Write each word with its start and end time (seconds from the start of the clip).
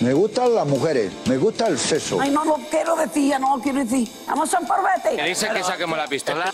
Me 0.00 0.12
gustan 0.12 0.54
las 0.54 0.64
mujeres, 0.64 1.12
me 1.26 1.36
gusta 1.38 1.66
el 1.66 1.76
sexo. 1.76 2.20
Ay, 2.20 2.30
no 2.30 2.44
lo 2.44 2.54
quiero 2.70 2.94
decir, 2.94 3.30
ya 3.30 3.38
no 3.40 3.56
lo 3.56 3.62
quiero 3.62 3.80
decir. 3.80 4.08
Vamos 4.28 4.54
a 4.54 4.60
un 4.60 4.66
Que 5.16 5.24
dice 5.24 5.48
que 5.52 5.64
saquemos 5.64 5.98
la 5.98 6.06
pistola. 6.06 6.52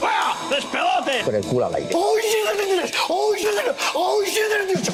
Con 1.25 1.35
el 1.35 1.45
culo 1.45 1.67
al 1.67 1.75
aire. 1.75 1.91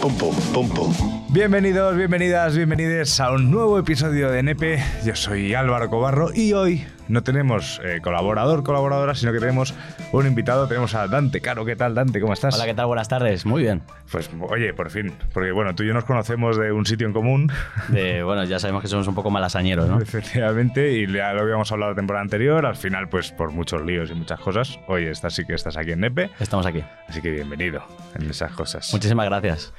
Pum, 0.01 0.15
pum, 0.17 0.35
pum, 0.53 0.69
pum. 0.69 0.95
Bienvenidos, 1.29 1.97
bienvenidas, 1.97 2.57
bienvenidos 2.57 3.21
a 3.21 3.31
un 3.31 3.53
nuevo 3.53 3.79
episodio 3.79 4.33
de 4.33 4.43
Nepe. 4.43 4.83
Yo 5.05 5.15
soy 5.15 5.55
Álvaro 5.55 5.89
Cobarro 5.89 6.35
y 6.35 6.53
hoy 6.53 6.85
no 7.11 7.23
tenemos 7.23 7.81
eh, 7.85 8.01
colaborador, 8.01 8.63
colaboradora, 8.63 9.15
sino 9.15 9.33
que 9.33 9.41
tenemos 9.41 9.75
un 10.13 10.27
invitado. 10.27 10.69
Tenemos 10.69 10.95
a 10.95 11.09
Dante 11.09 11.41
Caro. 11.41 11.65
¿Qué 11.65 11.77
tal, 11.77 11.95
Dante? 11.95 12.21
¿Cómo 12.21 12.33
estás? 12.33 12.55
Hola, 12.55 12.67
¿qué 12.67 12.75
tal? 12.75 12.87
Buenas 12.87 13.09
tardes. 13.09 13.45
Muy 13.45 13.63
bien. 13.63 13.83
Pues 14.11 14.31
oye, 14.49 14.73
por 14.73 14.91
fin. 14.91 15.13
Porque 15.33 15.51
bueno, 15.53 15.75
tú 15.75 15.83
y 15.83 15.89
yo 15.89 15.95
nos 15.95 16.05
conocemos 16.05 16.57
de 16.57 16.73
un 16.73 16.87
sitio 16.87 17.07
en 17.07 17.13
común, 17.13 17.51
De, 17.89 18.23
bueno, 18.23 18.45
ya 18.45 18.59
sabemos 18.59 18.83
que 18.83 18.89
somos 18.89 19.09
un 19.09 19.15
poco 19.15 19.31
malasañeros, 19.31 19.89
¿no? 19.89 20.01
efectivamente, 20.01 20.93
y 20.93 21.13
ya 21.13 21.33
lo 21.33 21.43
habíamos 21.43 21.71
hablado 21.73 21.93
la 21.93 21.97
temporada 21.97 22.23
anterior. 22.23 22.65
Al 22.65 22.77
final, 22.77 23.09
pues 23.09 23.33
por 23.33 23.51
muchos 23.51 23.85
líos 23.85 24.11
y 24.11 24.15
muchas 24.15 24.41
cosas, 24.41 24.79
hoy 24.87 25.07
estás 25.07 25.35
sí 25.35 25.45
que 25.45 25.55
estás 25.55 25.77
aquí 25.77 25.93
en 25.93 26.01
Nepe. 26.01 26.31
Estamos 26.39 26.67
aquí. 26.67 26.83
Así 27.09 27.21
que 27.21 27.31
bienvenido 27.31 27.83
en 28.15 28.31
esas 28.31 28.53
cosas. 28.53 28.93
Muchísimas 28.93 29.27
gracias. 29.27 29.73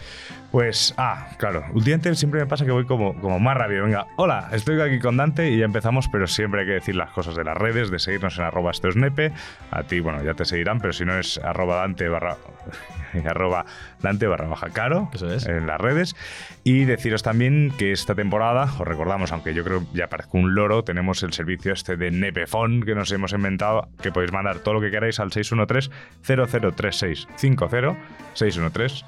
Pues, 0.51 0.93
ah, 0.97 1.29
claro, 1.37 1.63
últimamente 1.71 2.13
siempre 2.15 2.41
me 2.41 2.45
pasa 2.45 2.65
que 2.65 2.71
voy 2.71 2.85
como, 2.85 3.15
como 3.21 3.39
más 3.39 3.55
rápido. 3.55 3.85
Venga, 3.85 4.07
hola, 4.17 4.49
estoy 4.51 4.81
aquí 4.81 4.99
con 4.99 5.15
Dante 5.15 5.49
y 5.49 5.57
ya 5.57 5.63
empezamos, 5.63 6.09
pero 6.09 6.27
siempre 6.27 6.59
hay 6.61 6.67
que 6.67 6.73
decir 6.73 6.95
las 6.95 7.11
cosas 7.11 7.35
de 7.35 7.45
las 7.45 7.55
redes, 7.55 7.89
de 7.89 7.99
seguirnos 7.99 8.37
en 8.37 8.43
arroba 8.43 8.71
esto 8.71 8.89
es 8.89 8.97
nepe. 8.97 9.31
A 9.71 9.83
ti, 9.83 10.01
bueno, 10.01 10.21
ya 10.23 10.33
te 10.33 10.43
seguirán, 10.43 10.81
pero 10.81 10.91
si 10.91 11.05
no 11.05 11.17
es 11.17 11.37
arroba 11.37 11.77
Dante 11.77 12.09
barra, 12.09 12.35
arroba 13.25 13.65
Dante 14.01 14.27
barra 14.27 14.47
baja 14.47 14.71
caro 14.71 15.09
Eso 15.13 15.33
es. 15.33 15.45
en 15.45 15.67
las 15.67 15.79
redes. 15.79 16.17
Y 16.65 16.83
deciros 16.83 17.23
también 17.23 17.71
que 17.77 17.93
esta 17.93 18.13
temporada, 18.13 18.63
os 18.63 18.85
recordamos, 18.85 19.31
aunque 19.31 19.53
yo 19.53 19.63
creo 19.63 19.85
ya 19.93 20.09
parezco 20.09 20.37
un 20.37 20.53
loro, 20.53 20.83
tenemos 20.83 21.23
el 21.23 21.31
servicio 21.31 21.71
este 21.71 21.95
de 21.95 22.11
Nepefon 22.11 22.83
que 22.83 22.93
nos 22.93 23.09
hemos 23.13 23.31
inventado, 23.31 23.87
que 24.01 24.11
podéis 24.11 24.33
mandar 24.33 24.59
todo 24.59 24.73
lo 24.73 24.81
que 24.81 24.91
queráis 24.91 25.21
al 25.21 25.29
613-003650, 25.29 27.95
613 28.33 29.05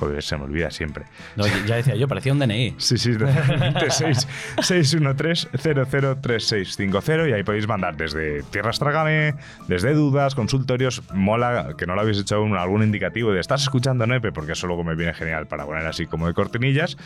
Joder, 0.00 0.22
se 0.22 0.38
me 0.38 0.44
olvida 0.44 0.70
siempre. 0.70 1.04
No, 1.36 1.44
ya 1.66 1.76
decía 1.76 1.94
yo, 1.94 2.08
parecía 2.08 2.32
un 2.32 2.38
DNI. 2.38 2.76
Sí, 2.78 2.96
sí, 2.96 3.12
totalmente. 3.18 3.86
6- 3.88 4.26
613-003650 4.56 7.28
y 7.28 7.32
ahí 7.34 7.42
podéis 7.42 7.68
mandar 7.68 7.94
desde 7.96 8.42
Tierras 8.44 8.78
Trágame, 8.78 9.34
desde 9.68 9.92
dudas, 9.92 10.34
consultorios. 10.34 11.02
Mola 11.12 11.74
que 11.76 11.84
no 11.86 11.94
lo 11.94 12.00
habéis 12.00 12.18
hecho 12.18 12.36
aún 12.36 12.56
algún 12.56 12.82
indicativo 12.82 13.30
de 13.32 13.40
estás 13.40 13.60
escuchando 13.62 14.06
Nepe, 14.06 14.32
porque 14.32 14.52
eso 14.52 14.66
luego 14.66 14.84
me 14.84 14.94
viene 14.94 15.12
genial 15.12 15.46
para 15.46 15.66
poner 15.66 15.86
así 15.86 16.06
como 16.06 16.26
de 16.26 16.32
cortinillas. 16.34 16.96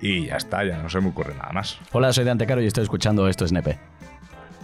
Y 0.00 0.26
ya 0.26 0.36
está, 0.36 0.64
ya 0.64 0.82
no 0.82 0.88
se 0.88 1.00
me 1.00 1.10
ocurre 1.10 1.34
nada 1.36 1.52
más. 1.52 1.78
Hola, 1.92 2.12
soy 2.12 2.24
Dante 2.24 2.44
Caro 2.46 2.60
y 2.60 2.66
estoy 2.66 2.82
escuchando 2.82 3.28
Esto 3.28 3.44
es 3.44 3.52
Nepe. 3.52 3.78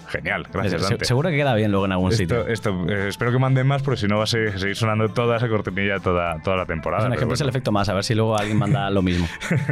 Genial, 0.08 0.46
gracias, 0.52 0.82
Se- 0.82 0.88
Dante. 0.88 1.04
Seguro 1.04 1.28
que 1.30 1.36
queda 1.36 1.54
bien 1.54 1.70
luego 1.70 1.86
en 1.86 1.92
algún 1.92 2.12
sitio. 2.12 2.46
Esto, 2.48 2.84
eh, 2.88 3.08
espero 3.08 3.30
que 3.30 3.38
manden 3.38 3.66
más, 3.66 3.82
porque 3.82 4.00
si 4.00 4.06
no 4.08 4.16
va 4.18 4.24
a 4.24 4.26
seguir, 4.26 4.58
seguir 4.58 4.74
sonando 4.76 5.08
toda 5.10 5.36
esa 5.36 5.48
cortinilla 5.48 5.98
toda, 6.00 6.40
toda 6.42 6.56
la 6.56 6.66
temporada. 6.66 7.02
Es 7.04 7.06
un 7.08 7.12
ejemplo, 7.14 7.34
es 7.34 7.40
el 7.40 7.44
bueno. 7.46 7.50
efecto 7.50 7.72
más, 7.72 7.88
a 7.88 7.94
ver 7.94 8.04
si 8.04 8.14
luego 8.14 8.36
alguien 8.38 8.56
manda 8.58 8.88
lo 8.90 9.02
mismo. 9.02 9.26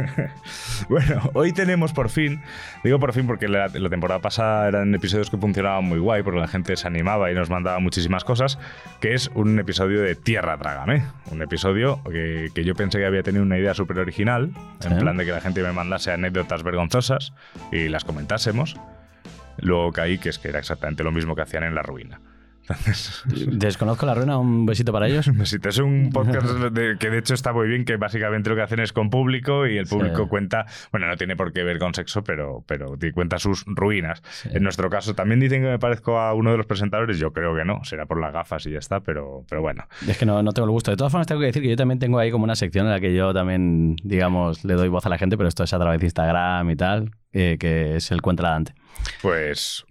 Bueno, 0.89 1.31
hoy 1.33 1.53
tenemos 1.53 1.91
por 1.91 2.09
fin, 2.09 2.41
digo 2.83 2.99
por 2.99 3.11
fin 3.13 3.25
porque 3.27 3.47
la, 3.47 3.67
la 3.67 3.89
temporada 3.89 4.21
pasada 4.21 4.67
eran 4.67 4.93
episodios 4.93 5.29
que 5.29 5.37
funcionaban 5.37 5.83
muy 5.83 5.99
guay 5.99 6.23
porque 6.23 6.39
la 6.39 6.47
gente 6.47 6.75
se 6.77 6.87
animaba 6.87 7.31
y 7.31 7.35
nos 7.35 7.49
mandaba 7.49 7.79
muchísimas 7.79 8.23
cosas, 8.23 8.59
que 9.01 9.13
es 9.13 9.29
un 9.33 9.59
episodio 9.59 10.01
de 10.01 10.15
Tierra 10.15 10.57
Trágame. 10.57 11.03
Un 11.31 11.41
episodio 11.41 12.01
que, 12.09 12.49
que 12.53 12.63
yo 12.63 12.75
pensé 12.75 12.99
que 12.99 13.05
había 13.05 13.23
tenido 13.23 13.43
una 13.43 13.57
idea 13.57 13.73
súper 13.73 13.99
original, 13.99 14.51
en 14.85 14.97
plan 14.99 15.17
de 15.17 15.25
que 15.25 15.31
la 15.31 15.41
gente 15.41 15.61
me 15.63 15.71
mandase 15.71 16.11
anécdotas 16.11 16.63
vergonzosas 16.63 17.33
y 17.71 17.89
las 17.89 18.05
comentásemos. 18.05 18.77
Luego 19.59 19.91
caí 19.91 20.17
que 20.17 20.29
es 20.29 20.39
que 20.39 20.49
era 20.49 20.59
exactamente 20.59 21.03
lo 21.03 21.11
mismo 21.11 21.35
que 21.35 21.41
hacían 21.41 21.63
en 21.63 21.75
La 21.75 21.81
Ruina. 21.81 22.19
Entonces, 22.69 23.23
Desconozco 23.47 24.05
la 24.05 24.13
ruina, 24.13 24.37
un 24.37 24.65
besito 24.65 24.91
para 24.91 25.07
ellos. 25.07 25.31
si 25.45 25.57
te 25.57 25.69
es 25.69 25.77
un 25.77 26.09
podcast 26.11 26.45
de- 26.47 26.97
que 26.99 27.09
de 27.09 27.19
hecho 27.19 27.33
está 27.33 27.53
muy 27.53 27.67
bien, 27.69 27.85
que 27.85 27.95
básicamente 27.95 28.49
lo 28.49 28.57
que 28.57 28.61
hacen 28.61 28.81
es 28.81 28.91
con 28.91 29.09
público 29.09 29.65
y 29.67 29.77
el 29.77 29.85
público 29.87 30.23
Sí. 30.23 30.29
cuenta, 30.29 30.65
bueno, 30.91 31.07
no 31.07 31.15
tiene 31.15 31.37
por 31.37 31.53
qué 31.53 31.63
ver 31.63 31.79
con 31.79 31.93
sexo, 31.93 32.25
pero, 32.25 32.65
pero 32.67 32.97
cuenta 33.13 33.39
sus 33.39 33.63
ruinas. 33.67 34.21
Sí. 34.31 34.49
En 34.51 34.63
nuestro 34.63 34.89
caso, 34.89 35.15
también 35.15 35.39
dicen 35.39 35.61
que 35.61 35.69
me 35.69 35.79
parezco 35.79 36.19
a 36.19 36.33
uno 36.33 36.51
de 36.51 36.57
los 36.57 36.65
presentadores, 36.65 37.17
yo 37.19 37.31
creo 37.31 37.55
que 37.55 37.63
no, 37.63 37.85
será 37.85 38.05
por 38.05 38.19
las 38.19 38.33
gafas 38.33 38.65
y 38.65 38.71
ya 38.71 38.79
está, 38.79 38.99
pero, 38.99 39.45
pero 39.49 39.61
bueno. 39.61 39.85
Es 40.05 40.17
que 40.17 40.25
no, 40.25 40.43
no 40.43 40.51
tengo 40.51 40.65
el 40.65 40.71
gusto. 40.71 40.91
De 40.91 40.97
todas 40.97 41.11
formas, 41.13 41.25
tengo 41.27 41.39
que 41.39 41.47
decir 41.47 41.61
que 41.61 41.69
yo 41.69 41.77
también 41.77 41.99
tengo 41.99 42.19
ahí 42.19 42.31
como 42.31 42.43
una 42.43 42.55
sección 42.55 42.85
en 42.87 42.91
la 42.91 42.99
que 42.99 43.15
yo 43.15 43.33
también, 43.33 43.95
digamos, 44.03 44.65
le 44.65 44.73
doy 44.73 44.89
voz 44.89 45.05
a 45.05 45.09
la 45.09 45.17
gente, 45.17 45.37
pero 45.37 45.47
esto 45.47 45.63
es 45.63 45.73
a 45.73 45.79
través 45.79 46.01
de 46.01 46.07
Instagram 46.07 46.69
y 46.69 46.75
tal, 46.75 47.11
eh, 47.37 47.57
que 47.59 47.95
es 47.97 48.11
el 48.11 48.21
Cuenta 48.21 48.43
la 48.43 48.49
Dante. 48.51 48.73
Pues 49.21 49.85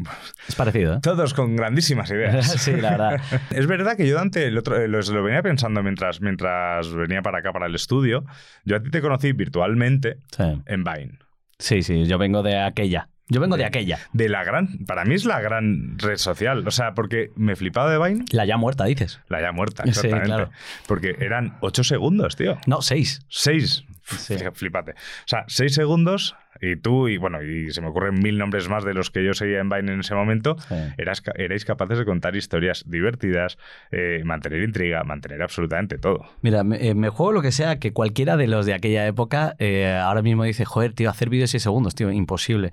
Es 0.48 0.54
parecido, 0.56 0.94
¿eh? 0.96 0.98
todos 1.02 1.32
con 1.32 1.56
grandísimas 1.56 2.10
ideas. 2.10 2.50
sí, 2.60 2.72
la 2.72 2.90
verdad. 2.90 3.20
Es 3.50 3.66
verdad 3.66 3.96
que 3.96 4.06
yo, 4.06 4.16
Dante, 4.16 4.46
el 4.46 4.58
otro, 4.58 4.76
eh, 4.80 4.88
lo, 4.88 5.00
lo 5.00 5.22
venía 5.22 5.42
pensando 5.42 5.82
mientras, 5.82 6.20
mientras 6.20 6.92
venía 6.92 7.22
para 7.22 7.38
acá, 7.38 7.52
para 7.52 7.66
el 7.66 7.74
estudio. 7.74 8.24
Yo 8.64 8.76
a 8.76 8.82
ti 8.82 8.90
te 8.90 9.00
conocí 9.00 9.32
virtualmente 9.32 10.18
Sí. 10.36 10.42
en 10.66 10.84
Vine. 10.84 11.18
Sí, 11.58 11.82
sí, 11.82 12.04
yo 12.06 12.18
vengo 12.18 12.42
de 12.42 12.58
aquella. 12.60 13.08
Yo 13.28 13.40
vengo 13.40 13.56
de 13.56 13.64
aquella. 13.64 13.98
De 14.12 14.28
la 14.28 14.44
gran, 14.44 14.84
para 14.86 15.04
mí 15.04 15.14
es 15.14 15.24
la 15.24 15.40
gran 15.40 15.98
red 15.98 16.16
social. 16.16 16.66
O 16.66 16.70
sea, 16.70 16.94
porque 16.94 17.30
me 17.34 17.56
flipaba 17.56 17.90
de 17.90 17.98
Vine, 17.98 18.24
La 18.30 18.44
ya 18.44 18.56
muerta, 18.56 18.84
dices. 18.84 19.20
la 19.28 19.40
ya 19.40 19.50
muerta, 19.52 19.82
Sí, 19.86 19.90
exactamente. 19.90 20.26
claro. 20.28 20.50
Porque 20.86 21.16
eran 21.18 21.56
8 21.60 21.82
segundos, 21.84 22.36
tío. 22.36 22.58
No, 22.66 22.82
seis. 22.82 23.22
6. 23.28 23.84
Sí. 24.06 24.36
Flipate. 24.52 24.92
O 24.92 24.94
sea, 25.26 25.44
6 25.48 25.74
segundos 25.74 26.36
y 26.60 26.76
tú, 26.76 27.08
y 27.08 27.18
bueno, 27.18 27.42
y 27.42 27.70
se 27.70 27.80
me 27.82 27.88
ocurren 27.88 28.14
mil 28.22 28.38
nombres 28.38 28.68
más 28.68 28.82
de 28.84 28.94
los 28.94 29.10
que 29.10 29.22
yo 29.24 29.34
seguía 29.34 29.58
en 29.60 29.68
Vine 29.68 29.92
en 29.92 30.00
ese 30.00 30.14
momento, 30.14 30.56
Sí. 30.68 30.74
eras, 30.96 31.22
erais 31.34 31.64
capaces 31.64 31.98
de 31.98 32.04
contar 32.06 32.34
historias 32.34 32.84
divertidas, 32.86 33.58
eh, 33.90 34.22
mantener 34.24 34.62
intriga, 34.62 35.04
mantener 35.04 35.42
absolutamente 35.42 35.98
todo. 35.98 36.24
Mira, 36.40 36.64
me, 36.64 36.76
eh, 36.88 36.94
me 36.94 37.08
juego 37.10 37.32
lo 37.32 37.42
que 37.42 37.52
sea 37.52 37.78
que 37.78 37.92
cualquiera 37.92 38.36
de 38.38 38.46
los 38.46 38.64
de 38.64 38.72
aquella 38.74 39.06
época 39.06 39.54
eh, 39.58 39.86
ahora 39.94 40.22
mismo 40.22 40.44
dice, 40.44 40.64
joder, 40.64 40.92
tío, 40.94 41.10
hacer 41.10 41.28
vídeos 41.28 41.50
6 41.50 41.62
segundos, 41.62 41.94
tío, 41.94 42.10
imposible. 42.10 42.72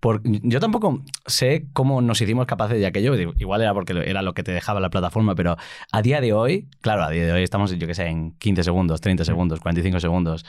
Por- 0.00 0.22
yo 0.24 0.60
tampoco 0.60 1.02
sé 1.26 1.66
cómo 1.74 2.00
nos 2.00 2.20
hicimos 2.20 2.46
capaces 2.46 2.78
de 2.78 2.86
aquello. 2.86 3.14
Igual 3.38 3.60
era 3.60 3.74
porque 3.74 3.92
era 4.06 4.22
lo 4.22 4.32
que 4.34 4.42
te 4.42 4.50
dejaba 4.52 4.80
la 4.80 4.88
plataforma, 4.90 5.34
pero 5.34 5.56
a 5.92 6.02
día 6.02 6.20
de 6.22 6.32
hoy, 6.32 6.68
claro, 6.80 7.02
a 7.04 7.10
día 7.10 7.26
de 7.26 7.32
hoy 7.32 7.42
estamos, 7.42 7.76
yo 7.78 7.86
que 7.86 7.94
sé, 7.94 8.06
en 8.06 8.32
15 8.38 8.64
segundos, 8.64 9.00
30 9.00 9.24
segundos, 9.24 9.60
45 9.60 10.00
segundos, 10.00 10.46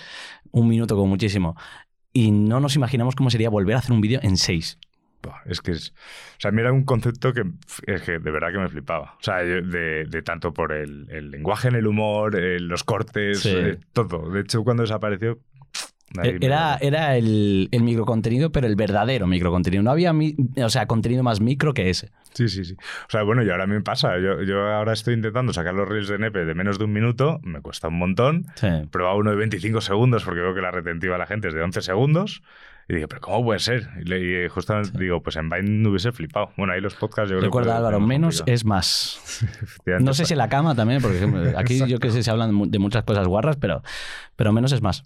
un 0.52 0.68
minuto 0.70 0.96
como 0.96 1.08
muchísimo. 1.08 1.56
Y 2.14 2.32
no 2.32 2.60
nos 2.60 2.76
imaginamos 2.76 3.16
cómo 3.16 3.30
sería 3.30 3.50
volver 3.50 3.76
a 3.76 3.80
hacer 3.80 3.92
un 3.92 4.02
vídeo 4.02 4.20
en 4.24 4.38
6. 4.38 4.80
Buah, 5.24 5.36
Es 5.46 5.62
que 5.62 5.72
es. 5.72 5.92
O 5.92 6.40
sea, 6.40 6.50
a 6.50 6.52
mí 6.52 6.62
era 6.62 6.72
un 6.74 6.84
concepto 6.84 7.32
que, 7.32 7.44
es 7.86 8.02
que 8.02 8.14
de 8.20 8.32
verdad 8.32 8.52
que 8.52 8.58
me 8.58 8.68
flipaba. 8.70 9.14
O 9.20 9.24
sea, 9.24 9.38
de, 9.38 9.62
de 10.06 10.22
tanto 10.24 10.52
por 10.54 10.72
el, 10.72 11.08
el 11.12 11.30
lenguaje 11.30 11.68
en 11.68 11.76
el 11.76 11.86
humor, 11.88 12.36
eh, 12.40 12.60
los 12.60 12.84
cortes, 12.84 13.42
Sí. 13.42 13.50
eh, 13.54 13.78
todo. 13.94 14.30
De 14.32 14.42
hecho, 14.42 14.64
cuando 14.64 14.82
desapareció. 14.84 15.38
Me- 16.16 16.38
Era, 16.42 16.78
era 16.82 17.18
el, 17.18 17.70
el 17.72 17.84
microcontenido, 17.84 18.52
pero 18.52 18.68
el 18.68 18.76
verdadero 18.76 19.28
microcontenido. 19.28 19.84
No 19.84 19.92
había, 19.92 20.14
mi- 20.14 20.36
o 20.64 20.70
sea, 20.70 20.86
contenido 20.88 21.24
más 21.24 21.40
micro 21.42 21.74
que 21.74 21.90
ese. 21.90 22.12
Sí, 22.34 22.48
sí, 22.48 22.64
sí. 22.64 22.76
O 22.76 23.10
sea, 23.10 23.24
bueno, 23.24 23.44
y 23.44 23.50
ahora 23.50 23.68
me 23.68 23.82
pasa. 23.82 24.18
Yo, 24.20 24.42
yo 24.44 24.68
ahora 24.68 24.94
estoy 24.94 25.14
intentando 25.16 25.52
sacar 25.54 25.74
los 25.74 25.88
reels 25.88 26.08
de 26.08 26.18
Nepe 26.18 26.46
de 26.46 26.54
menos 26.56 26.80
de 26.80 26.86
un 26.86 26.94
minuto. 26.94 27.40
Me 27.44 27.62
cuesta 27.62 27.90
un 27.90 27.98
montón. 27.98 28.46
Sí. 28.56 28.68
Prueba 28.90 29.16
uno 29.16 29.32
de 29.32 29.36
25 29.38 29.82
segundos 29.82 30.24
porque 30.24 30.40
veo 30.42 30.54
que 30.56 30.62
la 30.62 30.72
retentiva 30.72 31.14
de 31.16 31.20
la 31.20 31.26
gente 31.28 31.50
es 31.50 31.54
de 31.54 31.62
11 31.62 31.82
segundos. 31.82 32.42
Y 32.90 32.96
digo, 32.96 33.08
¿pero 33.08 33.22
cómo 33.22 33.44
puede 33.46 33.60
ser? 33.60 33.88
Y, 34.02 34.06
le, 34.06 34.46
y 34.46 34.50
justamente 34.50 34.98
digo, 34.98 35.22
pues 35.22 35.36
en 35.38 35.50
Vine 35.50 35.70
no 35.70 35.90
hubiese 35.92 36.12
flipado. 36.12 36.52
Bueno, 36.58 36.74
ahí 36.74 36.82
los 36.82 36.96
podcasts 36.96 37.30
yo 37.30 37.38
creo 37.38 37.48
Recuerda, 37.48 37.72
que. 37.74 37.78
Álvaro, 37.78 38.00
menos 38.02 38.38
complicado. 38.40 38.54
es 38.56 38.66
más. 38.66 39.46
No 40.02 40.14
sé 40.14 40.26
si 40.26 40.34
en 40.34 40.40
la 40.40 40.50
cama 40.50 40.74
también, 40.76 41.02
porque 41.02 41.54
aquí 41.58 41.82
yo 41.88 42.00
que 42.00 42.12
sé, 42.12 42.24
se 42.24 42.32
hablan 42.32 42.72
de 42.72 42.80
muchas 42.80 43.04
cosas 43.04 43.28
guarras, 43.28 43.58
pero, 43.58 43.84
pero 44.36 44.52
menos 44.54 44.72
es 44.72 44.82
más. 44.82 45.06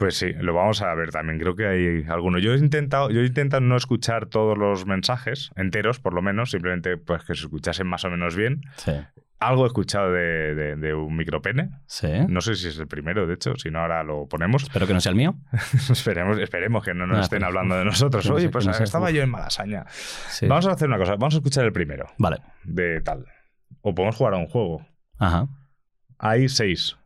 Pues 0.00 0.16
sí, 0.16 0.32
lo 0.32 0.54
vamos 0.54 0.80
a 0.80 0.94
ver 0.94 1.10
también. 1.10 1.38
Creo 1.38 1.54
que 1.54 1.66
hay 1.66 2.04
alguno. 2.08 2.38
Yo 2.38 2.54
he 2.54 2.56
intentado, 2.58 3.10
yo 3.10 3.20
he 3.20 3.26
intentado 3.26 3.60
no 3.60 3.76
escuchar 3.76 4.26
todos 4.26 4.56
los 4.56 4.86
mensajes 4.86 5.50
enteros, 5.56 6.00
por 6.00 6.14
lo 6.14 6.22
menos, 6.22 6.50
simplemente 6.52 6.96
pues 6.96 7.22
que 7.24 7.34
se 7.34 7.42
escuchasen 7.42 7.86
más 7.86 8.02
o 8.06 8.10
menos 8.10 8.34
bien. 8.34 8.62
Sí. 8.78 8.92
Algo 9.40 9.64
he 9.64 9.66
escuchado 9.66 10.10
de, 10.10 10.54
de- 10.54 10.76
de 10.76 10.94
un 10.94 11.16
micropene. 11.16 11.70
Sí. 11.86 12.08
No 12.28 12.40
sé 12.40 12.54
si 12.56 12.68
es 12.68 12.78
el 12.78 12.88
primero, 12.88 13.26
de 13.26 13.34
hecho, 13.34 13.56
si 13.56 13.70
no 13.70 13.80
ahora 13.80 14.02
lo 14.02 14.26
ponemos. 14.26 14.62
Espero 14.62 14.86
que 14.86 14.94
no 14.94 15.00
sea 15.00 15.10
el 15.10 15.16
mío. 15.16 15.34
esperemos, 15.90 16.38
esperemos 16.38 16.82
que 16.82 16.94
no 16.94 17.06
nos 17.06 17.18
Ah, 17.18 17.20
estén 17.22 17.40
pues, 17.40 17.48
hablando 17.48 17.74
de 17.76 17.84
nosotros. 17.84 18.26
no 18.26 18.36
Oye, 18.36 18.48
pues 18.48 18.66
no 18.66 18.72
estaba 18.72 19.10
yo 19.10 19.22
en 19.22 19.28
Malasaña. 19.30 19.84
Sí. 19.90 20.46
Vamos 20.46 20.66
a 20.66 20.72
hacer 20.72 20.88
una 20.88 20.96
cosa, 20.96 21.12
vamos 21.12 21.34
a 21.34 21.38
escuchar 21.38 21.66
el 21.66 21.72
primero 21.72 22.06
Vale. 22.16 22.38
de 22.64 23.02
tal. 23.02 23.26
O 23.82 23.94
podemos 23.94 24.16
jugar 24.16 24.32
a 24.32 24.38
un 24.38 24.46
juego. 24.46 24.86
Ajá. 25.18 25.46
Hay 26.18 26.48
seis. 26.48 26.96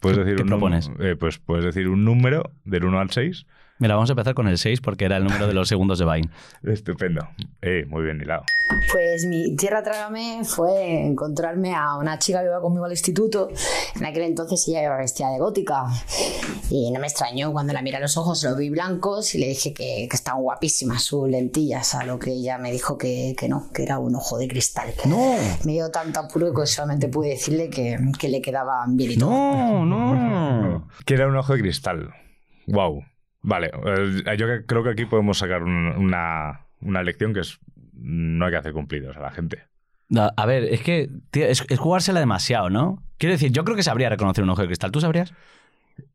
Puedes 0.00 0.18
¿Qué- 0.18 0.24
decir 0.24 0.36
qué 0.36 0.42
un 0.42 0.48
propones? 0.48 0.90
eh, 0.98 1.16
pues 1.18 1.38
puedes 1.38 1.64
decir 1.64 1.88
un 1.88 2.04
número 2.04 2.50
del 2.64 2.84
1 2.84 2.98
al 3.00 3.10
6 3.10 3.46
Mira, 3.82 3.96
vamos 3.96 4.10
a 4.10 4.12
empezar 4.12 4.34
con 4.34 4.46
el 4.46 4.58
6 4.58 4.80
porque 4.80 5.06
era 5.06 5.16
el 5.16 5.24
número 5.24 5.48
de 5.48 5.54
los 5.54 5.66
segundos 5.66 5.98
de 5.98 6.04
Vine. 6.04 6.30
Estupendo. 6.62 7.26
Eh, 7.60 7.84
muy 7.88 8.04
bien 8.04 8.20
hilado. 8.20 8.44
Pues 8.92 9.26
mi 9.26 9.56
tierra 9.56 9.82
trágame 9.82 10.42
fue 10.44 11.04
encontrarme 11.04 11.74
a 11.74 11.96
una 11.96 12.16
chica 12.20 12.42
que 12.42 12.46
iba 12.46 12.60
conmigo 12.60 12.84
al 12.84 12.92
instituto. 12.92 13.48
En 13.96 14.06
aquel 14.06 14.22
entonces 14.22 14.68
ella 14.68 14.84
iba 14.84 14.96
vestida 14.98 15.30
de 15.30 15.40
gótica. 15.40 15.86
Y 16.70 16.92
no 16.92 17.00
me 17.00 17.08
extrañó 17.08 17.50
cuando 17.50 17.72
la 17.72 17.82
miré 17.82 17.96
a 17.96 18.00
los 18.00 18.16
ojos, 18.16 18.44
los 18.44 18.56
vi 18.56 18.70
blancos 18.70 19.34
y 19.34 19.38
le 19.38 19.48
dije 19.48 19.74
que, 19.74 20.06
que 20.08 20.16
estaban 20.16 20.42
guapísimas 20.42 21.02
sus 21.02 21.28
lentillas. 21.28 21.96
A 21.96 22.04
lo 22.04 22.20
que 22.20 22.30
ella 22.30 22.58
me 22.58 22.70
dijo 22.70 22.96
que, 22.96 23.34
que 23.36 23.48
no, 23.48 23.68
que 23.74 23.82
era 23.82 23.98
un 23.98 24.14
ojo 24.14 24.38
de 24.38 24.46
cristal. 24.46 24.94
No. 25.06 25.34
Me 25.64 25.72
dio 25.72 25.90
tanto 25.90 26.20
apuro 26.20 26.54
que 26.54 26.66
solamente 26.66 27.08
pude 27.08 27.30
decirle 27.30 27.68
que, 27.68 27.98
que 28.16 28.28
le 28.28 28.40
quedaban 28.40 28.96
bien 28.96 29.10
y 29.10 29.16
todo. 29.16 29.30
No, 29.30 29.84
no. 29.84 30.88
Que 31.04 31.14
era 31.14 31.26
un 31.26 31.34
ojo 31.34 31.52
de 31.54 31.62
cristal. 31.62 32.10
Wow. 32.68 33.02
Vale, 33.42 33.70
eh, 33.86 34.36
yo 34.36 34.46
creo 34.66 34.82
que 34.84 34.90
aquí 34.90 35.04
podemos 35.04 35.38
sacar 35.38 35.62
un- 35.62 35.88
una, 35.96 36.66
una 36.80 37.02
lección 37.02 37.34
que 37.34 37.40
es 37.40 37.58
no 37.94 38.44
hay 38.46 38.52
que 38.52 38.56
hacer 38.58 38.72
cumplidos 38.72 39.16
a 39.16 39.20
la 39.20 39.30
gente. 39.30 39.64
A 40.36 40.46
ver, 40.46 40.64
es 40.64 40.82
que 40.82 41.08
tío, 41.30 41.46
es, 41.46 41.64
es 41.68 41.78
jugársela 41.78 42.20
demasiado, 42.20 42.68
¿no? 42.70 43.02
Quiero 43.18 43.32
decir, 43.32 43.50
yo 43.50 43.64
creo 43.64 43.76
que 43.76 43.82
sabría 43.82 44.08
reconocer 44.10 44.44
un 44.44 44.50
ojo 44.50 44.60
de 44.62 44.66
cristal. 44.68 44.90
¿Tú 44.92 45.00
sabrías? 45.00 45.32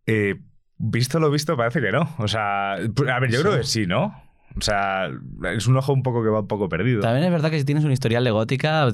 Eh, 0.05 0.35
visto 0.77 1.19
lo 1.19 1.31
visto, 1.31 1.57
parece 1.57 1.81
que 1.81 1.91
no. 1.91 2.07
O 2.19 2.27
sea, 2.27 2.73
a 2.73 3.19
ver, 3.19 3.29
yo 3.31 3.37
Sí. 3.39 3.43
creo 3.43 3.57
que 3.57 3.63
sí, 3.63 3.87
¿no? 3.87 4.21
O 4.57 4.61
sea, 4.61 5.09
es 5.55 5.67
un 5.67 5.77
ojo 5.77 5.93
un 5.93 6.03
poco 6.03 6.23
que 6.23 6.29
va 6.29 6.39
un 6.41 6.47
poco 6.47 6.67
perdido. 6.69 7.01
También 7.01 7.25
es 7.25 7.31
verdad 7.31 7.51
que 7.51 7.59
si 7.59 7.65
tienes 7.65 7.83
un 7.83 7.91
historial 7.91 8.23
de 8.23 8.31
gótica, 8.31 8.87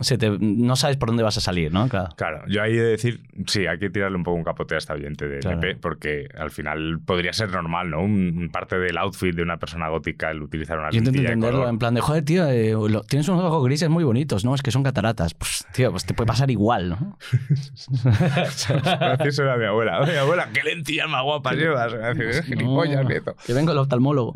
se 0.00 0.18
te- 0.18 0.36
no 0.38 0.76
sabes 0.76 0.96
por 0.96 1.08
dónde 1.08 1.22
vas 1.22 1.36
a 1.36 1.40
salir, 1.40 1.72
¿no? 1.72 1.88
Claro. 1.88 2.08
Claro, 2.16 2.42
yo 2.48 2.62
ahí 2.62 2.72
he 2.72 2.80
de 2.82 2.90
decir, 2.90 3.20
sí, 3.46 3.66
hay 3.66 3.78
que 3.78 3.90
tirarle 3.90 4.16
un 4.16 4.22
poco 4.24 4.36
un 4.36 4.44
capote 4.44 4.74
a 4.74 4.78
esta 4.78 4.94
oyente 4.94 5.28
de 5.28 5.38
Claro. 5.40 5.58
NP, 5.58 5.76
porque 5.80 6.28
al 6.38 6.50
final 6.50 7.00
podría 7.04 7.32
ser 7.32 7.50
normal, 7.50 7.90
¿no? 7.90 8.02
Un, 8.02 8.50
parte 8.52 8.78
del 8.78 8.96
outfit 8.98 9.34
de 9.34 9.42
una 9.42 9.56
persona 9.58 9.88
gótica 9.88 10.30
el 10.30 10.42
utilizar 10.42 10.78
una 10.78 10.90
Yo 10.90 10.98
intento 10.98 11.20
entenderlo 11.20 11.58
color. 11.60 11.72
en 11.72 11.78
plan 11.78 11.94
de, 11.94 12.00
joder, 12.00 12.24
tío, 12.24 12.46
eh, 12.48 12.72
lo- 12.72 13.02
tienes 13.02 13.28
unos 13.28 13.44
ojos 13.44 13.64
grises 13.64 13.88
muy 13.88 14.04
bonitos, 14.04 14.44
¿no? 14.44 14.54
Es 14.54 14.62
que 14.62 14.70
son 14.70 14.82
cataratas. 14.82 15.34
Pues, 15.34 15.66
tío, 15.72 15.90
pues 15.90 16.04
te 16.04 16.14
puede 16.14 16.26
pasar 16.26 16.50
igual, 16.50 16.90
¿no? 16.90 17.18
Así 19.18 19.32
suena 19.32 19.56
mi 19.56 19.64
abuela. 19.64 20.00
Oye, 20.00 20.18
abuela, 20.18 20.48
qué 20.52 20.62
lentillas 20.62 21.08
más 21.08 21.22
guapas 21.22 21.56
llevas. 21.56 21.92
Gilipollas, 22.46 23.02
No, 23.02 23.08
nieto. 23.08 23.34
que 23.46 23.52
vengo 23.52 23.72
el 23.72 23.78
oftalmólogo. 23.78 24.32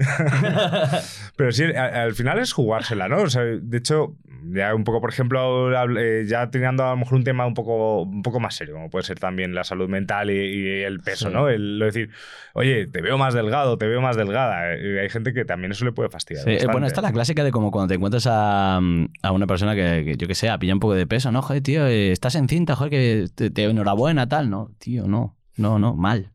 Pero 1.37 1.53
sí, 1.53 1.65
al 1.65 2.15
final 2.15 2.39
es 2.39 2.53
jugársela, 2.53 3.09
¿no? 3.09 3.23
O 3.23 3.31
sea, 3.31 3.43
de 3.43 3.79
hecho, 3.79 4.15
ya 4.53 4.75
un 4.75 4.85
poco, 4.85 5.01
por 5.01 5.11
ejemplo, 5.11 5.71
eh, 5.99 6.25
ya 6.27 6.51
teniendo 6.51 6.85
a 6.85 6.91
lo 6.91 6.97
mejor 6.97 7.15
un 7.15 7.25
tema 7.25 7.47
un 7.47 7.55
poco, 7.55 8.03
un 8.03 8.23
poco 8.23 8.41
más 8.41 8.55
serio, 8.55 8.75
como 8.75 8.91
puede 8.91 9.05
ser 9.05 9.19
también 9.19 9.55
la 9.55 9.65
salud 9.65 9.89
mental 9.89 10.31
y, 10.31 10.35
y 10.35 10.83
el 10.83 11.01
peso, 11.01 11.29
Sí. 11.29 11.35
¿no? 11.35 11.49
El, 11.49 11.79
lo 11.79 11.87
decir, 11.87 12.11
oye, 12.55 12.87
te 12.87 13.01
veo 13.03 13.17
más 13.19 13.35
delgado, 13.35 13.79
te 13.79 13.87
veo 13.87 14.01
más 14.01 14.17
delgada. 14.17 14.75
Eh, 14.75 15.01
hay 15.01 15.09
gente 15.11 15.33
que 15.33 15.45
también 15.45 15.73
eso 15.73 15.85
le 15.85 15.93
puede 15.93 16.09
fastidiar. 16.11 16.45
Sí, 16.45 16.51
eh, 16.53 16.67
bueno, 16.71 16.87
esta 16.87 17.01
es 17.01 17.05
la 17.05 17.13
clásica 17.13 17.45
de 17.45 17.53
como 17.53 17.71
cuando 17.71 17.89
te 17.89 17.95
encuentras 17.95 18.27
a, 18.29 18.77
a 19.23 19.33
una 19.33 19.47
persona 19.47 19.75
que, 19.75 20.03
que, 20.05 20.17
yo 20.17 20.27
que 20.27 20.35
sé, 20.35 20.49
ha 20.51 20.59
pillado 20.59 20.77
un 20.77 20.81
poco 20.81 20.95
de 20.95 21.07
peso, 21.07 21.31
¿no? 21.31 21.41
Joder, 21.43 21.63
tío, 21.63 21.87
estás 21.87 22.35
encinta, 22.35 22.75
joder, 22.75 22.91
que 22.91 23.25
te, 23.35 23.51
te- 23.51 23.65
enhorabuena, 23.65 24.29
tal. 24.29 24.51
No, 24.51 24.71
tío, 24.79 25.07
no. 25.07 25.37
No, 25.57 25.79
no, 25.79 25.95
mal. 25.95 26.31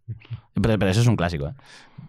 Pero, 0.53 0.77
pero 0.77 0.89
eso 0.91 1.01
es 1.01 1.07
un 1.07 1.15
clásico, 1.15 1.47
¿eh? 1.47 1.53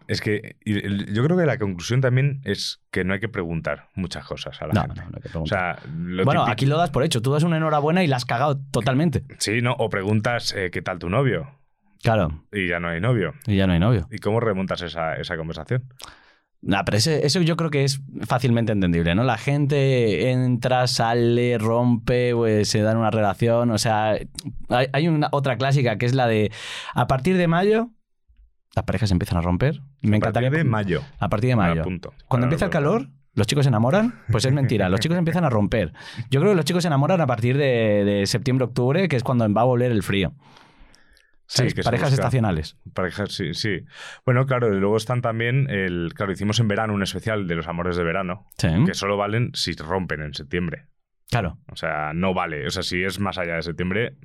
Es 0.08 0.20
que 0.22 0.56
yo 0.64 1.22
creo 1.22 1.36
que 1.36 1.46
la 1.46 1.58
conclusión 1.58 2.00
también 2.00 2.40
es 2.44 2.80
que 2.90 3.04
no 3.04 3.12
hay 3.14 3.20
que 3.20 3.28
preguntar 3.28 3.90
muchas 3.94 4.24
cosas 4.24 4.60
a 4.62 4.66
la 4.66 4.72
No, 4.72 4.80
gente. 4.80 4.96
no, 5.02 5.10
no 5.10 5.16
hay 5.16 5.22
que 5.22 5.28
O 5.28 5.30
preguntar. 5.30 5.80
sea, 5.80 5.90
lo 5.94 6.24
bueno, 6.24 6.40
típico- 6.40 6.52
aquí 6.52 6.66
lo 6.66 6.78
das 6.78 6.90
por 6.90 7.04
hecho. 7.04 7.22
Tú 7.22 7.32
das 7.32 7.42
una 7.44 7.58
enhorabuena 7.58 8.02
y 8.02 8.06
la 8.06 8.16
has 8.16 8.24
cagado 8.24 8.58
totalmente. 8.72 9.24
Sí, 9.38 9.60
¿no? 9.62 9.74
O 9.74 9.88
preguntas, 9.90 10.54
eh, 10.56 10.70
¿qué 10.72 10.82
tal 10.82 10.98
tu 10.98 11.10
novio? 11.10 11.50
Claro. 12.02 12.44
Y 12.52 12.68
ya 12.68 12.80
no 12.80 12.88
hay 12.88 13.00
novio. 13.00 13.34
Y 13.46 13.56
ya 13.56 13.66
no 13.66 13.74
hay 13.74 13.80
novio. 13.80 14.08
¿Y 14.10 14.18
cómo 14.18 14.40
remontas 14.40 14.80
esa, 14.82 15.14
esa 15.16 15.36
conversación? 15.36 15.84
Nah, 16.60 16.82
pero 16.84 16.96
ese- 16.96 17.24
eso 17.26 17.40
yo 17.42 17.56
creo 17.56 17.70
que 17.70 17.84
es 17.84 18.00
fácilmente 18.26 18.72
entendible, 18.72 19.14
¿no? 19.14 19.22
La 19.24 19.36
gente 19.38 20.30
entra, 20.30 20.86
sale, 20.88 21.56
rompe, 21.58 22.34
pues 22.34 22.68
se 22.68 22.80
dan 22.82 22.96
una 22.96 23.10
relación. 23.10 23.70
O 23.70 23.78
sea, 23.78 24.16
hay, 24.68 24.86
hay 24.92 25.06
una 25.08 25.28
otra 25.32 25.56
clásica 25.56 25.98
que 25.98 26.06
es 26.06 26.14
la 26.14 26.26
de 26.26 26.50
a 26.94 27.06
partir 27.06 27.36
de 27.36 27.46
mayo 27.46 27.90
las 28.74 28.84
parejas 28.84 29.10
empiezan 29.10 29.38
a 29.38 29.40
romper. 29.42 29.80
Me 30.02 30.14
A 30.14 30.16
encantaría. 30.18 30.50
partir 30.50 30.64
de 30.64 30.70
mayo. 30.70 31.02
A 31.18 31.28
partir 31.28 31.50
de 31.50 31.56
mayo. 31.56 31.80
apunto. 31.80 32.12
Cuando 32.28 32.46
empieza 32.46 32.66
el 32.66 32.70
calor, 32.70 33.08
los 33.34 33.46
chicos 33.46 33.64
se 33.64 33.68
enamoran. 33.68 34.14
Pues 34.30 34.44
es 34.44 34.52
mentira. 34.52 34.88
Los 34.88 35.00
chicos 35.00 35.16
empiezan 35.18 35.44
a 35.44 35.50
romper. 35.50 35.92
Yo 36.30 36.40
creo 36.40 36.52
que 36.52 36.56
los 36.56 36.64
chicos 36.64 36.82
se 36.82 36.88
enamoran 36.88 37.20
a 37.20 37.26
partir 37.26 37.56
de, 37.56 38.04
de 38.04 38.26
septiembre-octubre, 38.26 39.08
que 39.08 39.16
es 39.16 39.22
cuando 39.22 39.52
va 39.52 39.62
a 39.62 39.64
volver 39.64 39.90
el 39.92 40.02
frío. 40.02 40.32
Sí, 41.50 41.62
Parejas 41.82 42.12
estacionales. 42.12 42.76
Parejas, 42.92 43.32
sí, 43.32 43.54
sí. 43.54 43.80
Bueno, 44.26 44.44
claro, 44.44 44.74
y 44.76 44.78
luego 44.78 44.98
están 44.98 45.22
también, 45.22 45.66
el, 45.70 46.12
claro, 46.14 46.30
hicimos 46.32 46.60
en 46.60 46.68
verano 46.68 46.92
un 46.92 47.02
especial 47.02 47.46
de 47.48 47.54
los 47.54 47.66
amores 47.68 47.96
de 47.96 48.04
verano, 48.04 48.44
Sí. 48.58 48.68
que 48.84 48.92
solo 48.92 49.16
valen 49.16 49.50
si 49.54 49.72
rompen 49.72 50.20
en 50.20 50.34
septiembre. 50.34 50.88
Claro. 51.30 51.58
O 51.72 51.76
sea, 51.76 52.12
no 52.14 52.34
vale. 52.34 52.66
O 52.66 52.70
sea, 52.70 52.82
si 52.82 53.02
es 53.02 53.18
más 53.18 53.38
allá 53.38 53.54
de 53.54 53.62
septiembre, 53.62 54.16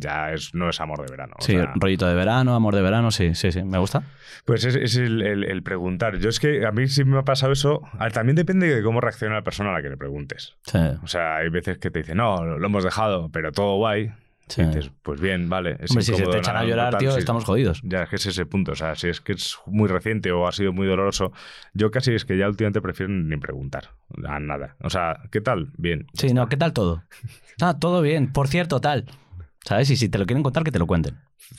ya 0.00 0.32
es, 0.32 0.54
no 0.54 0.68
es 0.70 0.80
amor 0.80 1.02
de 1.04 1.10
verano. 1.10 1.34
O 1.38 1.42
Sí, 1.42 1.52
sea, 1.52 1.72
rollito 1.76 2.06
de 2.08 2.14
verano, 2.14 2.54
amor 2.54 2.74
de 2.74 2.82
verano, 2.82 3.10
sí, 3.10 3.34
sí, 3.34 3.52
sí. 3.52 3.62
Me 3.62 3.78
gusta. 3.78 4.02
Pues 4.44 4.64
es, 4.64 4.74
es 4.74 4.96
el, 4.96 5.22
el- 5.22 5.44
el 5.44 5.62
preguntar. 5.62 6.18
Yo 6.18 6.28
es 6.30 6.40
que 6.40 6.66
a 6.66 6.72
mí 6.72 6.88
sí 6.88 7.04
me 7.04 7.18
ha 7.18 7.22
pasado 7.24 7.52
eso. 7.52 7.82
También 8.12 8.36
depende 8.36 8.74
de 8.74 8.82
cómo 8.82 9.00
reacciona 9.00 9.34
la 9.34 9.42
persona 9.42 9.70
a 9.70 9.74
la 9.74 9.82
que 9.82 9.90
le 9.90 9.96
preguntes. 9.96 10.56
Sí. 10.64 10.78
O 11.02 11.06
sea, 11.06 11.36
hay 11.36 11.50
veces 11.50 11.78
que 11.78 11.90
te 11.90 12.00
dicen, 12.00 12.16
no, 12.16 12.44
lo 12.44 12.66
hemos 12.66 12.82
dejado, 12.82 13.28
pero 13.30 13.52
todo 13.52 13.76
guay. 13.76 14.10
Sí. 14.48 14.62
Y 14.62 14.64
dices, 14.66 14.90
pues 15.04 15.20
bien, 15.20 15.48
vale. 15.48 15.76
Es 15.78 15.90
Hombre, 15.92 16.02
si 16.02 16.12
se 16.16 16.26
te 16.26 16.38
echan 16.38 16.56
a 16.56 16.64
llorar, 16.64 16.96
tío, 16.98 17.16
estamos 17.16 17.44
jodidos. 17.44 17.80
Ya, 17.84 18.02
es 18.02 18.08
que 18.08 18.16
es 18.16 18.26
ese 18.26 18.46
punto. 18.46 18.72
O 18.72 18.74
sea, 18.74 18.96
si 18.96 19.06
es 19.08 19.20
que 19.20 19.30
es 19.34 19.56
muy 19.66 19.88
reciente 19.88 20.32
o 20.32 20.48
ha 20.48 20.50
sido 20.50 20.72
muy 20.72 20.88
doloroso, 20.88 21.30
yo 21.72 21.92
casi 21.92 22.14
es 22.14 22.24
que 22.24 22.36
ya 22.36 22.48
últimamente 22.48 22.80
prefiero 22.80 23.12
ni 23.12 23.36
preguntar 23.36 23.90
a 24.26 24.40
nada. 24.40 24.74
O 24.82 24.90
sea, 24.90 25.20
¿qué 25.30 25.40
tal? 25.40 25.68
Bien. 25.76 26.06
Sí, 26.14 26.32
no, 26.34 26.48
¿qué 26.48 26.56
tal 26.56 26.72
todo? 26.72 27.04
Ah, 27.62 27.78
todo 27.78 28.00
bien. 28.00 28.32
Por 28.32 28.48
cierto, 28.48 28.80
tal. 28.80 29.04
¿Sabes? 29.64 29.90
Y 29.90 29.96
si 29.96 30.08
te 30.08 30.18
lo 30.18 30.26
quieren 30.26 30.42
contar, 30.42 30.64
que 30.64 30.72
te 30.72 30.78
lo 30.78 30.86
cuenten. 30.86 31.16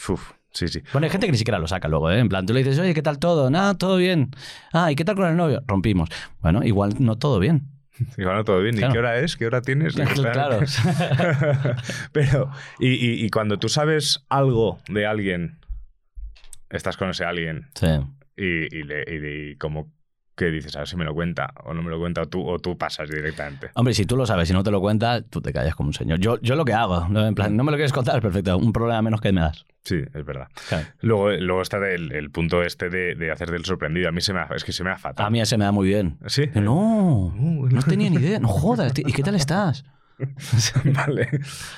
Uf, 0.09 0.31
sí, 0.51 0.67
sí. 0.67 0.81
Bueno, 0.91 1.05
hay 1.05 1.11
gente 1.11 1.27
que 1.27 1.31
ni 1.31 1.37
siquiera 1.37 1.59
lo 1.59 1.67
saca 1.67 1.87
luego, 1.87 2.09
¿eh? 2.11 2.19
En 2.19 2.29
plan, 2.29 2.45
tú 2.45 2.53
le 2.53 2.59
dices, 2.63 2.79
oye, 2.79 2.93
¿qué 2.93 3.01
tal 3.01 3.19
todo? 3.19 3.49
Nada, 3.49 3.75
todo 3.75 3.97
bien. 3.97 4.31
Ah, 4.73 4.91
¿y 4.91 4.95
qué 4.95 5.05
tal 5.05 5.15
con 5.15 5.27
el 5.27 5.35
novio? 5.37 5.61
Rompimos. 5.67 6.09
Bueno, 6.41 6.63
igual 6.63 6.93
no 6.99 7.17
todo 7.17 7.39
bien. 7.39 7.67
Y 8.17 8.23
bueno, 8.23 8.43
todo 8.43 8.59
bien. 8.61 8.75
Claro. 8.77 8.91
¿Y 8.91 8.93
qué 8.93 8.99
hora 8.99 9.19
es? 9.19 9.37
¿Qué 9.37 9.45
hora 9.45 9.61
tienes? 9.61 9.95
Claro. 10.33 10.59
Pero, 12.11 12.49
y, 12.79 12.89
y- 12.89 13.25
y 13.25 13.29
cuando 13.29 13.59
tú 13.59 13.69
sabes 13.69 14.25
algo 14.29 14.79
de 14.89 15.05
alguien, 15.05 15.59
estás 16.69 16.97
con 16.97 17.09
ese 17.09 17.25
alguien 17.25 17.67
Sí. 17.75 17.87
y, 18.37 18.75
y, 18.75 18.83
le- 18.83 19.57
como 19.59 19.91
que 20.45 20.51
dices, 20.51 20.75
a 20.75 20.79
ver 20.79 20.87
si 20.87 20.95
me 20.95 21.05
lo 21.05 21.13
cuenta 21.13 21.53
o 21.65 21.73
no 21.73 21.83
me 21.83 21.89
lo 21.91 21.99
cuenta 21.99 22.21
o 22.23 22.25
tú, 22.27 22.47
o 22.47 22.57
tú 22.59 22.77
pasas 22.77 23.09
directamente. 23.09 23.69
Hombre, 23.75 23.93
si 23.93 24.05
tú 24.05 24.17
lo 24.17 24.25
sabes 24.25 24.49
y 24.49 24.53
no 24.53 24.63
te 24.63 24.71
lo 24.71 24.81
cuentas, 24.81 25.23
tú 25.29 25.39
te 25.41 25.53
callas 25.53 25.75
como 25.75 25.89
un 25.89 25.93
señor. 25.93 26.19
Yo, 26.19 26.39
yo 26.41 26.55
lo 26.55 26.65
que 26.65 26.73
hago, 26.73 27.05
en 27.15 27.35
plan, 27.35 27.55
no 27.55 27.63
me 27.63 27.71
lo 27.71 27.77
quieres 27.77 27.93
contar, 27.93 28.21
perfecto. 28.21 28.57
Un 28.57 28.73
problema 28.73 29.01
menos 29.03 29.21
que 29.21 29.31
me 29.31 29.41
das. 29.41 29.65
Sí, 29.83 29.97
es 30.13 30.25
verdad. 30.25 30.47
Claro. 30.69 30.87
Luego, 31.01 31.31
luego 31.31 31.61
está 31.61 31.77
el, 31.77 32.11
el 32.11 32.29
punto 32.31 32.61
este 32.63 32.89
de, 32.89 33.15
de 33.15 33.31
hacer 33.31 33.51
del 33.51 33.65
sorprendido. 33.65 34.09
A 34.09 34.11
mí 34.11 34.21
se 34.21 34.33
me 34.33 34.41
es 34.55 34.63
que 34.63 34.71
se 34.71 34.83
me 34.83 34.91
ha 34.91 34.97
fatal. 34.97 35.25
A 35.25 35.29
mí 35.29 35.41
ese 35.41 35.57
me 35.57 35.65
da 35.65 35.71
muy 35.71 35.87
bien. 35.87 36.17
¿Sí? 36.27 36.49
No, 36.55 37.33
no 37.35 37.81
tenía 37.83 38.09
ni 38.09 38.17
idea. 38.17 38.39
No 38.39 38.47
jodas. 38.47 38.93
¿y 38.97 39.11
qué 39.11 39.23
tal 39.23 39.35
estás? 39.35 39.83
vale. 40.85 41.27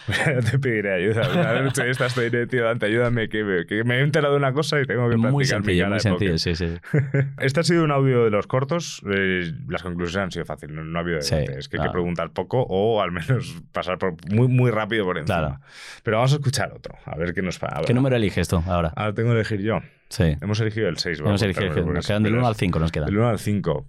Pues 0.06 0.18
ya 0.26 0.40
te 0.52 0.60
pediré 0.60 0.94
ayuda. 0.96 1.30
Una 1.32 1.62
noche 1.62 1.84
de 1.84 1.92
estas 1.92 2.08
estoy 2.12 2.30
de 2.30 2.48
tío, 2.48 2.64
Dante, 2.66 2.86
ayúdame, 2.88 3.30
que 3.30 3.44
me, 3.44 3.66
que 3.66 3.84
me 3.84 3.98
he 3.98 4.02
enterado 4.02 4.34
de 4.34 4.40
una 4.40 4.54
cosa 4.54 4.80
y 4.82 4.86
tengo 4.86 5.04
que 5.10 5.16
practicar 5.16 5.32
Muy 5.32 5.42
mi 5.44 5.46
sencillo, 5.46 5.84
cara 5.84 5.90
muy 5.92 6.00
sencillo, 6.00 6.38
sí, 6.38 6.56
sí. 6.56 6.68
Este 7.40 7.60
ha 7.60 7.64
sido 7.64 7.84
un 7.84 7.92
audio 7.92 8.24
de 8.26 8.30
los 8.32 8.48
cortos. 8.48 9.02
eh, 9.10 9.52
las 9.68 9.84
conclusiones 9.84 10.26
han 10.26 10.32
sido 10.32 10.46
fáciles, 10.46 10.76
no, 10.76 10.84
no 10.84 10.98
ha 10.98 11.02
habido 11.02 11.22
Sí, 11.22 11.36
debate. 11.36 11.60
es 11.60 11.68
que 11.70 11.78
hay 11.78 11.80
claro. 11.80 11.92
que 11.92 11.94
preguntar 11.94 12.30
poco 12.32 12.66
o 12.70 13.02
al 13.02 13.12
menos 13.12 13.56
pasar 13.72 13.98
por 13.98 14.16
muy, 14.32 14.48
muy 14.48 14.72
rápido 14.72 15.06
por 15.06 15.18
encima. 15.18 15.38
Claro. 15.40 15.60
Pero 16.04 16.18
vamos 16.18 16.34
a 16.34 16.36
escuchar 16.36 16.72
otro, 16.74 16.96
a 17.06 17.16
ver 17.18 17.34
qué 17.34 17.42
nos 17.42 17.60
va. 17.60 17.82
¿Qué 17.86 17.94
número 17.94 18.16
eliges 18.16 18.48
tú 18.48 18.64
ahora? 18.68 18.94
Ahora 18.96 19.14
tengo 19.14 19.30
que 19.30 19.36
elegir 19.36 19.62
yo. 19.62 19.80
Sí. 20.10 20.36
Hemos 20.42 20.60
elegido 20.60 20.90
el 20.90 20.98
6. 20.98 21.20
Hemos 21.22 21.42
elegido, 21.42 21.74
nos 21.92 22.06
quedan 22.06 22.24
del 22.24 22.36
1 22.36 22.48
al 22.48 22.56
5, 22.56 22.80
nos 22.80 22.92
quedan. 22.92 23.08
Del 23.08 23.18
1 23.18 23.28
al 23.30 23.40
5. 23.40 23.86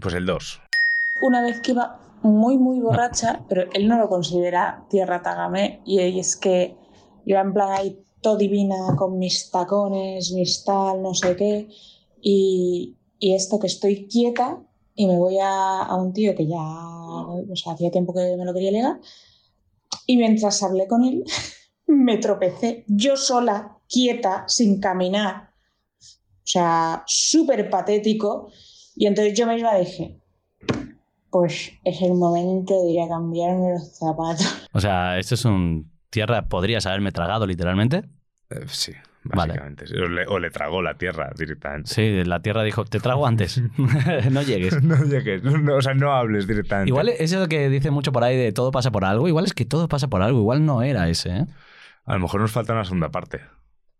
Pues 0.00 0.14
el 0.14 0.24
2. 0.24 0.62
una 1.20 1.42
vez 1.42 1.60
que 1.60 1.72
iba 1.72 1.98
muy, 2.22 2.58
muy 2.58 2.80
borracha, 2.80 3.44
pero 3.48 3.64
él 3.72 3.88
no 3.88 3.98
lo 3.98 4.08
considera 4.08 4.86
tierra 4.88 5.22
tagame, 5.22 5.82
y 5.84 6.18
es 6.18 6.36
que 6.36 6.76
iba 7.24 7.40
en 7.40 7.52
plan 7.52 7.72
ahí 7.72 7.98
todo 8.20 8.36
divina 8.36 8.94
con 8.96 9.18
mis 9.18 9.50
tacones, 9.50 10.32
mis 10.32 10.64
tal, 10.64 11.02
no 11.02 11.14
sé 11.14 11.36
qué, 11.36 11.68
y, 12.20 12.96
y 13.18 13.34
esto 13.34 13.58
que 13.58 13.66
estoy 13.66 14.06
quieta 14.06 14.62
y 14.94 15.06
me 15.06 15.18
voy 15.18 15.38
a, 15.38 15.82
a 15.82 15.96
un 15.96 16.12
tío 16.12 16.34
que 16.34 16.46
ya, 16.46 16.58
o 16.58 17.56
sea, 17.56 17.72
hacía 17.72 17.90
tiempo 17.90 18.14
que 18.14 18.36
me 18.36 18.44
lo 18.44 18.54
quería 18.54 18.70
ligar, 18.70 19.00
y 20.06 20.16
mientras 20.16 20.62
hablé 20.62 20.86
con 20.86 21.04
él, 21.04 21.24
me 21.86 22.18
tropecé 22.18 22.84
yo 22.86 23.16
sola, 23.16 23.78
quieta, 23.88 24.44
sin 24.46 24.80
caminar, 24.80 25.50
o 26.00 26.46
sea, 26.46 27.02
súper 27.06 27.68
patético, 27.68 28.48
y 28.94 29.06
entonces 29.06 29.34
yo 29.34 29.46
misma 29.46 29.76
dije, 29.76 30.21
pues 31.32 31.72
es 31.82 32.02
el 32.02 32.14
momento 32.14 32.84
de 32.84 32.90
ir 32.90 33.00
a 33.00 33.08
cambiarme 33.08 33.72
los 33.72 33.96
zapatos. 33.98 34.68
O 34.72 34.80
sea, 34.80 35.18
esto 35.18 35.34
es 35.34 35.44
un 35.44 35.90
tierra, 36.10 36.48
podrías 36.48 36.86
haberme 36.86 37.10
tragado 37.10 37.46
literalmente. 37.46 38.04
Eh, 38.50 38.64
sí, 38.68 38.92
Vale. 39.24 39.54
básicamente. 39.54 39.84
O, 40.00 40.08
le, 40.08 40.26
o 40.26 40.38
le 40.38 40.50
tragó 40.50 40.82
la 40.82 40.94
tierra 40.98 41.30
directamente. 41.36 41.92
Sí, 41.92 42.22
la 42.24 42.40
Tierra 42.40 42.62
dijo, 42.62 42.84
te 42.84 43.00
trago 43.00 43.26
antes. 43.26 43.60
no 44.30 44.42
llegues. 44.42 44.82
No 44.82 45.02
llegues, 45.04 45.42
no, 45.42 45.74
o 45.76 45.82
sea, 45.82 45.94
no 45.94 46.12
hables 46.12 46.46
directamente. 46.46 46.90
Igual 46.90 47.08
es 47.08 47.32
eso 47.32 47.48
que 47.48 47.68
dice 47.70 47.90
mucho 47.90 48.12
por 48.12 48.24
ahí 48.24 48.36
de 48.36 48.52
todo 48.52 48.70
pasa 48.70 48.90
por 48.90 49.04
algo. 49.04 49.26
Igual 49.26 49.46
es 49.46 49.54
que 49.54 49.64
todo 49.64 49.88
pasa 49.88 50.08
por 50.08 50.22
algo. 50.22 50.38
Igual 50.38 50.64
no 50.66 50.82
era 50.82 51.08
ese, 51.08 51.30
¿eh? 51.30 51.46
A 52.04 52.14
lo 52.14 52.20
mejor 52.20 52.40
nos 52.40 52.52
falta 52.52 52.72
una 52.74 52.84
segunda 52.84 53.10
parte. 53.10 53.40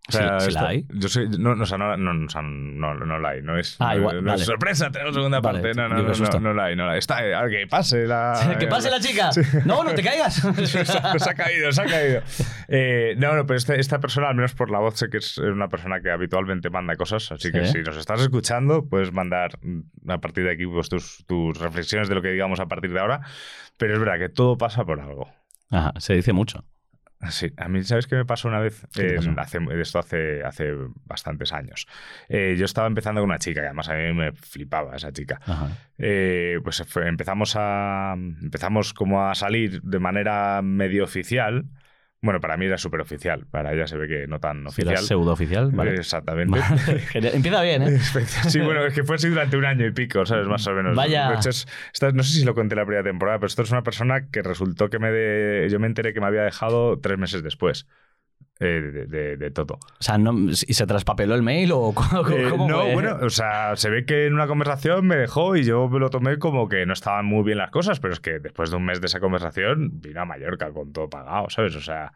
O 0.09 0.13
sea, 0.13 0.41
sí 0.41 0.51
la 0.51 0.67
hay. 0.67 0.85
Yo 0.89 1.09
sé, 1.09 1.29
no, 1.29 1.55
no, 1.55 1.63
o 1.63 1.67
sea, 1.67 1.79
no, 1.79 1.97
no, 1.97 3.19
la 3.21 3.29
hay, 3.29 3.43
no 3.43 3.57
es. 3.57 3.77
Ah, 3.79 3.95
igual, 3.95 4.27
es 4.35 4.45
sorpresa, 4.45 4.91
tenemos 4.91 5.15
segunda 5.15 5.41
Vale, 5.41 5.61
parte. 5.61 5.75
No, 5.77 5.89
no, 5.89 6.41
no, 6.41 6.55
la 6.55 6.65
hay, 6.65 6.77
no 6.77 6.87
la 6.87 6.93
hay. 6.93 6.99
Está, 6.99 7.25
eh, 7.25 7.51
que 7.51 7.67
pase 7.69 8.05
la. 8.07 8.57
¡Que 8.59 8.67
pase 8.67 8.91
la 8.91 8.99
chica! 8.99 9.31
¡No, 9.65 9.85
no 9.85 9.95
te 9.95 10.03
caigas! 10.03 10.35
se, 10.65 10.81
ha- 10.81 11.19
se 11.19 11.31
ha 11.31 11.35
caído, 11.35 11.71
se 11.71 11.83
ha 11.83 11.87
caído. 11.87 12.23
Eh, 12.67 13.15
no, 13.17 13.35
no, 13.37 13.47
pero 13.47 13.57
este- 13.57 13.79
esta 13.79 14.01
persona, 14.01 14.29
al 14.29 14.35
menos 14.35 14.55
por 14.55 14.71
la 14.73 14.81
voz, 14.81 14.99
sé 14.99 15.09
que 15.09 15.19
es 15.19 15.39
una 15.39 15.69
persona 15.69 16.01
que 16.01 16.11
habitualmente 16.11 16.69
manda 16.69 16.97
cosas. 16.97 17.31
Así 17.31 17.53
que 17.53 17.65
si 17.67 17.79
nos 17.79 17.97
estás 17.97 18.21
escuchando, 18.21 18.89
puedes 18.89 19.13
mandar 19.13 19.53
mm, 19.63 20.11
a 20.11 20.19
partir 20.21 20.45
de 20.45 20.53
aquí 20.53 20.67
pues, 20.67 20.89
tus, 20.89 21.25
tus 21.29 21.57
reflexiones 21.59 22.09
de 22.09 22.17
lo 22.17 22.23
que 22.23 22.31
digamos 22.31 22.59
a 22.59 22.67
partir 22.67 22.93
de 22.93 22.99
ahora. 22.99 23.21
Pero 23.79 23.95
es 23.95 24.01
verdad 24.01 24.19
que 24.19 24.29
todo 24.29 24.59
pasa 24.59 24.85
por 24.85 25.01
algo. 25.01 25.31
Ajá, 25.71 25.93
se 25.99 26.15
dice 26.15 26.33
mucho. 26.33 26.65
Sí, 27.31 27.53
a 27.57 27.69
mí, 27.69 27.83
¿sabes 27.85 28.07
qué 28.07 28.17
me 28.17 28.25
pasó 28.25 28.49
una 28.49 28.59
vez? 28.59 28.85
Hace, 29.39 29.59
esto 29.81 29.99
hace, 30.01 30.43
hace 30.43 30.73
bastantes 31.05 31.53
años. 31.53 31.87
Eh, 32.29 32.57
yo 32.59 32.65
estaba 32.65 32.87
empezando 32.89 33.21
con 33.21 33.31
una 33.31 33.39
chica, 33.39 33.61
que 33.61 33.67
además 33.67 33.89
a 33.89 33.95
mí 33.95 34.13
me 34.13 34.33
flipaba 34.33 34.97
esa 34.97 35.13
chica. 35.13 35.41
Eh, 35.99 36.59
pues 36.65 36.83
fue- 36.89 37.09
empezamos 37.09 37.55
a 37.57 38.15
empezamos 38.17 38.93
como 38.93 39.29
a 39.29 39.35
salir 39.35 39.81
de 39.83 39.99
manera 39.99 40.61
medio 40.63 41.05
oficial. 41.05 41.65
Bueno, 42.25 42.41
para 42.41 42.57
mí 42.57 42.67
era 42.67 42.79
súper 42.79 43.01
oficial, 43.01 43.47
para 43.51 43.73
ella 43.73 43.89
se 43.89 43.97
ve 43.99 44.07
que 44.07 44.27
no 44.29 44.39
tan 44.39 44.59
Si 44.71 44.83
era 44.83 44.93
oficial. 44.93 44.99
pseudo 44.99 45.33
oficial, 45.33 45.73
vale. 45.73 45.97
Exactamente. 45.97 46.61
Empieza 47.15 47.63
bien, 47.63 47.83
¿eh? 47.83 47.99
Sí, 48.49 48.61
bueno, 48.61 48.87
es 48.87 48.95
que 48.95 49.03
fue 49.03 49.17
así 49.17 49.29
durante 49.29 49.57
un 49.57 49.65
año 49.65 49.85
y 49.87 49.91
pico, 49.93 50.25
¿sabes? 50.25 50.47
Más 50.47 50.65
o 50.69 50.73
menos. 50.73 50.95
Vaya. 50.97 51.31
De 51.31 51.35
hecho, 51.35 51.51
es- 51.51 51.67
esta- 51.93 52.13
no 52.13 52.23
sé 52.23 52.39
si 52.39 52.45
lo 52.45 52.55
conté 52.55 52.77
la 52.77 52.85
primera 52.87 53.03
temporada, 53.03 53.39
pero 53.39 53.49
esto 53.49 53.63
es 53.63 53.73
una 53.73 53.83
persona 53.83 54.29
que 54.31 54.41
resultó 54.43 54.89
que 54.89 55.01
me 55.01 55.11
de- 55.11 55.69
yo 55.69 55.81
me 55.81 55.89
enteré 55.89 56.15
que 56.15 56.21
me 56.21 56.27
había 56.27 56.43
dejado 56.43 57.01
tres 57.01 57.19
meses 57.19 57.43
después 57.43 57.89
eh, 58.61 58.65
de, 58.81 59.07
de- 59.07 59.37
de 59.37 59.51
todo. 59.51 59.75
O 59.75 59.79
sea, 60.03 60.19
no, 60.19 60.33
¿y 60.51 60.55
se 60.55 60.87
traspapeló 60.87 61.35
el 61.35 61.43
mail 61.43 61.73
o 61.73 61.93
cómo, 61.95 62.29
Eh, 62.29 62.47
cómo 62.51 62.69
no, 62.69 62.83
fue? 62.83 62.93
bueno, 62.95 63.19
o 63.23 63.31
sea, 63.31 63.75
se 63.77 63.91
ve 63.91 64.05
que 64.05 64.27
en 64.27 64.35
una 64.35 64.47
conversación 64.47 65.07
me 65.07 65.17
dejó 65.17 65.57
y 65.57 65.65
yo 65.65 65.89
me 65.89 65.99
lo 65.99 66.11
tomé 66.11 66.39
como 66.39 66.69
que 66.69 66.87
no 66.87 66.93
estaban 66.93 67.27
muy 67.27 67.43
bien 67.45 67.59
las 67.59 67.71
cosas, 67.71 67.99
pero 68.01 68.13
es 68.15 68.21
que 68.21 68.39
después 68.39 68.71
de 68.71 68.77
un 68.77 68.85
mes 68.85 69.01
de 69.01 69.07
esa 69.07 69.21
conversación 69.21 70.01
vino 70.01 70.21
a 70.21 70.25
Mallorca 70.25 70.71
con 70.71 70.93
todo 70.93 71.09
pagado, 71.11 71.51
¿sabes? 71.51 71.75
O 71.75 71.81
sea, 71.81 72.13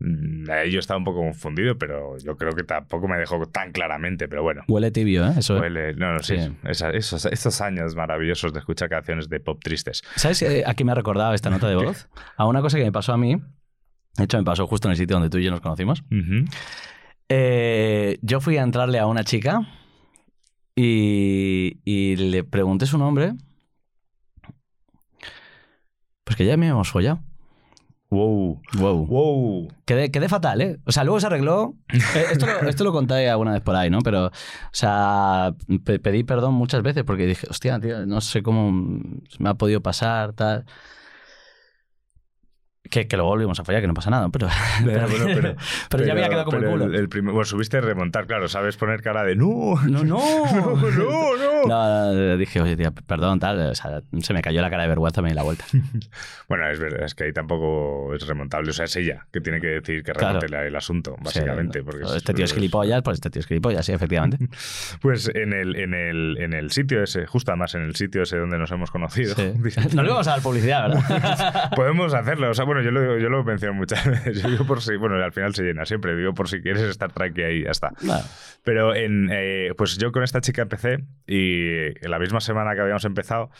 mm, 0.00 0.50
ahí 0.50 0.70
yo 0.72 0.80
estaba 0.80 0.98
un 0.98 1.04
poco 1.04 1.20
confundido, 1.20 1.76
pero 1.78 2.16
yo 2.18 2.36
creo 2.36 2.52
que 2.52 2.64
tampoco 2.64 3.06
me 3.08 3.16
dejó 3.18 3.44
tan 3.46 3.70
claramente, 3.72 4.26
pero 4.28 4.42
bueno. 4.42 4.62
Huele 4.68 4.90
tibio, 4.90 5.26
¿eh? 5.26 5.32
Eso. 5.38 5.60
Huele- 5.60 5.94
no, 5.96 6.12
no, 6.14 6.18
sí. 6.20 6.38
Sí. 6.38 6.56
Esa- 6.64 6.90
esos, 6.90 7.24
esos 7.26 7.60
años 7.60 7.94
maravillosos 7.94 8.52
de 8.52 8.58
escuchar 8.60 8.88
canciones 8.88 9.28
de 9.28 9.38
pop 9.40 9.60
tristes. 9.62 10.02
¿Sabes 10.16 10.42
eh, 10.42 10.64
a 10.66 10.74
qué 10.74 10.84
me 10.84 10.92
ha 10.92 10.94
recordado 10.96 11.34
esta 11.34 11.50
nota 11.50 11.68
de 11.68 11.76
voz? 11.76 12.08
A 12.36 12.46
una 12.46 12.62
cosa 12.62 12.78
que 12.78 12.84
me 12.84 12.92
pasó 12.92 13.12
a 13.12 13.16
mí. 13.18 13.36
De 14.18 14.24
hecho, 14.24 14.36
me 14.36 14.44
pasó 14.44 14.66
justo 14.66 14.88
en 14.88 14.92
el 14.92 14.98
sitio 14.98 15.16
donde 15.16 15.30
tú 15.30 15.38
y 15.38 15.44
yo 15.44 15.50
nos 15.50 15.60
conocimos. 15.62 16.02
Eh, 17.30 18.18
yo 18.22 18.40
fui 18.40 18.56
a 18.58 18.62
entrarle 18.62 18.98
a 18.98 19.06
una 19.06 19.24
chica 19.24 19.60
y, 20.76 21.78
y 21.84 22.16
le 22.16 22.44
pregunté 22.44 22.86
su 22.86 22.98
nombre. 22.98 23.32
Pues 26.24 26.36
que 26.36 26.44
ya 26.44 26.56
me 26.56 26.68
hemos 26.68 26.90
follado. 26.90 27.20
Wow. 28.10 28.62
Wow. 28.78 29.06
Wow. 29.06 29.68
Quedé, 29.84 30.10
quedé 30.10 30.28
fatal, 30.30 30.60
¿eh? 30.62 30.78
O 30.86 30.92
sea, 30.92 31.04
luego 31.04 31.20
se 31.20 31.26
arregló. 31.26 31.74
Eh, 31.92 32.24
Esto 32.32 32.46
lo, 32.46 32.68
esto 32.68 32.84
lo 32.84 32.92
conté 32.92 33.28
alguna 33.28 33.52
vez 33.52 33.60
por 33.62 33.76
ahí, 33.76 33.90
¿no? 33.90 33.98
Pero, 34.00 34.26
o 34.26 34.30
sea, 34.72 35.54
pe- 35.84 35.98
pedí 35.98 36.24
perdón 36.24 36.54
muchas 36.54 36.82
veces 36.82 37.04
porque 37.04 37.26
dije, 37.26 37.46
hostia, 37.50 37.78
tío, 37.78 38.06
no 38.06 38.20
sé 38.22 38.42
cómo 38.42 38.72
me 39.38 39.48
ha 39.50 39.54
podido 39.54 39.82
pasar, 39.82 40.32
tal. 40.32 40.64
Que, 42.90 43.06
que 43.06 43.16
luego 43.16 43.30
volvimos 43.30 43.60
a 43.60 43.64
fallar, 43.64 43.80
que 43.82 43.86
no 43.86 43.94
pasa 43.94 44.08
nada, 44.10 44.28
pero, 44.32 44.48
pero, 44.84 45.06
pero- 45.26 45.56
pero 45.90 46.04
ya 46.06 46.12
había 46.12 46.28
quedado 46.28 46.44
como 46.46 46.58
el 46.58 46.64
culo. 46.70 46.84
el 46.86 47.08
primer- 47.08 47.32
bueno, 47.34 47.44
subiste 47.44 47.76
a 47.76 47.80
remontar, 47.82 48.26
claro, 48.26 48.48
sabes 48.48 48.76
poner 48.76 49.02
cara 49.02 49.24
de 49.24 49.36
no, 49.36 49.74
No, 49.86 50.04
no. 50.04 50.18
no, 50.54 50.90
no, 50.90 51.36
no. 51.36 51.57
No, 51.66 52.12
no, 52.14 52.36
dije, 52.36 52.60
oye, 52.60 52.76
tía, 52.76 52.90
perdón, 52.90 53.38
tal. 53.40 53.58
O 53.70 53.74
sea, 53.74 54.02
se 54.20 54.32
me 54.34 54.42
cayó 54.42 54.60
la 54.60 54.70
cara 54.70 54.82
de 54.84 54.88
vergüenza, 54.88 55.22
me 55.22 55.30
di 55.30 55.34
la 55.34 55.42
vuelta. 55.42 55.64
Bueno, 56.48 56.66
es 56.70 56.78
verdad, 56.80 57.04
es 57.04 57.14
que 57.14 57.24
ahí 57.24 57.32
tampoco 57.34 58.14
es 58.14 58.26
remontable. 58.26 58.70
O 58.70 58.72
sea, 58.72 58.86
es 58.86 58.96
ella 58.96 59.26
que 59.30 59.40
tiene 59.42 59.60
que 59.60 59.66
decir 59.66 60.02
que 60.02 60.12
Claro. 60.12 60.40
remonte 60.40 60.66
el 60.66 60.76
asunto, 60.76 61.14
básicamente. 61.20 61.80
Sí, 61.80 61.84
porque 61.84 62.04
este 62.16 62.32
tío 62.32 62.44
es 62.46 62.54
gilipollas, 62.54 63.02
pues 63.02 63.16
este 63.16 63.28
tío 63.28 63.40
es 63.40 63.46
gilipollas, 63.46 63.84
sí, 63.84 63.92
efectivamente. 63.92 64.38
Pues 65.02 65.30
en 65.34 65.52
el, 65.52 65.76
en, 65.76 65.92
el, 65.94 66.38
en 66.40 66.54
el 66.54 66.70
sitio 66.70 67.02
ese, 67.02 67.26
justo 67.26 67.50
además 67.52 67.74
en 67.74 67.82
el 67.82 67.94
sitio 67.96 68.22
ese 68.22 68.38
donde 68.38 68.58
nos 68.58 68.70
hemos 68.70 68.90
conocido. 68.90 69.34
Sí. 69.34 69.52
No 69.94 70.02
le 70.02 70.08
vamos 70.08 70.26
a 70.28 70.32
dar 70.32 70.40
publicidad, 70.42 70.88
¿verdad? 70.88 71.70
Podemos 71.76 72.14
hacerlo. 72.14 72.50
O 72.50 72.54
sea, 72.54 72.64
bueno, 72.64 72.80
yo 72.82 72.90
lo, 72.90 73.18
yo 73.18 73.28
lo 73.28 73.44
menciono 73.44 73.74
muchas 73.74 74.04
veces. 74.06 74.42
Yo 74.42 74.48
digo 74.50 74.64
por 74.66 74.80
si, 74.80 74.96
bueno, 74.96 75.16
al 75.22 75.32
final 75.32 75.54
se 75.54 75.62
llena 75.64 75.84
siempre. 75.84 76.16
Digo 76.16 76.32
por 76.34 76.48
si 76.48 76.60
quieres 76.62 76.82
estar 76.82 77.12
tranqui 77.12 77.42
ahí, 77.42 77.64
ya 77.64 77.70
está. 77.70 77.92
Bueno, 78.02 78.22
Pero 78.64 78.94
en, 78.94 79.28
eh, 79.32 79.72
pues 79.76 79.98
yo 79.98 80.12
con 80.12 80.22
esta 80.22 80.40
chica 80.40 80.62
empecé 80.62 81.04
y 81.26 81.47
en 81.50 82.10
la 82.10 82.18
misma 82.18 82.40
semana 82.40 82.74
que 82.74 82.80
habíamos 82.80 83.04
empezado, 83.04 83.50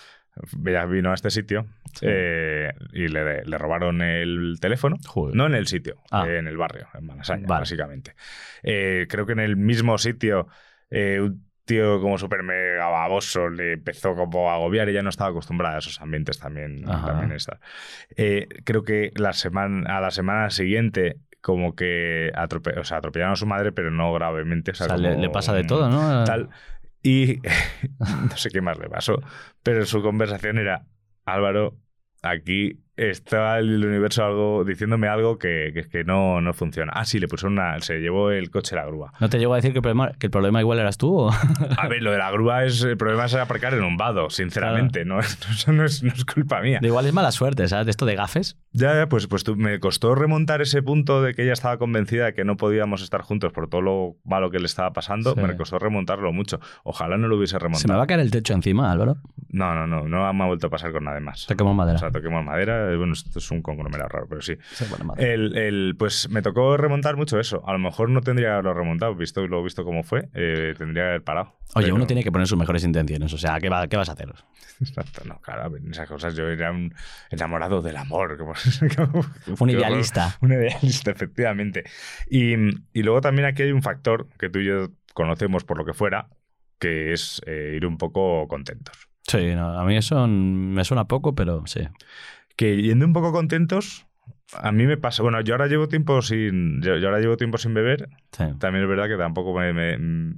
ella 0.65 0.85
vino 0.85 1.11
a 1.11 1.15
este 1.15 1.31
sitio 1.31 1.67
eh, 2.01 2.73
y 2.93 3.09
le, 3.09 3.45
le 3.45 3.59
robaron 3.59 4.03
el 4.03 4.59
teléfono. 4.61 4.97
Joder. 5.07 5.35
No 5.35 5.47
en 5.47 5.55
el 5.55 5.67
sitio, 5.67 5.97
Ah. 6.11 6.27
eh, 6.29 6.39
en 6.39 6.47
el 6.47 6.57
barrio, 6.57 6.87
en 6.95 7.07
Malasaña, 7.07 7.47
Vale. 7.47 7.61
básicamente. 7.63 8.15
Eh, 8.63 9.07
creo 9.09 9.27
que 9.27 9.33
en 9.33 9.41
el 9.41 9.57
mismo 9.57 9.99
sitio 9.99 10.47
eh, 10.91 11.19
un 11.21 11.45
tío 11.65 12.01
como 12.01 12.17
súper 12.17 12.43
mega 12.45 12.87
baboso 12.87 13.51
le 13.51 13.73
empezó 13.75 14.15
como 14.15 14.51
a 14.51 14.55
agobiar. 14.55 14.89
Ella 14.89 15.03
no 15.03 15.11
estaba 15.11 15.31
acostumbrada 15.31 15.77
a 15.77 15.79
esos 15.81 16.01
ambientes 16.01 16.39
también. 16.39 16.83
También 16.85 17.33
está. 17.33 17.61
Eh, 18.17 18.47
creo 18.65 18.85
que 18.85 19.11
la 19.17 19.33
semana, 19.35 19.99
a 19.99 20.01
la 20.01 20.11
semana 20.11 20.49
siguiente 20.51 21.17
como 21.43 21.75
que 21.77 22.33
atrope- 22.35 22.77
o 22.79 22.85
sea, 22.85 22.97
atropellaron 22.99 23.35
a 23.35 23.37
su 23.37 23.47
madre, 23.47 23.73
pero 23.73 23.91
no 23.91 24.13
gravemente. 24.15 24.71
O 24.71 24.73
o 24.73 24.75
sea, 24.77 24.87
sea, 24.87 24.97
le, 24.97 25.11
como 25.11 25.23
le 25.23 25.31
pasa 25.31 25.53
de 25.53 25.65
todo, 25.65 25.89
¿no? 25.91 26.25
tal. 26.25 26.49
Y 27.03 27.41
no 27.99 28.37
sé 28.37 28.51
qué 28.51 28.61
más 28.61 28.79
le 28.79 28.89
pasó, 28.89 29.21
pero 29.63 29.87
su 29.87 30.03
conversación 30.03 30.59
era, 30.59 30.87
Álvaro, 31.25 31.79
aquí 32.23 32.81
está 32.99 33.59
el 33.59 33.85
universo 33.85 34.25
algo 34.25 34.65
diciéndome 34.65 35.09
algo 35.09 35.39
que, 35.39 35.71
que, 35.73 35.89
que 35.89 36.05
no, 36.05 36.41
no 36.41 36.53
funciona. 36.53 36.93
Ah, 36.95 37.05
sí, 37.05 37.19
le 37.19 37.29
puso 37.29 37.47
una, 37.47 37.79
se 37.81 37.99
llevó 38.01 38.31
el 38.31 38.51
coche 38.51 38.75
a 38.77 38.81
la 38.81 38.87
grúa. 38.87 39.13
¿No 39.21 39.29
te 39.29 39.39
llegó 39.39 39.53
a 39.55 39.57
decir 39.57 39.73
que 39.73 39.79
el 39.79 39.83
problema, 39.83 40.13
que 40.19 40.27
el 40.27 40.31
problema 40.31 40.61
igual 40.61 40.79
eras 40.79 40.99
tú? 40.99 41.15
o? 41.17 41.31
A 41.31 41.89
ver, 41.89 42.03
lo 42.03 42.13
de 42.13 42.19
la 42.19 42.31
grúa 42.31 42.65
es, 42.65 42.83
el 42.83 42.97
problema 42.97 43.27
es 43.27 43.35
aparcar 43.35 43.75
en 43.75 43.83
un 43.85 43.97
vado, 43.97 44.31
sinceramente, 44.31 45.05
no, 45.05 45.21
eso 45.21 45.73
no 45.73 45.85
es, 45.85 46.03
no 46.03 46.13
es 46.13 46.25
culpa 46.25 46.61
mía. 46.61 46.79
De 46.83 46.89
igual 46.89 47.07
es 47.07 47.13
mala 47.13 47.31
suerte, 47.33 47.67
¿sabes? 47.69 47.87
De 47.87 47.91
esto 47.91 48.07
de 48.07 48.17
gafes. 48.17 48.57
Ya, 48.73 48.95
ya, 48.95 49.09
pues, 49.09 49.27
pues 49.27 49.45
tú- 49.45 49.57
me 49.57 49.81
costó 49.81 50.15
remontar 50.15 50.61
ese 50.63 50.83
punto 50.83 51.23
de 51.23 51.35
que 51.35 51.43
ella 51.45 51.53
estaba 51.53 51.79
convencida 51.79 52.27
de 52.27 52.35
que 52.35 52.45
no 52.45 52.57
podíamos 52.57 53.03
estar 53.03 53.23
juntos 53.23 53.53
por 53.53 53.69
todo 53.69 53.81
lo 53.83 54.17
malo 54.25 54.51
que 54.51 54.59
le 54.59 54.67
estaba 54.67 54.93
pasando. 54.93 55.35
Sí. 55.35 55.41
Me 55.41 55.57
costó 55.57 55.79
remontarlo 55.79 56.33
mucho. 56.33 56.61
Ojalá 56.85 57.17
no 57.17 57.29
lo 57.29 57.37
hubiese 57.37 57.59
remontado. 57.59 57.81
Se 57.83 57.89
me 57.89 57.95
va 57.97 58.03
a 58.05 58.07
caer 58.07 58.21
el 58.21 58.31
techo 58.31 58.55
encima, 58.55 58.91
Álvaro. 58.93 59.17
No, 59.51 59.75
no, 59.75 59.87
no, 59.87 60.07
no 60.09 60.33
me 60.33 60.45
ha 60.45 60.47
vuelto 60.47 60.67
a 60.67 60.71
pasar 60.71 60.93
con 60.93 61.05
nada 61.05 61.19
más. 61.21 61.47
Toquemos 61.47 61.75
madera. 61.75 61.97
O 61.97 61.99
sea, 61.99 62.11
toquemos 62.11 62.45
madera. 62.45 62.88
Eh, 62.93 62.97
Bueno, 62.97 63.13
esto 63.13 63.39
es 63.39 63.51
un 63.51 63.63
conglomerado 63.63 64.09
raro, 64.09 64.27
pero 64.29 64.41
sí. 64.41 64.57
Sí, 64.73 64.85
bueno, 64.91 65.05
madera. 65.07 65.33
El, 65.33 65.57
el- 65.57 65.97
pues 65.99 66.29
me 66.31 66.43
tocó 66.43 66.77
remontar 66.77 67.17
mucho 67.17 67.39
eso. 67.39 67.63
A 67.67 67.73
lo 67.73 67.79
mejor 67.79 68.11
no 68.11 68.21
tendría 68.21 68.49
que 68.49 68.53
haberlo 68.53 68.75
remontado, 68.75 69.15
visto 69.15 69.47
lo 69.47 69.63
visto 69.63 69.85
cómo 69.85 70.03
fue, 70.03 70.29
eh, 70.35 70.75
tendría 70.77 71.05
que 71.05 71.09
haber 71.09 71.25
parado. 71.25 71.55
Oye, 71.75 71.87
Pero- 71.87 71.97
uno 71.97 72.07
tiene 72.07 72.23
que 72.25 72.33
poner 72.33 72.47
sus 72.49 72.59
mejores 72.59 72.85
intenciones. 72.85 73.33
O 73.33 73.39
sea, 73.39 73.59
¿qué, 73.61 73.69
va- 73.69 73.87
qué 73.89 73.97
vas 73.97 74.09
a 74.09 74.13
hacer? 74.13 74.33
Exacto, 74.81 75.23
no, 75.27 75.41
claro, 75.41 75.71
esas 75.91 76.09
cosas 76.09 76.35
yo 76.37 76.49
era 76.49 76.71
un 76.71 76.95
enamorado 77.31 77.83
del 77.83 77.97
amor. 77.97 78.37
Como, 78.39 78.53
como- 78.97 79.25
Un 79.59 79.71
idealista. 79.71 80.37
Un 80.41 80.53
idealista, 80.53 81.11
efectivamente. 81.11 81.85
Y, 82.31 82.55
y 82.93 83.03
luego 83.03 83.21
también 83.21 83.47
aquí 83.47 83.63
hay 83.63 83.73
un 83.73 83.83
factor 83.83 84.29
que 84.39 84.49
tú 84.51 84.61
y 84.61 84.67
yo 84.67 84.89
conocemos 85.15 85.65
por 85.65 85.79
lo 85.79 85.85
que 85.85 85.95
fuera, 85.95 86.29
que 86.79 87.13
es 87.13 87.43
eh, 87.47 87.73
ir 87.77 87.85
un 87.87 87.99
poco 87.99 88.47
contentos. 88.47 89.09
Sí, 89.27 89.53
no, 89.55 89.79
a 89.79 89.85
mí 89.85 89.97
eso 89.97 90.27
me 90.29 90.85
suena 90.85 91.07
poco, 91.07 91.35
pero 91.35 91.63
sí. 91.67 91.81
Que 92.59 92.83
yendo 92.83 93.07
un 93.07 93.13
poco 93.13 93.31
contentos, 93.33 94.07
a 94.53 94.73
mí 94.73 94.85
me 94.85 94.97
pasa. 94.97 95.23
Bueno, 95.23 95.41
yo 95.43 95.55
ahora 95.55 95.69
llevo 95.69 95.87
tiempo 95.89 96.21
sin. 96.23 96.83
Yo, 96.83 96.97
yo 96.97 97.07
ahora 97.09 97.21
llevo 97.21 97.37
tiempo 97.37 97.57
sin 97.57 97.73
beber. 97.73 98.09
sí. 98.33 98.45
También 98.59 98.83
es 98.85 98.89
verdad 98.91 99.07
que 99.09 99.17
tampoco 99.17 99.55
me. 99.55 99.73
me- 99.73 100.35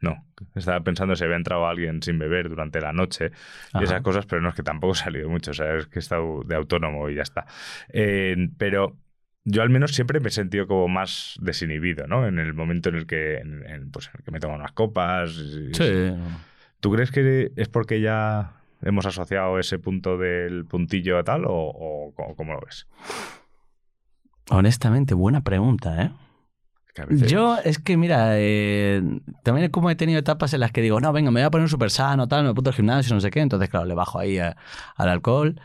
no, 0.00 0.24
estaba 0.54 0.80
pensando 0.84 1.16
si 1.16 1.24
había 1.24 1.36
entrado 1.36 1.66
alguien 1.66 2.02
sin 2.02 2.18
beber 2.18 2.48
durante 2.50 2.80
la 2.80 2.92
noche 2.92 3.32
y 3.74 3.76
Ajá. 3.78 3.84
esas 3.84 4.02
cosas, 4.02 4.26
pero 4.26 4.42
no 4.42 4.50
es 4.50 4.54
que 4.54 4.62
tampoco 4.62 4.92
he 4.92 4.96
salido 4.96 5.28
mucho. 5.28 5.50
O 5.52 5.54
sea, 5.54 5.74
es 5.76 5.86
que 5.86 5.98
he 5.98 6.00
estado 6.00 6.42
de 6.44 6.54
autónomo 6.54 7.08
y 7.08 7.14
ya 7.16 7.22
está. 7.22 7.46
Eh, 7.88 8.36
pero 8.58 8.96
yo 9.44 9.62
al 9.62 9.70
menos 9.70 9.92
siempre 9.92 10.20
me 10.20 10.28
he 10.28 10.32
sentido 10.32 10.66
como 10.66 10.86
más 10.88 11.36
desinhibido, 11.40 12.06
¿no? 12.06 12.26
En 12.26 12.38
el 12.38 12.52
momento 12.52 12.90
en 12.90 12.96
el 12.96 13.06
que, 13.06 13.38
en- 13.38 13.64
en, 13.66 13.90
pues, 13.90 14.06
en 14.08 14.12
el 14.18 14.22
que 14.24 14.30
me 14.30 14.38
tomo 14.38 14.54
unas 14.54 14.72
copas. 14.72 15.30
y- 15.34 15.74
Sí. 15.74 16.12
¿Tú 16.80 16.92
crees 16.92 17.10
que 17.10 17.52
es 17.56 17.68
porque 17.68 18.00
ya 18.02 18.55
hemos 18.82 19.06
asociado 19.06 19.58
ese 19.58 19.78
punto 19.78 20.16
del 20.18 20.64
puntillo 20.66 21.18
a 21.18 21.24
tal 21.24 21.44
o, 21.46 21.52
o 21.54 22.12
cómo- 22.36 22.52
lo 22.54 22.60
ves? 22.64 22.86
Honestamente, 24.50 25.14
buena 25.14 25.42
pregunta, 25.42 26.02
¿eh? 26.02 26.10
Yo 27.28 27.58
es 27.58 27.78
que, 27.78 27.96
mira, 27.96 28.38
eh, 28.38 29.02
también 29.42 29.70
como 29.70 29.90
he 29.90 29.96
tenido 29.96 30.18
etapas 30.18 30.54
en 30.54 30.60
las 30.60 30.72
que 30.72 30.80
digo, 30.80 30.98
no, 31.00 31.12
venga, 31.12 31.30
me 31.30 31.40
voy 31.40 31.46
a 31.46 31.50
poner 31.50 31.68
súper 31.68 31.90
sano, 31.90 32.26
tal, 32.28 32.44
me 32.44 32.50
apunto 32.50 32.70
al 32.70 32.76
gimnasio, 32.76 33.14
no 33.14 33.20
sé 33.20 33.30
qué. 33.30 33.40
Entonces, 33.40 33.68
claro, 33.68 33.84
le 33.86 33.94
bajo 33.94 34.18
ahí 34.18 34.38
a- 34.38 34.56
al 34.96 35.08
alcohol. 35.10 35.60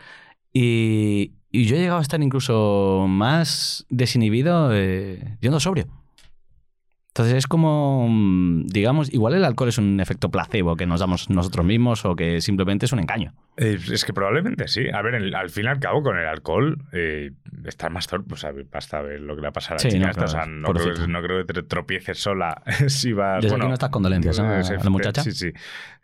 Y, 0.51 1.34
y 1.51 1.65
yo 1.65 1.75
he 1.75 1.80
llegado 1.80 2.00
a 2.00 2.01
estar 2.01 2.22
incluso 2.22 3.06
más 3.08 3.86
desinhibido 3.89 4.72
eh, 4.74 5.38
yendo 5.39 5.60
sobrio. 5.60 5.88
Entonces 7.13 7.36
es 7.36 7.48
como, 7.48 8.08
mm, 8.10 8.68
digamos, 8.68 9.13
igual 9.13 9.34
el 9.34 9.44
alcohol 9.44 9.68
es 9.68 9.77
un 9.77 10.00
efecto 10.00 10.32
placebo 10.32 10.77
que 10.77 10.86
nos 10.86 11.01
damos 11.01 11.30
nosotros 11.30 11.65
mismos 11.65 12.06
o 12.06 12.15
que 12.15 12.39
simplemente 12.39 12.86
es 12.86 12.94
un 12.94 13.00
engaño. 13.00 13.34
Eh, 13.58 13.77
es 13.91 14.06
que 14.06 14.13
probablemente 14.13 14.70
sí. 14.70 14.88
A 14.94 15.01
ver, 15.01 15.15
el- 15.15 15.36
al 15.36 15.50
fin 15.50 15.65
y 15.65 15.68
al 15.68 15.80
cabo, 15.80 16.01
con 16.03 16.18
el 16.18 16.25
alcohol, 16.25 16.77
eh, 16.94 17.32
estás 17.65 17.91
más 17.91 18.08
torpe. 18.08 18.34
O 18.36 18.38
sea, 18.38 18.53
basta 18.72 19.01
ver 19.01 19.20
lo 19.20 19.36
que 19.36 19.41
le 19.41 19.51
pasado 19.51 19.74
a 19.74 19.75
la 19.75 19.80
Sí, 19.82 19.89
chica 19.89 20.13
no. 20.15 20.24
O 20.24 20.27
sea, 20.27 20.46
no 20.46 20.70
creo, 20.72 20.94
que- 20.94 21.08
no 21.08 21.22
creo 21.22 21.46
que 21.46 21.53
te 21.53 21.63
tropieces 21.63 22.18
sola 22.18 22.63
si 22.88 23.12
vas. 23.12 23.41
Desde 23.41 23.50
bueno, 23.50 23.65
aquí 23.65 23.70
nuestras 23.72 23.91
condolencias 23.91 24.39
¿no? 24.39 24.46
a 24.46 24.62
eh, 24.62 24.77
la 24.82 24.89
muchacha. 24.89 25.22
Sí, 25.22 25.34
sí. 25.34 25.51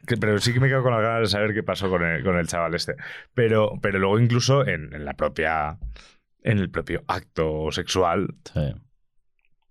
Que- 0.05 0.17
pero 0.17 0.37
sí 0.39 0.51
que 0.51 0.59
me 0.59 0.67
quedo 0.67 0.83
con 0.83 0.91
las 0.91 1.01
ganas 1.01 1.21
de 1.21 1.27
saber 1.27 1.53
qué 1.53 1.63
pasó 1.63 1.89
con 1.89 2.03
el, 2.03 2.21
con 2.21 2.35
el 2.37 2.47
chaval 2.47 2.75
este. 2.75 2.95
Pero, 3.33 3.79
pero 3.81 3.97
luego, 3.97 4.19
incluso 4.19 4.67
en, 4.67 4.93
en 4.93 5.05
la 5.05 5.13
propia. 5.13 5.77
En 6.43 6.59
el 6.59 6.69
propio 6.69 7.03
acto 7.07 7.71
sexual, 7.71 8.35
Sí. 8.53 8.59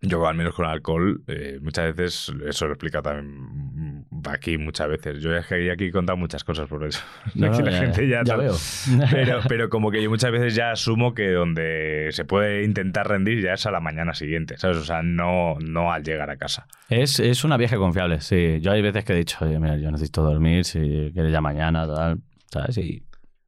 Yo, 0.08 0.26
al 0.26 0.34
menos 0.36 0.54
con 0.54 0.66
alcohol, 0.66 1.22
eh, 1.26 1.58
muchas 1.62 1.94
veces, 1.94 2.32
eso 2.46 2.66
lo 2.66 2.72
explica 2.74 3.02
también 3.02 4.04
aquí 4.28 4.58
muchas 4.58 4.88
veces. 4.88 5.20
Yo 5.22 5.34
es 5.36 5.46
que 5.46 5.70
aquí 5.70 5.84
he 5.86 5.92
contado 5.92 6.16
muchas 6.16 6.42
cosas 6.44 6.68
por 6.68 6.84
eso. 6.84 7.00
No, 7.34 7.46
Aquí 7.48 7.58
no, 7.58 7.66
la 7.66 7.70
ya- 7.72 7.78
gente 7.80 8.08
ya, 8.08 8.18
ya 8.18 8.24
tal. 8.24 8.38
veo. 8.40 8.54
Pero, 9.10 9.40
pero 9.48 9.68
como 9.68 9.90
que 9.90 10.02
yo 10.02 10.08
muchas 10.10 10.30
veces 10.32 10.54
ya 10.54 10.70
asumo 10.72 11.14
que 11.14 11.30
donde 11.30 12.08
se 12.12 12.24
puede 12.24 12.64
intentar 12.64 13.08
rendir 13.08 13.42
ya 13.42 13.52
es 13.54 13.66
a 13.66 13.70
la 13.70 13.80
mañana 13.80 14.14
siguiente, 14.14 14.56
¿sabes? 14.58 14.78
O 14.78 14.84
sea, 14.84 15.02
no, 15.02 15.56
no 15.60 15.92
al 15.92 16.02
llegar 16.02 16.30
a 16.30 16.36
casa. 16.36 16.66
Es, 16.88 17.20
es 17.20 17.44
una 17.44 17.56
vieja 17.56 17.76
confiable, 17.76 18.20
sí. 18.20 18.58
Yo 18.60 18.72
hay 18.72 18.82
veces 18.82 19.04
que 19.04 19.12
he 19.12 19.16
dicho, 19.16 19.44
oye, 19.44 19.58
mira, 19.58 19.76
yo 19.76 19.90
necesito 19.90 20.22
dormir, 20.22 20.64
si 20.64 21.10
quieres 21.12 21.30
ya 21.32 21.40
mañana, 21.40 21.86
tal, 21.86 22.18
¿sabes? 22.50 22.78
Y 22.78 23.02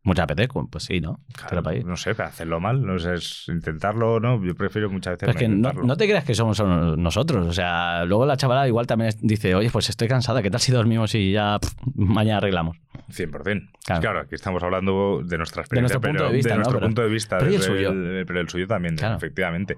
mucha 0.04 0.22
apetezco, 0.22 0.66
pues 0.70 0.84
sí, 0.84 1.00
¿no? 1.00 1.20
Pa' 1.62 1.70
ahí. 1.70 1.82
no 1.84 1.96
sé, 1.96 2.14
pero 2.14 2.28
hacerlo 2.28 2.60
mal, 2.60 2.84
no 2.84 2.98
sé, 2.98 3.14
es 3.14 3.44
intentarlo, 3.48 4.20
¿no? 4.20 4.42
Yo 4.44 4.54
prefiero 4.54 4.88
muchas 4.90 5.14
veces 5.14 5.26
Pero 5.34 5.38
es 5.38 5.50
no 5.58 5.70
que 5.72 5.86
no, 5.86 5.96
te 5.96 6.06
creas 6.06 6.24
que 6.24 6.34
somos 6.34 6.60
nosotros. 6.60 7.46
O 7.46 7.52
sea, 7.52 8.04
luego 8.04 8.24
la 8.24 8.36
chavala 8.36 8.66
igual 8.68 8.86
también 8.86 9.12
dice, 9.20 9.54
oye, 9.54 9.70
pues 9.70 9.88
estoy 9.90 10.08
cansada, 10.08 10.42
¿qué 10.42 10.50
tal 10.50 10.60
si 10.60 10.72
dormimos 10.72 11.14
y 11.14 11.32
ya 11.32 11.58
mañana 11.94 12.38
arreglamos? 12.38 12.78
100%. 13.10 13.70
Claro. 13.84 14.00
Claro. 14.02 14.20
aquí 14.20 14.34
estamos 14.34 14.62
hablando 14.62 15.22
de 15.24 15.38
nuestra 15.38 15.60
De 15.60 15.64
experiencia, 15.64 15.94
nuestro 15.96 16.00
punto 16.00 16.18
pero 16.18 16.30
de 16.30 16.36
vista, 16.36 16.50
¿no? 16.50 16.56
nuestro 16.56 16.78
Pero- 16.78 16.86
punto 16.88 17.02
de 17.02 17.08
vista. 17.08 17.38
pero 17.38 17.50
el 17.52 17.62
suyo. 17.62 17.90
el- 17.90 18.24
pero 18.26 18.40
el 18.40 18.48
suyo 18.48 18.66
también, 18.66 18.96
Claro. 18.96 19.16
efectivamente. 19.16 19.76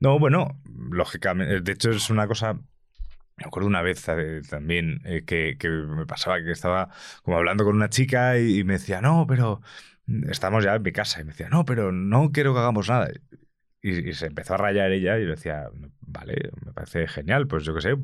No, 0.00 0.18
bueno, 0.18 0.60
lógicamente. 0.90 1.60
De 1.60 1.72
hecho, 1.72 1.90
es 1.90 2.10
una 2.10 2.26
cosa. 2.26 2.58
Me 3.36 3.46
acuerdo 3.46 3.66
una 3.68 3.82
vez 3.82 4.06
eh, 4.08 4.42
también 4.48 5.00
eh, 5.04 5.24
que, 5.24 5.56
que 5.58 5.68
me 5.68 6.06
pasaba 6.06 6.40
que 6.42 6.52
estaba 6.52 6.88
como 7.22 7.36
hablando 7.36 7.64
con 7.64 7.74
una 7.74 7.88
chica 7.88 8.38
y, 8.38 8.60
y 8.60 8.64
me 8.64 8.74
decía, 8.74 9.00
no, 9.00 9.26
pero 9.28 9.60
estamos 10.30 10.64
ya 10.64 10.74
en 10.76 10.82
mi 10.82 10.92
casa. 10.92 11.20
Y 11.20 11.24
me 11.24 11.32
decía, 11.32 11.48
no, 11.48 11.64
pero 11.64 11.90
no 11.90 12.30
quiero 12.30 12.54
que 12.54 12.60
hagamos 12.60 12.88
nada. 12.88 13.10
Y, 13.82 14.08
y 14.08 14.12
se 14.14 14.26
empezó 14.26 14.54
a 14.54 14.58
rayar 14.58 14.92
ella 14.92 15.18
y 15.18 15.24
yo 15.24 15.30
decía, 15.30 15.68
vale, 16.00 16.50
me 16.64 16.72
parece 16.72 17.08
genial, 17.08 17.48
pues 17.48 17.64
yo 17.64 17.74
qué 17.74 17.80
sé, 17.80 17.96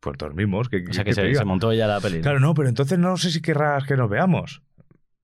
pues 0.00 0.18
dormimos. 0.18 0.68
¿qué- 0.68 0.84
O 0.88 0.92
sea, 0.92 1.04
que 1.04 1.14
se, 1.14 1.44
montó 1.44 1.72
ella 1.72 1.86
la 1.86 2.00
peli. 2.00 2.20
Claro, 2.20 2.38
no, 2.40 2.52
pero 2.54 2.68
entonces 2.68 2.98
no 2.98 3.16
sé 3.16 3.30
si 3.30 3.40
querrás 3.40 3.84
que 3.86 3.96
nos 3.96 4.10
veamos. 4.10 4.62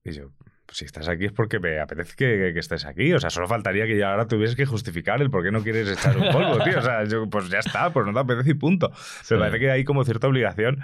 Y 0.03 0.11
yo, 0.13 0.31
pues 0.71 0.77
si 0.77 0.85
estás 0.85 1.09
aquí 1.09 1.25
es 1.25 1.33
porque 1.33 1.59
me 1.59 1.81
apetece 1.81 2.15
que, 2.15 2.51
que 2.53 2.59
estés 2.59 2.85
aquí. 2.85 3.11
O 3.11 3.19
sea, 3.19 3.29
solo 3.29 3.45
faltaría 3.45 3.85
que 3.85 3.97
ya 3.97 4.11
ahora 4.11 4.25
tuvieses 4.25 4.55
que 4.55 4.65
justificar 4.65 5.21
el 5.21 5.29
por 5.29 5.43
qué 5.43 5.51
no 5.51 5.61
quieres 5.63 5.89
echar 5.89 6.17
un 6.17 6.31
polvo, 6.31 6.63
tío. 6.63 6.79
O 6.79 6.81
sea, 6.81 7.03
yo, 7.03 7.29
pues 7.29 7.49
ya 7.49 7.59
está, 7.59 7.91
pues 7.91 8.07
no 8.07 8.13
te 8.13 8.19
apetece 8.19 8.51
y 8.51 8.53
punto. 8.53 8.89
Sí. 9.21 9.33
Me 9.33 9.41
parece 9.41 9.59
que 9.59 9.69
hay 9.69 9.83
como 9.83 10.05
cierta 10.05 10.29
obligación. 10.29 10.79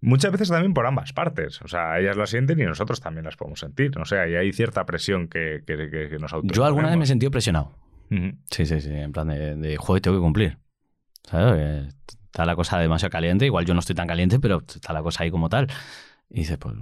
Muchas 0.00 0.32
veces 0.32 0.48
también 0.48 0.74
por 0.74 0.86
ambas 0.86 1.12
partes. 1.12 1.62
O 1.62 1.68
sea, 1.68 2.00
ellas 2.00 2.16
lo 2.16 2.26
sienten 2.26 2.58
y 2.58 2.64
nosotros 2.64 3.00
también 3.00 3.26
las 3.26 3.36
podemos 3.36 3.60
sentir. 3.60 3.96
O 3.96 4.04
sea, 4.04 4.28
y 4.28 4.34
hay 4.34 4.52
cierta 4.52 4.84
presión 4.86 5.28
que, 5.28 5.62
que, 5.64 6.18
nos 6.18 6.32
Yo 6.42 6.64
alguna 6.64 6.88
vez 6.88 6.96
me 6.96 7.04
he 7.04 7.06
sentido 7.06 7.30
presionado. 7.30 7.78
Ujú. 8.10 8.32
Sí, 8.50 8.66
sí, 8.66 8.80
sí. 8.80 8.90
En 8.90 9.12
plan 9.12 9.28
de, 9.28 9.54
de 9.54 9.76
joder, 9.76 10.02
tengo 10.02 10.16
que 10.16 10.22
cumplir. 10.22 10.58
¿Sabes? 11.22 11.94
Está 12.24 12.44
la 12.44 12.56
cosa 12.56 12.76
demasiado 12.80 13.12
caliente. 13.12 13.46
Igual 13.46 13.66
yo 13.66 13.74
no 13.74 13.78
estoy 13.78 13.94
tan 13.94 14.08
caliente, 14.08 14.40
pero 14.40 14.64
está 14.66 14.92
la 14.92 15.02
cosa 15.04 15.22
ahí 15.22 15.30
como 15.30 15.48
tal. 15.48 15.68
Y 16.28 16.40
dices, 16.40 16.58
pues, 16.58 16.74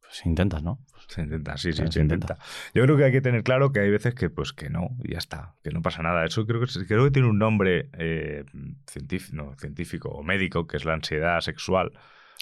pues 0.00 0.24
intentas, 0.24 0.62
¿no? 0.62 0.78
Se 1.08 1.22
intenta, 1.22 1.56
sí, 1.56 1.72
sí, 1.72 1.82
se 1.82 1.92
se 1.92 2.00
intenta. 2.00 2.38
Yo 2.74 2.82
creo 2.84 2.96
que 2.96 3.04
hay 3.04 3.12
que 3.12 3.20
tener 3.22 3.42
claro 3.42 3.72
que 3.72 3.80
hay 3.80 3.90
veces 3.90 4.14
que, 4.14 4.28
pues, 4.28 4.52
que 4.52 4.68
no, 4.68 4.90
y 5.02 5.12
ya 5.12 5.18
está, 5.18 5.54
que 5.64 5.70
no 5.70 5.80
pasa 5.82 6.02
nada. 6.02 6.24
Eso 6.24 6.46
creo 6.46 6.60
que, 6.60 6.66
creo 6.86 7.04
que 7.04 7.10
tiene 7.10 7.28
un 7.28 7.38
nombre 7.38 7.88
eh, 7.94 8.44
científico, 8.86 9.36
no, 9.36 9.54
científico 9.56 10.10
o 10.10 10.22
médico, 10.22 10.66
que 10.66 10.76
es 10.76 10.84
la 10.84 10.94
ansiedad 10.94 11.40
sexual 11.40 11.92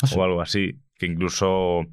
Ah, 0.03 0.07
sí. 0.07 0.19
o 0.19 0.25
algo 0.25 0.43
así, 0.43 0.83
que 0.99 1.07
incluso... 1.07 1.87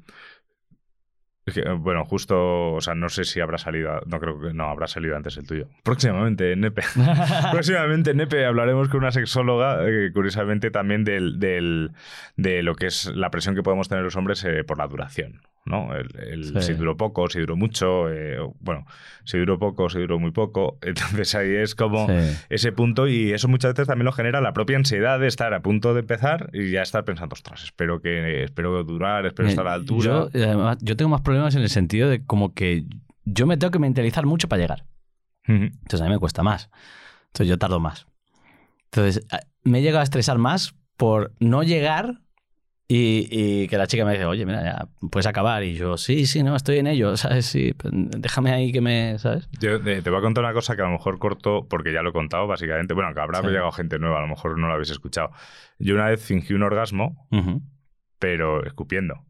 Bueno, 1.78 2.04
justo, 2.06 2.72
o 2.72 2.80
sea, 2.80 2.94
no 2.94 3.08
sé 3.10 3.24
si 3.24 3.40
habrá 3.40 3.58
salido, 3.58 4.00
no 4.06 4.18
creo 4.18 4.40
que 4.40 4.54
no, 4.54 4.64
habrá 4.70 4.86
salido 4.86 5.14
antes 5.16 5.36
el 5.36 5.46
tuyo. 5.46 5.66
Próximamente 5.82 6.52
en 6.52 6.60
Nepe. 6.60 6.82
Próximamente 7.52 8.10
en 8.12 8.16
Nepe 8.18 8.46
hablaremos 8.46 8.88
con 8.88 9.00
una 9.00 9.12
sexóloga, 9.12 9.78
eh, 9.86 10.10
curiosamente 10.12 10.70
también 10.70 11.04
del, 11.04 11.38
del- 11.38 11.90
de 12.36 12.62
lo 12.62 12.74
que 12.74 12.86
es 12.86 13.06
la 13.14 13.30
presión 13.30 13.54
que 13.54 13.62
podemos 13.62 13.88
tener 13.88 14.04
los 14.04 14.16
hombres 14.16 14.42
eh, 14.44 14.64
por 14.64 14.78
la 14.78 14.86
duración. 14.86 15.40
¿no? 15.66 15.94
El, 15.94 16.08
el- 16.18 16.44
Sí. 16.44 16.60
Si 16.60 16.74
duró 16.74 16.96
poco, 16.96 17.28
si 17.28 17.40
duró 17.40 17.56
mucho, 17.56 18.10
eh, 18.10 18.36
bueno, 18.60 18.86
si 19.24 19.38
duró 19.38 19.58
poco, 19.58 19.88
si 19.88 19.98
duró 19.98 20.18
muy 20.18 20.30
poco. 20.30 20.78
Entonces 20.82 21.34
ahí 21.34 21.54
es 21.56 21.74
como 21.74 22.06
Sí. 22.06 22.36
ese 22.50 22.70
punto 22.72 23.06
y 23.08 23.32
eso 23.32 23.48
muchas 23.48 23.72
veces 23.72 23.86
también 23.88 24.04
lo 24.04 24.12
genera 24.12 24.40
la 24.42 24.52
propia 24.52 24.76
ansiedad 24.76 25.18
de 25.18 25.26
estar 25.26 25.52
a 25.54 25.60
punto 25.60 25.94
de 25.94 26.00
empezar 26.00 26.50
y 26.52 26.70
ya 26.70 26.82
estar 26.82 27.04
pensando, 27.04 27.32
ostras, 27.34 27.64
espero 27.64 28.00
que 28.00 28.44
espero 28.44 28.82
durar, 28.84 29.24
espero 29.26 29.48
estar 29.48 29.66
a 29.66 29.70
la 29.70 29.74
altura. 29.76 30.04
Yo, 30.04 30.28
además, 30.34 30.78
yo 30.82 30.96
tengo 30.96 31.08
más 31.10 31.20
problemas 31.22 31.33
en 31.36 31.62
el 31.62 31.68
sentido 31.70 32.08
de 32.08 32.24
como 32.24 32.54
que 32.54 32.84
yo 33.24 33.46
me 33.46 33.56
tengo 33.56 33.70
que 33.70 33.78
mentalizar 33.78 34.26
mucho 34.26 34.48
para 34.48 34.62
llegar. 34.62 34.84
Entonces 35.46 36.00
a 36.00 36.04
mí 36.04 36.10
me 36.10 36.18
cuesta 36.18 36.42
más. 36.42 36.70
Entonces 37.26 37.48
yo 37.48 37.58
tardo 37.58 37.80
más. 37.80 38.06
Entonces 38.86 39.26
me 39.62 39.78
he 39.78 39.82
llegado 39.82 40.00
a 40.00 40.04
estresar 40.04 40.38
más 40.38 40.74
por 40.96 41.32
no 41.40 41.62
llegar 41.62 42.20
y, 42.86 43.26
y 43.30 43.66
que 43.68 43.78
la 43.78 43.86
chica 43.86 44.04
me 44.04 44.12
dice, 44.12 44.26
oye, 44.26 44.44
mira, 44.46 44.62
ya 44.62 44.88
puedes 45.10 45.26
acabar. 45.26 45.64
Y 45.64 45.74
yo, 45.74 45.96
sí, 45.96 46.26
sí, 46.26 46.42
no, 46.42 46.54
estoy 46.54 46.78
en 46.78 46.86
ello, 46.86 47.16
¿sabes? 47.18 47.46
Sí, 47.46 47.74
déjame 47.82 48.52
ahí 48.52 48.72
que 48.72 48.80
me, 48.80 49.18
¿sabes? 49.18 49.48
Yo 49.58 49.76
eh, 49.76 50.02
te 50.02 50.10
voy 50.10 50.18
a 50.18 50.22
contar 50.22 50.44
una 50.44 50.52
cosa 50.52 50.76
que 50.76 50.82
a 50.82 50.86
lo 50.86 50.92
mejor 50.92 51.18
corto, 51.18 51.66
porque 51.68 51.92
ya 51.92 52.02
lo 52.02 52.10
he 52.10 52.12
contado 52.12 52.46
básicamente. 52.46 52.94
Bueno, 52.94 53.12
que 53.14 53.20
habrá 53.20 53.40
Sí. 53.40 53.46
llegado 53.48 53.72
gente 53.72 53.98
nueva, 53.98 54.18
a 54.18 54.22
lo 54.22 54.28
mejor 54.28 54.58
no 54.58 54.68
lo 54.68 54.74
habéis 54.74 54.90
escuchado. 54.90 55.30
Yo 55.78 55.94
una 55.94 56.06
vez 56.08 56.22
fingí 56.22 56.52
un 56.54 56.62
orgasmo, 56.62 57.26
pero 58.18 58.64
escupiendo. 58.64 59.24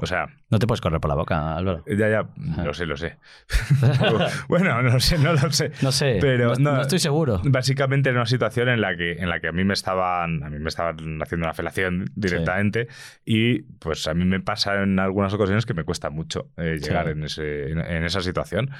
O 0.00 0.06
sea, 0.06 0.26
No 0.50 0.58
te 0.58 0.66
puedes 0.66 0.80
correr 0.80 1.00
por 1.00 1.08
la 1.08 1.14
boca, 1.16 1.56
Álvaro. 1.56 1.84
ya, 1.86 2.08
ya, 2.08 2.24
lo 2.64 2.72
sé, 2.72 2.86
lo 2.86 2.96
sé. 2.96 3.16
bueno, 4.48 4.80
no 4.82 5.00
sé, 5.00 5.18
no 5.18 5.32
lo 5.32 5.50
sé. 5.50 5.72
No 5.82 5.92
sé, 5.92 6.18
Pero 6.20 6.54
no, 6.54 6.72
no- 6.76 6.80
estoy 6.82 6.98
seguro. 6.98 7.40
Básicamente 7.44 8.10
era 8.10 8.18
una 8.20 8.26
situación 8.26 8.68
en 8.68 8.80
la 8.80 8.96
que, 8.96 9.12
en 9.12 9.28
la 9.28 9.40
que 9.40 9.48
a 9.48 9.52
mí 9.52 9.64
me 9.64 9.74
estaban, 9.74 10.42
a 10.44 10.50
mí 10.50 10.58
me 10.58 10.68
estaban 10.68 11.20
haciendo 11.22 11.46
una 11.46 11.54
felación 11.54 12.10
directamente 12.14 12.88
y 13.24 13.62
pues 13.62 14.06
a 14.06 14.14
mí 14.14 14.24
me 14.24 14.40
pasa 14.40 14.82
en 14.82 14.98
algunas 14.98 15.32
ocasiones 15.34 15.66
que 15.66 15.74
me 15.74 15.84
cuesta 15.84 16.10
mucho 16.10 16.50
eh, 16.56 16.78
llegar 16.80 17.06
Sí. 17.06 17.10
en, 17.12 17.24
ese, 17.24 17.70
en, 17.72 17.78
en 17.80 18.04
esa 18.04 18.20
situación. 18.20 18.70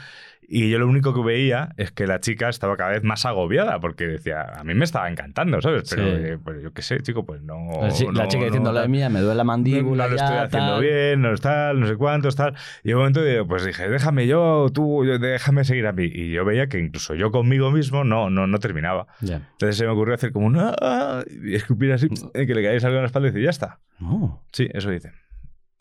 Y 0.51 0.71
yo 0.71 0.79
lo 0.79 0.87
único 0.89 1.13
que 1.13 1.21
veía 1.21 1.75
es 1.77 1.93
que 1.93 2.07
la 2.07 2.21
chica 2.21 2.49
estaba 2.49 2.75
cada 2.79 2.93
vez 2.93 3.05
más 3.05 3.27
agobiada 3.27 3.81
porque 3.81 4.07
decía, 4.07 4.41
a 4.57 4.65
mí 4.65 4.73
me 4.73 4.87
estaba 4.87 5.11
encantando, 5.11 5.61
¿sabes? 5.61 5.91
Pero 5.91 6.05
Sí. 6.05 6.23
eh, 6.25 6.39
pues 6.43 6.63
yo 6.63 6.73
qué 6.73 6.81
sé, 6.81 7.01
chico, 7.01 7.27
pues 7.27 7.43
no... 7.43 7.69
la, 7.83 7.91
chi- 7.91 8.07
la 8.07 8.13
no- 8.13 8.29
chica 8.29 8.39
no- 8.41 8.45
diciendo, 8.47 8.73
la 8.73 8.81
tal". 8.81 8.89
mía, 8.89 9.11
me 9.11 9.21
duele 9.21 9.35
la 9.37 9.43
no, 9.45 9.49
mandíbula. 9.49 10.05
no 10.05 10.11
lo 10.13 10.17
ya, 10.17 10.25
estoy 10.25 10.39
haciendo 10.39 10.73
tal". 10.73 10.81
bien, 10.83 11.21
no 11.21 11.35
es 11.35 11.41
tal, 11.43 11.81
no 11.81 11.87
sé 11.87 11.97
cuántos, 11.97 12.35
tal. 12.35 12.55
Y 12.83 12.89
de 12.89 12.95
momento, 12.95 13.21
pues 13.47 13.67
dije, 13.67 13.91
déjame 13.91 14.27
yo, 14.27 14.69
tú, 14.73 15.05
yo- 15.05 15.19
déjame 15.19 15.65
seguir 15.65 15.87
a 15.87 15.93
mí. 15.93 16.05
Y 16.11 16.33
yo 16.33 16.47
veía 16.47 16.67
que 16.69 16.79
incluso 16.79 17.15
yo 17.15 17.31
conmigo 17.31 17.71
mismo 17.71 18.03
no, 18.05 18.31
no, 18.31 18.47
no 18.47 18.59
terminaba. 18.59 19.07
Entonces 19.21 19.77
se 19.77 19.85
me 19.85 19.91
ocurrió 19.91 20.15
hacer 20.15 20.33
como 20.33 20.47
un 20.47 20.57
"Ah", 20.59 21.25
y 21.45 21.57
escupir 21.57 21.93
así, 21.93 22.09
eh, 22.33 22.47
que 22.47 22.55
le 22.55 22.63
caéis 22.63 22.83
algo 22.85 22.97
en 22.97 23.03
la 23.03 23.07
espalda 23.09 23.29
y 23.29 23.33
decir, 23.33 23.45
ya 23.45 23.51
está. 23.51 23.81
No. 23.99 24.43
Sí, 24.51 24.67
eso 24.73 24.89
dice. 24.89 25.13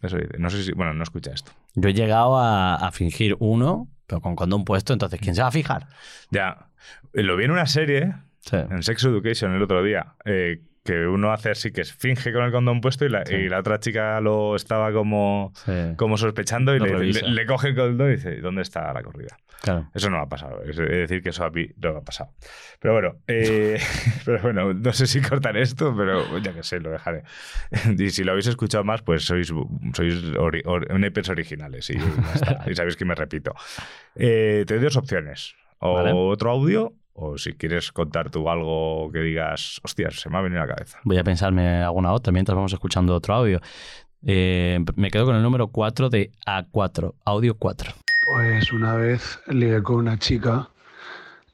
Eso 0.01 0.17
dice. 0.17 0.37
No 0.39 0.49
sé 0.49 0.61
si, 0.61 0.73
bueno, 0.73 0.93
no 0.93 1.03
escucha 1.03 1.31
esto. 1.31 1.53
Yo 1.75 1.87
he 1.87 1.93
llegado 1.93 2.37
a, 2.37 2.75
a 2.75 2.91
fingir 2.91 3.37
uno, 3.39 3.87
pero 4.07 4.21
con 4.21 4.35
condón 4.35 4.65
puesto, 4.65 4.93
entonces, 4.93 5.19
¿quién 5.21 5.35
se 5.35 5.41
va 5.41 5.49
a 5.49 5.51
fijar? 5.51 5.87
Ya, 6.31 6.69
eh, 7.13 7.23
lo 7.23 7.35
vi 7.35 7.45
en 7.45 7.51
una 7.51 7.65
serie, 7.67 8.13
Sí. 8.39 8.55
en 8.55 8.81
Sex 8.81 9.03
Education 9.03 9.53
el 9.53 9.61
otro 9.61 9.83
día, 9.83 10.13
eh, 10.25 10.61
que 10.85 11.05
uno 11.05 11.33
hace 11.33 11.49
así, 11.51 11.71
que 11.73 11.83
finge 11.83 12.31
con 12.31 12.43
el 12.45 12.51
condón 12.53 12.79
puesto 12.79 13.03
y 13.03 13.09
la, 13.09 13.25
Sí. 13.25 13.35
y 13.35 13.49
la 13.49 13.59
otra 13.59 13.77
chica 13.81 14.21
lo 14.21 14.55
estaba 14.55 14.93
como, 14.93 15.51
Sí. 15.65 15.73
como 15.97 16.15
sospechando 16.17 16.73
y 16.73 16.79
le- 16.79 17.11
le 17.11 17.45
coge 17.45 17.67
el 17.69 17.75
condón 17.75 18.07
y 18.07 18.15
dice, 18.15 18.37
¿dónde 18.37 18.61
está 18.61 18.93
la 18.93 19.03
corrida? 19.03 19.37
Claro. 19.61 19.89
Eso 19.93 20.09
no 20.09 20.19
ha 20.19 20.27
pasado. 20.29 20.61
Es 20.63 20.77
decir, 20.77 21.21
que 21.23 21.29
eso 21.29 21.43
a 21.43 21.49
mí 21.49 21.67
no 21.81 21.93
me 21.93 21.97
ha 21.99 22.01
pasado. 22.01 22.31
Pero 22.79 22.93
bueno, 22.93 23.15
eh, 23.27 23.79
pero 24.25 24.41
bueno, 24.41 24.73
no 24.73 24.93
sé 24.93 25.07
si 25.07 25.21
cortar 25.21 25.57
esto, 25.57 25.93
pero 25.97 26.37
ya 26.39 26.53
que 26.53 26.63
sé, 26.63 26.79
lo 26.79 26.91
dejaré. 26.91 27.23
Y 27.97 28.09
si 28.11 28.23
lo 28.23 28.31
habéis 28.31 28.47
escuchado 28.47 28.83
más, 28.83 29.01
pues 29.01 29.23
sois, 29.25 29.47
sois 29.93 30.23
ori- 30.35 30.61
or- 30.65 30.87
originales 31.31 31.89
y, 31.89 31.97
y 32.69 32.75
sabéis 32.75 32.95
que 32.95 33.05
me 33.05 33.15
repito. 33.15 33.53
Eh, 34.15 34.63
te 34.67 34.75
doy 34.75 34.83
dos 34.83 34.97
opciones. 34.97 35.55
O 35.79 35.93
Vale. 35.95 36.11
otro 36.13 36.51
audio 36.51 36.93
o 37.19 37.35
si 37.37 37.53
quieres 37.53 37.91
contar 37.91 38.29
tú 38.29 38.47
algo 38.49 39.09
que 39.11 39.19
digas, 39.19 39.79
hostias, 39.83 40.19
se 40.19 40.29
me 40.29 40.37
ha 40.37 40.41
venido 40.41 40.61
a 40.61 40.67
la 40.67 40.75
cabeza. 40.75 40.99
Voy 41.03 41.17
a 41.17 41.23
pensarme 41.23 41.81
alguna 41.81 42.13
otra 42.13 42.31
mientras 42.31 42.55
vamos 42.55 42.73
escuchando 42.73 43.15
otro 43.15 43.33
audio. 43.33 43.59
Eh, 44.25 44.83
me 44.95 45.11
quedo 45.11 45.25
con 45.25 45.35
el 45.35 45.43
número 45.43 45.67
4 45.67 46.09
de 46.09 46.31
A4, 46.45 47.13
audio 47.25 47.55
4. 47.55 47.93
Pues 48.25 48.71
una 48.73 48.95
vez 48.95 49.39
ligué 49.47 49.81
con 49.83 49.97
una 49.97 50.17
chica 50.17 50.69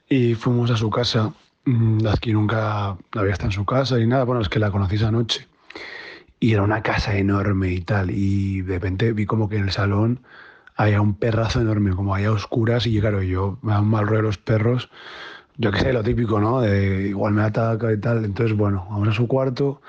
y 0.09 0.33
fuimos 0.35 0.71
a 0.71 0.77
su 0.77 0.89
casa. 0.89 1.33
Mm, 1.65 2.07
Aquí 2.07 2.33
nunca 2.33 2.97
había 3.15 3.31
estado 3.33 3.49
en 3.49 3.53
su 3.53 3.65
casa 3.65 3.99
y 3.99 4.07
nada. 4.07 4.23
Bueno, 4.23 4.41
es 4.41 4.49
que 4.49 4.59
la 4.59 4.71
conocí 4.71 4.95
esa 4.95 5.11
noche. 5.11 5.47
Y 6.39 6.53
era 6.53 6.63
una 6.63 6.81
casa 6.81 7.15
enorme 7.15 7.69
y 7.71 7.81
tal. 7.81 8.09
Y 8.11 8.61
de 8.61 8.73
repente 8.73 9.13
vi 9.13 9.25
como 9.25 9.47
que 9.47 9.57
en 9.57 9.63
el 9.65 9.71
salón 9.71 10.19
había 10.75 10.99
un 10.99 11.13
perrazo 11.15 11.61
enorme, 11.61 11.95
como 11.95 12.15
había 12.15 12.31
oscuras. 12.31 12.85
Y 12.87 12.99
claro, 12.99 13.21
yo 13.21 13.57
me 13.61 13.71
da 13.73 13.81
un 13.81 13.89
mal 13.89 14.07
rollo 14.07 14.23
los 14.23 14.37
perros. 14.37 14.89
Yo 15.57 15.71
qué 15.71 15.79
sé, 15.79 15.93
lo 15.93 16.03
típico, 16.03 16.39
¿no? 16.39 16.65
Igual 16.67 17.33
me 17.33 17.43
ataca 17.43 17.93
y 17.93 17.99
tal. 17.99 18.25
Entonces, 18.25 18.57
bueno, 18.57 18.87
vamos 18.89 19.07
a 19.09 19.13
su 19.13 19.27
cuarto. 19.27 19.81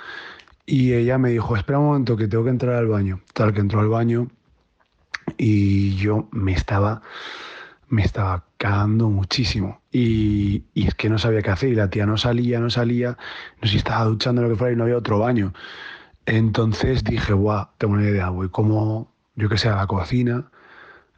Y 0.67 0.95
ella 0.95 1.19
me 1.19 1.31
dijo, 1.31 1.57
espera 1.57 1.79
un 1.79 1.87
momento 1.87 2.17
que 2.17 2.29
tengo 2.29 2.45
que 2.45 2.51
entrar 2.51 2.77
al 2.77 2.89
baño. 2.89 3.21
Tal 3.35 3.53
que 3.53 3.61
entró 3.61 3.81
al 3.81 3.89
baño 3.89 4.29
y 5.37 5.95
yo 5.97 6.29
me 6.33 6.53
estaba 6.53 7.03
me 7.89 8.03
estaba 8.03 8.45
cagando 8.57 9.09
muchísimo 9.09 9.81
y, 9.93 10.65
y 10.75 10.87
es 10.89 10.95
que 10.95 11.09
no 11.09 11.19
sabía 11.19 11.43
qué 11.43 11.51
hacer 11.51 11.69
y 11.71 11.75
la 11.75 11.91
tía 11.91 12.07
no 12.07 12.17
salía, 12.17 12.59
no 12.59 12.71
salía, 12.71 13.17
no 13.61 13.67
sé 13.67 13.73
si 13.73 13.77
estaba 13.79 14.05
duchando 14.05 14.43
lo 14.43 14.49
que 14.49 14.57
fuera 14.57 14.73
y 14.73 14.77
no 14.77 14.85
había 14.85 14.97
otro 14.97 15.19
baño. 15.19 15.53
Entonces 16.27 17.05
dije, 17.05 17.33
guau, 17.33 17.69
tengo 17.79 17.95
una 17.95 18.05
idea, 18.05 18.31
voy 18.31 18.49
como, 18.49 19.13
yo 19.37 19.49
que 19.49 19.59
sé, 19.59 19.69
a 19.69 19.77
la 19.77 19.87
cocina, 19.87 20.51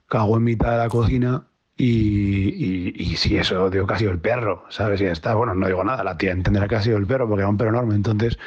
cago 0.08 0.36
en 0.36 0.44
mitad 0.44 0.72
de 0.72 0.78
la 0.78 0.88
cocina 0.88 1.46
y, 1.76 1.86
y, 1.86 2.94
y 2.96 3.16
si 3.16 3.36
eso 3.36 3.70
digo 3.70 3.86
que 3.86 3.94
ha 3.94 3.98
sido 3.98 4.10
el 4.10 4.18
perro, 4.18 4.64
¿sabes? 4.68 5.00
Y 5.00 5.04
está, 5.04 5.34
bueno, 5.34 5.54
no 5.54 5.66
digo 5.66 5.84
nada, 5.84 6.02
la 6.04 6.18
tía 6.18 6.32
entenderá 6.32 6.68
que 6.68 6.76
ha 6.76 6.82
sido 6.82 6.96
el 6.98 7.06
perro 7.06 7.28
porque 7.28 7.42
era 7.42 7.48
un 7.48 7.56
perro 7.56 7.70
enorme, 7.70 7.94
entonces 7.94 8.38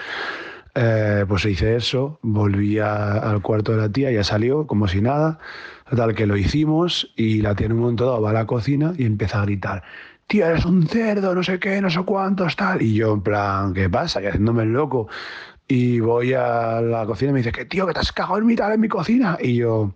eh, 0.75 1.25
pues 1.27 1.45
hice 1.45 1.75
eso, 1.75 2.19
volví 2.21 2.79
al 2.79 3.41
cuarto 3.41 3.71
de 3.71 3.77
la 3.79 3.89
tía, 3.89 4.11
ya 4.11 4.23
salió 4.23 4.67
como 4.67 4.87
si 4.87 5.01
nada, 5.01 5.39
total 5.89 6.15
que 6.15 6.25
lo 6.25 6.37
hicimos 6.37 7.11
y 7.15 7.41
la 7.41 7.55
tía 7.55 7.67
en 7.67 7.73
un 7.73 7.79
momento 7.79 8.05
dado 8.05 8.21
va 8.21 8.29
a 8.31 8.33
la 8.33 8.45
cocina 8.45 8.93
y 8.97 9.05
empieza 9.05 9.41
a 9.41 9.45
gritar, 9.45 9.83
tía, 10.27 10.49
eres 10.49 10.65
un 10.65 10.87
cerdo, 10.87 11.33
no 11.33 11.43
sé 11.43 11.59
qué, 11.59 11.81
no 11.81 11.89
sé 11.89 12.01
cuántos, 12.03 12.55
tal, 12.55 12.81
y 12.81 12.93
yo 12.93 13.13
en 13.13 13.21
plan, 13.21 13.73
¿qué 13.73 13.89
pasa? 13.89 14.21
Y 14.21 14.27
haciéndome 14.27 14.63
el 14.63 14.73
loco. 14.73 15.07
Y 15.67 15.99
voy 15.99 16.33
a 16.33 16.81
la 16.81 17.05
cocina 17.05 17.29
y 17.29 17.33
me 17.33 17.39
dice, 17.39 17.51
que 17.51 17.65
tío, 17.65 17.85
que 17.85 17.93
te 17.93 17.99
has 17.99 18.11
cagado 18.11 18.37
en 18.39 18.45
mitad 18.47 18.73
en 18.73 18.79
mi 18.79 18.87
cocina. 18.87 19.37
Y 19.39 19.55
yo, 19.55 19.93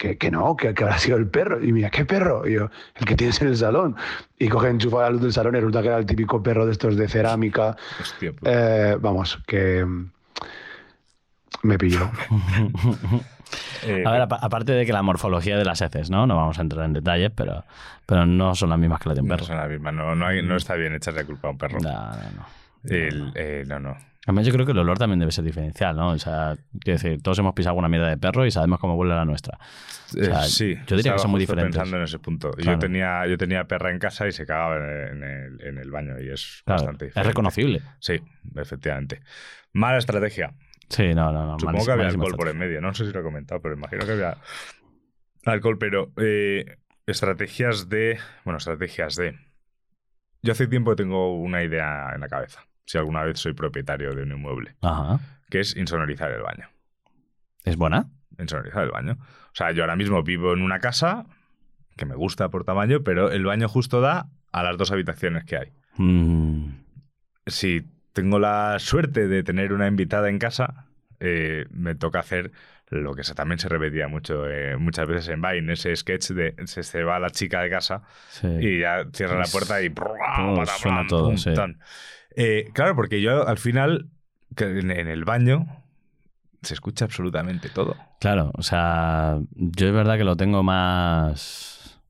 que, 0.00 0.16
que 0.16 0.30
no, 0.30 0.56
que, 0.56 0.72
que 0.72 0.82
habrá 0.82 0.96
sido 0.98 1.18
el 1.18 1.26
perro. 1.28 1.62
Y 1.62 1.72
mira, 1.72 1.90
¿qué 1.90 2.06
perro? 2.06 2.48
Y 2.48 2.54
yo, 2.54 2.70
el 2.94 3.04
que 3.04 3.14
tienes 3.16 3.40
en 3.42 3.48
el 3.48 3.56
salón. 3.58 3.96
Y 4.38 4.48
coge, 4.48 4.68
enchufa 4.70 5.02
la 5.02 5.10
luz 5.10 5.20
del 5.20 5.32
salón 5.34 5.54
y 5.56 5.58
resulta 5.58 5.82
que 5.82 5.88
era 5.88 5.98
el 5.98 6.06
típico 6.06 6.42
perro 6.42 6.64
de 6.64 6.72
estos 6.72 6.96
de 6.96 7.06
cerámica. 7.06 7.76
Hostia, 8.00 8.32
puta. 8.32 8.50
Eh, 8.92 8.96
vamos, 8.98 9.38
que 9.46 9.84
mm, 9.84 10.10
me 11.64 11.76
pilló. 11.78 12.10
Eh, 13.82 14.04
A 14.06 14.12
ver, 14.12 14.20
apa- 14.22 14.38
aparte 14.40 14.72
de 14.72 14.86
que 14.86 14.92
la 14.92 15.02
morfología 15.02 15.58
de 15.58 15.64
las 15.64 15.80
heces, 15.82 16.08
¿no? 16.10 16.26
No 16.26 16.36
vamos 16.36 16.58
a 16.58 16.62
entrar 16.62 16.84
en 16.86 16.92
detalles, 16.92 17.32
pero, 17.34 17.64
pero 18.06 18.24
no 18.24 18.54
son 18.54 18.70
las 18.70 18.78
mismas 18.78 19.00
que 19.00 19.08
las 19.08 19.16
de 19.16 19.22
un 19.22 19.28
no 19.28 19.34
perro. 19.34 19.46
son 19.46 19.56
las 19.56 19.68
mismas, 19.68 19.92
no, 19.92 20.14
no, 20.14 20.26
hay- 20.26 20.42
no 20.42 20.56
está 20.56 20.74
bien 20.76 20.94
echarle 20.94 21.24
culpa 21.24 21.48
a 21.48 21.50
un 21.50 21.58
perro. 21.58 21.78
No, 21.80 21.90
no, 21.90 22.16
no. 22.36 22.46
El- 22.84 23.32
eh, 23.34 23.64
no, 23.66 23.80
no. 23.80 23.96
Además, 24.26 24.46
yo 24.46 24.52
creo 24.52 24.66
que 24.66 24.72
el 24.72 24.78
olor 24.78 24.98
también 24.98 25.18
debe 25.18 25.32
ser 25.32 25.44
diferencial, 25.44 25.96
¿no? 25.96 26.10
O 26.10 26.18
sea, 26.18 26.54
quiero 26.80 26.98
decir, 27.00 27.22
todos 27.22 27.38
hemos 27.38 27.54
pisado 27.54 27.70
alguna 27.70 27.88
mierda 27.88 28.08
de 28.10 28.18
perro 28.18 28.44
y 28.44 28.50
sabemos 28.50 28.78
cómo 28.78 28.94
huele 28.94 29.14
la 29.14 29.24
nuestra. 29.24 29.58
Eh, 30.14 30.24
sea, 30.26 30.42
sí, 30.42 30.76
yo 30.86 30.96
diría 30.96 31.12
que 31.14 31.18
son 31.20 31.30
muy 31.30 31.40
diferentes. 31.40 31.74
pensando 31.74 31.96
en 31.96 32.02
ese 32.02 32.18
punto. 32.18 32.50
Claro. 32.50 32.72
Yo, 32.72 32.78
tenía, 32.78 33.26
yo 33.26 33.38
tenía 33.38 33.64
perra 33.66 33.90
en 33.90 33.98
casa 33.98 34.28
y 34.28 34.32
se 34.32 34.44
cagaba 34.44 34.76
en 34.76 35.22
el, 35.22 35.60
en 35.62 35.78
el 35.78 35.90
baño 35.90 36.20
y 36.20 36.28
es 36.28 36.62
Claro, 36.66 36.82
bastante 36.82 37.06
es 37.06 37.10
diferente. 37.12 37.28
reconocible. 37.30 37.82
Sí, 37.98 38.20
efectivamente. 38.56 39.22
Mala 39.72 39.96
estrategia. 39.98 40.52
Sí, 40.90 41.14
no, 41.14 41.32
no, 41.32 41.46
no. 41.46 41.58
Supongo 41.58 41.86
que 41.86 41.92
había 41.92 42.08
alcohol 42.08 42.34
por 42.36 42.48
en 42.48 42.58
medio. 42.58 42.80
No 42.82 42.92
sé 42.92 43.06
si 43.06 43.12
lo 43.12 43.20
he 43.20 43.22
comentado, 43.22 43.62
pero 43.62 43.74
imagino 43.74 44.04
que 44.04 44.12
había 44.12 44.36
alcohol. 45.46 45.78
Pero 45.78 46.12
eh, 46.18 46.76
estrategias 47.06 47.88
de... 47.88 48.18
Bueno, 48.44 48.58
estrategias 48.58 49.16
de... 49.16 49.38
Yo 50.42 50.52
hace 50.52 50.66
tiempo 50.66 50.94
tengo 50.96 51.36
una 51.40 51.62
idea 51.62 52.10
en 52.14 52.20
la 52.20 52.28
cabeza. 52.28 52.60
Si 52.86 52.98
alguna 52.98 53.22
vez 53.22 53.38
soy 53.38 53.52
propietario 53.52 54.14
de 54.14 54.22
un 54.22 54.32
inmueble. 54.32 54.76
Ajá. 54.82 55.20
Que 55.48 55.60
es 55.60 55.76
insonorizar 55.76 56.30
el 56.32 56.42
baño. 56.42 56.68
¿Es 57.64 57.76
buena? 57.76 58.08
insonorizar 58.38 58.84
el 58.84 58.90
baño. 58.90 59.18
O 59.20 59.54
sea, 59.54 59.70
yo 59.72 59.82
ahora 59.82 59.96
mismo 59.96 60.22
vivo 60.22 60.52
en 60.54 60.62
una 60.62 60.78
casa 60.78 61.26
que 61.96 62.06
me 62.06 62.14
gusta 62.14 62.48
por 62.48 62.64
tamaño, 62.64 63.02
pero 63.02 63.30
el 63.30 63.44
baño 63.44 63.68
justo 63.68 64.00
da 64.00 64.30
a 64.52 64.62
las 64.62 64.78
dos 64.78 64.90
habitaciones 64.92 65.44
que 65.44 65.56
hay. 65.58 65.72
Mm, 65.96 66.70
Si 67.46 67.82
tengo 68.14 68.38
la 68.38 68.78
suerte 68.78 69.28
de 69.28 69.42
tener 69.42 69.72
una 69.74 69.86
invitada 69.86 70.28
en 70.30 70.38
casa, 70.38 70.86
eh, 71.18 71.66
me 71.70 71.94
toca 71.94 72.20
hacer 72.20 72.52
lo 72.88 73.14
que 73.14 73.22
se, 73.24 73.34
también 73.34 73.58
se 73.58 73.68
repetía 73.68 74.08
mucho, 74.08 74.48
eh, 74.48 74.76
muchas 74.76 75.06
veces 75.06 75.28
en 75.28 75.42
Vine, 75.42 75.74
ese 75.74 75.94
sketch 75.94 76.30
de 76.30 76.54
se, 76.64 76.82
se 76.82 77.04
va 77.04 77.18
la 77.20 77.30
chica 77.30 77.60
de 77.60 77.70
casa 77.70 78.02
sí. 78.30 78.48
y 78.48 78.80
ya 78.80 79.04
cierra 79.12 79.38
la 79.38 79.44
puerta 79.46 79.82
y... 79.82 79.90
Todo 79.90 80.66
suena 80.66 81.06
todo, 81.06 81.36
sí. 81.36 81.52
Eh, 82.36 82.70
claro, 82.72 82.94
porque 82.96 83.20
yo 83.20 83.46
al 83.46 83.58
final, 83.58 84.10
en, 84.56 84.90
en 84.90 85.08
el 85.08 85.24
baño, 85.24 85.66
se 86.62 86.74
escucha 86.74 87.04
absolutamente 87.04 87.68
todo. 87.70 87.96
Claro, 88.20 88.50
o 88.54 88.62
sea, 88.62 89.38
yo 89.52 89.86
es 89.86 89.92
verdad 89.92 90.16
que 90.18 90.24
lo 90.24 90.36
tengo 90.36 90.62
más... 90.62 92.00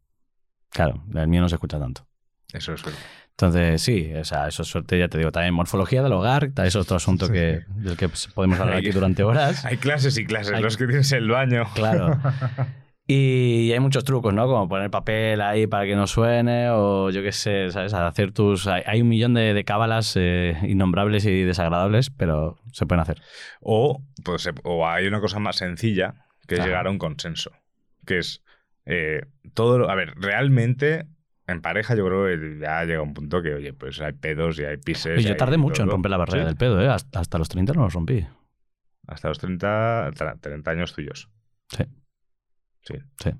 Claro, 0.70 1.02
el 1.14 1.28
mío 1.28 1.40
no 1.40 1.48
se 1.48 1.56
escucha 1.56 1.78
tanto. 1.78 2.06
Eso 2.52 2.74
es 2.74 2.82
Entonces, 3.30 3.80
sí, 3.82 4.12
o 4.14 4.24
sea, 4.24 4.48
eso 4.48 4.62
es 4.62 4.68
suerte, 4.68 4.98
ya 4.98 5.08
te 5.08 5.18
digo, 5.18 5.30
también 5.32 5.54
morfología 5.54 6.02
del 6.02 6.12
hogar, 6.12 6.50
eso 6.56 6.62
es 6.64 6.76
otro 6.76 6.96
asunto 6.96 7.28
que, 7.30 7.60
del 7.68 7.96
que 7.96 8.08
podemos 8.34 8.58
hablar 8.58 8.78
aquí 8.78 8.90
durante 8.90 9.22
horas. 9.22 9.64
Hay 9.64 9.76
clases 9.76 10.16
y 10.18 10.26
clases, 10.26 10.54
Hay- 10.54 10.62
los 10.62 10.76
que 10.76 10.86
tienes 10.86 11.10
en 11.12 11.18
el 11.18 11.30
baño. 11.30 11.64
Claro. 11.74 12.18
Y 13.12 13.72
hay 13.72 13.80
muchos 13.80 14.04
trucos, 14.04 14.32
¿no? 14.32 14.46
Como 14.46 14.68
poner 14.68 14.88
papel 14.88 15.40
ahí 15.40 15.66
para 15.66 15.84
que 15.84 15.96
no 15.96 16.06
suene 16.06 16.70
o 16.70 17.10
yo 17.10 17.22
qué 17.22 17.32
sé, 17.32 17.68
¿sabes? 17.72 17.92
Hacer 17.92 18.30
tus... 18.30 18.68
Hay, 18.68 19.02
un 19.02 19.08
millón 19.08 19.34
de, 19.34 19.52
de 19.52 19.64
cábalas 19.64 20.14
eh, 20.16 20.56
innombrables 20.62 21.24
y 21.26 21.42
desagradables, 21.42 22.10
pero 22.10 22.58
se 22.72 22.86
pueden 22.86 23.00
hacer. 23.00 23.20
O, 23.60 24.00
pues, 24.24 24.48
o 24.62 24.86
hay 24.86 25.08
una 25.08 25.20
cosa 25.20 25.40
más 25.40 25.56
sencilla, 25.56 26.14
que 26.46 26.54
es 26.54 26.64
llegar 26.64 26.86
a 26.86 26.90
un 26.90 26.98
consenso. 26.98 27.50
Que 28.06 28.18
es 28.18 28.44
eh, 28.86 29.22
todo. 29.54 29.80
lo- 29.80 29.90
A 29.90 29.96
ver, 29.96 30.14
realmente 30.14 31.06
en 31.48 31.62
pareja 31.62 31.96
yo 31.96 32.06
creo 32.06 32.26
que 32.26 32.60
ya 32.60 32.84
llega 32.84 33.02
un 33.02 33.12
punto 33.12 33.42
que, 33.42 33.54
oye, 33.54 33.72
pues 33.72 34.00
hay 34.00 34.12
pedos 34.12 34.60
y 34.60 34.64
hay 34.66 34.76
pises. 34.76 35.20
Y 35.20 35.28
yo 35.28 35.36
tardé 35.36 35.56
mucho 35.56 35.82
en 35.82 35.88
romper 35.90 36.12
la 36.12 36.16
barrera 36.16 36.42
¿Sí? 36.44 36.46
del 36.46 36.56
pedo, 36.56 36.80
¿eh? 36.80 36.86
Hasta, 36.86 37.18
hasta 37.18 37.38
los 37.38 37.48
30 37.48 37.72
no 37.72 37.82
los 37.82 37.92
rompí. 37.92 38.24
Hasta 39.08 39.26
los 39.26 39.38
30, 39.40 40.12
tra- 40.12 40.40
30 40.40 40.70
años 40.70 40.92
tuyos. 40.94 41.28
Sí. 41.76 41.82
Sí. 42.82 42.94
Sí, 43.22 43.30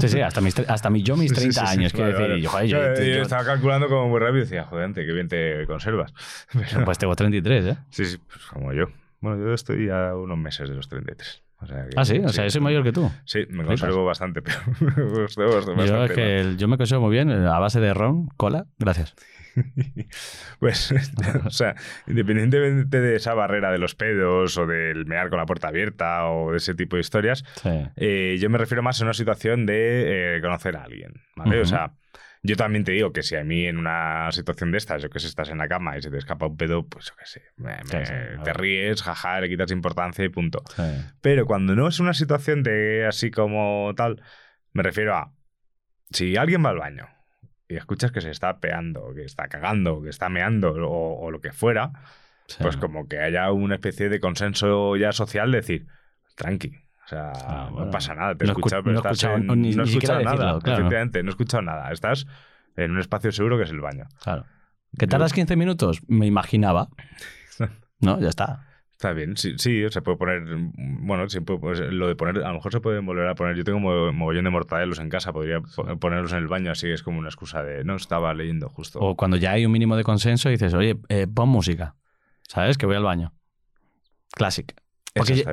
sí, 0.00 0.08
sí, 0.08 0.20
hasta, 0.20 0.40
mis, 0.40 0.58
hasta 0.60 0.88
mi, 0.90 1.02
yo 1.02 1.14
mis 1.16 1.32
30 1.32 1.60
Sí, 1.60 1.66
sí, 1.66 1.72
sí, 1.72 1.78
años, 1.78 1.92
quiero 1.92 2.12
vale, 2.12 2.18
decir. 2.18 2.28
vale. 2.28 2.38
y 2.38 2.42
yo, 2.42 2.50
joder, 2.50 2.66
yo- 2.66 2.78
Yo- 2.78 3.02
yo 3.10 3.16
yo- 3.16 3.22
estaba 3.22 3.44
calculando 3.44 3.88
como 3.88 4.08
muy 4.08 4.18
rápido 4.18 4.38
y 4.38 4.40
decía, 4.40 4.64
joder, 4.64 4.86
ante, 4.86 5.04
qué 5.06 5.12
bien 5.12 5.28
te 5.28 5.66
conservas. 5.66 6.12
Pero- 6.52 6.84
pues 6.84 6.98
tengo 6.98 7.14
33, 7.14 7.64
¿eh? 7.66 7.76
sí, 7.90 8.04
sí, 8.06 8.18
pues 8.18 8.44
como 8.46 8.72
yo. 8.72 8.86
Bueno, 9.20 9.44
yo 9.44 9.52
estoy 9.52 9.90
a 9.90 10.14
unos 10.14 10.38
meses 10.38 10.68
de 10.68 10.74
los 10.76 10.88
33. 10.88 11.42
O 11.60 11.66
sea 11.66 11.84
que- 11.88 11.96
Ah, 11.96 12.04
sí, 12.04 12.18
o 12.24 12.28
sea, 12.28 12.44
yo 12.44 12.50
soy 12.50 12.60
mayor 12.60 12.82
que 12.84 12.92
tú. 12.92 13.10
Sí, 13.24 13.40
me 13.50 13.64
conservo 13.64 14.04
bastante, 14.04 14.42
pero 14.42 14.56
me 14.80 14.94
conservo 15.12 15.54
bastante 15.56 15.86
Yo 15.86 16.04
es 16.04 16.08
mal. 16.08 16.12
que 16.14 16.40
el- 16.40 16.56
yo 16.56 16.68
me 16.68 16.76
conservo 16.78 17.04
muy 17.06 17.12
bien 17.12 17.30
eh, 17.30 17.46
a 17.46 17.58
base 17.58 17.80
de 17.80 17.92
ron, 17.94 18.28
cola, 18.36 18.66
gracias. 18.78 19.14
Pues, 20.58 20.92
o 21.46 21.50
sea, 21.50 21.74
independientemente 22.06 23.00
de 23.00 23.16
esa 23.16 23.34
barrera 23.34 23.70
de 23.70 23.78
los 23.78 23.94
pedos 23.94 24.56
o 24.58 24.66
del 24.66 25.06
mear 25.06 25.28
con 25.30 25.38
la 25.38 25.46
puerta 25.46 25.68
abierta 25.68 26.26
o 26.28 26.50
de 26.52 26.58
ese 26.58 26.74
tipo 26.74 26.96
de 26.96 27.00
historias, 27.00 27.44
Sí. 27.62 27.70
eh, 27.96 28.36
yo 28.40 28.50
me 28.50 28.58
refiero 28.58 28.82
más 28.82 29.00
a 29.00 29.04
una 29.04 29.14
situación 29.14 29.66
de 29.66 30.36
eh, 30.36 30.40
conocer 30.40 30.76
a 30.76 30.82
alguien, 30.84 31.12
¿vale? 31.36 31.60
O 31.60 31.64
sea, 31.64 31.92
yo 32.42 32.56
también 32.56 32.84
te 32.84 32.92
digo 32.92 33.12
que 33.12 33.22
si 33.22 33.34
a 33.36 33.44
mí 33.44 33.66
en 33.66 33.78
una 33.78 34.30
situación 34.32 34.70
de 34.70 34.78
estas, 34.78 35.02
yo 35.02 35.10
que 35.10 35.18
sé, 35.20 35.26
estás 35.26 35.50
en 35.50 35.58
la 35.58 35.68
cama 35.68 35.98
y 35.98 36.02
se 36.02 36.10
te 36.10 36.18
escapa 36.18 36.46
un 36.46 36.56
pedo, 36.56 36.86
pues 36.88 37.06
yo 37.06 37.12
qué 37.18 37.26
sé, 37.26 37.42
me- 37.56 37.78
Sí, 37.84 37.96
me- 37.96 38.06
sí, 38.06 38.12
a 38.38 38.42
te 38.42 38.52
ríes, 38.52 39.02
jaja, 39.02 39.40
le 39.40 39.48
quitas 39.48 39.70
importancia 39.72 40.24
y 40.24 40.28
punto. 40.28 40.62
sí. 40.74 40.82
Pero 41.20 41.46
cuando 41.46 41.74
no 41.74 41.88
es 41.88 41.98
una 42.00 42.14
situación 42.14 42.62
de 42.62 43.06
así 43.06 43.30
como 43.30 43.92
tal, 43.96 44.22
me 44.72 44.82
refiero 44.82 45.16
a 45.16 45.32
si 46.10 46.36
alguien 46.36 46.64
va 46.64 46.70
al 46.70 46.78
baño 46.78 47.08
y 47.68 47.76
escuchas 47.76 48.10
que 48.12 48.20
se 48.20 48.30
está 48.30 48.58
peando, 48.60 49.12
que 49.14 49.24
está 49.24 49.48
cagando, 49.48 50.02
que 50.02 50.08
está 50.10 50.28
meando 50.28 50.70
o, 50.72 51.20
o 51.20 51.30
lo 51.30 51.40
que 51.40 51.52
fuera, 51.52 51.92
Sí. 52.46 52.56
pues 52.62 52.78
como 52.78 53.06
que 53.08 53.18
haya 53.20 53.52
una 53.52 53.74
especie 53.74 54.08
de 54.08 54.20
consenso 54.20 54.96
ya 54.96 55.12
social 55.12 55.50
de 55.52 55.58
decir, 55.58 55.86
tranqui. 56.34 56.72
O 57.04 57.08
sea, 57.08 57.32
Ah, 57.34 57.68
bueno. 57.70 57.86
no 57.86 57.90
pasa 57.90 58.14
nada, 58.14 58.34
te 58.34 58.44
he 58.44 58.46
No 58.46 58.52
escuchado, 58.54 58.82
pero 58.82 58.92
no 58.94 58.98
estás 59.00 59.12
escuchado 59.12 59.36
en- 59.36 59.46
ni- 59.62 59.74
no 59.74 59.82
he 59.82 59.86
ni 59.86 59.92
escuchado 59.92 60.20
nada. 60.22 60.30
decirlo, 60.36 60.58
claro. 60.60 60.78
Efectivamente, 60.80 61.22
no 61.22 61.28
he 61.28 61.32
escuchado 61.32 61.62
nada. 61.62 61.92
Estás 61.92 62.26
en 62.76 62.90
un 62.92 63.00
espacio 63.00 63.32
seguro 63.32 63.58
que 63.58 63.64
es 63.64 63.70
el 63.70 63.80
baño. 63.80 64.06
Claro. 64.22 64.46
¿Que 64.98 65.06
tardas 65.06 65.32
15 65.34 65.56
minutos? 65.56 66.00
Me 66.08 66.26
imaginaba. 66.26 66.88
No, 68.00 68.20
ya 68.20 68.28
está. 68.28 68.67
Está 68.98 69.12
bien, 69.12 69.36
sí, 69.36 69.54
sí, 69.58 69.84
se 69.90 70.02
puede 70.02 70.16
poner. 70.18 70.42
Bueno, 70.74 71.28
siempre, 71.28 71.56
pues, 71.56 71.78
lo 71.78 72.08
de 72.08 72.16
poner. 72.16 72.38
A 72.42 72.48
lo 72.48 72.54
mejor 72.54 72.72
se 72.72 72.80
pueden 72.80 73.06
volver 73.06 73.28
a 73.28 73.36
poner. 73.36 73.54
Yo 73.54 73.62
tengo 73.62 73.78
mo- 73.78 74.12
mogollón 74.12 74.42
de 74.42 74.50
mortadelos 74.50 74.98
en 74.98 75.08
casa, 75.08 75.32
podría 75.32 75.60
po- 75.60 75.96
ponerlos 76.00 76.32
en 76.32 76.38
el 76.38 76.48
baño, 76.48 76.72
así 76.72 76.90
es 76.90 77.04
como 77.04 77.20
una 77.20 77.28
excusa 77.28 77.62
de. 77.62 77.84
No, 77.84 77.94
estaba 77.94 78.34
leyendo 78.34 78.68
justo. 78.68 78.98
O 78.98 79.14
cuando 79.16 79.36
ya 79.36 79.52
hay 79.52 79.64
un 79.64 79.70
mínimo 79.70 79.96
de 79.96 80.02
consenso 80.02 80.48
dices, 80.48 80.74
oye, 80.74 80.98
eh, 81.10 81.28
pon 81.32 81.48
música. 81.48 81.94
¿Sabes? 82.48 82.76
Que 82.76 82.86
voy 82.86 82.96
al 82.96 83.04
baño. 83.04 83.32
Classic. 84.32 84.74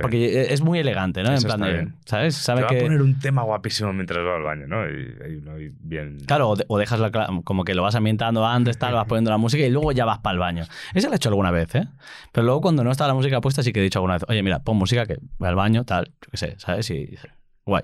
Porque, 0.02 0.48
es 0.54 0.62
muy 0.62 0.80
elegante, 0.80 1.24
¿no? 1.24 1.32
En 1.36 1.42
plan 1.44 1.60
de, 1.62 1.74
bien. 1.74 1.96
¿sabes? 2.06 2.36
Te 2.36 2.42
Sabe 2.42 2.62
va 2.62 2.68
que... 2.70 2.78
a 2.80 2.82
poner 2.84 3.02
un 3.02 3.20
tema 3.20 3.44
guapísimo 3.44 3.92
mientras 3.94 4.20
va 4.26 4.36
al 4.38 4.44
baño, 4.44 4.68
¿no? 4.68 4.88
Y, 4.90 5.74
bien. 5.80 6.20
Claro, 6.26 6.50
o, 6.50 6.56
de- 6.56 6.66
o 6.68 6.78
dejas 6.78 7.00
la 7.00 7.12
como 7.44 7.64
que 7.64 7.74
lo 7.76 7.84
vas 7.84 7.96
ambientando 7.96 8.46
antes, 8.46 8.78
tal, 8.78 8.94
vas 8.94 9.06
poniendo 9.08 9.32
la 9.32 9.38
música 9.38 9.66
y 9.66 9.70
luego 9.70 9.92
ya 9.92 10.06
vas 10.06 10.20
para 10.20 10.34
el 10.34 10.40
baño. 10.40 10.64
Eso 10.94 11.08
lo 11.08 11.14
he 11.14 11.18
hecho 11.18 11.30
alguna 11.30 11.52
vez, 11.52 11.74
¿eh? 11.76 11.88
Pero 12.32 12.46
luego 12.46 12.62
cuando 12.62 12.84
no 12.84 12.92
está 12.92 13.08
la 13.08 13.14
música 13.14 13.42
puesta 13.42 13.64
sí 13.64 13.72
que 13.74 13.80
he 13.80 13.84
dicho 13.84 14.00
alguna 14.00 14.16
vez, 14.16 14.24
oye, 14.28 14.42
mira, 14.44 14.60
pon 14.64 14.78
música 14.78 15.06
que 15.06 15.18
voy 15.38 15.50
al 15.50 15.56
baño, 15.56 15.84
tal, 15.86 16.06
yo 16.22 16.32
qué 16.32 16.38
sé, 16.38 16.56
¿sabes? 16.58 16.90
Y 16.92 17.16
guay. 17.66 17.84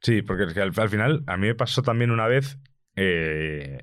Sí, 0.00 0.22
porque 0.22 0.44
es 0.44 0.54
que 0.54 0.60
al, 0.62 0.72
al 0.76 0.88
final 0.88 1.24
a 1.26 1.36
mí 1.36 1.46
me 1.48 1.54
pasó 1.54 1.82
también 1.82 2.10
una 2.10 2.26
vez. 2.26 2.58
eh, 2.96 3.80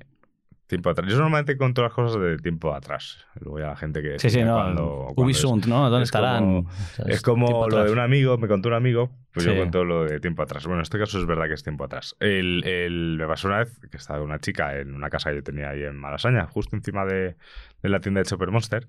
tiempo 0.66 0.90
atrás. 0.90 1.08
Yo 1.08 1.14
normalmente 1.16 1.56
conto 1.56 1.82
las 1.82 1.92
cosas 1.92 2.20
de 2.20 2.36
tiempo 2.38 2.74
atrás. 2.74 3.24
Luego 3.40 3.58
ya 3.60 3.66
la 3.68 3.76
gente 3.76 4.02
que. 4.02 4.18
Sí, 4.18 4.30
sí, 4.30 4.42
no. 4.42 4.54
cuándo 4.54 5.12
Ubisoft, 5.16 5.60
es. 5.62 5.66
¿no? 5.68 5.88
¿Dónde 5.90 6.04
Es 6.04 6.08
estarán? 6.08 6.44
como- 6.44 6.58
O 6.68 6.72
sea, 6.94 7.04
Es 7.08 7.22
como 7.22 7.68
lo 7.68 7.84
de 7.84 7.92
un 7.92 7.98
amigo, 7.98 8.36
me 8.38 8.48
contó 8.48 8.68
un 8.68 8.74
amigo, 8.74 9.10
pues 9.32 9.44
Sí. 9.44 9.50
yo 9.50 9.56
cuento 9.56 9.84
lo 9.84 10.04
de 10.04 10.20
tiempo 10.20 10.42
atrás. 10.42 10.64
Bueno, 10.64 10.78
en 10.78 10.82
este 10.82 10.98
caso 10.98 11.18
es 11.18 11.26
verdad 11.26 11.46
que 11.46 11.54
es 11.54 11.62
tiempo 11.62 11.84
atrás. 11.84 12.16
El, 12.20 12.64
el- 12.64 13.16
me 13.18 13.26
pasó 13.26 13.48
una 13.48 13.58
vez 13.58 13.78
que 13.90 13.96
estaba 13.96 14.20
una 14.22 14.38
chica 14.38 14.76
en 14.78 14.94
una 14.94 15.08
casa 15.10 15.30
que 15.30 15.36
yo 15.36 15.42
tenía 15.42 15.70
ahí 15.70 15.82
en 15.84 15.96
Malasaña, 15.96 16.46
justo 16.46 16.74
encima 16.76 17.04
de, 17.04 17.36
de 17.82 17.88
la 17.88 18.00
tienda 18.00 18.20
de 18.20 18.26
Chopper 18.26 18.50
Monster. 18.50 18.88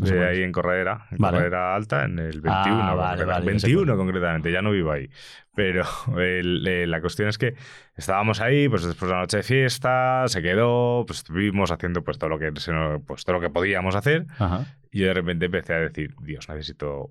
No 0.00 0.06
sé 0.06 0.14
De 0.14 0.26
ahí 0.26 0.42
en 0.42 0.52
Corredera, 0.52 1.06
en 1.10 1.18
Vale. 1.18 1.36
Corredera 1.36 1.74
Alta, 1.74 2.04
en 2.04 2.18
el 2.18 2.40
21. 2.40 2.50
Ah, 2.50 2.94
vale, 2.94 3.22
concretamente. 3.22 3.24
vale, 3.26 3.52
ya 3.52 3.58
sé 3.60 3.66
21 3.66 3.86
cuál. 3.86 3.98
concretamente, 3.98 4.52
ya 4.52 4.62
no 4.62 4.70
vivo 4.70 4.92
ahí. 4.92 5.08
Pero 5.54 5.82
el- 6.18 6.66
eh, 6.66 6.86
la 6.86 7.00
cuestión 7.00 7.28
es 7.28 7.38
que 7.38 7.54
estábamos 7.96 8.40
ahí, 8.40 8.68
pues 8.68 8.84
después 8.84 9.08
de 9.08 9.14
la 9.14 9.20
noche 9.20 9.36
de 9.38 9.42
fiesta, 9.42 10.24
se 10.26 10.42
quedó, 10.42 11.04
pues 11.06 11.18
estuvimos 11.18 11.70
haciendo 11.70 12.02
pues 12.02 12.18
todo 12.18 12.30
lo 12.30 12.38
que, 12.38 12.50
pues, 13.06 13.24
todo 13.24 13.34
lo 13.36 13.40
que 13.40 13.50
podíamos 13.50 13.94
hacer. 13.94 14.26
Ajá. 14.38 14.64
Y 14.90 15.00
yo 15.00 15.06
de 15.08 15.14
repente 15.14 15.46
empecé 15.46 15.74
a 15.74 15.78
decir, 15.80 16.14
Dios, 16.20 16.48
necesito 16.48 17.10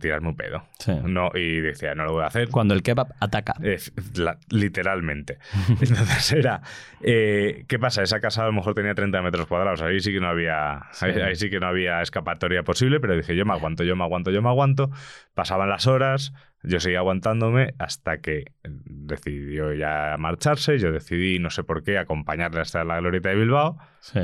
tirarme 0.00 0.28
un 0.28 0.36
pedo. 0.36 0.62
Sí. 0.78 0.92
No, 1.04 1.30
y 1.34 1.60
decía, 1.60 1.94
no 1.94 2.04
lo 2.04 2.12
voy 2.12 2.22
a 2.22 2.26
hacer. 2.26 2.48
Cuando 2.50 2.74
el 2.74 2.82
kebab 2.82 3.08
ataca. 3.20 3.54
Eh, 3.62 3.78
la- 4.16 4.38
literalmente. 4.50 5.38
Entonces 5.68 6.32
era, 6.32 6.62
eh, 7.02 7.64
¿qué 7.68 7.78
pasa? 7.78 8.02
Esa 8.02 8.20
casa 8.20 8.42
a 8.42 8.46
lo 8.46 8.52
mejor 8.52 8.74
tenía 8.74 8.94
30 8.94 9.22
metros 9.22 9.46
cuadrados, 9.46 9.82
ahí 9.82 10.00
sí 10.00 10.12
que 10.12 10.20
no 10.20 10.28
había, 10.28 10.82
Sí. 10.92 11.06
ahí, 11.06 11.20
ahí 11.20 11.36
sí 11.36 11.50
que 11.50 11.60
no 11.60 11.66
había 11.66 12.02
escapatoria 12.02 12.62
posible, 12.62 13.00
pero 13.00 13.16
dije, 13.16 13.34
yo 13.36 13.44
me 13.44 13.52
aguanto, 13.52 13.84
yo 13.84 13.96
me 13.96 14.04
aguanto, 14.04 14.30
yo 14.30 14.42
me 14.42 14.48
aguanto. 14.48 14.90
Pasaban 15.34 15.68
las 15.68 15.86
horas, 15.86 16.32
yo 16.62 16.80
seguía 16.80 16.98
aguantándome 16.98 17.74
hasta 17.78 18.18
que 18.18 18.44
decidió 18.62 19.72
ya 19.74 20.16
marcharse, 20.18 20.78
yo 20.78 20.92
decidí, 20.92 21.38
no 21.38 21.50
sé 21.50 21.64
por 21.64 21.82
qué, 21.82 21.98
acompañarle 21.98 22.60
hasta 22.60 22.84
la 22.84 22.98
glorieta 23.00 23.30
de 23.30 23.34
Bilbao, 23.36 23.78
Sí. 24.00 24.20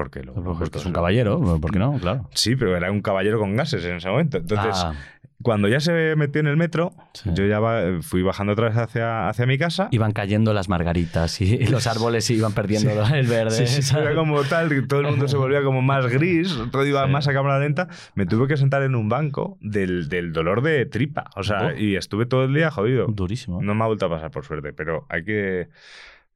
Porque 0.00 0.22
lo, 0.22 0.32
Porque 0.32 0.78
es 0.78 0.86
un 0.86 0.92
caballero, 0.94 1.38
¿por 1.60 1.70
qué 1.70 1.78
no? 1.78 1.98
Claro. 1.98 2.26
Sí, 2.32 2.56
pero 2.56 2.74
era 2.74 2.90
un 2.90 3.02
caballero 3.02 3.38
con 3.38 3.54
gases 3.54 3.84
en 3.84 3.96
ese 3.96 4.08
momento. 4.08 4.38
Entonces, 4.38 4.72
Ah, 4.74 4.94
cuando 5.42 5.68
ya 5.68 5.78
se 5.80 6.14
metió 6.16 6.40
en 6.40 6.46
el 6.46 6.56
metro, 6.56 6.92
Sí. 7.12 7.28
yo 7.34 7.44
ya 7.46 7.60
fui 8.02 8.22
bajando 8.22 8.52
otra 8.54 8.68
vez 8.68 8.76
hacia, 8.78 9.28
hacia 9.28 9.44
mi 9.46 9.58
casa. 9.58 9.88
iban 9.90 10.12
cayendo 10.12 10.54
las 10.54 10.68
margaritas 10.70 11.40
y 11.42 11.58
los 11.66 11.86
árboles 11.86 12.30
iban 12.30 12.52
perdiendo 12.54 12.90
el 13.14 13.26
verde. 13.26 13.66
Sí, 13.66 13.82
sí, 13.82 13.94
era 13.96 14.14
como 14.14 14.42
tal, 14.44 14.68
que 14.70 14.80
todo 14.82 15.00
el 15.00 15.06
mundo 15.08 15.28
se 15.28 15.36
volvía 15.36 15.62
como 15.62 15.82
más 15.82 16.06
gris, 16.06 16.54
todo 16.72 16.86
iba 16.86 17.04
Sí. 17.06 17.12
más 17.12 17.28
a 17.28 17.32
cámara 17.34 17.58
lenta. 17.58 17.88
Me 18.14 18.24
tuve 18.24 18.48
que 18.48 18.56
sentar 18.56 18.82
en 18.82 18.94
un 18.94 19.08
banco 19.10 19.58
del, 19.60 20.08
del 20.08 20.32
dolor 20.32 20.62
de 20.62 20.86
tripa. 20.86 21.24
O 21.36 21.42
sea, 21.42 21.72
Oh. 21.74 21.78
y 21.78 21.96
estuve 21.96 22.24
todo 22.26 22.44
el 22.44 22.54
día 22.54 22.70
jodido. 22.70 23.06
Durísimo. 23.08 23.60
No 23.62 23.74
me 23.74 23.84
ha 23.84 23.86
vuelto 23.86 24.06
a 24.06 24.08
pasar, 24.10 24.30
por 24.30 24.44
suerte, 24.46 24.72
pero 24.72 25.04
hay 25.10 25.24
que. 25.24 25.68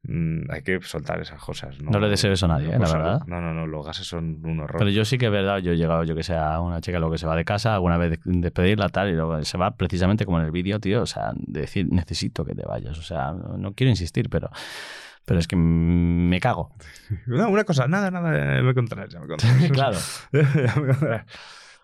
Mm, 0.07 0.51
Hay 0.51 0.61
que 0.61 0.79
soltar 0.81 1.19
esas 1.21 1.41
cosas. 1.41 1.79
No, 1.81 1.91
No 1.91 1.99
le 1.99 2.09
deseo 2.09 2.31
eso 2.31 2.45
a 2.45 2.49
nadie, 2.49 2.69
¿eh? 2.73 2.79
la 2.79 2.85
salud. 2.87 3.03
verdad. 3.03 3.21
No, 3.27 3.41
no, 3.41 3.53
no, 3.53 3.67
los 3.67 3.85
gases 3.85 4.07
son 4.07 4.39
un 4.45 4.59
horror. 4.59 4.77
Pero 4.79 4.89
yo 4.91 5.05
sí 5.05 5.17
que 5.17 5.25
es 5.27 5.31
verdad, 5.31 5.57
yo 5.59 5.71
he 5.73 5.77
llegado, 5.77 6.03
yo 6.03 6.15
que 6.15 6.23
sé, 6.23 6.35
a 6.35 6.59
una 6.61 6.81
chica 6.81 6.99
lo 6.99 7.11
que 7.11 7.17
se 7.17 7.25
va 7.27 7.35
de 7.35 7.45
casa, 7.45 7.73
alguna 7.75 7.97
vez 7.97 8.11
de- 8.11 8.19
despedirla 8.25 8.89
tal, 8.89 9.09
y 9.09 9.13
luego 9.13 9.43
se 9.43 9.57
va 9.57 9.75
precisamente 9.75 10.25
como 10.25 10.39
en 10.39 10.45
el 10.45 10.51
vídeo, 10.51 10.79
tío, 10.79 11.01
o 11.01 11.05
sea, 11.05 11.31
de 11.35 11.61
decir, 11.61 11.87
necesito 11.91 12.45
que 12.45 12.55
te 12.55 12.65
vayas, 12.65 12.97
o 12.97 13.01
sea, 13.03 13.33
no, 13.33 13.73
quiero 13.73 13.89
insistir, 13.89 14.29
pero, 14.29 14.49
pero 15.25 15.39
es 15.39 15.47
que 15.47 15.55
me 15.55 16.39
cago. 16.39 16.73
No, 17.27 17.49
una 17.49 17.63
cosa, 17.63 17.87
nada, 17.87 18.11
nada, 18.11 18.61
me 18.61 18.73
contarás, 18.73 19.09
ya 19.09 19.19
me 19.19 19.27
contarás. 19.27 19.69
claro. 19.71 19.97
Ya 20.31 20.75
me 20.81 20.87
contarás. 20.87 21.25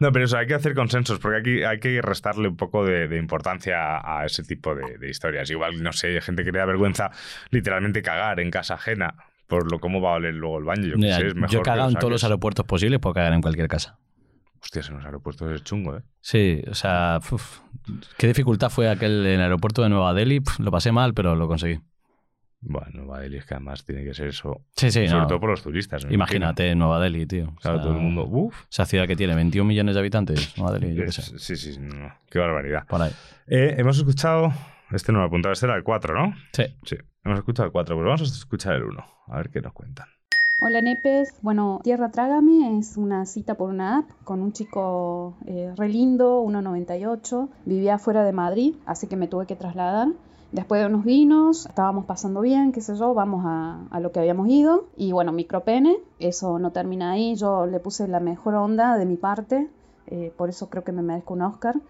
No, 0.02 0.12
pero 0.12 0.26
eso, 0.26 0.36
hay 0.36 0.48
que 0.48 0.56
hacer 0.56 0.74
consensos, 0.74 1.20
porque 1.20 1.38
aquí 1.38 1.64
hay 1.64 1.80
que 1.80 2.02
restarle 2.02 2.48
un 2.48 2.58
poco 2.58 2.84
de, 2.84 3.08
de 3.08 3.20
importancia 3.20 4.02
a 4.04 4.26
ese 4.26 4.42
tipo 4.42 4.74
de, 4.74 4.98
de 4.98 5.08
historias. 5.08 5.48
Igual, 5.52 5.84
no 5.84 5.94
sé, 5.94 6.08
hay 6.08 6.22
gente 6.22 6.44
que 6.44 6.52
le 6.52 6.58
da 6.58 6.66
vergüenza 6.66 7.12
literalmente 7.52 8.02
cagar 8.02 8.40
en 8.40 8.50
casa 8.50 8.74
ajena 8.74 9.14
por 9.46 9.72
lo 9.72 9.80
cómo 9.80 10.02
va 10.02 10.14
a 10.14 10.16
oler 10.16 10.34
luego 10.34 10.58
el 10.58 10.64
baño. 10.64 10.88
Yo, 10.88 10.98
Mira, 10.98 11.18
sé, 11.18 11.28
es 11.28 11.36
mejor 11.36 11.52
yo 11.52 11.60
he 11.60 11.62
cagado 11.62 11.90
en 11.90 11.98
todos 11.98 12.10
los 12.10 12.24
aeropuertos 12.24 12.66
posibles, 12.66 13.00
puedo 13.00 13.14
cagar 13.14 13.34
en 13.34 13.42
cualquier 13.44 13.68
casa. 13.68 14.00
Hostias, 14.60 14.90
en 14.90 14.96
los 14.96 15.06
aeropuertos 15.06 15.52
es 15.52 15.64
chungo, 15.64 15.98
¿eh? 15.98 16.02
Sí, 16.20 16.64
o 16.68 16.74
sea, 16.74 17.20
uf, 17.32 17.60
qué 18.18 18.26
dificultad 18.26 18.72
fue 18.72 18.90
aquel 18.90 19.24
en 19.28 19.34
el 19.34 19.42
aeropuerto 19.42 19.84
de 19.84 19.90
Nueva 19.90 20.16
Delhi, 20.16 20.42
lo 20.58 20.72
pasé 20.72 20.92
mal, 20.92 21.14
pero 21.14 21.36
lo 21.36 21.48
conseguí. 21.48 21.80
Bueno, 22.64 23.08
Bailey 23.08 23.40
es 23.40 23.46
que 23.46 23.56
además 23.56 23.84
tiene 23.84 24.04
que 24.04 24.14
ser 24.14 24.28
eso. 24.28 24.62
Sí, 24.76 24.92
sí, 24.92 25.08
sobre 25.08 25.22
no. 25.22 25.28
todo 25.28 25.40
por 25.40 25.50
los 25.50 25.64
turistas. 25.64 26.06
Imagínate 26.10 26.76
Nueva 26.76 27.00
Delhi, 27.00 27.26
tío. 27.26 27.40
O 27.40 27.46
imagino. 27.46 27.60
Claro, 27.60 27.78
sea, 27.78 27.84
todo 27.84 27.96
el 27.96 28.02
mundo. 28.02 28.26
Uf. 28.26 28.66
Esa 28.70 28.86
ciudad 28.86 29.08
que 29.08 29.16
tiene 29.16 29.34
21 29.34 29.68
millones 29.68 29.96
de 29.96 30.00
habitantes, 30.00 30.56
Nueva 30.58 30.78
Delhi, 30.78 30.94
yo 30.96 31.06
qué 31.06 31.12
sé. 31.12 31.40
sí, 31.40 31.56
sí, 31.56 31.80
no, 31.80 32.14
qué 32.30 32.38
barbaridad. 32.40 32.86
Por 32.88 33.02
ahí. 33.02 33.12
Eh, 33.48 33.76
hemos 33.78 33.98
escuchado. 33.98 34.54
Este 34.92 35.12
no 35.12 35.20
lo 35.20 35.26
he 35.26 35.28
apuntado, 35.28 35.54
este 35.54 35.66
era 35.66 35.76
el 35.76 35.84
4, 35.84 36.14
¿no? 36.14 36.36
Sí. 36.52 36.64
Sí, 36.84 36.98
hemos 37.24 37.40
escuchado 37.40 37.66
el 37.66 37.72
4, 37.72 37.96
pues 37.96 38.06
vamos 38.06 38.22
a 38.22 38.24
escuchar 38.26 38.76
el 38.76 38.84
1. 38.84 39.06
A 39.28 39.38
ver 39.38 39.50
qué 39.50 39.62
nos 39.62 39.74
cuentan. 39.74 40.08
Hola 40.64 40.80
Nepes, 40.80 41.34
bueno, 41.42 41.80
Tierra 41.82 42.12
Trágame 42.12 42.78
es 42.78 42.96
una 42.96 43.26
cita 43.26 43.56
por 43.56 43.72
una 43.72 43.98
app 43.98 44.12
con 44.24 44.44
un 44.44 44.54
chico 44.54 45.34
eh, 45.48 45.74
re 45.76 45.90
lindo, 45.90 46.44
1,98, 46.44 47.50
vivía 47.66 47.98
fuera 47.98 48.24
de 48.24 48.32
Madrid, 48.32 48.76
así 48.86 49.08
que 49.08 49.16
me 49.16 49.28
tuve 49.28 49.48
que 49.48 49.56
trasladar. 49.56 50.10
Después 50.52 50.80
de 50.80 50.86
unos 50.86 51.04
vinos, 51.04 51.66
estábamos 51.66 52.06
pasando 52.06 52.42
bien, 52.42 52.74
qué 52.74 52.82
sé 52.82 52.96
yo, 52.96 53.16
vamos 53.16 53.44
a, 53.44 53.88
a 53.90 54.00
lo 54.00 54.12
que 54.12 54.20
habíamos 54.20 54.50
ido. 54.50 54.86
Y 54.96 55.14
bueno, 55.14 55.32
micropene, 55.32 55.98
eso 56.20 56.60
no 56.60 56.72
termina 56.72 57.10
ahí, 57.14 57.34
yo 57.34 57.66
le 57.66 57.80
puse 57.80 58.08
la 58.08 58.20
mejor 58.20 58.54
onda 58.54 59.00
de 59.00 59.08
mi 59.08 59.18
parte, 59.18 59.68
eh, 60.06 60.32
por 60.38 60.50
eso 60.50 60.70
creo 60.70 60.84
que 60.84 60.92
me 60.92 61.02
merezco 61.02 61.34
un 61.34 61.42
Oscar. 61.42 61.82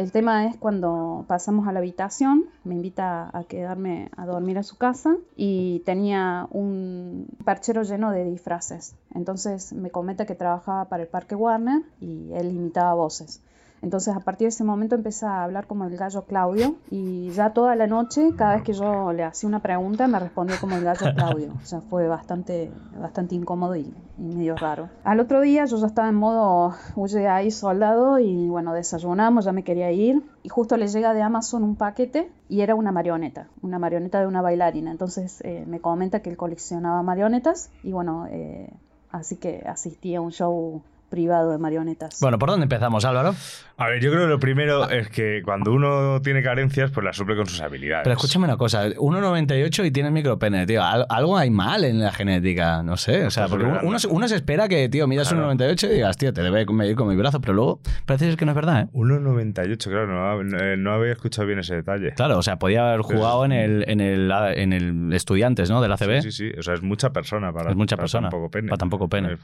El 0.00 0.12
tema 0.12 0.46
es 0.46 0.56
cuando 0.56 1.26
pasamos 1.28 1.68
a 1.68 1.72
la 1.72 1.80
habitación, 1.80 2.46
me 2.64 2.74
invita 2.74 3.28
a 3.36 3.44
quedarme 3.44 4.10
a 4.16 4.24
dormir 4.24 4.56
a 4.56 4.62
su 4.62 4.78
casa 4.78 5.18
y 5.36 5.80
tenía 5.80 6.48
un 6.52 7.26
perchero 7.44 7.82
lleno 7.82 8.10
de 8.10 8.24
disfraces. 8.24 8.94
Entonces 9.14 9.74
me 9.74 9.90
comenta 9.90 10.24
que 10.24 10.34
trabajaba 10.34 10.86
para 10.86 11.02
el 11.02 11.08
Parque 11.10 11.34
Warner 11.34 11.82
y 12.00 12.32
él 12.32 12.50
imitaba 12.50 12.94
voces. 12.94 13.42
Entonces 13.82 14.14
a 14.14 14.20
partir 14.20 14.46
de 14.46 14.50
ese 14.50 14.64
momento 14.64 14.94
empecé 14.94 15.26
a 15.26 15.44
hablar 15.44 15.66
como 15.66 15.84
el 15.84 15.96
gallo 15.96 16.22
Claudio 16.26 16.76
y 16.90 17.30
ya 17.30 17.52
toda 17.52 17.74
la 17.76 17.86
noche, 17.86 18.30
cada 18.36 18.54
vez 18.54 18.62
que 18.62 18.72
yo 18.72 19.12
le 19.12 19.24
hacía 19.24 19.48
una 19.48 19.60
pregunta, 19.60 20.06
me 20.06 20.18
respondió 20.18 20.56
como 20.60 20.76
el 20.76 20.84
gallo 20.84 21.14
Claudio. 21.14 21.54
O 21.62 21.66
sea, 21.70 21.80
fue 21.80 22.08
bastante, 22.08 22.72
bastante 23.00 23.34
incómodo 23.34 23.76
y, 23.76 23.94
y 24.18 24.22
medio 24.22 24.56
raro. 24.56 24.88
Al 25.04 25.20
otro 25.20 25.40
día 25.40 25.64
yo 25.66 25.76
ya 25.76 25.86
estaba 25.86 26.08
en 26.08 26.14
modo 26.14 26.74
huye 26.96 27.28
ahí 27.28 27.50
soldado 27.50 28.18
y 28.18 28.48
bueno, 28.48 28.72
desayunamos, 28.74 29.44
ya 29.44 29.52
me 29.52 29.64
quería 29.64 29.90
ir 29.92 30.22
y 30.42 30.48
justo 30.48 30.76
le 30.76 30.88
llega 30.88 31.14
de 31.14 31.22
Amazon 31.22 31.62
un 31.62 31.76
paquete 31.76 32.30
y 32.48 32.60
era 32.62 32.74
una 32.74 32.92
marioneta, 32.92 33.48
una 33.62 33.78
marioneta 33.78 34.20
de 34.20 34.26
una 34.26 34.42
bailarina. 34.42 34.90
Entonces 34.90 35.40
eh, 35.42 35.64
me 35.66 35.80
comenta 35.80 36.20
que 36.20 36.30
él 36.30 36.36
coleccionaba 36.36 37.02
marionetas 37.02 37.70
y 37.82 37.92
bueno, 37.92 38.26
eh, 38.28 38.72
así 39.10 39.36
que 39.36 39.64
asistí 39.66 40.14
a 40.14 40.20
un 40.20 40.32
show 40.32 40.82
privado 41.10 41.50
de 41.50 41.58
marionetas. 41.58 42.18
Bueno, 42.20 42.38
¿por 42.38 42.48
dónde 42.50 42.64
empezamos, 42.64 43.04
Álvaro? 43.04 43.34
A 43.76 43.88
ver, 43.88 44.00
yo 44.02 44.10
creo 44.10 44.22
que 44.24 44.28
lo 44.28 44.38
primero 44.38 44.88
es 44.90 45.08
que 45.08 45.40
cuando 45.44 45.72
uno 45.72 46.20
tiene 46.22 46.42
carencias, 46.42 46.90
pues 46.90 47.02
las 47.04 47.16
suple 47.16 47.34
con 47.36 47.46
sus 47.46 47.60
habilidades. 47.60 48.04
Pero 48.04 48.14
escúchame 48.14 48.44
una 48.44 48.56
cosa, 48.58 48.86
1,98 48.88 49.86
y 49.86 49.90
tienes 49.90 50.12
micropene, 50.12 50.66
tío. 50.66 50.82
Al- 50.84 51.06
Algo 51.08 51.36
hay 51.38 51.50
mal 51.50 51.84
en 51.84 51.98
la 52.00 52.12
genética, 52.12 52.82
no 52.82 52.96
sé. 52.96 53.24
O 53.26 53.30
sea, 53.30 53.44
Pues 53.44 53.50
porque 53.52 53.66
uno, 53.66 53.80
uno 53.82 53.98
se- 53.98 54.08
uno 54.08 54.28
se 54.28 54.36
espera 54.36 54.68
que, 54.68 54.88
tío, 54.88 55.06
midas 55.06 55.28
Claro. 55.28 55.44
1,98 55.52 55.86
y 55.90 55.94
digas, 55.94 56.16
tío, 56.16 56.32
te 56.32 56.42
debe 56.42 56.64
medir 56.66 56.94
con 56.94 57.08
mi 57.08 57.16
brazo, 57.16 57.40
pero 57.40 57.54
luego 57.54 57.80
parece 58.06 58.36
que 58.36 58.44
no 58.44 58.52
es 58.52 58.56
verdad, 58.56 58.82
¿eh? 58.82 58.88
1,98, 58.92 59.90
claro, 59.90 60.06
no, 60.06 60.42
no- 60.44 60.76
no 60.76 60.92
había 60.92 61.12
escuchado 61.12 61.46
bien 61.46 61.58
ese 61.60 61.74
detalle. 61.76 62.12
Claro, 62.14 62.38
o 62.38 62.42
sea, 62.42 62.58
podía 62.58 62.86
haber 62.88 63.00
jugado 63.02 63.44
en 63.44 63.52
el, 63.52 63.84
en 63.88 64.00
el, 64.00 64.30
en 64.54 64.72
el 64.72 65.12
Estudiantes, 65.12 65.70
¿no? 65.70 65.80
Del 65.80 65.92
ACB. 65.92 66.20
Sí, 66.22 66.30
sí, 66.32 66.50
sí. 66.50 66.58
O 66.58 66.62
sea, 66.62 66.74
es 66.74 66.82
mucha 66.82 67.10
persona 67.10 67.52
para, 67.52 67.70
Es 67.70 67.76
mucha 67.76 67.96
para 67.96 68.02
persona, 68.04 68.28
tan 68.28 68.38
poco 68.38 68.50
pene. 68.50 68.68
para 68.68 68.78
tan 68.78 68.90
poco 68.90 69.08
pene. 69.08 69.38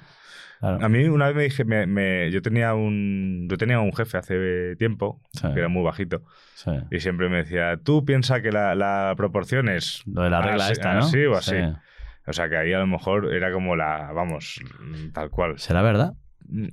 A 0.60 0.70
ver, 0.70 0.78
Claro. 0.78 0.86
A 0.86 0.88
mí 0.88 1.04
una 1.04 1.26
vez 1.26 1.36
me 1.36 1.42
dije, 1.44 1.64
me- 1.64 1.86
me- 1.86 2.30
yo 2.30 2.40
tenía 2.42 2.74
un 2.74 3.46
yo 3.50 3.56
tenía 3.58 3.78
un 3.80 3.92
jefe 3.92 4.16
hace 4.18 4.74
tiempo 4.76 5.20
Sí. 5.32 5.46
que 5.52 5.58
era 5.60 5.68
muy 5.68 5.82
bajito 5.82 6.22
Sí. 6.54 6.70
y 6.90 7.00
siempre 7.00 7.28
me 7.28 7.38
decía, 7.38 7.78
tú 7.82 8.04
piensa 8.04 8.40
que 8.40 8.50
la, 8.52 8.74
la 8.74 9.12
proporción 9.16 9.68
es 9.68 10.02
Lo 10.06 10.22
de 10.22 10.30
la 10.30 10.40
regla 10.42 10.64
así- 10.64 10.72
esta, 10.72 10.94
¿no? 10.94 11.00
así 11.00 11.24
o 11.24 11.36
así. 11.36 11.56
Sí. 11.56 11.72
O 12.28 12.32
sea 12.32 12.48
que 12.48 12.56
ahí 12.56 12.72
a 12.72 12.78
lo 12.78 12.86
mejor 12.86 13.32
era 13.34 13.52
como 13.52 13.76
la, 13.76 14.10
vamos, 14.12 14.58
tal 15.12 15.30
cual. 15.30 15.58
¿Será 15.58 15.82
verdad? 15.82 16.14